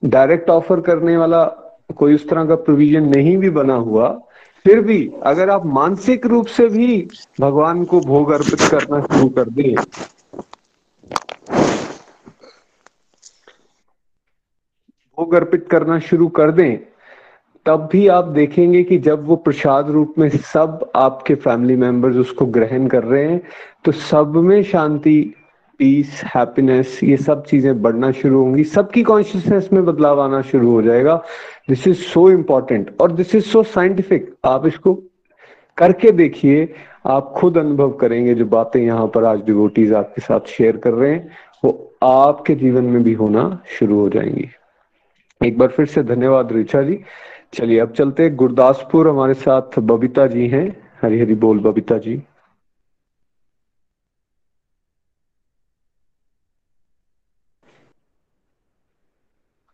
डायरेक्ट 0.03 0.49
ऑफ़र 0.49 0.81
करने 0.81 1.17
वाला 1.17 1.43
कोई 1.95 2.15
उस 2.15 2.27
तरह 2.29 2.45
का 2.45 2.55
प्रोविज़न 2.55 3.09
नहीं 3.09 3.35
भी 3.37 3.49
बना 3.49 3.75
हुआ, 3.75 4.09
फिर 4.65 4.79
भी 4.81 5.09
अगर 5.23 5.49
आप 5.49 5.65
मानसिक 5.65 6.25
रूप 6.25 6.45
से 6.47 6.67
भी 6.69 7.07
भगवान 7.41 7.83
को 7.83 7.99
भोग 8.01 8.31
अर्पित 8.31 8.61
करना 8.71 8.99
शुरू 9.01 9.27
कर 9.29 9.49
दें 9.49 9.75
भोग 15.17 15.33
अर्पित 15.33 15.67
करना 15.71 15.97
शुरू 15.99 16.27
कर 16.29 16.51
दें, 16.51 16.77
तब 17.65 17.87
भी 17.91 18.07
आप 18.07 18.25
देखेंगे 18.25 18.83
कि 18.83 18.97
जब 18.99 19.25
वो 19.27 19.35
प्रसाद 19.35 19.89
रूप 19.89 20.13
में 20.17 20.27
सब 20.29 20.91
आपके 20.95 21.35
फैमिली 21.35 21.75
मेंबर्स 21.75 22.15
उसको 22.15 22.45
ग्रहण 22.47 22.87
कर 22.87 23.03
रहे 23.03 23.23
हैं 23.23 23.41
तो 23.85 23.91
सब 23.91 24.35
में 24.37 24.61
शांति 24.63 25.33
पीस 25.79 26.21
हैप्पीनेस 26.25 26.99
ये 27.03 27.17
सब 27.17 27.45
चीज़ें 27.45 27.81
बढ़ना 27.81 28.11
शुरू 28.11 28.39
होंगी। 28.39 28.63
सबकी 28.63 29.03
कॉन्शियसनेस 29.03 29.69
में 29.73 29.83
बदलाव 29.85 30.21
आना 30.21 30.41
शुरू 30.41 30.71
हो 30.71 30.81
जाएगा। 30.81 31.15
दिस 31.69 31.87
इज़ 31.87 31.97
सो 31.97 32.29
इम्पोर्टेंट 32.31 32.95
और 33.01 33.11
दिस 33.11 33.35
इज़ 33.35 33.43
सो 33.43 33.63
साइंटिफिक 33.63 34.33
आप 34.45 34.65
इसको 34.67 34.93
करके 35.77 36.11
देखिए, 36.11 36.73
आप 37.05 37.33
खुद 37.37 37.57
अनुभव 37.57 37.91
करेंगे 37.91 38.33
जो 38.33 38.45
बातें 38.45 38.81
यहाँ 38.81 39.07
पर 39.07 39.23
आज 39.23 39.39
डिवोटीज 39.45 39.93
आपके 39.93 40.21
साथ 40.21 40.47
शेयर 40.47 40.77
कर 40.77 40.93
रहे 40.93 41.11
हैं, 41.11 41.29
वो 41.63 41.91
आपके 42.03 42.55
जीवन 42.55 42.83
में 42.83 43.03
भी 43.03 43.13
होना 43.13 43.59
शुरू 43.69 43.99
हो 43.99 44.09
जाएँगी। 44.09 44.49
एक 45.45 45.57
बार 45.57 45.67
फिर 45.67 45.85
से 45.85 46.03
धन्यवाद 46.03 46.51
रिचा 46.51 46.81
जी। 46.81 46.99
चलिए, 47.53 47.79
अब 47.79 47.93
चलते 47.93 48.29
गुरदासपुर 48.29 49.07
हमारे 49.07 49.33
साथ 49.33 49.79
बबीता 49.79 50.27
जी 50.27 50.47
हैं। 50.47 50.91
हरी 51.01 51.19
हरी 51.19 51.35
बोल, 51.35 51.59
बबीता 51.59 51.97
जी। 51.97 52.15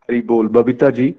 हरी 0.08 0.20
बोल, 0.20 0.48
बबीता 0.48 0.90
जी। 0.90 1.14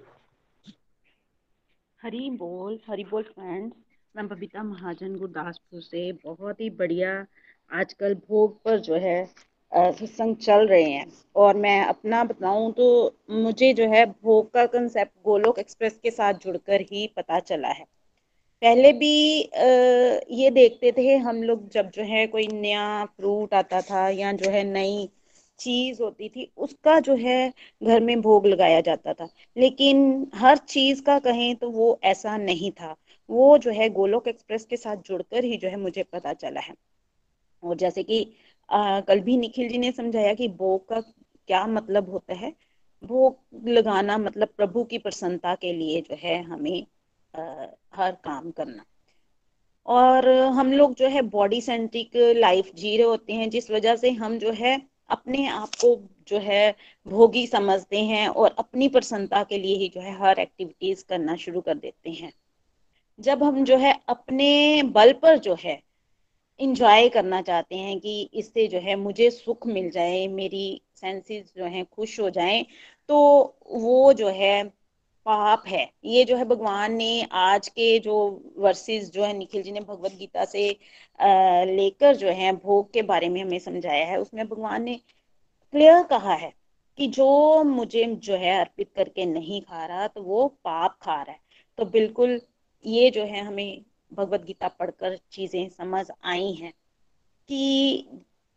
हरी 2.02 2.30
बोल 2.30 2.80
हरी 2.88 3.04
बोल 3.04 3.24
फ्रेंड्स 3.24 3.76
मैं 4.16 4.28
बबीता 4.28 4.64
महाजन, 4.64 5.16
गुरदासपुर 5.16 5.82
से। 5.82 6.12
बहुत 6.12 6.62
ही 6.62 6.70
बढ़िया। 6.70 7.26
आजकल 7.72 8.16
भोग 8.16 8.62
पर 8.64 8.80
जो 8.80 8.96
है 8.96 9.30
सत्संग 9.72 10.36
चल 10.38 10.68
रहे 10.68 10.84
हैं। 10.84 11.06
और 11.36 11.56
मैं 11.58 11.80
अपना 11.86 12.24
बताऊँ 12.24 12.72
तो 12.74 12.86
मुझे 13.32 13.74
जो 13.74 13.88
है 13.90 14.06
भोग 14.06 14.52
का 14.54 14.66
कंसेप्ट 14.68 15.12
गोलोक 15.26 15.60
एक्सप्रेस 15.60 16.00
के 16.04 16.12
साथ 16.12 16.34
जुड़कर 16.44 16.82
ही 16.92 17.08
पता 17.18 17.40
चला 17.42 17.68
है। 17.70 17.86
पहले 18.62 18.92
भी 18.94 19.12
ये 20.36 20.50
देखते 20.52 20.92
थे 20.92 21.16
हम 21.18 21.42
लोग 21.44 21.68
जब 21.70 21.90
जो 21.92 22.04
है 22.04 22.26
कोई 22.28 22.48
नया 22.48 23.06
फ्रूट 23.08 23.54
आता 23.54 23.82
था 23.82 24.08
या 24.10 24.32
जो 24.34 24.50
है 24.52 24.64
नई 24.64 25.10
चीज़ 25.60 26.02
होती 26.04 26.30
थी, 26.30 26.52
उसका 26.58 27.00
जो 27.00 27.16
है 27.16 27.52
घर 27.84 28.00
में 28.00 28.22
भोग 28.22 28.46
लगाया 28.48 28.82
जाता 28.82 29.14
था। 29.14 29.28
लेकिन 29.58 30.28
हर 30.36 30.58
चीज़ 30.58 31.02
का 31.04 31.18
कहें 31.20 31.56
तो 31.56 31.70
वो 31.70 32.00
ऐसा 32.04 32.38
नहीं 32.38 32.72
था। 32.72 32.96
वो 33.30 33.58
जो 33.58 33.72
है 33.72 33.90
गोलोक 33.90 34.28
एक्सप्रेस 34.28 34.66
के 34.66 34.78
साथ 34.78 34.98
जुड़कर 35.06 35.44
ही 35.44 35.58
जो 35.58 35.70
है 35.70 35.78
मुझे 35.78 36.04
पता 36.04 36.34
चला 36.34 36.60
है। 36.60 36.74
और 37.64 37.76
जैसे 37.78 38.04
कि 38.04 38.26
कल 38.72 39.20
भी 39.20 39.38
निखिल 39.38 39.70
जी 39.70 39.78
ने 39.78 39.92
समझाया 39.92 40.34
कि 40.34 40.48
भोग 40.48 40.88
का 40.90 41.00
क्या 41.00 41.66
मतलब 41.68 42.10
होता 42.10 42.34
है? 42.34 42.54
भोग 43.04 43.68
लगाना 43.68 44.18
मतलब 44.18 44.48
प्रभु 44.58 44.84
की 44.84 44.98
प्रसन्नता 44.98 45.56
के 45.56 45.74
लिए 45.74 46.02
जो 46.02 46.16
है 46.20 46.42
हमें 46.44 46.86
आ, 47.34 47.66
हर 47.96 48.12
काम 48.12 48.52
करना। 48.52 48.86
और 49.86 50.30
हम 50.30 50.72
लोग 50.74 50.94
जो 50.96 51.08
है 51.08 51.22
बॉडी 51.22 51.62
सेंट्रिक 51.62 52.12
लाइफ 52.38 52.72
जी 52.76 52.96
रहे 52.98 53.06
होते 53.06 53.34
हैं 53.34 53.50
जिस 53.50 53.70
वजह 53.72 53.96
से 53.96 54.12
हम 54.12 54.38
जो 54.40 54.52
है 54.52 54.82
अपने 55.10 55.48
आप 55.48 55.70
को 55.76 55.96
जो 56.28 56.38
है 56.38 56.76
भोगी 57.08 57.46
समझते 57.48 58.00
हैं 58.00 58.28
और 58.28 58.56
अपनी 58.60 58.88
प्रसन्नता 58.88 59.44
के 59.44 59.58
लिए 59.58 59.76
ही 59.76 59.88
जो 59.90 60.02
है 60.02 60.18
हर 60.20 60.40
एक्टिविटीज़ 60.40 61.04
करना 61.10 61.36
शुरू 61.36 61.62
कर 61.62 61.78
देते 61.78 62.10
हैं। 62.10 62.32
जब 63.20 63.44
हम 63.44 63.64
जो 63.64 63.78
है 63.78 64.00
अपने 64.10 64.84
बल 64.84 65.14
पर 65.14 65.38
जो 65.38 65.56
है 65.60 65.82
इंजॉय 66.62 67.10
करना 67.10 67.42
चाहते 67.42 67.76
हैं 67.76 68.00
कि 68.00 68.22
इससे 68.34 68.68
जो 68.68 68.80
है 68.80 68.96
मुझे 68.98 69.30
सुख 69.32 69.68
मिल 69.68 69.90
जाए, 69.92 70.28
मेरी 70.28 70.82
सेंसेस 70.96 71.52
जो 71.58 71.66
है 71.66 71.84
खुश 71.86 72.20
हो 72.20 72.30
जाएँ 72.30 72.66
तो 73.10 73.18
वो 73.68 74.14
जो 74.14 74.30
है 74.30 74.64
पाप 75.26 75.64
है। 75.68 75.90
ये 76.06 76.24
जो 76.26 76.36
है 76.38 76.46
भगवान 76.46 76.94
ने 76.94 77.28
आज 77.34 77.68
के 77.70 77.98
जो 78.00 78.16
वर्सेस 78.58 79.10
जो 79.12 79.24
है, 79.24 79.34
निखिल 79.38 79.64
जी 79.64 79.72
ने 79.72 79.80
भगवत 79.82 80.12
गीता 80.12 80.46
से 80.46 80.70
लेकर 81.68 82.16
जो 82.16 82.30
है 82.30 82.52
भोग 82.56 82.92
के 82.94 83.02
बारे 83.04 83.30
में 83.30 83.42
हमें 83.42 83.60
समझाया 83.60 84.06
है, 84.06 84.20
उसमें 84.20 84.48
भगवान 84.48 84.84
ने 84.84 84.96
क्लियर 85.74 86.04
कहा 86.04 86.34
है 86.36 86.54
कि 86.98 87.08
जो 87.10 87.64
मुझे 87.64 88.06
जो 88.18 88.36
है 88.38 88.60
अर्पित 88.60 88.92
करके 88.96 89.26
नहीं 89.26 89.62
खा 89.62 89.86
रहा 89.86 90.08
तो 90.08 90.22
वो 90.24 90.48
पाप 90.64 90.98
खा 91.02 91.22
रहा 91.22 91.32
है। 91.32 91.40
तो 91.78 91.86
बिल्कुल 91.88 92.40
ये 92.86 93.10
जो 93.12 93.24
है 93.26 93.42
हमें 93.42 93.84
भगवत 94.14 94.46
गीता 94.46 94.68
पढ़कर 94.68 95.18
चीज़ें 95.32 95.70
समझ 95.70 96.06
आई 96.24 96.52
हैं 96.54 96.72
कि 97.50 98.08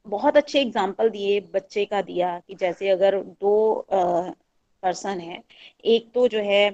बहुत 0.07 0.37
अच्छे 0.37 0.61
एग्ज़ाम्पल 0.61 1.11
दिए 1.11 1.41
बच्चे 1.55 1.85
का 1.85 2.03
दिया 2.03 2.39
कि 2.49 2.55
जैसे 2.55 2.89
अगर 2.89 3.21
दो 3.23 3.87
पर्सन 3.91 5.21
है 5.21 5.43
एक 5.85 6.11
तो 6.15 6.29
जो 6.29 6.39
है 6.39 6.69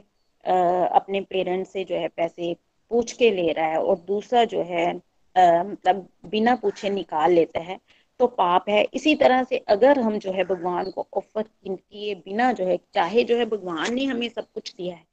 आ, 0.45 0.87
अपने 0.87 1.21
पेरेंट्स 1.21 1.73
से 1.73 1.85
जो 1.85 1.95
है 1.95 2.09
पैसे 2.09 2.57
पूछ 2.91 3.13
के 3.13 3.31
ले 3.31 3.53
रहा 3.53 3.67
है 3.67 3.79
और 3.79 3.99
दूसरा 3.99 4.45
जो 4.45 4.63
है 4.63 4.93
मतलब 5.37 6.09
बिना 6.27 6.55
पूछे 6.57 6.91
निकाल 6.91 7.33
लेता 7.33 7.61
है 7.61 7.79
तो 8.21 8.27
पाप 8.27 8.69
है। 8.69 8.83
इसी 8.95 9.15
तरह 9.15 9.43
से 9.45 9.59
अगर 9.69 10.01
हम 10.01 10.19
जो 10.19 10.33
है 10.33 10.45
भगवान 10.45 10.91
को 10.91 11.07
ऑफ़र 11.15 11.43
किए 11.69 12.15
बिना 12.15 12.53
जो 12.53 12.65
है 12.65 12.77
चाहे 12.95 13.25
जो 13.25 13.37
है 13.37 13.45
भगवान 13.47 13.95
ने 13.95 14.05
हमें 14.05 14.29
सब 14.29 14.47
कुछ 14.55 14.75
दिया 14.75 14.95
है 14.97 15.05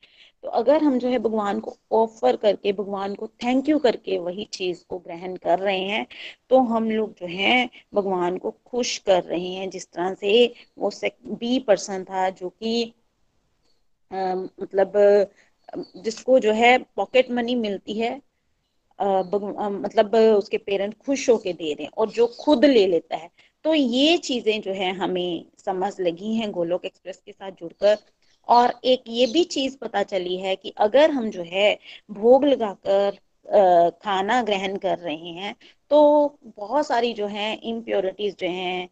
तो 0.43 0.49
अगर 0.49 0.83
हम 0.83 0.97
जो 0.99 1.09
है 1.09 1.19
भगवान 1.19 1.59
को 1.59 1.75
ऑफ़र 1.93 2.35
करके 2.35 2.71
भगवान 2.73 3.15
को 3.15 3.27
थैंक 3.43 3.69
यू 3.69 3.77
करके 3.79 4.17
वही 4.19 4.45
चीज़ 4.53 4.83
को 4.89 4.99
ग्रहण 4.99 5.35
कर 5.37 5.59
रहे 5.59 5.79
हैं 5.81 6.05
तो 6.49 6.59
हम 6.65 6.89
लोग 6.91 7.13
जो 7.19 7.27
है 7.27 7.69
भगवान 7.93 8.37
को 8.37 8.51
खुश 8.65 8.97
कर 8.99 9.23
रहे 9.23 9.47
हैं। 9.49 9.69
जिस 9.69 9.91
तरह 9.91 10.13
से 10.15 10.53
वो 10.77 10.91
बी 11.35 11.59
पर्सन 11.67 12.03
था 12.03 12.29
जो 12.31 12.49
कि 12.49 12.93
मतलब 14.11 14.93
जिसको 15.97 16.39
जो 16.39 16.51
है 16.53 16.77
पॉकेट 16.95 17.31
मनी 17.31 17.55
मिलती 17.55 17.93
है 17.99 18.09
आ, 18.99 19.21
मतलब 19.69 20.15
उसके 20.15 20.57
पेरेंट 20.59 20.93
खुश 20.97 21.29
होके 21.29 21.53
दे 21.53 21.73
रहे 21.73 21.83
हैं 21.83 21.91
और 21.97 22.09
जो 22.11 22.27
खुद 22.39 22.65
ले 22.65 22.85
लेता 22.87 23.17
है। 23.17 23.29
तो 23.65 23.73
ये 23.73 24.17
चीज़ें 24.19 24.61
जो 24.61 24.73
है 24.73 24.91
हमें 24.95 25.45
समझ 25.65 25.93
लगी 26.01 26.33
हैं 26.35 26.51
गोलोक 26.51 26.85
एक्सप्रेस 26.85 27.21
के 27.25 27.31
साथ 27.31 27.51
जुड़कर। 27.51 27.97
और 28.49 28.73
एक 28.85 29.03
ये 29.09 29.25
भी 29.27 29.43
चीज़ 29.45 29.77
पता 29.77 30.03
चली 30.03 30.37
है 30.37 30.55
कि 30.55 30.69
अगर 30.79 31.11
हम 31.11 31.29
जो 31.31 31.43
है 31.45 31.73
भोग 32.11 32.45
लगाकर 32.45 33.19
खाना 33.97 34.41
ग्रहण 34.43 34.77
कर 34.77 34.97
रहे 34.99 35.31
हैं 35.33 35.55
तो 35.91 35.99
बहुत 36.47 36.87
सारी 36.87 37.13
जो 37.13 37.27
है 37.29 37.53
इम्प्योरिटीज 37.65 38.35
जो 38.39 38.47
हैं 38.49 38.89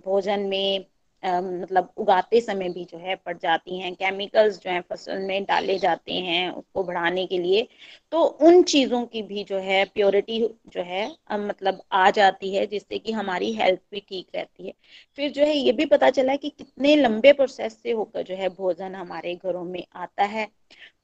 भोजन 0.00 0.40
में 0.42 0.84
मतलब 1.22 1.92
उगाते 1.96 2.40
समय 2.40 2.68
भी 2.70 2.84
जो 2.84 2.98
है 2.98 3.14
पड़ 3.16 3.36
जाती 3.38 3.78
हैं 3.78 3.94
केमिकल्स 3.94 4.58
जो 4.60 4.70
है 4.70 4.80
फ़सल 4.82 5.18
में 5.20 5.44
डाले 5.44 5.78
जाते 5.78 6.12
हैं 6.20 6.48
उसको 6.50 6.82
बढ़ाने 6.84 7.26
के 7.26 7.38
लिए। 7.38 7.66
तो 8.12 8.22
उन 8.42 8.62
चीज़ों 8.64 9.04
की 9.06 9.22
भी 9.22 9.44
जो 9.44 9.58
है 9.60 9.84
प्योरिटी 9.86 10.38
जो 10.68 10.82
है 10.82 11.06
मतलब 11.32 11.82
आ 11.92 12.10
जाती 12.10 12.54
है, 12.54 12.66
जिससे 12.66 12.98
कि 12.98 13.12
हमारी 13.12 13.52
हेल्थ 13.54 13.80
भी 13.90 14.00
ठीक 14.00 14.26
रहती 14.34 14.66
है। 14.66 14.72
फिर 15.18 15.30
जो 15.32 15.42
है 15.42 15.56
ये 15.56 15.72
भी 15.72 15.86
पता 15.86 16.10
चला 16.10 16.36
कि 16.36 16.48
कितने 16.50 16.94
लंबे 16.96 17.32
प्रोसेस 17.32 17.80
से 17.82 17.92
होकर 17.92 18.22
जो 18.22 18.34
है 18.34 18.48
भोजन 18.50 18.94
हमारे 18.94 19.34
घरों 19.36 19.64
में 19.64 19.84
आता 19.96 20.24
है। 20.26 20.48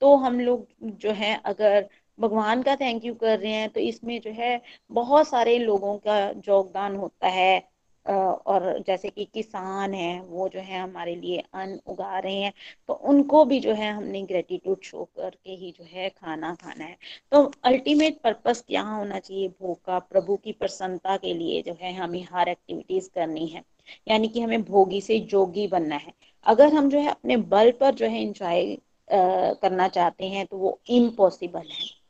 तो 0.00 0.14
हम 0.18 0.40
लोग 0.40 0.66
जो 0.98 1.12
है 1.14 1.34
अगर 1.46 1.88
भगवान 2.18 2.62
का 2.62 2.74
थैंक 2.76 3.04
यू 3.04 3.14
कर 3.16 3.38
रहे 3.38 3.52
हैं 3.52 3.68
तो 3.70 3.80
इसमें 3.80 4.20
जो 4.20 4.30
है 4.32 4.60
बहुत 4.90 5.28
सारे 5.28 5.58
लोगों 5.58 5.96
का 6.00 6.18
योगदान 6.48 6.96
होता 6.96 7.28
है। 7.30 7.62
और 8.06 8.78
जैसे 8.86 9.10
कि 9.10 9.24
किसान 9.24 9.94
है, 9.94 10.20
वो 10.20 10.48
जो 10.48 10.60
है 10.60 10.80
हमारे 10.80 11.14
लिए 11.16 11.42
अन्न 11.54 11.78
उगा 11.86 12.18
रहे 12.18 12.34
हैं 12.34 12.52
तो 12.88 12.94
उनको 12.94 13.44
भी 13.44 13.58
जो 13.60 13.74
है 13.74 13.90
हमने 13.92 14.22
ग्रेटिट्यूड 14.22 14.82
शो 14.84 15.04
करके 15.16 15.50
ही 15.52 15.70
जो 15.78 15.84
है 15.84 16.08
खाना 16.10 16.54
खाना 16.54 16.84
है। 16.84 16.96
तो 17.32 17.42
अल्टीमेट 17.64 18.20
पर्पस 18.24 18.64
क्या 18.68 18.82
होना 18.82 19.18
चाहिए 19.18 19.48
भोग 19.50 19.84
का? 19.84 19.98
प्रभु 20.00 20.36
की 20.36 20.52
प्रसन्नता 20.52 21.16
के 21.16 21.34
लिए 21.34 21.62
जो 21.62 21.76
है 21.80 21.92
हमें 21.94 22.22
हर 22.32 22.48
एक्टिविटीज़ 22.48 23.08
करनी 23.14 23.46
है। 23.46 23.62
यानी 24.08 24.28
कि 24.28 24.40
हमें 24.40 24.62
भोगी 24.64 25.00
से 25.00 25.18
जोगी 25.30 25.66
बनना 25.68 25.96
है। 25.96 26.12
अगर 26.46 26.72
हम 26.74 26.88
जो 26.90 26.98
है 27.00 27.10
अपने 27.10 27.36
बल 27.48 27.70
पर 27.80 27.94
जो 27.94 28.06
है 28.06 28.22
इंजॉय 28.22 28.76
करना 29.08 29.88
चाहते 29.88 30.28
हैं 30.28 30.46
तो 30.46 30.56
वो 30.58 30.78
इम्पॉसिबल 30.90 31.68
है। 31.70 32.01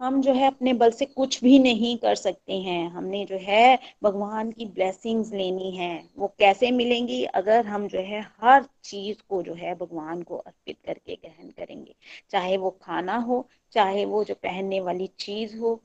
हम 0.00 0.20
जो 0.22 0.32
है 0.32 0.46
अपने 0.46 0.72
बल 0.72 0.90
से 0.90 1.06
कुछ 1.06 1.44
भी 1.44 1.58
नहीं 1.58 1.96
कर 1.96 2.14
सकते 2.14 2.52
हैं। 2.52 2.88
हमने 2.90 3.24
जो 3.24 3.36
है 3.36 3.78
भगवान 4.02 4.50
की 4.52 4.66
ब्लेसिंग्स 4.66 5.32
लेनी 5.32 5.70
है। 5.70 6.04
वो 6.18 6.28
कैसे 6.38 6.70
मिलेंगी? 6.70 7.24
अगर 7.24 7.66
हम 7.66 7.88
जो 7.88 7.98
है 7.98 8.20
हर 8.42 8.64
चीज़ 8.84 9.16
को 9.28 9.42
जो 9.42 9.54
है 9.54 9.74
भगवान 9.74 10.22
को 10.22 10.36
अर्पित 10.36 10.76
करके 10.86 11.14
ग्रहण 11.14 11.50
करेंगे। 11.50 11.94
चाहे 12.30 12.56
वो 12.56 12.70
खाना 12.82 13.16
हो, 13.16 13.48
चाहे 13.72 14.04
वो 14.04 14.24
जो 14.24 14.34
पहनने 14.34 14.80
वाली 14.80 15.06
चीज़ 15.06 15.58
हो, 15.58 15.80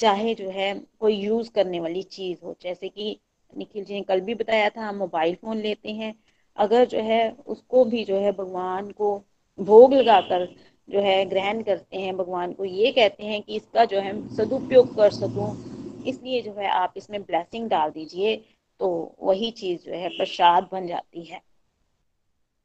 चाहे 0.00 0.34
जो 0.34 0.50
है 0.50 0.82
कोई 1.00 1.14
यूज़ 1.14 1.50
करने 1.50 1.80
वाली 1.80 2.02
चीज़ 2.02 2.38
हो। 2.44 2.56
जैसे 2.62 2.88
कि 2.88 3.20
निखिल 3.56 3.84
जी 3.84 3.94
ने 3.94 4.02
कल 4.02 4.20
भी 4.20 4.34
बताया 4.34 4.70
था, 4.70 4.88
हम 4.88 4.96
मोबाइल 4.96 5.34
फ़ोन 5.34 5.56
लेते 5.56 5.92
हैं। 5.92 6.14
अगर 6.56 6.84
जो 6.84 7.00
है 7.00 7.36
उसको 7.46 7.84
भी 7.84 8.04
जो 8.04 8.16
है 8.16 8.32
भगवान 8.32 8.90
को 8.90 9.22
भोग 9.60 9.94
लगाकर 9.94 10.54
जो 10.90 11.00
है, 11.00 11.24
ग्रहण 11.24 11.62
करते 11.62 11.96
हैं 11.96 12.16
भगवान 12.16 12.52
को, 12.52 12.64
ये 12.64 12.92
कहते 12.92 13.24
हैं 13.24 13.42
कि 13.42 13.56
इसका 13.56 13.84
जो 13.84 14.00
है, 14.00 14.14
सदुपयोग 14.36 14.94
कर 14.96 15.10
सकूँ। 15.10 16.04
इसलिए 16.06 16.40
जो 16.42 16.52
है, 16.52 16.68
आप 16.68 16.94
इसमें 16.96 17.22
ब्लेसिंग 17.22 17.68
डाल 17.68 17.90
दीजिए 17.90 18.36
तो 18.80 18.88
वही 19.22 19.50
चीज़ 19.50 19.80
जो 19.80 19.92
है, 19.92 20.08
प्रसाद 20.08 20.68
बन 20.72 20.86
जाती 20.86 21.22
है। 21.24 21.40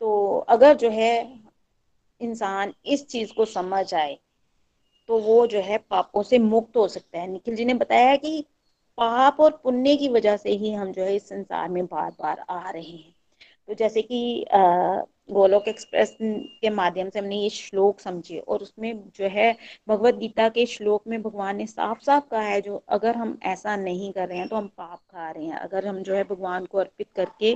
तो 0.02 0.38
अगर 0.50 0.74
जो 0.76 0.90
है, 0.90 1.40
इंसान 2.22 2.74
इस 2.86 3.08
चीज़ 3.08 3.34
को 3.34 3.46
समझ 3.46 3.94
आए 3.94 4.18
तो 5.10 5.18
वो 5.20 5.46
जो 5.48 5.60
है, 5.60 5.78
पापों 5.80 6.24
से 6.24 6.38
मुक्त 6.40 6.78
हो 6.78 6.88
सकता 6.88 7.20
है। 7.20 7.28
निखिल 7.28 7.56
जी 7.56 7.66
ने 7.66 7.74
बताया 7.74 8.16
कि 8.16 8.42
पाप 8.98 9.40
और 9.40 9.52
पुण्य 9.64 9.96
की 9.96 10.08
वजह 10.10 10.38
से 10.38 10.52
ही 10.52 10.72
हम 10.74 10.92
जो 10.92 11.04
है, 11.04 11.16
इस 11.16 11.28
संसार 11.30 11.70
में 11.70 11.86
बार 11.86 12.12
बार 12.12 12.46
आ 12.50 12.70
रहे 12.70 12.82
हैं। 12.84 13.14
तो 13.68 13.74
जैसे 13.74 14.02
कि 14.02 14.46
गोलोक 15.30 15.68
एक्सप्रेस 15.68 16.16
के 16.22 16.70
माध्यम 16.70 17.10
से 17.10 17.20
हमने 17.20 17.36
ये 17.36 17.50
श्लोक 17.50 18.00
समझे 18.00 18.38
और 18.40 18.62
उसमें 18.62 18.94
जो 19.16 19.28
है 19.30 19.52
भगवत 19.88 20.16
गीता 20.16 20.48
के 20.50 20.66
श्लोक 20.66 21.08
में 21.08 21.22
भगवान 21.22 21.56
ने 21.58 21.66
साफ़ 21.68 22.02
साफ़ 22.02 22.28
कहा 22.32 22.42
है, 22.42 22.60
जो 22.62 22.76
अगर 22.90 23.16
हम 23.16 23.38
ऐसा 23.44 23.76
नहीं 23.78 24.12
कर 24.14 24.28
रहे 24.30 24.38
हैं 24.38 24.48
तो 24.48 24.56
हम 24.56 24.68
पाप 24.78 25.00
खा 25.12 25.30
रहे 25.32 25.46
हैं। 25.46 25.58
अगर 25.58 25.88
हम 25.88 26.02
जो 26.04 26.16
है 26.16 26.24
भगवान 26.26 26.66
को 26.66 26.78
अर्पित 26.78 27.08
करके 27.16 27.54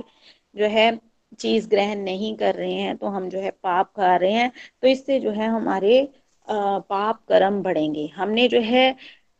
जो 0.54 0.66
है 0.68 0.90
चीज़ 1.38 1.68
ग्रहण 1.70 1.98
नहीं 2.04 2.34
कर 2.36 2.54
रहे 2.54 2.72
हैं 2.74 2.96
तो 2.96 3.06
हम 3.08 3.28
जो 3.30 3.38
है 3.40 3.50
पाप 3.62 3.92
खा 3.96 4.14
रहे 4.16 4.32
हैं 4.32 4.50
तो 4.82 4.88
इससे 4.88 5.18
जो 5.20 5.30
है 5.32 5.48
हमारे 5.48 6.02
पाप 6.48 7.22
कर्म 7.28 7.62
बढ़ेंगे। 7.62 8.06
हमने 8.16 8.48
जो 8.48 8.60
है 8.62 8.94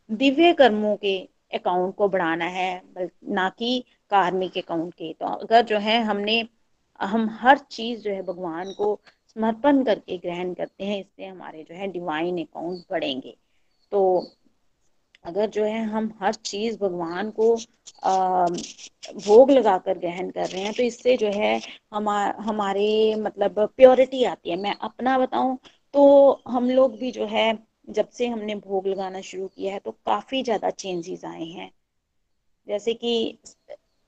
दिव्य 0.09 0.53
कर्मों 0.53 0.95
के 0.97 1.17
अकाउंट 1.53 1.95
को 1.95 2.07
बढ़ाना 2.09 2.45
है 2.47 2.81
ना 3.29 3.49
कि 3.49 3.83
कार्मिक 4.11 4.57
अकाउंट 4.57 4.93
के। 4.93 5.11
तो 5.13 5.25
अगर 5.27 5.61
जो 5.65 5.77
है 5.79 6.01
हमने 6.03 6.41
हम 7.01 7.29
हर 7.41 7.57
चीज़ 7.71 8.01
जो 8.01 8.11
है 8.11 8.21
भगवान 8.21 8.71
को 8.73 8.99
समर्पण 9.35 9.83
करके 9.83 10.17
ग्रहण 10.17 10.53
करते 10.53 10.85
हैं 10.85 10.99
इससे 10.99 11.25
हमारे 11.25 11.63
जो 11.63 11.75
है 11.75 11.87
डिवाइन 11.87 12.37
अकाउंट 12.43 12.83
बढ़ेंगे। 12.91 13.35
तो 13.91 14.01
अगर 15.25 15.49
जो 15.49 15.63
है 15.63 15.83
हम 15.85 16.11
हर 16.21 16.33
चीज़ 16.33 16.77
भगवान 16.79 17.29
को 17.31 17.53
आ, 18.03 18.45
भोग 19.25 19.51
लगाकर 19.51 19.97
ग्रहण 19.97 20.29
कर 20.29 20.47
रहे 20.47 20.61
हैं 20.61 20.73
तो 20.73 20.83
इससे 20.83 21.15
जो 21.17 21.27
है 21.31 21.59
हमा 21.93 22.17
हमारे 22.41 23.15
मतलब 23.15 23.59
प्योरिटी 23.77 24.23
आती 24.23 24.49
है। 24.49 24.55
मैं 24.57 24.75
अपना 24.81 25.17
बताऊँ 25.19 25.57
तो 25.93 26.41
हम 26.47 26.69
लोग 26.69 26.97
भी 26.99 27.11
जो 27.11 27.25
है 27.25 27.47
जब 27.89 28.09
से 28.09 28.27
हमने 28.27 28.55
भोग 28.55 28.87
लगाना 28.87 29.21
शुरू 29.21 29.47
किया 29.47 29.73
है 29.73 29.79
तो 29.79 29.91
काफ़ी 29.91 30.41
ज़्यादा 30.43 30.69
चेंजेस 30.69 31.25
आए 31.25 31.45
हैं। 31.45 31.71
जैसे 32.67 32.93
कि 32.93 33.37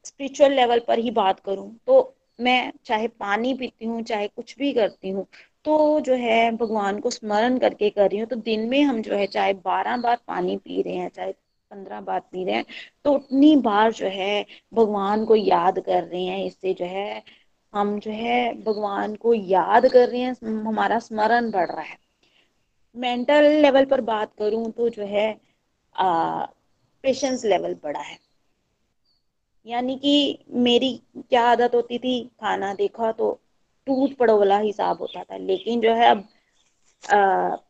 स्पिरिचुअल 0.05 0.51
लेवल 0.51 0.79
पर 0.79 0.99
ही 0.99 1.11
बात 1.11 1.39
करूँ 1.39 1.69
तो 1.87 2.01
मैं 2.39 2.71
चाहे 2.85 3.07
पानी 3.09 3.53
पीती 3.53 3.85
हूँ, 3.85 4.01
चाहे 4.03 4.27
कुछ 4.27 4.55
भी 4.57 4.71
करती 4.73 5.09
हूँ 5.09 5.25
तो 5.65 5.99
जो 6.01 6.13
है 6.15 6.51
भगवान 6.57 6.99
को 6.99 7.09
स्मरण 7.09 7.57
करके 7.59 7.89
कर 7.89 8.09
रही 8.09 8.19
हूँ। 8.19 8.27
तो 8.29 8.35
दिन 8.37 8.67
में 8.69 8.81
हम 8.83 9.01
जो 9.01 9.15
है, 9.15 9.27
चाहे 9.27 9.53
बारह 9.55 9.97
बार 9.97 10.17
पानी 10.27 10.57
पी 10.57 10.81
रहे 10.81 10.95
हैं, 10.95 11.09
चाहे 11.09 11.31
पंद्रह 11.71 12.01
बार 12.01 12.19
पी 12.21 12.43
रहे 12.45 12.55
हैं 12.55 12.65
तो 13.05 13.13
उतनी 13.13 13.55
बार 13.61 13.91
जो 13.93 14.07
है 14.09 14.45
भगवान 14.73 15.25
को 15.25 15.35
याद 15.35 15.79
कर 15.79 16.03
रहे 16.03 16.23
हैं। 16.23 16.45
इससे 16.45 16.73
जो 16.73 16.85
है, 16.85 17.23
हम 17.73 17.97
जो 17.99 18.11
है 18.11 18.53
भगवान 18.63 19.15
को 19.15 19.33
याद 19.33 19.87
कर 19.87 20.07
रहे 20.09 20.21
हैं 20.21 20.33
हमारा 20.65 20.99
स्मरण 20.99 21.49
बढ़ 21.51 21.69
रहा 21.71 21.81
है। 21.83 21.97
मेंटल 22.95 23.43
लेवल 23.61 23.85
पर 23.85 24.01
बात 24.03 24.33
करूँ 24.39 24.71
तो 24.71 24.89
जो 24.89 25.05
है 25.07 25.31
पेशेंस 27.03 27.45
लेवल 27.45 27.73
बढ़ा 27.83 28.01
है। 28.01 28.17
यानी 29.65 29.95
कि 29.97 30.13
मेरी 30.49 30.93
क्या 31.17 31.43
आदत 31.51 31.75
होती 31.75 31.97
थी 31.99 32.23
खाना 32.41 32.73
देखा 32.73 33.11
तो 33.11 33.31
टूट 33.87 34.15
पड़ो 34.17 34.37
वाला 34.39 34.57
हिसाब 34.59 34.97
होता 35.01 35.23
था। 35.23 35.37
लेकिन 35.37 35.81
जो 35.81 35.93
है 35.93 36.09
अब 36.11 36.23
आ, 37.03 37.15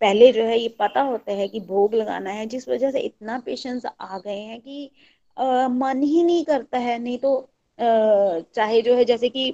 पहले 0.02 0.32
जो 0.32 0.44
है 0.44 0.58
ये 0.60 0.68
पता 0.80 1.02
होता 1.02 1.32
है 1.32 1.48
कि 1.48 1.60
भोग 1.60 1.94
लगाना 1.96 2.30
है 2.30 2.46
जिस 2.46 2.68
वजह 2.70 2.92
से 2.92 3.00
इतना 3.00 3.40
पेशेंस 3.40 3.86
आ 4.02 4.18
गए 4.20 4.40
हैं 4.40 4.60
कि 4.62 4.90
आ, 5.38 5.68
मन 5.68 6.02
ही 6.04 6.24
नहीं 6.24 6.44
करता 6.46 6.78
है। 6.78 6.98
नहीं 7.00 7.18
तो 7.18 7.50
चाहे 7.80 8.82
जो 8.82 8.96
है, 8.96 9.04
जैसे 9.06 9.30
कि 9.30 9.54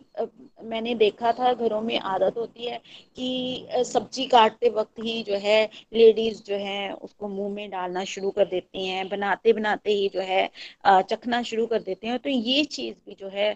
मैंने 0.64 0.94
देखा 0.96 1.32
था 1.34 1.54
घरों 1.54 1.80
में 1.82 1.98
आदत 2.00 2.38
होती 2.38 2.66
है 2.66 2.78
कि 3.18 3.84
सब्ज़ी 3.86 4.26
काटते 4.28 4.70
वक्त 4.72 5.00
ही 5.00 5.22
जो 5.24 5.36
है, 5.38 5.64
लेडीज़ 5.94 6.42
जो 6.44 6.56
है, 6.58 6.92
उसको 6.94 7.28
मुँह 7.30 7.54
में 7.54 7.70
डालना 7.72 8.04
शुरू 8.06 8.32
कर 8.32 8.46
देती 8.48 8.86
हैं, 8.88 9.08
बनाते 9.10 9.54
बनाते 9.54 9.92
ही 9.92 10.10
जो 10.10 10.22
है 10.24 10.50
चखना 10.86 11.42
शुरू 11.44 11.66
कर 11.68 11.82
देते 11.82 12.08
हैं। 12.08 12.20
तो 12.20 12.30
ये 12.30 12.64
चीज़ 12.68 12.96
भी 13.06 13.16
जो 13.16 13.30
है 13.30 13.56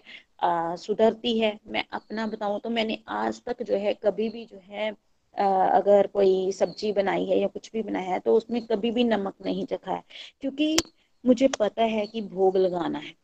सुधरती 0.78 1.38
है। 1.38 1.58
मैं 1.68 1.84
अपना 1.92 2.26
बताऊँ 2.26 2.60
तो 2.60 2.70
मैंने 2.70 2.98
आज 3.10 3.42
तक 3.46 3.62
जो 3.62 3.76
है, 3.76 3.94
कभी 3.96 4.28
भी 4.28 4.44
जो 4.46 4.60
है 4.64 4.90
अगर 5.36 6.06
कोई 6.06 6.52
सब्ज़ी 6.52 6.92
बनाई 6.92 7.24
है 7.26 7.38
या 7.40 7.46
कुछ 7.48 7.70
भी 7.72 7.82
बनाया 7.82 8.10
है 8.10 8.18
तो 8.20 8.34
उसमें 8.36 8.60
कभी 8.66 8.90
भी 8.90 9.04
नमक 9.04 9.34
नहीं 9.44 9.64
चखा 9.66 9.92
है। 9.92 10.02
क्योंकि 10.40 10.82
मुझे 11.24 11.48
पता 11.60 11.82
है 11.86 12.06
कि 12.06 12.20
भोग 12.22 12.56
लगाना 12.56 12.98
है। 12.98 13.14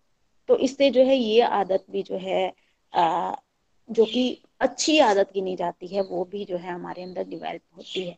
तो 0.50 0.56
इससे 0.56 0.90
जो 0.90 1.02
है 1.04 1.16
ये 1.16 1.40
आदत 1.40 1.84
भी 1.90 2.02
जो 2.02 2.16
है 2.18 2.52
आ, 2.92 3.34
जो 3.88 4.04
कि 4.04 4.22
अच्छी 4.60 4.98
आदत 4.98 5.30
गिनी 5.34 5.54
जाती 5.56 5.86
है 5.86 6.02
वो 6.02 6.24
भी 6.24 6.44
जो 6.44 6.56
है 6.56 6.72
हमारे 6.72 7.02
अंदर 7.02 7.24
डिवेल्प 7.24 7.62
होती 7.76 8.02
है। 8.02 8.16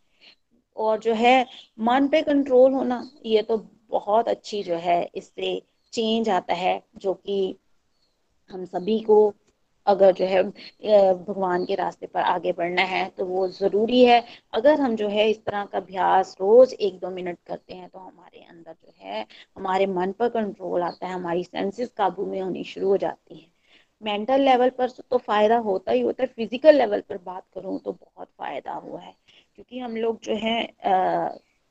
और 0.77 0.99
जो 1.01 1.15
है 1.15 1.35
मन 1.79 2.09
पे 2.09 2.23
कंट्रोल 2.23 2.73
होना 2.73 3.03
ये 3.27 3.43
तो 3.43 3.57
बहुत 3.91 4.29
अच्छी 4.29 4.63
जो 4.63 4.77
है 4.77 5.03
इससे 5.15 5.61
चेंज 5.93 6.29
आता 6.29 6.55
है 6.55 6.81
जो 6.97 7.15
कि 7.15 7.39
हम 8.51 8.65
सभी 8.65 8.99
को 9.01 9.19
अगर 9.87 10.13
जो 10.15 10.25
है 10.27 10.43
भगवान 10.45 11.65
के 11.67 11.75
रास्ते 11.75 12.07
पर 12.07 12.21
आगे 12.23 12.53
बढ़ना 12.53 12.83
है 12.87 13.09
तो 13.19 13.27
वो 13.27 13.47
ज़रूरी 13.51 14.05
है। 14.05 14.23
अगर 14.55 14.81
हम 14.81 14.97
जो 14.97 15.09
है 15.09 15.29
इस 15.31 15.45
तरह 15.45 15.65
का 15.65 15.79
अभ्यास 15.79 16.37
रोज़ 16.41 16.75
एक 16.77 16.99
दो 17.01 17.11
मिनट 17.11 17.39
करते 17.47 17.75
हैं 17.75 17.89
तो 17.89 17.99
हमारे 17.99 18.45
अंदर 18.45 18.73
जो 18.75 18.93
है 19.01 19.27
हमारे 19.57 19.87
मन 19.89 20.13
पर 20.19 20.29
कंट्रोल 20.31 20.83
आता 20.83 21.07
है 21.07 21.13
हमारी 21.15 21.45
सेंसेस 21.45 21.91
काबू 21.97 22.27
में 22.27 22.41
होनी 22.41 22.65
शुरू 22.65 22.89
हो 22.89 22.97
जाती 22.99 23.39
हैं। 23.39 23.51
मेंटल 24.03 24.41
लेवल 24.41 24.71
पर 24.71 24.91
तो 25.11 25.19
फ़ायदा 25.19 25.57
होता 25.61 25.93
ही 25.93 26.01
होता 26.01 26.23
है 26.23 26.29
फ़िज़िकल 26.29 26.77
लेवल 26.77 27.01
पर 27.09 27.19
बात 27.27 27.45
करूँ 27.55 27.79
तो 27.81 27.93
बहुत 27.93 28.29
फ़ायदा 28.39 28.73
हुआ 28.75 29.01
है। 29.01 29.15
क्योंकि 29.57 29.79
हम 29.79 29.97
लोग 29.97 30.19
जो 30.25 30.35
है 30.37 30.63
आ, 30.87 31.29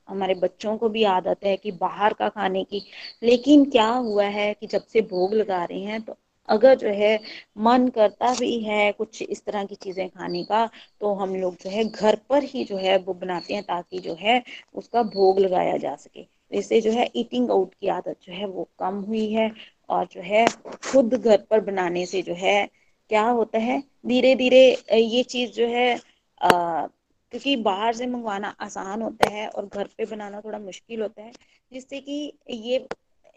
हमारे 0.10 0.34
बच्चों 0.36 0.76
को 0.78 0.90
भी 0.90 1.04
आदत 1.06 1.44
है 1.46 1.56
कि 1.58 1.72
बाहर 1.72 2.14
का 2.14 2.30
खाने 2.30 2.64
की 2.64 2.82
लेकिन 3.24 3.66
क्या 3.72 3.88
हुआ 3.88 4.26
है 4.30 4.54
कि 4.54 4.68
जब 4.68 4.86
से 4.88 5.02
भोग 5.04 5.34
लगा 5.34 5.64
रहे 5.66 5.80
हैं 5.82 6.02
तो 6.02 6.18
अगर 6.52 6.76
जो 6.78 6.90
है 6.96 7.14
मन 7.60 7.88
करता 7.96 8.34
भी 8.36 8.60
है 8.64 8.92
कुछ 8.92 9.22
इस 9.22 9.44
तरह 9.46 9.66
की 9.66 9.76
चीज़ें 9.78 10.08
खाने 10.10 10.44
का 10.44 10.66
तो 11.02 11.14
हम 11.16 11.36
लोग 11.36 11.56
जो 11.56 11.70
है 11.70 11.84
घर 11.86 12.16
पर 12.30 12.44
ही 12.46 12.64
जो 12.66 12.78
है 12.78 12.98
वो 13.00 13.14
बनाते 13.16 13.54
हैं 13.54 13.64
ताकि 13.64 14.00
जो 14.00 14.16
है 14.20 14.42
उसका 14.76 15.04
भोग 15.06 15.40
लगाया 15.40 15.78
जा 15.78 15.96
सके। 15.96 16.26
इससे 16.52 16.80
जो 16.82 16.92
है 16.92 17.10
ईटिंग 17.16 17.52
आउट 17.52 17.74
की 17.74 17.88
आदत 17.90 18.18
जो 18.24 18.34
है 18.34 18.46
वो 18.48 18.68
कम 18.80 18.96
हुई 19.02 19.30
है 19.32 19.52
और 19.90 20.06
जो 20.12 20.22
है 20.22 20.46
खुद 20.86 21.14
घर 21.16 21.38
पर 21.50 21.60
बनाने 21.62 22.06
से 22.06 22.22
जो 22.22 22.34
है 22.36 22.66
क्या 23.10 23.24
होता 23.30 23.60
है? 23.60 23.80
धीरे 24.08 24.36
धीरे 24.36 24.60
ये 24.94 25.24
चीज़ 25.26 25.52
जो 25.52 25.68
है 25.68 25.94
आ, 26.42 26.88
क्योंकि 27.34 27.56
बाहर 27.64 27.94
से 27.96 28.06
मंगवाना 28.08 28.48
आसान 28.62 29.02
होता 29.02 29.30
है 29.30 29.48
और 29.50 29.66
घर 29.68 29.88
पे 29.98 30.06
बनाना 30.06 30.42
थोड़ा 30.42 30.60
मुश्किल 30.60 31.02
होता 31.02 31.22
है 31.22 31.32
जिससे 31.72 32.00
कि 32.02 32.34
ये 32.50 32.80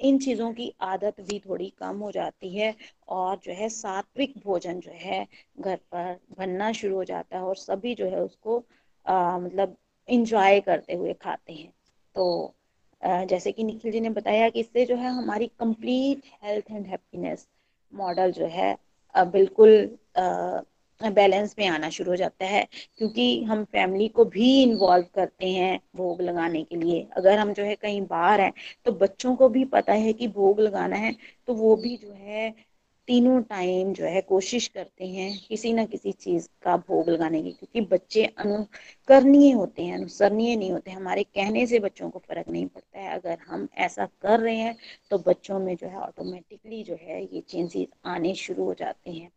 इन 0.01 0.19
चीज़ों 0.19 0.53
की 0.53 0.75
आदत 0.81 1.21
भी 1.21 1.39
थोड़ी 1.41 1.69
कम 1.79 1.99
हो 1.99 2.11
जाती 2.11 2.57
है 2.57 2.75
और 3.09 3.37
जो 3.45 3.53
है 3.53 3.69
सात्विक 3.69 4.35
भोजन 4.45 4.81
जो 4.81 4.91
है 4.95 5.27
घर 5.61 5.77
पर 5.77 6.19
बनना 6.39 6.73
शुरू 6.73 6.97
हो 6.97 7.05
जाता 7.05 7.37
है 7.37 7.43
और 7.43 7.57
सभी 7.57 7.95
जो 7.95 8.07
है 8.07 8.21
उसको 8.21 8.65
आ, 9.07 9.39
मतलब 9.39 9.77
इंजॉय 10.09 10.61
करते 10.61 10.95
हुए 10.95 11.13
खाते 11.13 11.53
हैं। 11.53 11.73
तो 12.15 12.55
आ, 13.03 13.25
जैसे 13.25 13.53
कि 13.53 13.65
निखिल 13.65 13.93
जी 13.93 14.01
ने 14.01 14.11
बताया 14.11 14.49
कि 14.51 14.61
इससे 14.61 14.85
जो 14.87 14.97
है 14.97 15.09
हमारी 15.09 15.47
complete 15.47 16.23
health 16.45 16.71
and 16.71 16.87
happiness 16.87 17.49
model 17.93 18.33
जो 18.33 18.47
है 18.47 18.77
बिल्कुल 19.15 19.99
बैलेंस 21.11 21.55
में 21.59 21.67
आना 21.69 21.89
शुरू 21.91 22.11
हो 22.11 22.17
जाता 22.17 22.47
है, 22.47 22.67
क्योंकि 22.99 23.43
हम 23.45 23.65
फैमिली 23.67 24.09
को 24.11 24.25
भी 24.27 24.63
इन्वॉल्व 24.63 25.07
करते 25.15 25.49
हैं 25.49 25.79
भोग 25.97 26.21
लगाने 26.23 26.63
के 26.65 26.77
लिए। 26.77 27.07
अगर 27.17 27.39
हम 27.39 27.53
जो 27.53 27.65
है 27.65 27.75
कहीं 27.77 28.01
बाहर 28.07 28.41
हैं 28.41 28.53
तो 28.87 28.93
बच्चों 28.95 29.35
को 29.37 29.49
भी 29.49 29.65
पता 29.67 29.93
है 29.95 30.13
कि 30.13 30.29
भोग 30.31 30.61
लगाना 30.61 30.97
है 30.97 31.15
तो 31.49 31.55
वो 31.55 31.75
भी 31.77 31.97
जो 31.97 32.13
है 32.13 32.55
तीनों 33.09 33.41
टाइम 33.43 33.93
जो 33.93 34.05
है 34.05 34.21
कोशिश 34.23 34.67
करते 34.69 35.07
हैं 35.07 35.31
किसी 35.49 35.73
ना 35.73 35.85
किसी 35.87 36.13
चीज़ 36.15 36.49
का 36.63 36.77
भोग 36.79 37.09
लगाने 37.09 37.43
की, 37.43 37.51
क्योंकि 37.51 37.81
बच्चे 37.83 38.25
अनुकरणीय 38.27 39.53
होते 39.53 39.83
हैं, 39.83 39.95
अनुसरणीय 39.95 40.57
नहीं 40.57 40.71
होते। 40.73 40.91
हमारे 40.91 41.23
कहने 41.25 41.67
से 41.67 41.79
बच्चों 41.81 42.11
को 42.11 42.19
फ़र्क 42.19 42.49
नहीं 42.49 42.67
पड़ता 42.67 42.99
है। 42.99 43.15
अगर 43.15 43.39
हम 43.49 43.69
ऐसा 43.79 44.07
कर 44.23 44.41
रहे 44.41 44.57
हैं 44.57 44.77
तो 45.11 45.19
बच्चों 45.21 45.59
में 45.59 45.75
जो 45.77 45.87
है 45.89 45.97
ऑटोमेटिकली 45.99 46.83
जो 46.85 46.97
है 47.03 47.23
ये 47.25 47.41
चेंजेस 47.43 47.87
आने 48.07 48.35
शुरू 48.37 48.65
हो 48.65 48.75
जाते 48.75 49.11
हैं। 49.11 49.31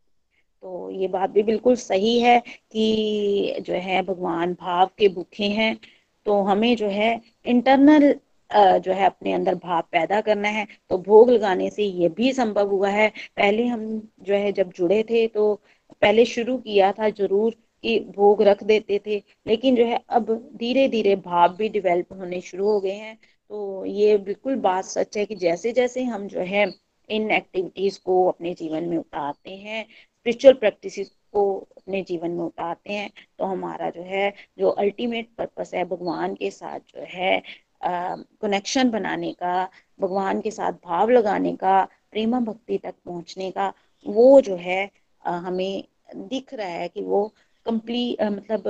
तो 0.68 0.90
ये 0.92 1.08
बात 1.08 1.30
भी 1.30 1.42
बिल्कुल 1.44 1.76
सही 1.76 2.20
है 2.20 2.40
कि 2.72 3.62
जो 3.62 3.74
है 3.74 4.02
भगवान 4.04 4.54
भाव 4.54 4.88
के 4.98 5.08
भूखे 5.10 5.44
हैं 5.52 5.76
तो 6.26 6.42
हमें 6.44 6.76
जो 6.78 6.88
है 6.90 7.10
इंटरनल 7.46 8.12
जो 8.80 8.94
है 8.94 9.06
अपने 9.06 9.34
अंदर 9.34 9.56
भाव 9.56 9.82
पैदा 9.92 10.20
करना 10.22 10.50
है। 10.50 10.66
तो 10.90 10.98
भोग 10.98 11.30
लगाने 11.30 11.70
से 11.70 11.84
ये 11.84 12.10
भी 12.10 12.32
संभव 12.34 12.70
हुआ 12.72 12.90
है। 12.90 13.08
पहले 13.38 13.66
हम 13.68 13.86
जो 14.22 14.34
है 14.36 14.52
जब 14.52 14.72
जुड़े 14.72 15.02
थे 15.10 15.26
तो 15.28 15.54
पहले 16.02 16.26
शुरू 16.26 16.58
किया 16.60 16.92
था 16.94 17.10
ज़रूर 17.12 17.52
कि 17.84 18.00
भोग 18.16 18.42
रख 18.44 18.64
देते 18.64 19.00
थे, 19.08 19.18
लेकिन 19.48 19.76
जो 19.76 19.86
है 19.86 20.00
अब 20.10 20.32
धीरे 20.58 20.88
धीरे 20.90 21.16
भाव 21.18 21.56
भी 21.58 21.70
डेवलप 21.70 22.14
होने 22.14 22.42
शुरू 22.42 22.72
हो 22.72 22.80
गए 22.82 22.96
हैं। 22.96 23.16
तो 23.52 23.86
ये 23.86 24.18
बिल्कुल 24.20 24.56
बात 24.62 24.86
सच 24.86 25.18
है 25.18 25.26
कि 25.26 25.36
जैसे 25.38 25.72
जैसे 25.74 26.04
हम 26.06 26.28
जो 26.28 26.40
है 26.46 26.66
इन 27.10 27.30
एक्टिविटीज़ 27.32 28.00
को 28.06 28.24
अपने 28.28 28.54
जीवन 28.54 28.84
में 28.84 28.98
उतारते 28.98 29.52
हैं 29.52 29.86
स्पिरिचुअल 30.26 30.54
प्रैक्टिस 30.54 30.98
को 31.34 31.42
अपने 31.78 32.02
जीवन 32.04 32.32
में 32.32 32.44
उतारते 32.44 32.94
हैं 32.94 33.10
तो 33.40 33.46
हमारा 33.46 33.90
जो 33.90 34.02
है 34.04 34.34
जो 34.60 34.70
अल्टीमेट 34.84 35.30
पर्पस 35.38 35.72
है 35.74 35.84
भगवान 35.86 36.36
के 36.36 36.52
साथ 36.52 36.80
जो 36.96 37.06
है 37.10 37.42
कनेक्शन 37.84 38.90
बनाने 38.92 39.32
का 39.34 39.54
भगवान 40.00 40.42
के 40.42 40.52
साथ 40.52 40.74
भाव 40.86 41.10
लगाने 41.10 41.56
का 41.56 41.84
प्रेमा 42.12 42.40
भक्ति 42.40 42.78
तक 42.78 42.96
पहुँचने 43.06 43.50
का 43.52 43.74
वो 44.06 44.30
जो 44.42 44.56
है 44.56 44.90
आ, 45.24 45.32
हमें 45.38 45.84
दिख 46.16 46.54
रहा 46.54 46.68
है 46.68 46.88
कि 46.90 47.02
वो 47.04 47.28
कंप्लीट 47.66 48.22
मतलब 48.24 48.64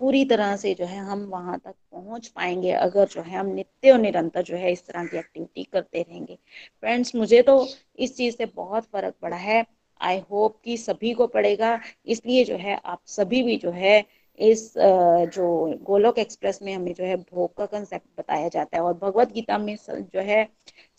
पूरी 0.00 0.24
तरह 0.24 0.56
से 0.56 0.74
जो 0.74 0.84
है 0.84 0.98
हम 1.06 1.20
वहाँ 1.26 1.58
तक 1.58 1.74
पहुँच 1.92 2.26
पाएँगे 2.28 2.72
अगर 2.74 3.06
जो 3.08 3.22
है 3.22 3.38
हम 3.38 3.46
नित्य 3.46 3.90
और 3.92 3.98
निरंतर 3.98 4.42
जो 4.42 4.56
है 4.56 4.72
इस 4.72 4.86
तरह 4.86 5.04
की 5.06 5.16
एक्टिविटी 5.18 5.64
करते 5.64 6.02
रहेंगे। 6.02 6.34
फ्रेंड्स 6.82 7.14
मुझे 7.14 7.42
तो 7.42 7.56
इस 7.98 8.16
चीज़ 8.16 8.36
से 8.36 8.46
बहुत 8.56 8.84
फ़र्क 8.84 9.14
पड़ा 9.22 9.36
है। 9.36 9.64
आई 10.02 10.18
होप 10.30 10.56
कि 10.64 10.76
सभी 10.78 11.12
को 11.14 11.26
पड़ेगा। 11.28 11.78
इसलिए 12.06 12.44
जो 12.44 12.56
है 12.58 12.80
आप 12.84 13.00
सभी 13.08 13.42
भी 13.42 13.56
जो 13.58 13.70
है 13.72 14.04
इस 14.38 14.72
जो 14.76 15.46
गोलोक 15.84 16.18
एक्सप्रेस 16.18 16.58
में 16.62 16.74
हमें 16.74 16.92
जो 16.94 17.04
है 17.04 17.16
भोग 17.16 17.54
का 17.56 17.66
कंसेप्ट 17.68 18.06
बताया 18.18 18.48
जाता 18.48 18.76
है। 18.76 18.82
और 18.82 18.94
भगवत 18.94 19.32
गीता 19.32 19.58
में 19.58 19.76
जो 19.88 20.20
है 20.20 20.46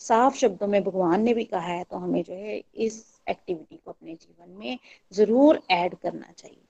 साफ़ 0.00 0.36
शब्दों 0.36 0.66
में 0.66 0.82
भगवान 0.84 1.22
ने 1.22 1.34
भी 1.34 1.44
कहा 1.44 1.66
है 1.68 1.82
तो 1.84 1.96
हमें 1.96 2.22
जो 2.22 2.34
है 2.34 2.62
इस 2.76 3.02
एक्टिविटी 3.30 3.76
को 3.76 3.90
अपने 3.90 4.14
जीवन 4.14 4.50
में 4.58 4.78
ज़रूर 5.12 5.60
ऐड 5.72 5.94
करना 5.94 6.32
चाहिए। 6.32 6.62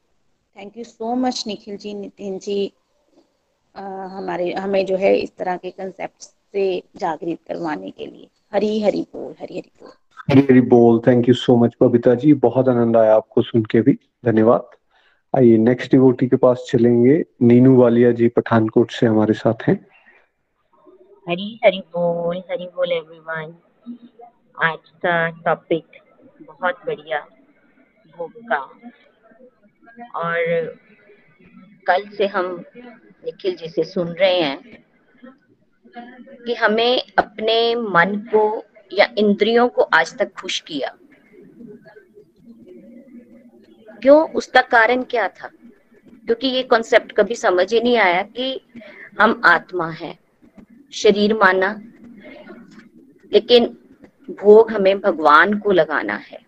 Thank 0.56 0.77
you 0.77 0.85
so 0.85 1.15
much 1.16 1.44
Nikhil 1.47 1.77
ji 1.77 1.94
Nitin 1.94 2.39
ji. 2.39 2.73
आ, 3.74 3.82
हमारे 3.82 4.52
हमें 4.55 4.85
जो 4.86 4.97
है 4.97 5.16
इस 5.19 5.36
तरह 5.36 5.56
के 5.56 5.70
कंसेप्ट 5.73 6.23
से 6.23 6.82
जागृत 6.97 7.39
करवाने 7.48 7.90
के 7.90 8.06
लिए। 8.06 8.28
हरी 8.52 8.81
हरी 8.82 9.01
बोल 9.12 9.35
हरी 9.40 9.59
हरी 9.59 9.70
बोल। 9.81 9.93
हरी 10.19 10.61
बोल 10.61 11.01
thank 11.07 11.28
you 11.28 11.35
so 11.35 11.57
much 11.57 11.74
Babita 11.82 12.15
ji 12.15 12.32
बहुत 12.35 12.69
आनंद 12.69 12.97
आया 12.97 13.15
आपको 13.15 13.43
सुन 13.43 13.65
के 13.65 13.81
भी। 13.81 13.93
धन्यवाद। 14.24 14.70
आइए 15.36 15.57
नेक्स्ट 15.59 15.91
डिवोटी 15.91 16.27
के 16.28 16.36
पास 16.36 16.66
चलेंगे। 16.70 17.24
नीनू 17.43 17.77
वालिया 17.77 18.11
जी 18.12 18.28
पठानकोट 18.28 18.91
से 18.91 19.07
हमारे 19.07 19.35
साथ 19.35 19.62
हैं। 19.69 19.86
हरी 21.28 21.61
हरी 21.65 21.81
बोल 21.81 22.36
हरी 22.51 22.66
बोल 22.66 22.93
एवरीवन 22.93 23.55
आज 24.62 24.91
का 25.05 25.28
टॉपिक 25.31 25.85
बहुत 26.43 26.74
बढ़िया 26.86 27.27
भोग 28.19 28.32
का 28.45 28.59
और 30.15 30.66
कल 31.86 32.09
से 32.09 32.27
हम 32.27 32.65
निखिल 33.24 33.57
जी 33.57 33.69
से 33.69 33.85
सुन 33.85 34.09
रहे 34.09 34.41
हैं 34.41 34.85
कि 36.47 36.55
हमें 36.55 37.03
अपने 37.19 37.74
मन 37.74 38.16
को 38.35 38.65
या 38.99 39.09
इंद्रियों 39.19 39.69
को 39.69 39.83
आज 39.83 40.16
तक 40.19 40.33
खुश 40.33 40.61
किया। 40.61 40.97
क्यों? 44.03 44.29
उसका 44.29 44.61
कारण 44.61 45.03
क्या 45.03 45.29
था? 45.29 45.49
क्योंकि 46.27 46.49
ये 46.49 46.62
कॉन्सेप्ट 46.62 47.12
कभी 47.12 47.35
समझ 47.35 47.73
ही 47.73 47.81
नहीं 47.81 47.97
आया 47.97 48.23
कि 48.23 48.61
हम 49.21 49.41
आत्मा 49.45 49.91
है। 49.91 50.19
शरीर 50.93 51.35
माना, 51.35 51.69
लेकिन 53.33 53.66
भोग 54.31 54.71
हमें 54.73 55.01
भगवान 55.01 55.59
को 55.59 55.73
लगाना 55.73 56.15
है। 56.15 56.39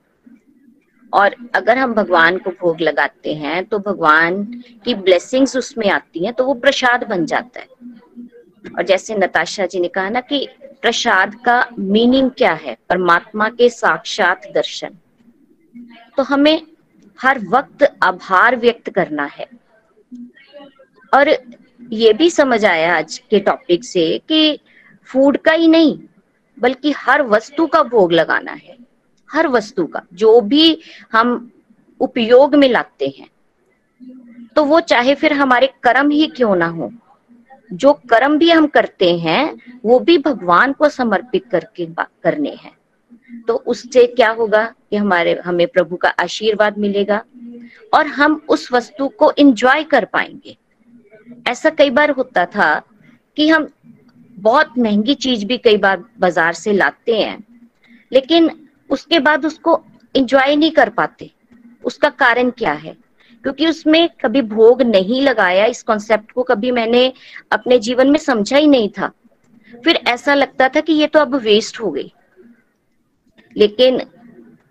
और 1.13 1.35
अगर 1.55 1.79
हम 1.79 1.93
भगवान 1.95 2.39
को 2.39 2.51
भोग 2.51 2.81
लगाते 2.81 3.35
हैं 3.35 3.65
तो 3.65 3.79
भगवान 3.79 4.45
की 4.85 4.95
ब्लेसिंग्स 4.95 5.57
उसमें 5.57 5.89
आती 5.91 6.25
हैं 6.25 6.33
तो 6.35 6.45
वो 6.45 6.55
प्रसाद 6.55 7.05
बन 7.05 7.27
जाता 7.27 7.61
है। 7.61 7.67
और 8.77 8.83
जैसे 8.83 9.15
नताशा 9.15 9.67
जी 9.67 9.81
ने 9.81 9.89
कहा 9.89 10.09
ना 10.09 10.21
कि 10.21 10.49
प्रसाद 10.87 11.35
का 11.35 11.69
मीनिंग 11.79 12.31
क्या 12.31 12.53
है? 12.53 12.77
परमात्मा 12.89 13.49
के 13.49 13.69
साक्षात 13.71 14.43
दर्शन। 14.55 14.89
तो 16.17 16.23
हमें 16.23 16.63
हर 17.23 17.41
वक्त 17.49 17.97
आभार 18.03 18.57
व्यक्त 18.57 18.91
करना 18.91 19.25
है। 19.25 19.47
और 21.15 21.29
ये 21.93 22.13
भी 22.13 22.31
समझ 22.31 22.65
आया 22.65 22.99
आज 22.99 23.19
के 23.31 23.41
टॉपिक 23.41 23.85
से 23.85 24.21
कि 24.29 24.59
फ़ूड 25.05 25.37
का 25.37 25.53
ही 25.53 25.69
नहीं, 25.69 25.99
बल्कि 26.59 26.93
हर 26.93 27.23
वस्तु 27.23 27.67
का 27.67 27.83
भोग 27.83 28.13
लगाना 28.13 28.53
है। 28.53 28.77
हर 29.33 29.49
वस्तु 29.49 29.87
का, 29.87 30.03
जो 30.13 30.41
भी 30.41 30.81
हम 31.13 31.51
उपयोग 32.01 32.55
में 32.55 32.69
लाते 32.69 33.15
हैं। 33.19 33.31
तो 34.57 34.65
वो 34.65 34.81
चाहे 34.81 35.15
फिर 35.15 35.33
हमारे 35.33 35.67
कर्म 35.83 36.11
ही 36.11 36.27
क्यों 36.27 36.57
ना 36.57 36.67
हो 36.67 36.93
जो 37.71 37.93
कर्म 38.11 38.37
भी 38.39 38.51
हम 38.51 38.67
करते 38.67 39.17
हैं, 39.19 39.57
वो 39.85 39.99
भी 40.01 40.19
भगवान 40.19 40.73
को 40.73 40.89
समर्पित 40.89 41.47
करके 41.51 41.87
करने 41.97 42.51
हैं। 42.55 42.77
तो 43.49 43.55
उससे 43.57 44.07
क्या 44.07 44.31
होगा 44.31 44.65
कि 44.65 44.97
हमारे, 44.97 45.33
हमें 45.45 45.67
प्रभु 45.67 45.97
का 45.97 46.09
आशीर्वाद 46.09 46.79
मिलेगा 46.79 47.23
और 47.95 48.07
हम 48.07 48.41
उस 48.49 48.71
वस्तु 48.73 49.09
को 49.09 49.33
एंजॉय 49.39 49.83
कर 49.85 50.05
पाएँगे। 50.05 50.57
ऐसा 51.49 51.71
कई 51.71 51.91
बार 51.91 52.11
होता 52.11 52.45
था 52.47 52.79
कि 53.37 53.49
हम 53.49 53.69
बहुत 54.37 54.79
महँगी 54.79 55.15
चीज़ 55.15 55.45
भी 55.47 55.59
कई 55.59 55.77
बार 55.77 56.05
बाज़ार 56.19 56.53
से 56.53 56.73
लाते 56.73 57.17
हैं, 57.17 57.45
लेकिन 58.13 58.51
उसके 58.91 59.19
बाद 59.19 59.47
उसको 59.47 59.83
एंजॉय 60.15 60.57
नहीं 60.57 60.71
कर 60.71 60.89
पाते। 60.89 61.31
उसका 61.85 62.09
कारण 62.09 62.51
क्या 62.51 62.73
है? 62.73 62.97
क्योंकि 63.43 63.67
उसमें 63.69 64.09
कभी 64.09 64.43
भोग 64.43 64.83
नहीं 64.83 65.23
लगाया, 65.23 65.67
इस 65.67 65.83
कॉन्सेप्ट 65.83 66.33
को 66.33 66.43
कभी 66.43 66.71
मैंने 66.71 67.13
अपने 67.53 67.79
जीवन 67.79 68.11
में 68.11 68.19
समझा 68.19 68.57
ही 68.57 68.67
नहीं 68.67 68.89
था। 68.89 69.11
फिर 69.85 69.97
ऐसा 70.09 70.35
लगता 70.35 70.69
था 70.69 70.81
कि 70.81 70.93
ये 70.93 71.07
तो 71.07 71.19
अब 71.19 71.35
वेस्ट 71.35 71.81
हो 71.81 71.91
गई। 71.91 72.13
लेकिन 73.57 74.01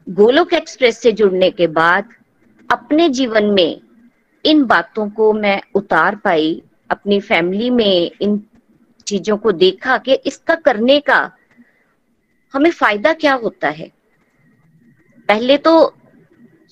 गोलोक 0.10 0.54
एक्सप्रेस 0.54 0.98
से 0.98 1.12
जुड़ने 1.12 1.50
के 1.50 1.68
बाद 1.68 2.10
अपने 2.72 3.10
जीवन 3.10 3.46
में 3.46 3.82
इन 4.46 4.64
बातों 4.64 5.10
को 5.10 5.34
मैं 5.34 5.62
उतार 5.76 6.16
पाई, 6.16 6.62
अपनी 6.90 7.20
फैमिली 7.20 7.70
में 7.70 8.12
इन 8.22 8.42
चीज़ों 9.08 9.38
को 9.38 9.52
देखा 9.52 9.98
कि 9.98 10.14
इसका 10.14 10.56
करने 10.56 11.00
का 11.00 11.32
हमें 12.54 12.72
फ़ायदा 12.72 13.14
क्या 13.14 13.34
होता 13.34 13.70
है। 13.70 13.92
पहले 15.28 15.58
तो 15.58 15.96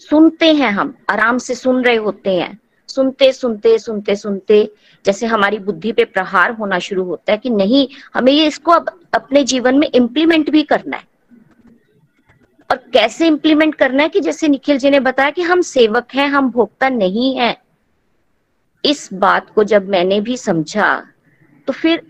सुनते 0.09 0.53
हैं 0.53 0.71
हम, 0.71 0.93
आराम 1.09 1.37
से 1.37 1.55
सुन 1.55 1.83
रहे 1.83 1.95
होते 1.95 2.29
हैं। 2.29 2.57
सुनते 2.89 3.31
सुनते 3.33 3.77
सुनते 3.77 4.15
सुनते 4.15 4.57
जैसे 5.05 5.25
हमारी 5.25 5.59
बुद्धि 5.59 5.91
पे 5.91 6.05
प्रहार 6.05 6.51
होना 6.51 6.79
शुरू 6.79 7.03
होता 7.03 7.31
है 7.31 7.37
कि 7.37 7.49
नहीं, 7.49 7.87
हमें 8.13 8.31
ये 8.33 8.45
इसको 8.47 8.71
अब 8.71 8.99
अपने 9.13 9.43
जीवन 9.43 9.75
में 9.75 9.89
इम्प्लीमेंट 9.95 10.49
भी 10.49 10.63
करना 10.63 10.97
है। 10.97 11.11
और 12.71 12.77
कैसे 12.93 13.27
इम्प्लीमेंट 13.27 13.75
करना 13.75 14.03
है 14.03 14.09
कि 14.09 14.19
जैसे 14.19 14.47
निखिल 14.47 14.77
जी 14.77 14.89
ने 14.89 14.99
बताया 14.99 15.29
कि 15.29 15.41
हम 15.41 15.61
सेवक 15.61 16.13
हैं, 16.13 16.27
हम 16.27 16.49
भोक्ता 16.51 16.89
नहीं 16.89 17.35
है। 17.37 17.57
इस 18.83 19.09
बात 19.13 19.49
को 19.49 19.63
जब 19.63 19.89
मैंने 19.89 20.19
भी 20.21 20.37
समझा 20.37 20.95
तो 21.67 21.73
फिर 21.73 22.01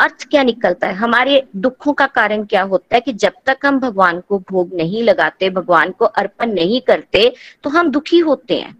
अर्थ 0.00 0.26
क्या 0.30 0.42
निकलता 0.42 0.86
है? 0.86 0.94
हमारे 0.94 1.42
दुखों 1.56 1.92
का 1.92 2.06
कारण 2.08 2.44
क्या 2.44 2.62
होता 2.62 2.94
है 2.94 3.00
कि 3.00 3.12
जब 3.14 3.32
तक 3.46 3.66
हम 3.66 3.78
भगवान 3.80 4.20
को 4.20 4.38
भोग 4.50 4.74
नहीं 4.74 5.02
लगाते, 5.02 5.50
भगवान 5.50 5.90
को 5.90 6.04
अर्पण 6.04 6.52
नहीं 6.52 6.80
करते 6.80 7.32
तो 7.64 7.70
हम 7.70 7.90
दुखी 7.90 8.18
होते 8.20 8.58
हैं। 8.58 8.76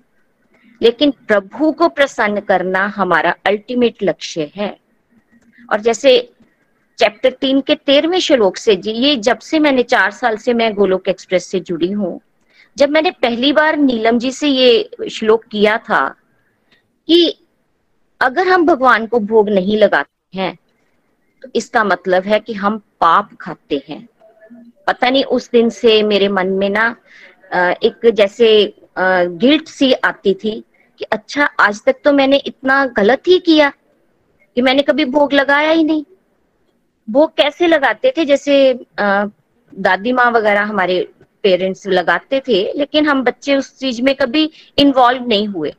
लेकिन 0.80 1.10
प्रभु 1.28 1.70
को 1.72 1.88
प्रसन्न 1.90 2.40
करना 2.40 2.86
हमारा 2.86 3.34
अल्टीमेट 3.46 4.02
लक्ष्य 4.02 4.50
है। 4.56 4.76
और 5.68 5.80
जैसे 5.80 6.18
चैप्टर 6.98 7.30
तीन 7.30 7.60
के 7.60 7.74
तेरहवें 7.76 8.18
श्लोक 8.20 8.56
से, 8.56 8.76
जी, 8.76 8.90
ये 8.90 9.16
जब 9.16 9.38
से 9.38 9.58
मैंने 9.58 9.82
चार 9.82 10.10
साल 10.10 10.36
से 10.36 10.54
मैं 10.54 10.72
गोलोक 10.74 11.08
एक्सप्रेस 11.08 11.46
से 11.46 11.60
जुड़ी 11.60 11.90
हूँ, 11.90 12.20
जब 12.76 12.90
मैंने 12.90 13.10
पहली 13.12 13.52
बार 13.52 13.76
नीलम 13.76 14.18
जी 14.18 14.30
से 14.32 14.48
ये 14.48 15.08
श्लोक 15.10 15.44
किया 15.44 15.76
था 15.80 16.08
कि 17.08 17.46
अगर 18.20 18.48
हम 18.48 18.66
भगवान 18.66 19.06
को 19.06 19.18
भोग 19.20 19.48
नहीं 19.48 19.76
लगाते 19.78 20.38
हैं 20.38 20.56
तो 21.42 21.48
इसका 21.54 21.84
मतलब 21.84 22.24
है 22.24 22.40
कि 22.40 22.52
हम 22.54 22.78
पाप 23.00 23.30
खाते 23.40 23.82
हैं। 23.88 24.06
पता 24.86 25.10
नहीं 25.10 25.24
उस 25.24 25.50
दिन 25.50 25.68
से 25.70 26.02
मेरे 26.02 26.28
मन 26.28 26.48
में 26.52 26.68
ना 26.70 26.88
एक 27.82 28.10
जैसे 28.14 28.50
गिल्ट 28.98 29.68
सी 29.68 29.92
आती 29.94 30.34
थी 30.34 30.62
कि 31.00 31.04
अच्छा 31.12 31.44
आज 31.60 31.82
तक 31.84 32.00
तो 32.04 32.12
मैंने 32.12 32.36
इतना 32.46 32.84
गलत 32.96 33.28
ही 33.28 33.38
किया 33.38 33.72
कि 34.56 34.62
मैंने 34.62 34.82
कभी 34.82 35.04
भोग 35.06 35.32
लगाया 35.32 35.70
ही 35.70 35.84
नहीं। 35.84 36.04
भोग 37.08 37.36
कैसे 37.36 37.66
लगाते 37.66 38.12
थे? 38.16 38.24
जैसे 38.24 38.78
दादी 38.98 40.12
माँ 40.12 40.30
वगैरह 40.32 40.62
हमारे 40.62 41.00
पेरेंट्स 41.44 41.86
लगाते 41.86 42.40
थे, 42.48 42.62
लेकिन 42.78 43.06
हम 43.08 43.22
बच्चे 43.24 43.56
उस 43.56 43.78
चीज़ 43.78 44.02
में 44.02 44.14
कभी 44.14 44.50
इन्वॉल्व 44.78 45.26
नहीं 45.26 45.46
हुए। 45.48 45.72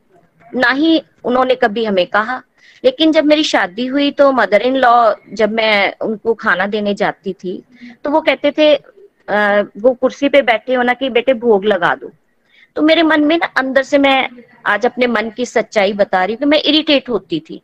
ना 0.54 0.70
ही 0.70 1.00
उन्होंने 1.24 1.54
कभी 1.54 1.84
हमें 1.84 2.06
कहा। 2.06 2.42
लेकिन 2.84 3.12
जब 3.12 3.24
मेरी 3.24 3.44
शादी 3.44 3.86
हुई 3.86 4.10
तो 4.10 4.30
मदर 4.32 4.62
इन 4.62 4.76
लॉ 4.76 5.12
जब 5.32 5.52
मैं 5.52 5.94
उनको 6.02 6.34
खाना 6.34 6.66
देने 6.66 6.94
जाती 6.94 7.32
थी 7.34 7.62
तो 8.04 8.10
वो 8.10 8.20
कहते 8.20 8.52
थे 8.58 8.74
वो 9.80 9.92
कुर्सी 9.94 10.28
पे 10.28 10.42
बैठे 10.42 10.74
हो 10.74 10.82
ना 10.82 10.94
कि 10.94 11.10
बेटे 11.10 11.34
भोग 11.34 11.64
लगा 11.64 11.94
दो। 11.94 12.10
तो 12.76 12.82
मेरे 12.82 13.02
मन 13.02 13.24
में 13.24 13.36
ना 13.38 13.46
अंदर 13.56 13.82
से 13.82 13.98
मैं 13.98 14.28
आज 14.66 14.86
अपने 14.86 15.06
मन 15.06 15.30
की 15.30 15.46
सच्चाई 15.46 15.92
बता 15.92 16.24
रही 16.24 16.34
हूँ 16.34 16.38
कि 16.38 16.46
मैं 16.46 16.60
इरिटेट 16.60 17.08
होती 17.08 17.40
थी 17.40 17.62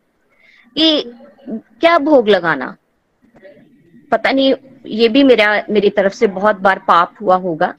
कि 0.77 1.03
क्या 1.49 1.97
भोग 1.99 2.28
लगाना? 2.28 2.77
पता 4.12 4.31
नहीं, 4.31 4.55
ये 4.86 5.09
भी 5.09 5.23
मेरा, 5.23 5.65
मेरी 5.70 5.90
तरफ़ 5.90 6.12
से 6.12 6.27
बहुत 6.28 6.57
बार 6.57 6.78
पाप 6.78 7.15
हुआ 7.20 7.36
होगा। 7.36 7.74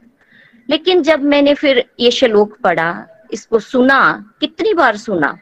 लेकिन 0.70 1.02
जब 1.04 1.24
मैंने 1.24 1.54
फिर 1.54 1.84
ये 2.00 2.12
श्लोक 2.12 2.58
पढ़ा, 2.60 3.08
इसको 3.34 3.60
सुना, 3.60 4.26
कितनी 4.40 4.74
बार 4.74 4.98
सुना 4.98 5.38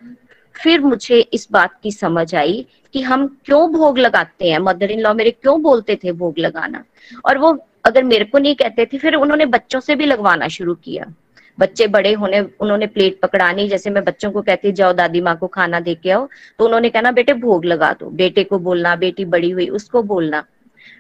फिर 0.64 0.82
मुझे 0.82 1.20
इस 1.20 1.48
बात 1.52 1.80
की 1.84 1.92
समझ 1.92 2.36
आई 2.36 2.66
कि 2.94 3.02
हम 3.02 3.40
क्यों 3.46 3.72
भोग 3.72 3.98
लगाते 3.98 4.50
हैं? 4.50 4.60
मदर 4.60 4.92
इन 4.92 5.00
लॉ 5.00 5.14
मेरे 5.14 5.32
क्यों 5.32 5.62
बोलते 5.62 5.96
थे 5.96 6.12
भोग 6.12 6.40
लगाना? 6.40 6.84
और 7.26 7.38
वो 7.38 7.66
अगर 7.86 8.04
मेरे 8.04 8.26
को 8.26 8.38
नहीं 8.38 8.56
कहते 8.56 8.86
थे, 8.86 8.98
फिर 8.98 9.16
उन्होंने 9.16 9.46
बच्चों 9.46 9.80
से 9.80 9.96
भी 9.96 10.06
लगवाना 10.06 10.48
शुरू 10.48 10.76
किया। 10.76 11.14
बच्चे 11.60 11.88
बड़े 11.88 12.14
होने, 12.14 12.40
उन्होंने 12.40 12.88
प्लेट 12.88 13.20
पकड़ानी, 13.20 13.68
जैसे 13.68 13.90
मैं 13.90 14.04
बच्चों 14.04 14.32
को 14.32 14.42
कहती 14.42 14.72
जाओ 14.72 14.94
दादी 14.94 15.22
माँ 15.22 15.38
को 15.38 15.48
खाना 15.48 15.80
दे 15.80 15.96
के 15.96 16.12
आओ। 16.12 16.30
तो 16.60 16.66
उन्होंने 16.66 16.90
कहना 16.90 17.12
बेटे, 17.12 17.34
भोग 17.34 17.66
लगा 17.66 17.94
दो। 17.94 18.10
बेटे 18.10 18.44
को 18.44 18.60
बोलना, 18.60 18.96
बेटी 18.96 19.26
बड़ी 19.26 19.50
हुई, 19.50 19.68
उसको 19.68 20.04
बोलना। 20.04 20.46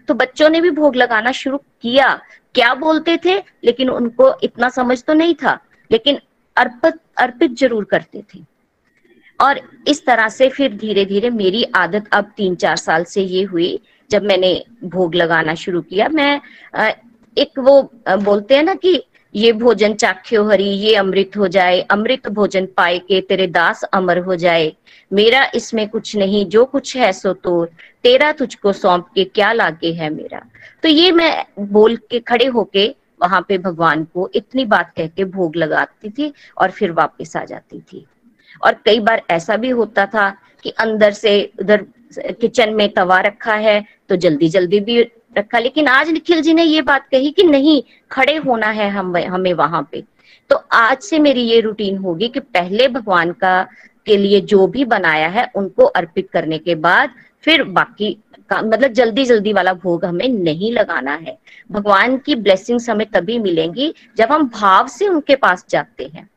तो 0.08 0.14
बच्चों 0.14 0.50
ने 0.50 0.62
भी 0.62 0.70
भोग 0.70 0.96
लगाना 0.96 1.32
शुरू 1.32 1.58
किया। 1.58 2.22
क्या 2.56 2.74
बोलते 2.74 3.20
थे? 3.26 3.36
लेकिन 3.64 3.90
उनको 3.90 4.36
इतना 4.44 4.70
समझ 4.70 5.04
तो 5.04 5.14
नहीं 5.14 5.36
था। 5.36 5.60
लेकिन 5.92 6.20
अर्पित 6.58 6.94
अर्पित 7.18 7.52
ज़रूर 7.52 7.84
करते 7.84 8.24
थे। 8.36 8.57
और 9.40 9.60
इस 9.88 10.06
तरह 10.06 10.30
से 10.30 10.50
फिर 10.50 10.76
धीरे 10.78 11.06
धीरे 11.06 11.30
मेरी 11.32 11.64
आदत 11.76 12.08
अब 12.14 12.32
तीन 12.38 12.56
चार 12.56 12.76
साल 12.78 13.04
से 13.06 13.22
ये 13.22 13.44
हुई, 13.44 13.80
जब 14.10 14.24
मैंने 14.24 14.64
भोग 14.86 15.16
लगाना 15.16 15.56
शुरू 15.56 15.82
किया। 15.82 16.08
मैं 16.10 16.42
एक 17.38 17.60
वो 17.60 17.82
बोलते 18.08 18.56
हैं 18.56 18.64
ना 18.64 18.74
कि 18.76 19.02
ये 19.36 19.52
भोजन 19.54 19.94
चाख्यो 19.94 20.44
हरी, 20.44 20.64
ये 20.66 20.96
अमृत 20.96 21.38
हो 21.38 21.48
जाए, 21.48 21.80
अमृत 21.82 22.28
भोजन 22.30 22.66
पाए 22.78 22.98
के 23.00 23.20
तेरे 23.22 23.48
दास 23.48 23.84
अमर 23.84 24.20
हो 24.20 24.36
जाए। 24.36 24.72
मेरा 25.12 25.44
इसमें 25.56 25.88
कुछ 25.90 26.16
नहीं, 26.16 26.46
जो 26.46 26.66
कुछ 26.66 26.96
है 26.98 27.12
सो 27.14 27.34
तो 27.34 27.66
तेरा 28.04 28.32
तुझको 28.32 28.74
सौंप 28.74 29.08
के 29.16 29.24
क्या 29.26 29.52
लागे 29.54 29.92
है 29.94 30.10
मेरा? 30.10 30.42
तो 30.84 30.90
ये 30.90 31.12
मैं 31.12 31.46
बोल 31.62 31.96
के 32.12 32.20
खड़े 32.22 32.46
होके 32.48 32.88
वहाँ 33.22 33.46
पे 33.48 33.58
भगवान 33.58 34.04
को 34.04 34.30
इतनी 34.36 34.66
बात 34.66 34.94
कह 34.98 35.08
के 35.08 35.26
भोग 35.26 35.56
लगाती 35.56 36.10
थी 36.10 36.34
और 36.58 36.72
फिर 36.72 36.92
वापस 36.92 37.36
आ 37.38 37.44
जाती 37.46 37.80
थी। 37.82 38.06
और 38.64 38.76
कई 38.86 39.00
बार 39.00 39.22
ऐसा 39.30 39.58
भी 39.58 39.70
होता 39.70 40.06
था 40.06 40.30
कि 40.64 40.70
अंदर 40.80 41.12
से 41.12 41.40
उधर 41.60 41.86
किचन 42.18 42.74
में 42.74 42.90
तवा 42.90 43.20
रखा 43.22 43.54
है 43.56 43.84
तो 44.10 44.16
जल्दी 44.16 44.50
जल्दी 44.50 44.80
भी 44.80 45.02
रखा। 45.38 45.60
लेकिन 45.60 45.88
आज 45.88 46.10
निखिल 46.10 46.42
जी 46.42 46.54
ने 46.54 46.64
ये 46.64 46.82
बात 46.82 47.08
कही 47.12 47.32
कि 47.32 47.44
नहीं, 47.44 47.82
खड़े 48.12 48.36
होना 48.38 48.68
है 48.68 48.90
हम, 48.90 49.18
हमें 49.18 49.54
वहाँ 49.54 49.88
पे। 49.92 50.04
तो 50.50 50.56
आज 50.72 50.98
से 51.00 51.20
मेरी 51.20 51.42
ये 51.42 51.60
रूटीन 51.60 51.98
होगी 51.98 52.28
कि 52.28 52.40
पहले 52.40 52.88
भगवान 52.88 53.32
का, 53.32 53.64
के 54.06 54.18
लिए 54.18 54.40
जो 54.42 54.68
भी 54.68 54.86
बनाया 54.86 55.28
है, 55.28 55.50
उनको 55.56 55.86
अर्पित 55.86 56.30
करने 56.30 56.58
के 56.58 56.76
बाद 56.76 57.14
फिर 57.44 57.64
बाकी 57.64 58.18
का 58.50 58.62
मतलब 58.62 58.92
जल्दी 58.92 59.24
जल्दी 59.26 59.54
वाला 59.54 59.74
भोग 59.74 60.06
हमें 60.06 60.28
नहीं 60.30 60.72
लगाना 60.72 61.14
है। 61.14 61.38
भगवान 61.72 62.18
की 62.18 62.36
ब्लेसिंग्स 62.36 62.90
हमें 62.90 63.06
तभी 63.08 63.38
मिलेंगी 63.40 63.94
जब 64.18 64.32
हम 64.32 64.48
भाव 64.50 64.88
से 64.88 65.08
उनके 65.08 65.36
पास 65.36 65.66
जाते 65.70 66.06
हैं। 66.06 66.28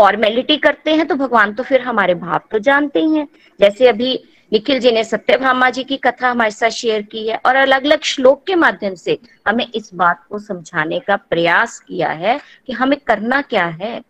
फॉर्मेलिटी 0.00 0.56
करते 0.58 0.94
हैं 0.96 1.06
तो 1.06 1.14
भगवान 1.16 1.52
तो 1.54 1.62
फिर 1.62 1.80
हमारे 1.82 2.14
भाव 2.16 2.40
तो 2.50 2.58
जानते 2.60 3.00
ही 3.00 3.16
हैं। 3.16 3.26
जैसे 3.60 3.88
अभी 3.88 4.12
निखिल 4.52 4.78
जी 4.80 4.90
ने 4.90 5.02
सत्यभामा 5.04 5.68
जी 5.70 5.82
की 5.84 5.96
कथा 5.98 6.30
हमारे 6.30 6.50
साथ 6.50 6.70
शेयर 6.70 7.02
की 7.02 7.26
है, 7.28 7.36
और 7.36 7.56
अलग 7.56 7.84
अलग 7.84 8.02
श्लोक 8.04 8.42
के 8.46 8.54
माध्यम 8.56 8.94
से 8.94 9.18
हमें 9.48 9.66
इस 9.66 9.90
बात 9.94 10.24
को 10.28 10.38
समझाने 10.38 11.00
का 11.00 11.16
प्रयास 11.18 11.78
किया 11.80 12.08
है 12.10 12.38
कि 12.66 12.72
हमें 12.72 12.98
करना 13.00 13.40
क्या 13.44 13.66
है। 13.66 14.00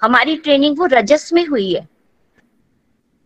हमारी 0.00 0.36
ट्रेनिंग 0.36 0.78
वो 0.78 0.86
रजस 0.88 1.30
में 1.32 1.44
हुई 1.46 1.72
है, 1.72 1.86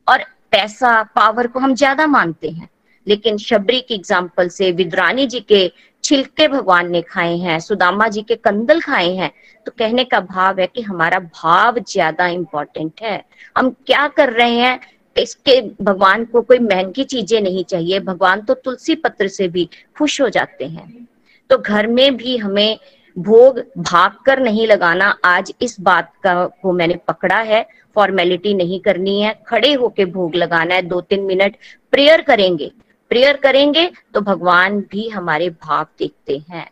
और 0.07 0.25
पैसा 0.53 1.03
पावर 1.15 1.47
को 1.47 1.59
हम 1.59 1.75
ज़्यादा 1.75 2.07
मानते 2.09 2.51
हैं। 2.51 2.69
लेकिन 3.07 3.39
शबरी 3.39 3.81
की 3.81 3.95
एग्ज़ाम्पल 3.95 4.49
से, 4.49 4.73
विद्रानी 4.73 5.27
जी 5.27 5.41
के 5.43 5.67
छिलके 6.11 6.47
भगवान 6.49 6.91
ने 6.91 7.01
खाए 7.03 7.37
हैं, 7.37 7.59
सुदामा 7.61 8.07
जी 8.09 8.23
के 8.23 8.35
कंदल 8.37 8.81
खाए 8.81 9.13
हैं 9.15 9.31
तो 9.67 9.73
कहने 9.79 10.05
का 10.05 10.21
भाव 10.23 10.61
है 10.61 10.67
कि 10.67 10.83
हमारा 10.83 11.19
भाव 11.19 11.79
ज़्यादा 11.81 12.27
इंपॉर्टेंट 12.29 13.03
है। 13.03 13.23
हम 13.57 13.71
क्या 13.87 14.07
कर 14.09 14.33
रहे 14.33 14.57
हैं? 14.57 14.81
इसके 15.17 15.61
भगवान 15.83 16.25
को 16.25 16.41
कोई 16.43 16.59
महँगी 16.59 17.05
चीज़ें 17.05 17.41
नहीं 17.41 17.65
चाहिए, 17.65 18.01
भगवान 18.01 18.41
तो 18.41 18.55
तुलसी 18.55 18.95
पत्र 18.97 19.29
से 19.29 19.49
भी 19.49 19.69
खुश 19.99 20.21
हो 20.21 20.29
जाते 20.29 20.65
हैं। 20.67 21.09
तो 21.51 21.59
घर 21.59 21.87
में 21.87 22.17
भी 22.17 22.37
हमें 22.39 22.79
भोग 23.17 23.59
भाग 23.79 24.17
कर 24.27 24.41
नहीं 24.41 24.67
लगाना, 24.67 25.15
आज 25.25 25.53
इस 25.63 25.81
बात 25.81 26.13
का 26.25 26.45
को 26.63 26.73
मैंने 26.73 26.99
पकड़ा 27.09 27.39
है 27.39 27.67
फॉर्मेलिटी 27.97 28.55
नहीं 28.55 28.81
करनी 28.81 29.21
है, 29.23 29.35
खड़े 29.47 29.73
होके 29.73 30.05
भोग 30.07 30.35
लगाना 30.35 30.75
है 30.75 30.83
दो 30.83 31.01
तीन 31.01 31.25
मिनट 31.25 31.57
प्रेयर 31.93 32.21
करेंगे। 32.23 32.71
प्रेयर 33.11 33.37
करेंगे 33.37 33.91
तो 34.15 34.21
भगवान 34.23 34.81
भी 34.91 35.09
हमारे 35.09 35.49
भाव 35.51 35.87
देखते 35.99 36.43
हैं। 36.51 36.69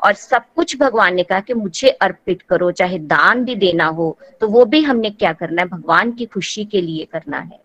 और 0.00 0.12
सब 0.14 0.44
कुछ 0.56 0.76
भगवान 0.76 1.14
ने 1.14 1.22
कहा 1.22 1.40
कि 1.40 1.54
मुझे 1.54 1.88
अर्पित 1.88 2.42
करो, 2.42 2.70
चाहे 2.72 2.98
दान 3.00 3.44
भी 3.44 3.54
देना 3.56 3.86
हो 3.86 4.16
तो 4.40 4.48
वो 4.48 4.64
भी 4.64 4.80
हमने 4.82 5.10
क्या 5.10 5.32
करना 5.32 5.62
है? 5.62 5.68
भगवान 5.68 6.12
की 6.12 6.26
खुशी 6.26 6.64
के 6.64 6.80
लिए 6.80 7.04
करना 7.04 7.38
है। 7.38 7.60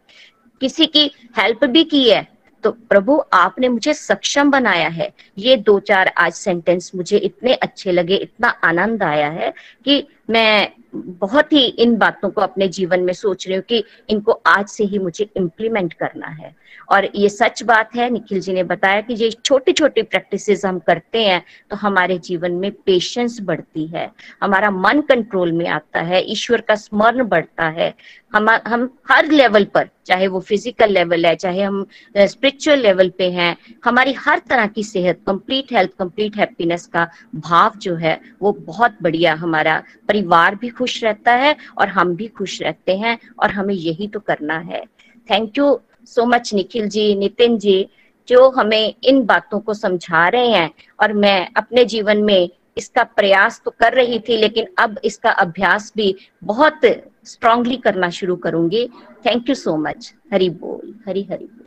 किसी 0.61 0.85
की 0.87 1.11
हेल्प 1.37 1.65
भी 1.65 1.83
की 1.83 2.09
है 2.09 2.27
तो 2.63 2.71
प्रभु 2.71 3.21
आपने 3.33 3.69
मुझे 3.69 3.93
सक्षम 3.93 4.51
बनाया 4.51 4.87
है। 4.89 5.11
ये 5.37 5.55
दो 5.57 5.79
चार 5.81 6.11
आज 6.17 6.33
सेंटेंस 6.33 6.91
मुझे 6.95 7.17
इतने 7.19 7.53
अच्छे 7.53 7.91
लगे, 7.91 8.15
इतना 8.15 8.49
आनंद 8.63 9.03
आया 9.03 9.29
है 9.29 9.53
कि 9.85 10.03
मैं 10.29 10.71
बहुत 10.93 11.53
ही 11.53 11.63
इन 11.79 11.95
बातों 11.97 12.29
को 12.29 12.41
अपने 12.41 12.67
जीवन 12.69 12.99
में 12.99 13.13
सोच 13.13 13.47
रही 13.47 13.55
हूँ 13.55 13.63
कि 13.63 13.83
इनको 14.09 14.31
आज 14.47 14.67
से 14.67 14.83
ही 14.83 14.99
मुझे 14.99 15.29
इम्प्लीमेंट 15.37 15.93
करना 15.93 16.27
है। 16.27 16.55
और 16.89 17.07
ये 17.15 17.29
सच 17.29 17.61
बात 17.63 17.95
है, 17.95 18.09
निखिल 18.09 18.39
जी 18.41 18.53
ने 18.53 18.63
बताया 18.63 19.01
कि 19.01 19.13
ये 19.13 19.29
छोटी 19.35 19.71
छोटी 19.73 20.01
प्रैक्टिसेस 20.03 20.65
हम 20.65 20.79
करते 20.79 21.23
हैं 21.23 21.43
तो 21.71 21.75
हमारे 21.77 22.17
जीवन 22.19 22.51
में 22.53 22.71
पेशेंस 22.85 23.37
बढ़ती 23.41 23.85
है। 23.87 24.09
हमारा 24.41 24.71
मन 24.71 25.01
कंट्रोल 25.01 25.51
में 25.51 25.67
आता 25.67 26.01
है, 26.01 26.23
ईश्वर 26.31 26.61
का 26.61 26.75
स्मरण 26.75 27.23
बढ़ता 27.25 27.67
है। 27.69 27.93
हम 28.33 28.49
हम 28.49 28.89
हर 29.09 29.27
लेवल 29.27 29.63
पर, 29.65 29.87
चाहे 30.05 30.27
वो 30.27 30.39
फ़िज़िकल 30.39 30.91
लेवल 30.91 31.25
है, 31.25 31.35
चाहे 31.35 31.61
हम 31.61 31.85
स्पिरिचुअल 32.15 32.79
लेवल 32.79 33.09
पे 33.17 33.29
हैं, 33.31 33.55
हमारी 33.85 34.13
हर 34.15 34.39
तरह 34.49 34.67
की 34.67 34.83
सेहत 34.83 35.19
कंप्लीट 35.27 35.73
हेल्थ 35.73 35.91
कंप्लीट 35.99 36.37
हैप्पीनेस 36.37 36.85
का 36.87 37.07
भाव 37.37 37.77
जो 37.77 37.95
है, 37.95 38.19
वो 38.41 38.51
बहुत 38.61 38.97
बढ़िया 39.01 39.33
हमारा 39.35 39.81
परिवार 40.07 40.55
भी 40.55 40.69
खुश 40.81 41.03
रहता 41.03 41.31
है 41.35 41.55
और 41.77 41.87
हम 41.89 42.15
भी 42.15 42.27
खुश 42.29 42.61
रहते 42.61 42.97
हैं 42.97 43.17
और 43.39 43.51
हमें 43.51 43.73
यही 43.75 44.07
तो 44.07 44.19
करना 44.21 44.57
है। 44.59 44.83
Thank 45.29 45.57
you 45.57 45.79
so 46.07 46.25
much 46.25 46.53
Nikhil 46.53 46.87
ji 46.89 47.13
Nitin 47.15 47.57
ji, 47.57 47.89
जो 48.27 48.49
हमें 48.51 48.93
इन 49.03 49.23
बातों 49.25 49.59
को 49.59 49.73
समझा 49.75 50.27
रहे 50.29 50.47
हैं 50.49 50.69
और 50.99 51.13
मैं 51.15 51.47
अपने 51.57 51.85
जीवन 51.85 52.23
में 52.23 52.49
इसका 52.77 53.03
प्रयास 53.05 53.61
तो 53.65 53.71
कर 53.79 53.93
रही 53.93 54.19
थी, 54.19 54.37
लेकिन 54.37 54.67
अब 54.79 54.99
इसका 55.05 55.31
अभ्यास 55.41 55.91
भी 55.97 56.15
बहुत 56.43 56.85
स्ट्रांगली 57.25 57.77
करना 57.77 58.09
शुरू 58.09 58.35
करूँगी। 58.37 58.87
Thank 59.25 59.49
you 59.49 59.55
so 59.55 59.75
much 59.77 60.13
Hari 60.33 60.49
बोल, 60.51 60.93
हरी 61.07 61.23
हरी 61.31 61.45
बोल। 61.45 61.59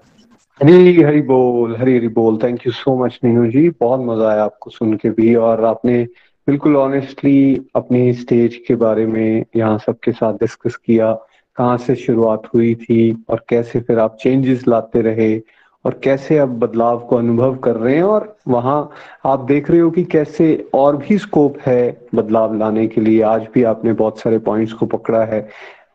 हरी 0.61 1.03
हरी 1.03 1.21
बोल, 1.23 1.77
हरी 1.77 1.97
हरी 1.97 2.09
बोल। 2.11 2.39
Thank 2.43 2.67
you 2.67 2.73
so 2.73 2.97
much 3.05 3.19
Neenu 3.25 3.47
ji. 3.51 3.69
बहुत 3.81 4.01
मज़ा 4.01 4.31
आया 4.31 4.45
आपको 4.45 4.71
सुन 4.71 4.97
के 4.97 5.11
भी 5.11 5.35
और 5.35 5.65
आपने 5.65 6.07
बिल्कुल 6.47 6.77
ऑनेस्टली 6.77 7.61
अपनी 7.77 8.13
स्टेज 8.15 8.57
के 8.67 8.75
बारे 8.77 9.07
में 9.07 9.45
यहाँ 9.57 9.79
सबके 9.79 10.13
साथ 10.13 10.33
डिस्कस 10.33 10.75
किया, 10.77 11.13
कहाँ 11.57 11.77
से 11.79 11.95
शुरुआत 11.97 12.43
हुई 12.55 12.75
थी 12.75 13.25
और 13.29 13.45
कैसे 13.49 13.81
फिर 13.81 13.99
आप 13.99 14.17
चेंजेस 14.21 14.67
लाते 14.69 15.01
रहे 15.03 15.39
और 15.85 15.99
कैसे 16.05 16.39
अब 16.39 16.59
बदलाव 16.59 16.99
को 17.01 17.17
अनुभव 17.17 17.55
कर 17.57 17.77
रहे 17.77 17.95
हैं 17.97 18.03
और 18.03 18.37
वहाँ 18.49 18.91
आप 19.27 19.45
देख 19.45 19.71
रहे 19.71 19.81
हो 19.81 19.91
कि 19.91 20.05
कैसे 20.05 20.69
और 20.75 20.97
भी 20.97 21.19
स्कोप 21.19 21.59
है 21.67 22.07
बदलाव 22.15 22.55
लाने 22.59 22.87
के 22.89 23.01
लिए। 23.01 23.23
आज 23.23 23.47
भी 23.55 23.63
आपने 23.63 23.93
बहुत 23.93 24.19
सारे 24.19 24.39
पॉइंट्स 24.39 24.73
को 24.73 24.87
पकड़ा 24.87 25.25
है 25.25 25.49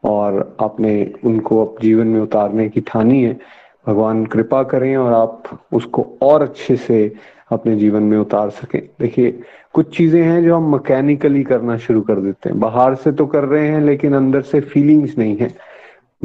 और 0.05 0.57
आपने 0.61 1.13
उनको 1.25 1.65
अब 1.65 1.75
जीवन 1.81 2.07
में 2.07 2.19
उतारने 2.21 2.69
की 2.69 2.81
ठानी 2.81 3.23
है। 3.23 3.39
भगवान 3.87 4.25
कृपा 4.25 4.63
करें 4.63 4.95
और 4.97 5.13
आप 5.13 5.43
उसको 5.73 6.07
और 6.21 6.41
अच्छे 6.41 6.75
से 6.77 7.11
अपने 7.51 7.75
जीवन 7.75 8.03
में 8.03 8.17
उतार 8.17 8.49
सकें। 8.49 8.81
देखिए 8.99 9.39
कुछ 9.73 9.97
चीज़ें 9.97 10.21
हैं 10.23 10.43
जो 10.43 10.55
हम 10.55 10.71
मैकेनिकली 10.71 11.43
करना 11.43 11.77
शुरू 11.77 12.01
कर 12.01 12.15
देते 12.15 12.49
हैं। 12.49 12.59
बाहर 12.59 12.95
से 12.95 13.11
तो 13.11 13.25
कर 13.25 13.43
रहे 13.43 13.67
हैं, 13.67 13.81
लेकिन 13.81 14.13
अंदर 14.13 14.41
से 14.41 14.59
फीलिंग्स 14.61 15.17
नहीं 15.17 15.37
है। 15.37 15.53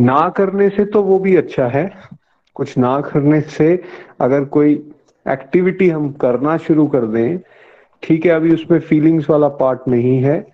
ना 0.01 0.29
करने 0.29 0.69
से 0.69 0.85
तो 0.85 1.03
वो 1.03 1.19
भी 1.19 1.37
अच्छा 1.37 1.67
है। 1.67 1.91
कुछ 2.57 2.79
ना 2.79 3.01
करने 3.01 3.41
से 3.41 3.83
अगर 4.21 4.45
कोई 4.45 4.73
एक्टिविटी 5.27 5.89
हम 5.89 6.11
करना 6.13 6.57
शुरू 6.57 6.87
कर 6.87 7.07
दें, 7.07 7.39
ठीक 8.03 8.27
है, 8.27 8.33
अभी 8.33 8.55
उसमें 8.55 8.79
फीलिंग्स 8.81 9.31
वाला 9.31 9.49
पार्ट 9.49 9.89
नहीं 9.89 10.19
है 10.19 10.47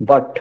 बट 0.00 0.38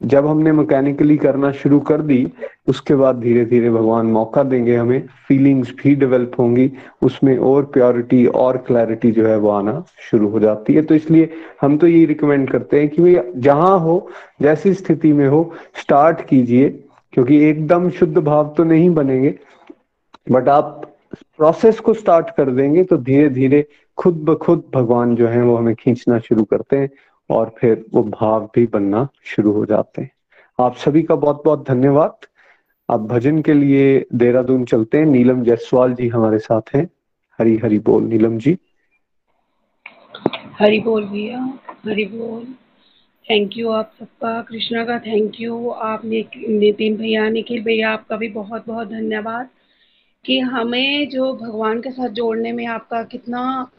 जब 0.00 0.26
हमने 0.26 0.52
मैकेनिकली 0.52 1.16
करना 1.16 1.50
शुरू 1.52 1.78
कर 1.80 2.00
दी, 2.00 2.26
उसके 2.68 2.94
बाद 2.94 3.18
धीरे 3.20 3.44
धीरे 3.44 3.70
भगवान 3.70 4.06
मौका 4.06 4.42
देंगे 4.42 4.76
हमें 4.76 5.06
फीलिंग्स 5.28 5.72
भी 5.82 5.94
डेवलप 5.94 6.32
होंगी, 6.38 6.70
उसमें 7.02 7.36
और 7.38 7.64
प्योरिटी 7.64 8.24
और 8.26 8.56
क्लैरिटी 8.56 9.10
जो 9.12 9.26
है 9.26 9.36
वो 9.38 9.50
आना 9.50 9.82
शुरू 10.10 10.28
हो 10.28 10.40
जाती 10.40 10.74
है। 10.74 10.82
तो 10.82 10.94
इसलिए 10.94 11.32
हम 11.60 11.78
तो 11.78 11.86
यही 11.86 12.04
रिकमेंड 12.06 12.50
करते 12.50 12.80
हैं 12.80 12.88
कि 12.88 13.02
भाई 13.02 13.40
जहाँ 13.40 13.78
हो, 13.78 14.10
जैसी 14.42 14.74
स्थिति 14.74 15.12
में 15.12 15.26
हो 15.28 15.52
स्टार्ट 15.80 16.20
कीजिए, 16.28 16.68
क्योंकि 17.12 17.42
एकदम 17.44 17.88
शुद्ध 17.90 18.18
भाव 18.18 18.54
तो 18.56 18.64
नहीं 18.64 18.90
बनेंगे। 18.94 19.34
बट 20.26 20.48
आप 20.48 20.82
प्रोसेस 21.36 21.78
को 21.80 21.92
स्टार्ट 21.94 22.30
कर 22.36 22.50
देंगे 22.50 22.82
तो 22.84 22.96
धीरे 22.98 23.28
धीरे 23.30 23.64
खुद 23.98 24.14
ब 24.24 24.34
खुद 24.36 24.62
भगवान 24.74 25.14
जो 25.16 25.26
है 25.28 25.42
वो 25.42 25.56
हमें 25.56 25.74
खींचना 25.74 26.18
शुरू 26.18 26.44
करते 26.44 26.76
हैं। 26.76 26.90
और 27.30 27.54
फिर 27.58 27.84
वो 27.94 28.02
भाव 28.02 28.50
भी 28.54 28.66
बनना 28.66 29.08
शुरू 29.24 29.52
हो 29.52 29.64
जाते 29.66 30.02
हैं। 30.02 30.10
आप 30.60 30.76
सभी 30.76 31.02
का 31.02 31.14
बहुत 31.14 31.42
बहुत 31.44 31.68
धन्यवाद। 31.68 32.16
आप 32.90 33.00
भजन 33.00 33.40
के 33.42 33.52
लिए 33.52 34.06
देहरादून 34.14 34.64
चलते 34.64 34.98
हैं। 34.98 35.06
नीलम 35.06 35.42
जायसवाल 35.42 35.94
जी 35.94 36.08
हमारे 36.08 36.38
साथ 36.38 36.62
हैं। 36.74 36.88
हरी 37.38 37.56
हरी 37.56 37.78
बोल, 37.78 38.04
नीलम 38.04 38.38
जी। 38.38 38.56
हरी 40.60 40.80
बोल 40.80 41.04
भैया, 41.04 41.38
हरी 41.86 42.04
बोल। 42.04 42.44
थैंक 43.30 43.50
यू 43.56 43.70
आप 43.70 43.92
सबका। 43.98 44.42
कृष्णा 44.42 44.84
का 44.84 44.98
थैंक 44.98 45.32
यू 45.40 45.68
आप 45.68 46.04
नितिन 46.04 46.96
भैया, 46.96 47.28
निखिल 47.28 47.62
भैया, 47.62 47.90
आपका 47.90 48.16
भी 48.16 48.28
बहुत 48.28 48.64
बहुत 48.66 48.88
धन्यवाद 48.88 49.48
कि 50.24 50.38
हमें 50.40 51.08
जो 51.08 51.32
भगवान 51.34 51.80
के 51.80 51.90
साथ 51.90 52.08
जोड़ने 52.08 52.52
में 52.52 52.66
आपका 52.66 53.02
कितना 53.02 53.70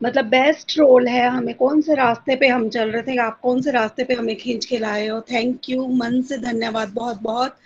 मतलब 0.00 0.24
बेस्ट 0.24 0.78
रोल 0.78 1.08
है 1.08 1.28
हमें, 1.28 1.54
कौन 1.54 1.80
से 1.82 1.94
रास्ते 1.94 2.36
पे 2.36 2.48
हम 2.48 2.68
चल 2.68 2.90
रहे 2.90 3.02
थे, 3.02 3.16
आप 3.18 3.38
कौन 3.40 3.60
से 3.62 3.70
रास्ते 3.70 4.04
पे 4.04 4.14
हमें 4.14 4.36
खींच 4.36 4.64
के 4.64 4.78
लाए 4.78 5.06
हो? 5.08 5.20
थैंक 5.22 5.68
यू 5.68 5.86
मन 5.94 6.20
से 6.22 6.38
धन्यवाद, 6.38 6.88
बहुत 6.88 7.20
बहुत। 7.22 7.56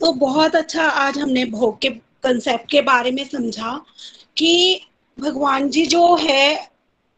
तो 0.00 0.12
बहुत 0.14 0.56
अच्छा 0.56 0.82
आज 0.82 1.18
हमने 1.18 1.44
भोग 1.46 1.78
के 1.80 1.88
कंसेप्ट 2.24 2.70
के 2.70 2.80
बारे 2.82 3.10
में 3.10 3.24
समझा 3.24 3.76
कि 4.36 4.80
भगवान 5.18 5.68
जी 5.68 5.86
जो 5.86 6.14
है 6.16 6.68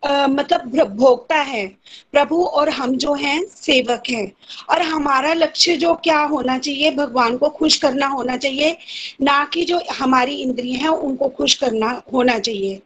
मतलब 0.03 0.91
भोगता 0.91 1.37
है, 1.37 1.67
प्रभु 2.13 2.43
और 2.43 2.69
हम 2.69 2.97
जो 2.97 3.15
हैं, 3.15 3.43
सेवक 3.47 4.03
हैं। 4.11 4.31
और 4.71 4.83
हमारा 4.83 5.33
लक्ष्य 5.35 5.77
जो 5.77 5.95
क्या 5.95 6.21
होना 6.21 6.57
चाहिए, 6.59 6.91
भगवान 6.91 7.37
को 7.37 7.49
खुश 7.49 7.77
करना 7.77 8.07
होना 8.07 8.37
चाहिए, 8.37 8.77
ना 9.21 9.45
कि 9.45 9.65
जो 9.65 9.81
हमारी 9.93 10.35
इंद्रिय 10.35 10.75
हैं, 10.75 10.89
उनको 10.89 11.29
खुश 11.29 11.55
करना 11.55 11.91
होना 12.13 12.39
चाहिए। 12.39 12.81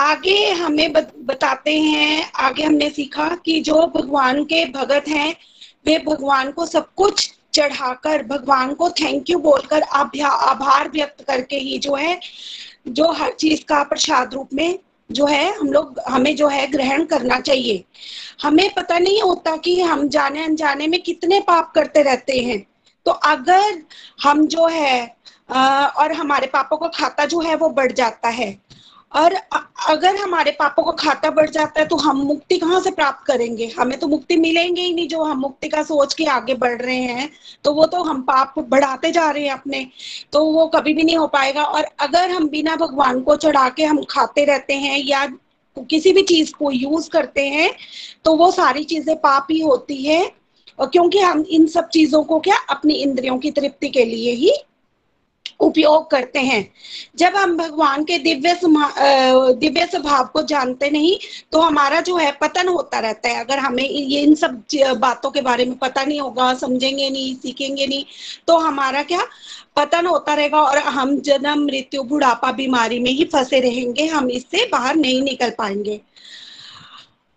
आगे 0.00 0.50
हमें 0.50 0.92
बताते 0.92 1.78
हैं, 1.78 2.30
आगे 2.34 2.62
हमने 2.62 2.88
सीखा 2.90 3.28
कि 3.44 3.60
जो 3.60 3.86
भगवान 3.96 4.44
के 4.44 4.64
भगत 4.64 5.08
हैं, 5.08 5.34
वे 5.86 5.98
भगवान 5.98 6.50
को 6.50 6.66
सब 6.66 6.88
कुछ 6.96 7.30
चढ़ाकर, 7.54 8.22
भगवान 8.22 8.74
को 8.74 8.90
थैंक 8.90 9.30
यू 9.30 9.38
बोलकर 9.38 9.82
आभार 9.82 10.88
व्यक्त 10.88 11.24
करके 11.24 11.56
ही 11.56 11.78
जो 11.78 11.94
है, 11.94 12.18
जो 12.88 13.10
हर 13.12 13.32
चीज़ 13.32 13.64
का 13.64 13.82
प्रसाद 13.82 14.34
रूप 14.34 14.48
में 14.54 14.78
जो 15.10 15.26
है, 15.26 15.58
हम 15.58 15.72
लोग, 15.72 16.00
हमें 16.08 16.34
जो 16.36 16.48
है 16.48 16.66
ग्रहण 16.66 17.04
करना 17.04 17.40
चाहिए। 17.40 17.84
हमें 18.42 18.68
पता 18.74 18.98
नहीं 18.98 19.22
होता 19.22 19.56
कि 19.56 19.80
हम 19.80 20.08
जाने 20.08 20.44
अनजाने 20.44 20.86
में 20.86 21.00
कितने 21.02 21.40
पाप 21.40 21.72
करते 21.74 22.02
रहते 22.02 22.38
हैं। 22.38 22.58
तो 23.06 23.10
अगर 23.10 23.82
हम 24.22 24.46
जो 24.46 24.66
है 24.66 25.16
और 25.96 26.12
हमारे 26.12 26.46
पापों 26.46 26.76
का 26.76 26.88
खाता 26.88 27.24
जो 27.24 27.40
है 27.40 27.54
वो 27.54 27.68
बढ़ 27.70 27.92
जाता 27.92 28.28
है। 28.28 28.50
और 29.12 29.34
अगर 29.88 30.16
हमारे 30.16 30.50
पापों 30.50 30.82
का 30.82 30.92
खाता 30.98 31.30
बढ़ 31.30 31.48
जाता 31.50 31.80
है 31.80 31.86
तो 31.88 31.96
हम 31.96 32.16
मुक्ति 32.18 32.58
कहाँ 32.58 32.80
से 32.80 32.90
प्राप्त 32.90 33.26
करेंगे? 33.26 33.66
हमें 33.78 33.98
तो 33.98 34.08
मुक्ति 34.08 34.36
मिलेंगे 34.36 34.82
ही 34.82 34.92
नहीं, 34.94 35.08
जो 35.08 35.22
हम 35.22 35.38
मुक्ति 35.38 35.68
का 35.68 35.82
सोच 35.82 36.14
के 36.14 36.24
आगे 36.26 36.54
बढ़ 36.54 36.80
रहे 36.82 36.96
हैं। 36.96 37.30
तो 37.64 37.72
वो 37.74 37.86
तो 37.86 38.02
हम 38.04 38.22
पाप 38.22 38.58
बढ़ाते 38.60 39.10
जा 39.12 39.30
रहे 39.30 39.44
हैं 39.44 39.52
अपने। 39.52 39.86
तो 40.32 40.44
वो 40.46 40.66
कभी 40.66 40.94
भी 40.94 41.02
नहीं 41.02 41.16
हो 41.16 41.26
पाएगा। 41.28 41.64
और 41.64 41.86
अगर 42.00 42.30
हम 42.30 42.48
बिना 42.48 42.76
भगवान 42.76 43.20
को 43.20 43.36
चढ़ा 43.36 43.68
के 43.68 43.84
हम 43.84 44.02
खाते 44.10 44.44
रहते 44.44 44.74
हैं 44.76 44.98
या 44.98 45.26
किसी 45.76 46.12
भी 46.12 46.22
चीज़ 46.22 46.52
को 46.54 46.70
यूज़ 46.70 47.08
करते 47.10 47.46
हैं 47.48 47.70
तो 48.24 48.34
वो 48.36 48.50
सारी 48.52 48.84
चीज़ें 48.84 49.16
पाप 49.16 49.46
ही 49.50 49.60
होती 49.60 50.02
है। 50.04 50.24
और 50.78 50.86
क्योंकि 50.86 51.18
हम 51.18 51.44
इन 51.50 51.66
सब 51.66 51.88
चीज़ों 51.88 52.22
को 52.24 52.38
क्या, 52.40 52.56
अपनी 52.70 52.94
इंद्रियों 52.94 53.38
की 53.38 53.50
तृप्ति 53.50 53.88
के 53.88 54.04
लिए 54.04 54.32
ही 54.34 54.52
उपयोग 55.60 56.10
करते 56.10 56.38
हैं। 56.40 56.66
जब 57.18 57.36
हम 57.36 57.56
भगवान 57.56 58.04
के 58.04 58.18
दिव्य 58.18 58.54
दिव्य 59.60 59.86
स्वभाव 59.86 60.24
को 60.32 60.42
जानते 60.44 60.90
नहीं 60.90 61.16
तो 61.52 61.60
हमारा 61.60 62.00
जो 62.00 62.16
है 62.16 62.30
पतन 62.40 62.68
होता 62.68 62.98
रहता 62.98 63.28
है। 63.28 63.40
अगर 63.40 63.58
हमें 63.58 63.84
ये 63.84 64.20
इन 64.20 64.34
सब 64.34 64.62
बातों 64.98 65.30
के 65.30 65.40
बारे 65.40 65.64
में 65.64 65.76
पता 65.78 66.04
नहीं 66.04 66.20
होगा, 66.20 66.52
समझेंगे 66.54 67.08
नहीं, 67.10 67.34
सीखेंगे 67.34 67.86
नहीं 67.86 68.04
तो 68.46 68.56
हमारा 68.58 69.02
क्या? 69.02 69.26
पतन 69.76 70.06
होता 70.06 70.34
रहेगा 70.34 70.60
और 70.60 70.78
हम 70.78 71.16
जन्म 71.20 71.64
मृत्यु 71.64 72.02
बुढ़ापा 72.04 72.52
बीमारी 72.52 72.98
में 72.98 73.10
ही 73.10 73.24
फंसे 73.24 73.60
रहेंगे, 73.60 74.06
हम 74.06 74.30
इससे 74.30 74.68
बाहर 74.72 74.96
नहीं 74.96 75.22
निकल 75.22 75.50
पाएँगे। 75.58 76.00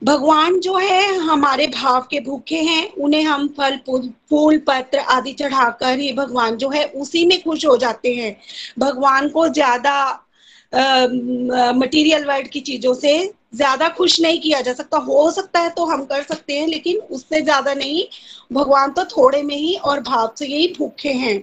भगवान 0.04 0.60
जो 0.60 0.76
है, 0.78 1.16
हमारे 1.18 1.68
भाव 1.68 2.02
के 2.02 2.20
भूखे 2.20 2.58
हैं, 2.58 2.92
उन्हें 2.94 3.24
हम 3.24 3.48
फल, 3.58 3.78
फूल 4.30 4.58
पत्र 4.68 5.00
आदि 5.00 5.34
चढ़ाकर 5.34 6.00
ही 6.00 6.12
भगवान 6.14 6.56
जो 6.58 6.70
है, 6.70 6.84
उसी 6.86 7.26
में 7.26 7.42
खुश 7.44 7.66
हो 7.66 7.76
जाते 7.78 8.14
हैं। 8.16 8.36
भगवान 8.80 9.30
को 9.30 9.48
ज़्यादा 9.50 10.20
मटेरियल 10.74 12.26
वर्ल्ड 12.26 12.48
की 12.48 12.60
चीज़ों 12.62 12.94
से 12.94 13.34
ज़्यादा 13.56 13.88
खुश 13.90 14.20
नहीं 14.22 14.40
किया 14.42 14.62
जा 14.62 14.74
सकता। 14.74 14.98
हो 15.00 15.30
सकता 15.32 15.60
है 15.60 15.70
तो 15.70 15.86
हम 15.86 16.04
कर 16.06 16.24
सकते 16.24 16.54
हैं, 16.54 16.68
लेकिन 16.68 16.98
उससे 16.98 17.42
ज़्यादा 17.42 17.74
नहीं। 17.74 18.04
भगवान 18.52 18.92
तो 18.92 19.04
थोड़े 19.08 19.42
में 19.44 19.56
ही 19.56 19.76
और 19.76 20.00
भाव 20.02 20.34
से 20.40 20.48
यही 20.48 20.74
भूखे 20.80 21.10
हैं। 21.10 21.38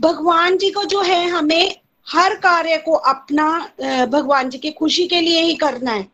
भगवान 0.00 0.56
जी 0.58 0.70
को 0.70 0.84
जो 0.84 1.00
है, 1.02 1.26
हमें 1.28 1.76
हर 2.06 2.34
कार्य 2.36 2.76
को 2.76 2.92
अपना 2.92 4.06
भगवान 4.06 4.50
जी 4.50 4.58
की 4.58 4.70
खुशी 4.72 5.06
के 5.06 5.20
लिए 5.20 5.40
ही 5.40 5.54
करना 5.54 5.92
है। 5.92 6.06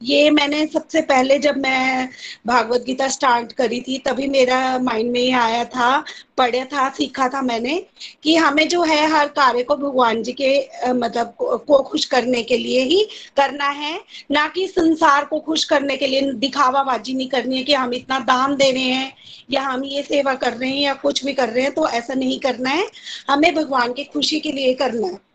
ये 0.00 0.30
मैंने 0.30 0.66
सबसे 0.66 1.00
पहले 1.00 1.38
जब 1.38 1.56
मैं 1.56 2.08
भागवत 2.46 2.82
गीता 2.86 3.06
स्टार्ट 3.08 3.52
करी 3.52 3.80
थी, 3.80 3.98
तभी 3.98 4.26
मेरा 4.26 4.78
माइंड 4.78 5.10
में 5.10 5.20
ये 5.20 5.32
आया 5.32 5.64
था, 5.64 6.04
पढ़ा 6.38 6.64
था, 6.64 6.88
सीखा 6.88 7.28
था 7.28 7.42
मैंने 7.42 7.78
कि 8.22 8.36
हमें 8.36 8.68
जो 8.68 8.82
है 8.82 9.06
हर 9.10 9.28
कार्य 9.28 9.62
को 9.62 9.76
भगवान 9.76 10.22
जी 10.22 10.32
के 10.32 10.92
मतलब 10.92 11.34
को 11.66 11.82
खुश 11.82 12.04
करने 12.04 12.42
के 12.42 12.56
लिए 12.56 12.82
ही 12.82 13.02
करना 13.36 13.68
है। 13.68 14.00
ना 14.30 14.46
कि 14.48 14.66
संसार 14.68 15.24
को 15.24 15.40
खुश 15.40 15.64
करने 15.64 15.96
के 15.96 16.06
लिए 16.06 16.32
दिखावाबाजी 16.34 17.14
नहीं 17.14 17.28
करनी 17.28 17.56
है 17.56 17.64
कि 17.64 17.74
हम 17.74 17.94
इतना 17.94 18.18
दान 18.20 18.56
दे 18.56 18.70
रहे 18.70 18.82
हैं 18.82 19.12
या 19.50 19.62
हम 19.62 19.84
ये 19.84 20.02
सेवा 20.02 20.34
कर 20.34 20.52
रहे 20.52 20.70
हैं 20.70 20.80
या 20.80 20.94
कुछ 20.94 21.24
भी 21.24 21.32
कर 21.32 21.48
रहे 21.48 21.62
हैं 21.62 21.74
तो 21.74 21.88
ऐसा 21.88 22.14
नहीं 22.14 22.38
करना 22.40 22.70
है। 22.70 22.86
हमें 23.30 23.54
भगवान 23.54 23.92
की 23.92 24.04
खुशी 24.04 24.40
के 24.40 24.52
लिए 24.52 24.74
करना 24.74 25.06
है। 25.06 25.25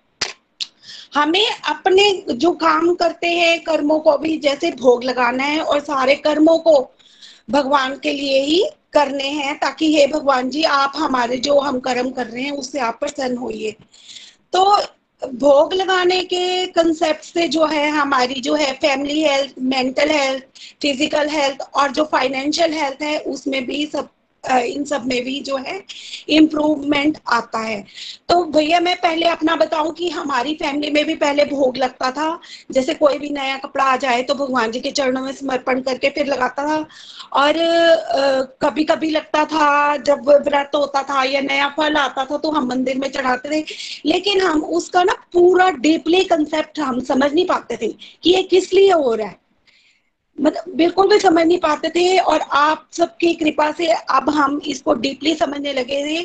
हमें 1.14 1.48
अपने 1.48 2.12
जो 2.32 2.52
काम 2.52 2.94
करते 2.96 3.28
हैं, 3.28 3.60
कर्मों 3.64 4.00
को 4.00 4.18
भी 4.18 4.38
जैसे 4.38 4.72
भोग 4.72 5.04
लगाना 5.04 5.44
है 5.44 5.60
और 5.62 5.80
सारे 5.80 6.16
कर्मों 6.16 6.58
को 6.60 6.80
भगवान 7.50 7.98
के 7.98 8.14
लिए 8.14 8.42
ही 8.42 8.64
करने 8.94 9.28
हैं, 9.28 9.58
ताकि 9.60 9.96
हे 9.96 10.08
भगवान 10.08 10.50
जी, 10.50 10.64
आप 10.64 10.94
हमारे 10.96 11.38
जो 11.38 11.60
हम 11.60 11.80
कर्म 11.80 12.10
कर 12.10 12.28
रहे 12.28 12.44
हैं, 12.44 12.52
उससे 12.52 12.80
आप 12.80 13.00
प्रसन्न 13.00 13.38
होइए। 13.38 13.76
तो 14.54 14.78
भोग 15.22 15.74
लगाने 15.74 16.24
के 16.24 16.66
कंसेप्ट 16.68 17.24
से 17.24 17.48
जो 17.48 17.66
है, 17.66 17.90
हमारी 17.90 18.42
जो 18.42 18.56
है 18.56 18.72
family 18.74 19.22
health 19.24 19.54
mental 19.60 20.10
health 20.10 20.44
physical 20.82 21.30
health 21.30 21.62
और 21.76 21.92
जो 21.92 22.04
फाइनेंशियल 22.04 22.74
हेल्थ 22.74 23.02
है, 23.02 23.18
उसमें 23.20 23.66
भी 23.66 23.86
सब 23.86 24.10
इन 24.44 24.84
सब 24.86 25.06
में 25.08 25.24
भी 25.24 25.40
जो 25.42 25.58
है 25.58 25.82
इम्प्रूवमेंट 26.30 27.18
आता 27.28 27.60
है। 27.60 27.84
तो 28.30 28.44
भैया, 28.46 28.80
मैं 28.80 28.96
पहले 28.96 29.26
अपना 29.28 29.56
बताऊँ 29.56 29.92
कि 29.94 30.10
हमारी 30.10 30.54
फैमिली 30.56 30.92
में 30.92 31.06
भी 31.06 31.16
पहले 31.16 31.46
भोग 31.46 31.78
लगता 31.78 32.12
था। 32.12 32.40
जैसे 32.72 32.94
कोई 32.94 33.18
भी 33.20 33.30
नया 33.30 33.58
कपड़ा 33.58 33.84
आ 33.84 33.96
जाए 33.98 34.22
तो 34.24 34.34
भगवान 34.36 34.72
जी 34.72 34.80
के 34.80 34.92
चरणों 34.92 35.22
में 35.22 35.32
समर्पण 35.34 35.82
करके 35.82 36.10
फिर 36.10 36.28
लगाता 36.28 36.68
था। 36.68 36.86
और 37.34 37.54
कभी 38.62 38.84
कभी 38.84 39.10
लगता 39.10 39.44
था, 39.46 39.98
जब 39.98 40.30
व्रत 40.46 40.72
होता 40.76 41.04
था 41.04 41.24
या 41.24 41.42
नया 41.42 41.68
फल 41.78 41.96
आता 41.98 42.26
था 42.26 42.38
तो 42.38 42.52
हम 42.52 42.68
मंदिर 42.70 42.98
में 42.98 43.10
चढ़ाते 43.10 43.50
थे। 43.52 43.66
लेकिन 44.06 44.42
हम 44.42 44.64
उसका 44.64 45.04
ना 45.04 45.14
पूरा 45.34 45.70
डीपली 45.82 46.24
कंसेप्ट 46.26 46.80
हम 46.80 47.00
समझ 47.04 47.32
नहीं 47.34 47.46
पाते 47.46 47.78
थे 47.82 47.88
कि 48.24 48.30
ये 48.30 48.44
किस 48.46 48.74
लिए 48.74 48.92
हो 48.92 49.14
रहा 49.16 49.28
है। 49.28 49.40
मतलब 50.38 50.76
बिल्कुल 50.78 51.08
भी 51.10 51.18
समझ 51.20 51.46
नहीं 51.46 51.58
पाते 51.60 51.90
थे 51.90 52.18
और 52.20 52.42
आप 52.56 52.88
सबकी 52.94 53.34
कृपा 53.36 53.72
से 53.72 53.88
अब 53.88 54.30
हम 54.30 54.60
इसको 54.68 54.94
डीपली 54.96 55.34
समझने 55.36 55.74
लगे 55.74 56.04
थे। 56.06 56.22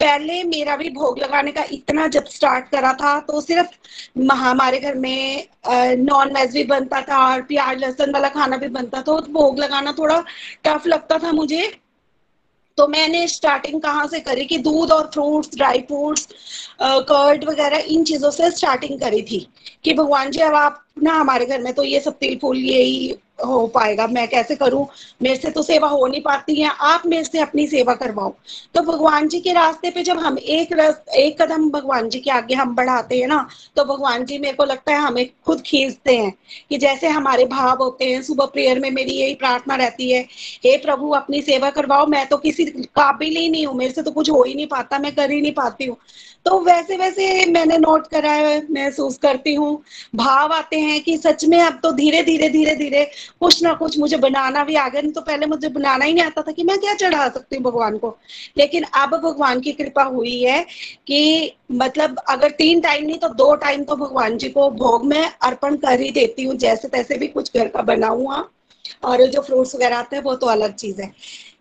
पहले 0.00 0.42
मेरा 0.44 0.76
भी 0.76 0.90
भोग 0.90 1.18
लगाने 1.18 1.52
का 1.52 1.64
इतना 1.72 2.06
जब 2.08 2.24
स्टार्ट 2.26 2.68
करा 2.70 2.92
था 2.92 3.18
तो 3.20 3.40
सिर्फ़ 3.40 4.30
हमारे 4.32 4.78
घर 4.80 4.94
में 4.96 5.46
नॉन 5.98 6.32
वेज 6.36 6.52
भी 6.54 6.64
बनता 6.64 7.00
था 7.02 7.18
और 7.26 7.42
प्याज, 7.42 7.78
लहसुन 7.78 8.12
वाला 8.12 8.28
खाना 8.30 8.56
भी 8.56 8.68
बनता 8.70 8.98
था 8.98 9.02
तो 9.02 9.20
भोग 9.32 9.58
लगाना 9.58 9.92
थोड़ा 9.92 10.22
टफ 10.64 10.86
लगता 10.86 11.18
था 11.18 11.32
मुझे। 11.32 11.72
तो 12.78 12.86
मैंने 12.88 13.26
स्टार्टिंग 13.28 13.80
कहाँ 13.82 14.06
से 14.08 14.20
करी 14.20 14.44
कि 14.46 14.58
दूध 14.58 14.92
और 14.92 15.10
फ्रूट्स 15.14 15.56
ड्राई 15.56 15.80
फ्रूट्स 15.80 16.28
कर्ड 16.82 17.44
वगैरह 17.44 17.84
इन 17.88 18.04
चीज़ों 18.04 18.30
से 18.30 18.50
स्टार्टिंग 18.50 19.00
करी 19.00 19.22
थी 19.22 19.46
कि 19.84 19.94
भगवान 19.94 20.30
जी, 20.30 20.40
अब 20.40 20.54
आप 20.54 20.84
ना 21.02 21.12
हमारे 21.14 21.46
घर 21.46 21.62
में 21.62 21.72
तो 21.72 21.84
ये 21.84 22.00
सब 22.00 22.18
तिल 22.18 22.38
फूल 22.42 22.58
यही 22.58 23.14
हो 23.46 23.66
पाएगा। 23.66 24.06
मैं 24.06 24.26
कैसे 24.28 24.54
करूँ? 24.56 24.86
मेरे 25.22 25.36
से 25.36 25.50
तो 25.50 25.62
सेवा 25.62 25.88
हो 25.88 26.06
नहीं 26.06 26.20
पाती 26.22 26.54
है। 26.54 26.70
आप 26.80 27.02
मेरे 27.06 27.24
से 27.24 27.38
अपनी 27.40 27.66
सेवा 27.66 27.94
करवाओ। 27.94 28.34
तो 28.74 28.82
भगवान 28.82 29.28
जी 29.28 29.40
के 29.40 29.52
रास्ते 29.52 29.90
पे 29.90 30.02
जब 30.02 30.18
हम 30.18 30.36
एक 30.38 30.72
रस, 30.72 31.00
एक 31.16 31.40
कदम 31.42 31.68
भगवान 31.70 32.08
जी 32.08 32.20
के 32.20 32.30
आगे 32.30 32.54
हम 32.54 32.74
बढ़ाते 32.74 33.18
हैं 33.18 33.26
ना 33.28 33.46
तो 33.76 33.84
भगवान 33.84 34.24
जी 34.24 34.38
मेरे 34.38 34.56
को 34.56 34.64
लगता 34.64 34.92
है 34.92 34.98
हमें 34.98 35.26
खुद 35.46 35.60
खींचते 35.60 36.16
हैं 36.16 36.32
कि 36.70 36.78
जैसे 36.78 37.08
हमारे 37.08 37.44
भाव 37.46 37.76
होते 37.78 38.04
हैं, 38.04 38.22
सुबह 38.22 38.46
प्रेयर 38.46 38.80
में 38.80 38.90
मेरी 38.90 39.12
यही 39.12 39.34
प्रार्थना 39.34 39.74
रहती 39.76 40.10
है, 40.12 40.20
हे 40.64 40.76
प्रभु, 40.78 41.10
अपनी 41.12 41.42
सेवा 41.42 41.70
करवाओ। 41.70 42.06
मैं 42.06 42.26
तो 42.28 42.36
किसी 42.36 42.64
काबिल 42.64 43.36
ही 43.36 43.48
नहीं 43.50 43.66
हूँ। 43.66 43.76
मेरे 43.76 43.92
से 43.92 44.02
तो 44.02 44.10
कुछ 44.10 44.30
हो 44.30 44.42
ही 44.42 44.54
नहीं 44.54 44.66
पाता, 44.66 44.98
मैं 44.98 45.14
कर 45.14 45.30
ही 45.30 45.40
नहीं 45.40 45.52
पाती 45.52 45.84
हूँ। 45.84 45.96
तो 46.46 46.58
वैसे 46.60 46.96
वैसे 46.96 47.44
मैंने 47.46 47.76
नोट 47.78 48.06
करा 48.06 48.32
है, 48.32 48.60
महसूस 48.72 49.16
करती 49.18 49.54
हूँ। 49.54 49.82
भाव 50.14 50.52
आते 50.52 50.78
हैं 50.80 51.00
कि 51.02 51.16
सच 51.18 51.44
में 51.44 51.58
अब 51.60 51.78
तो 51.82 51.90
धीरे 51.92 52.22
धीरे 52.22 52.48
धीरे 52.48 52.74
धीरे 52.76 53.04
कुछ 53.40 53.62
ना 53.62 53.72
कुछ 53.74 53.98
मुझे 53.98 54.16
बनाना 54.16 54.64
भी 54.64 54.74
आ 54.76 54.88
गया। 54.88 55.00
नहीं 55.02 55.12
तो 55.12 55.20
पहले 55.20 55.46
मुझे 55.46 55.68
बनाना 55.68 56.04
ही 56.04 56.12
नहीं 56.12 56.24
आता 56.24 56.42
था 56.42 56.52
कि 56.52 56.62
मैं 56.64 56.78
क्या 56.78 56.94
चढ़ा 56.94 57.28
सकती 57.28 57.56
हूँ 57.56 57.64
भगवान 57.64 57.98
को। 57.98 58.16
लेकिन 58.58 58.84
अब 58.84 59.10
भगवान 59.16 59.60
की 59.60 59.72
कृपा 59.72 60.02
हुई 60.04 60.40
है 60.42 60.62
कि 61.06 61.52
मतलब 61.72 62.18
अगर 62.28 62.50
तीन 62.52 62.80
टाइम 62.80 63.06
नहीं 63.06 63.18
तो 63.18 63.28
दो 63.34 63.54
टाइम 63.56 63.84
तो 63.84 63.96
भगवान 63.96 64.38
जी 64.38 64.48
को 64.48 64.70
भोग 64.70 65.04
में 65.06 65.22
अर्पण 65.22 65.76
कर 65.76 66.00
ही 66.00 66.10
देती 66.10 66.44
हूँ। 66.44 66.56
जैसे 66.56 66.88
तैसे 66.88 67.18
भी 67.18 67.26
कुछ 67.28 67.56
घर 67.56 67.68
का 67.68 67.82
बना 67.82 68.08
हुआ 68.08 68.44
और 69.04 69.24
जो 69.26 69.40
फ्रूट्स 69.42 69.74
वगैरह 69.74 69.96
आते 69.96 70.16
हैं 70.16 70.22
वो 70.22 70.34
तो 70.34 70.46
अलग 70.46 70.74
चीज़ 70.74 71.00
है। 71.02 71.12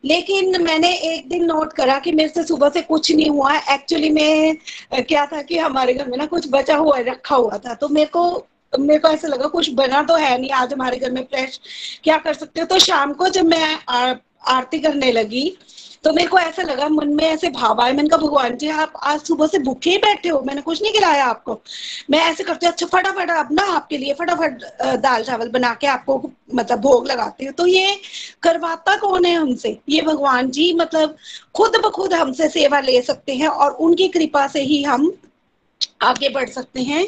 लेकिन 0.03 0.61
मैंने 0.63 0.91
एक 1.05 1.27
दिन 1.29 1.43
नोट 1.45 1.73
करा 1.73 1.97
कि 1.99 2.11
मेरे 2.11 2.29
से 2.29 2.43
सुबह 2.43 2.69
से 2.69 2.81
कुछ 2.81 3.11
नहीं 3.11 3.29
हुआ। 3.29 3.55
एक्चुअली 3.71 4.09
में 4.09 4.57
क्या 4.93 5.25
था 5.25 5.41
कि 5.41 5.57
हमारे 5.57 5.93
घर 5.93 6.07
में 6.07 6.17
ना 6.17 6.25
कुछ 6.25 6.47
बचा 6.49 6.75
हुआ, 6.77 6.97
रखा 6.99 7.35
हुआ 7.35 7.57
था। 7.57 7.73
तो 7.73 7.89
मेरे 7.89 8.09
को 8.13 8.47
मेरे 8.73 8.99
को 8.99 9.07
ऐसा 9.07 9.27
लगा 9.27 9.47
कुछ 9.47 9.69
बना 9.73 10.01
तो 10.03 10.15
है 10.15 10.37
नहीं। 10.37 10.49
आज 10.51 10.73
हमारे 10.73 10.97
घर 10.97 11.11
में 11.11 11.21
फ्रेश 11.23 11.59
क्या 12.03 12.17
कर 12.17 12.33
सकते 12.33 12.59
हो? 12.61 12.65
तो 12.67 12.79
शाम 12.79 13.13
को 13.13 13.29
जब 13.29 13.45
मैं 13.45 13.77
आरती 13.89 14.79
करने 14.79 15.11
लगी 15.11 15.57
तो 16.03 16.11
मेरे 16.13 16.27
को 16.27 16.37
ऐसा 16.39 16.61
लगा, 16.63 16.87
मन 16.89 17.09
में 17.13 17.23
ऐसे 17.25 17.49
भाव 17.49 17.81
आए, 17.81 17.91
मैंने 17.93 18.09
कहा, 18.09 18.17
भगवान 18.19 18.55
जी, 18.57 18.67
आप 18.69 18.93
आज 19.03 19.21
सुबह 19.21 19.47
से 19.47 19.59
भूखे 19.59 19.89
ही 19.89 19.97
बैठे 19.97 20.29
हो, 20.29 20.41
मैंने 20.41 20.61
कुछ 20.61 20.81
नहीं 20.81 20.93
खिलाया 20.93 21.25
आपको। 21.25 21.59
मैं 22.11 22.19
ऐसे 22.21 22.43
करती 22.43 22.65
हूँ 22.65 22.71
अच्छा 22.73 22.85
फटाफट 22.87 23.29
अब 23.29 23.47
ना 23.51 23.63
आपके 23.75 23.97
लिए 23.97 24.13
फटाफट 24.13 24.63
दाल 25.01 25.23
चावल 25.23 25.49
बना 25.49 25.73
के 25.81 25.87
आपको 25.87 26.21
मतलब 26.55 26.79
भोग 26.81 27.07
लगाती 27.07 27.45
हूँ। 27.45 27.53
तो 27.53 27.65
ये 27.67 27.95
करवाता 28.43 28.95
कौन 28.97 29.25
है 29.25 29.33
हमसे? 29.35 29.77
ये 29.89 30.01
भगवान 30.01 30.49
जी 30.51 30.73
मतलब 30.73 31.15
खुद 31.55 31.75
ब 31.85 31.89
खुद 31.95 32.13
हमसे 32.13 32.49
सेवा 32.49 32.79
ले 32.79 33.01
सकते 33.01 33.35
हैं 33.35 33.47
और 33.47 33.71
उनकी 33.71 34.07
कृपा 34.09 34.47
से 34.47 34.61
ही 34.63 34.83
हम 34.83 35.11
आगे 36.01 36.29
बढ़ 36.29 36.49
सकते 36.49 36.81
हैं। 36.81 37.07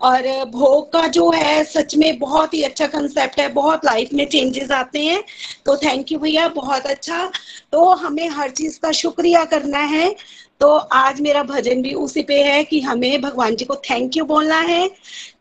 और 0.00 0.44
भोग 0.44 0.92
का 0.92 1.06
जो 1.06 1.30
है, 1.30 1.64
सच 1.64 1.94
में 1.94 2.18
बहुत 2.18 2.54
ही 2.54 2.62
अच्छा 2.62 2.86
कंसेप्ट 2.86 3.40
है। 3.40 3.48
बहुत 3.48 3.84
लाइफ 3.84 4.08
में 4.12 4.28
चेंजेस 4.28 4.70
आते 4.70 4.98
हैं। 4.98 5.24
तो 5.66 5.76
थैंक 5.76 6.12
यू 6.12 6.18
भैया, 6.18 6.48
बहुत 6.48 6.86
अच्छा। 6.86 7.32
तो 7.72 7.84
हमें 7.84 8.28
हर 8.28 8.50
चीज़ 8.50 8.80
का 8.80 8.92
शुक्रिया 8.92 9.44
करना 9.44 9.78
है। 9.78 10.16
तो 10.60 10.76
आज 10.76 11.20
मेरा 11.20 11.42
भजन 11.42 11.82
भी 11.82 11.94
उसी 11.94 12.22
पे 12.22 12.42
है 12.42 12.64
कि 12.64 12.80
हमें 12.80 13.20
भगवान 13.20 13.56
जी 13.56 13.64
को 13.64 13.74
थैंक 13.74 14.16
यू 14.16 14.24
बोलना 14.24 14.60
है। 14.60 14.90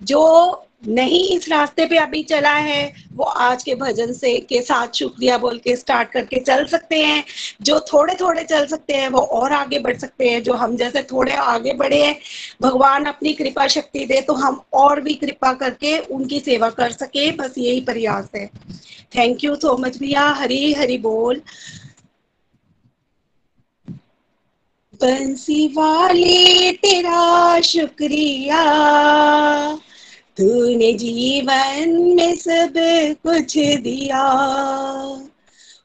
जो 0.03 0.51
नहीं, 0.87 1.37
इस 1.37 1.49
रास्ते 1.49 1.85
पे 1.85 1.97
अभी 1.97 2.23
चला 2.23 2.53
है। 2.53 2.93
वो 3.13 3.23
आज 3.23 3.63
के 3.63 3.75
भजन 3.75 4.13
से, 4.13 4.39
के 4.39 4.61
साथ 4.61 4.87
शुक्रिया 4.95 5.37
बोल 5.37 5.57
के 5.57 5.75
स्टार्ट 5.75 6.09
करके 6.11 6.39
चल 6.39 6.65
सकते 6.65 6.99
हैं। 6.99 7.23
जो 7.61 7.79
थोड़े 7.79 8.15
थोड़े 8.15 8.43
चल 8.43 8.67
सकते 8.67 8.93
हैं, 8.93 9.09
वो 9.09 9.19
और 9.19 9.51
आगे 9.53 9.79
बढ़ 9.79 9.97
सकते 9.97 10.29
हैं। 10.29 10.43
जो 10.43 10.53
हम 10.53 10.75
जैसे 10.77 11.03
थोड़े 11.03 11.31
आगे 11.31 11.73
बढ़े 11.73 12.03
हैं, 12.05 12.19
भगवान 12.61 13.05
अपनी 13.05 13.33
कृपा 13.33 13.67
शक्ति 13.67 14.05
दे 14.05 14.21
तो 14.21 14.33
हम 14.33 14.61
और 14.73 15.01
भी 15.01 15.13
कृपा 15.13 15.53
करके 15.53 15.97
उनकी 15.99 16.39
सेवा 16.39 16.69
कर 16.69 16.91
सके। 16.91 17.31
बस 17.31 17.53
यही 17.57 17.81
प्रयास 17.81 18.29
है। 18.35 18.49
थैंक 19.17 19.43
यू 19.43 19.55
सो 19.55 19.77
मच 19.77 19.97
भैया। 19.97 20.27
हरी 20.27 20.73
हरी 20.73 20.97
बोल। 20.97 21.41
बंसी 25.01 25.67
वाले, 25.67 26.71
तेरा 26.71 27.59
शुक्रिया। 27.61 28.63
तूने 30.37 30.93
जीवन 30.93 32.13
में 32.15 32.35
सब 32.35 32.73
कुछ 33.27 33.57
दिया। 33.57 34.23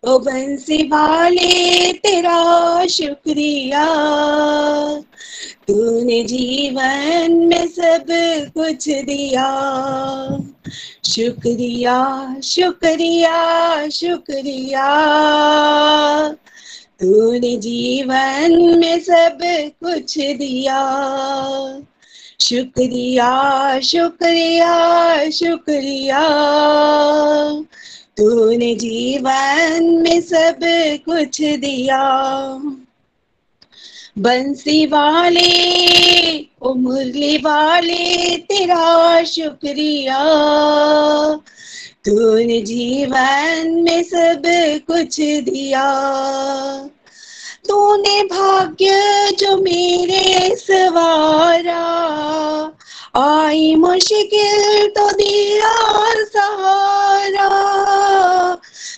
ओ 0.05 0.19
बंसी 0.19 0.83
वाले 0.83 1.93
तेरा 1.93 2.87
शुक्रिया। 2.87 3.85
तूने 5.69 6.25
जीवन 6.25 7.33
में 7.33 7.67
सब 7.69 8.07
कुछ 8.59 8.89
दिया। 8.89 9.49
शुक्रिया 11.05 11.97
शुक्रिया 12.41 13.89
शुक्रिया। 13.89 14.89
तूने 17.01 17.57
जीवन 17.57 18.79
में 18.79 19.01
सब 19.01 19.39
कुछ 19.85 20.19
दिया। 20.19 20.81
शुक्रिया 22.45 23.81
शुक्रिया 23.81 24.75
शुक्रिया। 25.31 26.23
तूने 28.17 28.75
जीवन 28.75 29.85
में 30.03 30.21
सब 30.21 30.61
कुछ 31.09 31.41
दिया। 31.43 32.03
बंसी 34.19 34.87
वाले 34.87 35.51
ओ 36.63 36.75
मुरली 36.75 37.37
वाले, 37.37 38.37
तेरा 38.37 39.25
शुक्रिया। 39.25 40.21
तूने 42.05 42.61
जीवन 42.61 43.65
में 43.83 44.03
सब 44.03 44.43
कुछ 44.91 45.21
दिया। 45.21 45.87
तूने 47.69 48.23
भाग्य 48.23 48.91
जो 49.39 49.57
मेरे 49.57 50.57
सवारा। 50.57 52.05
आई 53.17 53.75
मुश्किल 53.75 54.89
तो 54.89 55.11
दिया 55.11 55.75
सहारा। 56.25 57.49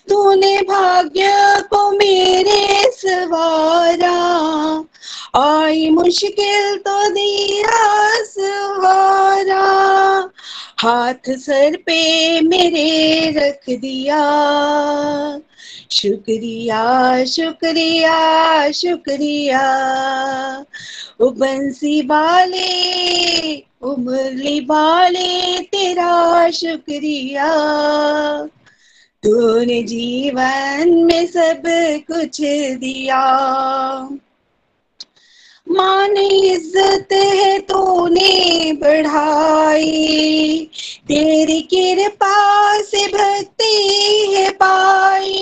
तूने 0.08 0.58
भाग्य 0.58 1.26
को 1.60 1.90
मेरे 1.90 2.90
सवारा। 2.92 4.16
आई 5.36 5.90
मुश्किल 5.90 6.76
तो 6.76 7.08
दिया 7.08 8.08
सवारा। 8.24 9.66
हाथ 10.78 11.30
सर 11.30 11.76
पे 11.76 12.40
मेरे 12.40 13.30
रख 13.38 13.78
दिया। 13.80 14.20
शुक्रिया 15.90 16.82
शुक्रिया 17.24 18.16
शुक्रिया। 18.72 19.62
ओ 21.20 21.30
बंसी 21.30 22.00
वाले 22.06 22.66
ओ 23.82 23.96
मुरली 23.96 24.58
वाले 24.60 25.28
तेरा 25.72 26.50
शुक्रिया। 26.50 27.48
तूने 29.22 29.82
जीवन 29.82 30.94
में 31.04 31.26
सब 31.26 31.62
कुछ 32.10 32.40
दिया। 32.80 33.22
मान 35.66 36.16
इज़्ज़त 36.16 37.12
है 37.12 37.58
तूने 37.58 38.72
बढ़ाई। 38.72 40.70
तेरी 41.08 41.60
कृपा 41.62 42.80
से 42.82 43.06
भक्ति 43.06 43.74
है 44.34 44.50
पाई। 44.50 45.34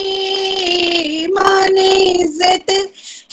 मान 1.33 1.77
इज़्ज़त 1.79 2.71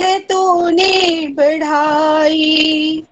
है 0.01 0.19
तूने 0.19 1.27
बढ़ाई। 1.27 3.03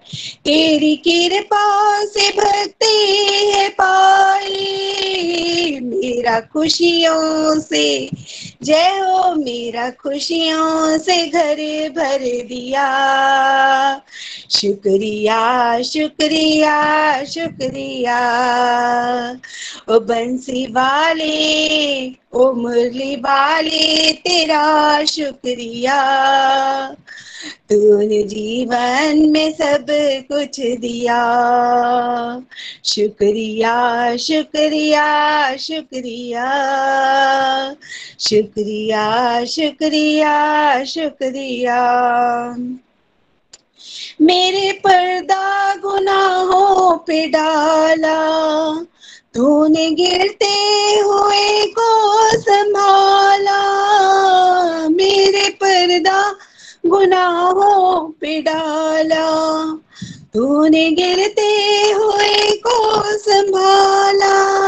तेरी 0.45 0.95
कृपा 0.95 2.05
से 2.05 2.29
भक्ति 2.29 3.49
है 3.53 3.69
पाई 3.69 5.79
मेरा 5.83 6.39
खुशियों 6.39 7.59
से, 7.59 8.09
जय 8.63 8.73
हो 8.73 9.35
मेरा 9.35 9.89
खुशियों 9.89 10.97
से 10.97 11.27
घर 11.27 11.89
भर 11.89 12.47
दिया। 12.47 14.01
शुक्रिया 14.51 15.81
शुक्रिया 15.81 17.25
शुक्रिया। 17.25 18.19
ओ 19.89 19.99
बंसी 19.99 20.65
वाले 20.65 22.11
ओ 22.33 22.53
मुरली 22.53 23.15
वाले 23.15 24.13
तेरा 24.13 25.05
शुक्रिया। 25.05 26.01
तूने 27.45 28.23
जीवन 28.23 29.29
में 29.29 29.53
सब 29.53 29.85
कुछ 30.31 30.59
दिया। 30.59 31.21
शुक्रिया 32.85 34.15
शुक्रिया 34.17 35.55
शुक्रिया। 35.57 36.45
शुक्रिया 38.19 39.45
शुक्रिया 39.45 40.83
शुक्रिया। 40.83 41.79
मेरे 44.21 44.71
पर्दा 44.71 45.75
गुनाहों 45.75 46.97
पे 46.97 47.27
डाला। 47.27 48.19
तूने 49.33 49.91
गिरते 49.91 50.55
हुए 50.99 51.65
को 51.65 52.29
संभाला। 52.37 53.79
मेरे 54.89 55.49
पर्दा 55.49 56.35
गुनाहों 56.85 58.09
पे 58.09 58.41
डाला। 58.41 59.65
तूने 60.33 60.91
गिरते 60.91 61.49
हुए 61.91 62.51
को 62.51 63.03
संभाला। 63.17 64.59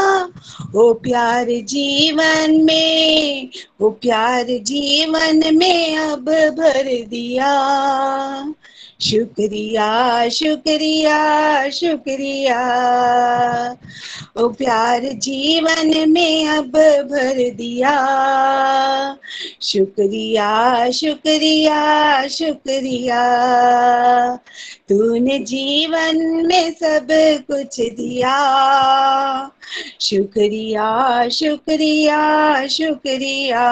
ओ 0.76 0.92
प्यार 0.92 1.44
जीवन 1.44 2.60
में, 2.64 3.48
ओ 3.80 3.90
प्यार 3.90 4.44
जीवन 4.44 5.56
में 5.56 5.96
अब 5.96 6.24
भर 6.30 7.04
दिया। 7.04 7.52
शुक्रिया 9.02 10.28
शुक्रिया 10.28 11.18
शुक्रिया। 11.70 12.60
ओ 14.36 14.48
प्यार 14.48 15.00
जीवन 15.02 16.10
में 16.10 16.48
अब 16.48 16.70
भर 17.10 17.50
दिया। 17.50 17.94
शुक्रिया 19.62 20.90
शुक्रिया 20.90 21.80
शुक्रिया। 22.28 23.22
तूने 24.88 25.38
जीवन 25.38 26.46
में 26.46 26.70
सब 26.72 27.08
कुछ 27.50 27.80
दिया। 27.80 28.36
शुक्रिया 30.00 31.28
शुक्रिया 31.28 32.20
शुक्रिया। 32.66 33.66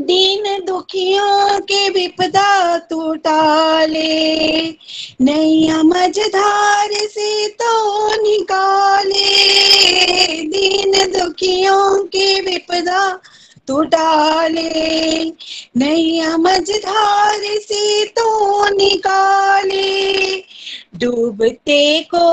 दीन 0.00 0.64
दुखियों 0.66 1.60
के 1.60 1.88
विपदा 1.88 2.78
तू 2.78 3.14
टाले 3.14 4.68
नैया 5.20 5.82
मझधार 5.82 6.90
से 6.92 7.48
तो 7.48 8.08
निकाले। 8.22 9.24
दीन 10.44 10.92
दुखियों 11.12 12.04
के 12.04 12.40
विपदा 12.40 13.20
तू 13.66 13.82
डाले 13.82 15.24
नैया 15.76 16.36
मझधार 16.36 17.40
से 17.40 18.04
तो 18.04 18.68
निकाले। 18.68 20.36
डूबते 20.96 22.00
को 22.14 22.26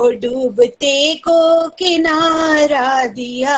ओ 0.00 0.10
डूबते 0.10 1.14
को 1.14 1.68
किनारा 1.68 3.06
दिया। 3.06 3.56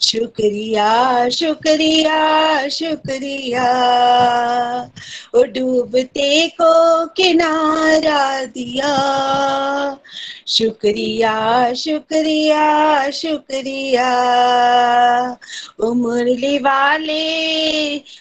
शुक्रिया 0.00 1.28
शुक्रिया 1.28 2.68
शुक्रिया। 2.68 3.66
ओ 5.34 5.42
डूबते 5.42 6.48
को 6.48 7.06
किनारा 7.06 8.44
दिया। 8.44 8.94
शुक्रिया 10.48 11.34
शुक्रिया 11.74 13.10
शुक्रिया। 13.10 14.08
ओ 15.80 15.92
मुरली 15.92 16.58
वाले 16.58 17.22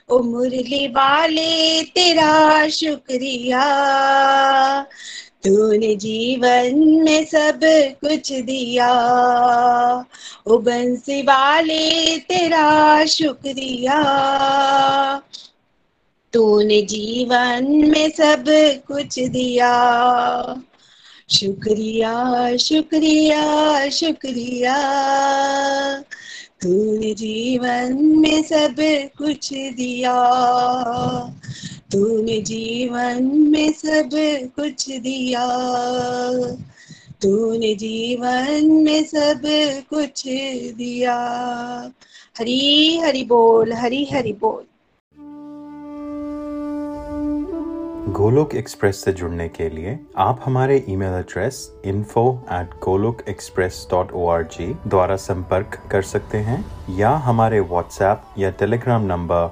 ओ 0.10 0.20
मुरली 0.20 0.88
वाले, 0.88 1.84
तेरा 1.84 2.68
शुक्रिया। 2.70 3.64
तूने 5.44 5.96
जीवन 5.96 6.80
में 7.06 7.26
सब 7.26 7.60
कुछ 8.04 8.32
दिया। 8.34 8.90
ओ 10.48 10.58
बंसी 10.58 11.22
वाले 11.22 12.18
तेरा 12.18 13.06
शुक्रिया। 13.06 14.00
तूने 16.34 16.82
जीवन 16.82 17.66
में 17.92 18.10
सब 18.10 18.46
कुछ 18.88 19.20
दिया। 19.20 19.74
शुक्रिया 21.30 22.14
शुक्रिया 22.58 23.90
शुक्रिया। 23.90 24.78
तूने 26.62 27.14
जीवन 27.14 27.96
में 28.18 28.42
सब 28.44 28.76
कुछ 29.18 29.54
दिया। 29.54 30.16
तूने 31.94 32.42
जीवन 32.42 33.24
में 33.24 33.72
सब 33.72 34.10
कुछ 34.56 34.90
दिया। 34.90 35.48
तूने 37.22 37.76
जीवन 37.76 38.66
में 38.66 39.04
सब 39.04 39.42
कुछ 39.90 40.24
दिया। 40.78 41.16
हरी 42.40 42.98
हरी 43.00 43.24
बोल, 43.24 43.74
हरी 43.74 44.06
हरी 44.06 44.34
बोल। 44.34 44.64
गोलोक 48.12 48.56
एक्सप्रेस 48.56 49.04
से 49.04 49.14
जुड़ने 49.14 49.50
के 49.50 49.70
लिए 49.70 50.00
आप 50.18 50.42
हमारे 50.46 50.86
email 50.90 51.14
address 51.14 51.72
info 51.88 52.38
at 52.54 52.68
golok 52.90 53.16
express 53.34 53.74
dot 53.94 54.16
org 54.26 54.76
द्वारा 54.88 55.16
संपर्क 55.16 55.82
कर 55.92 56.02
सकते 56.02 56.38
हैं 56.38 56.66
या 56.96 57.10
हमारे 57.10 57.60
व्हाट्सएप 57.60 58.22
या 58.38 58.50
टेलीग्राम 58.50 59.06
नंबर 59.06 59.52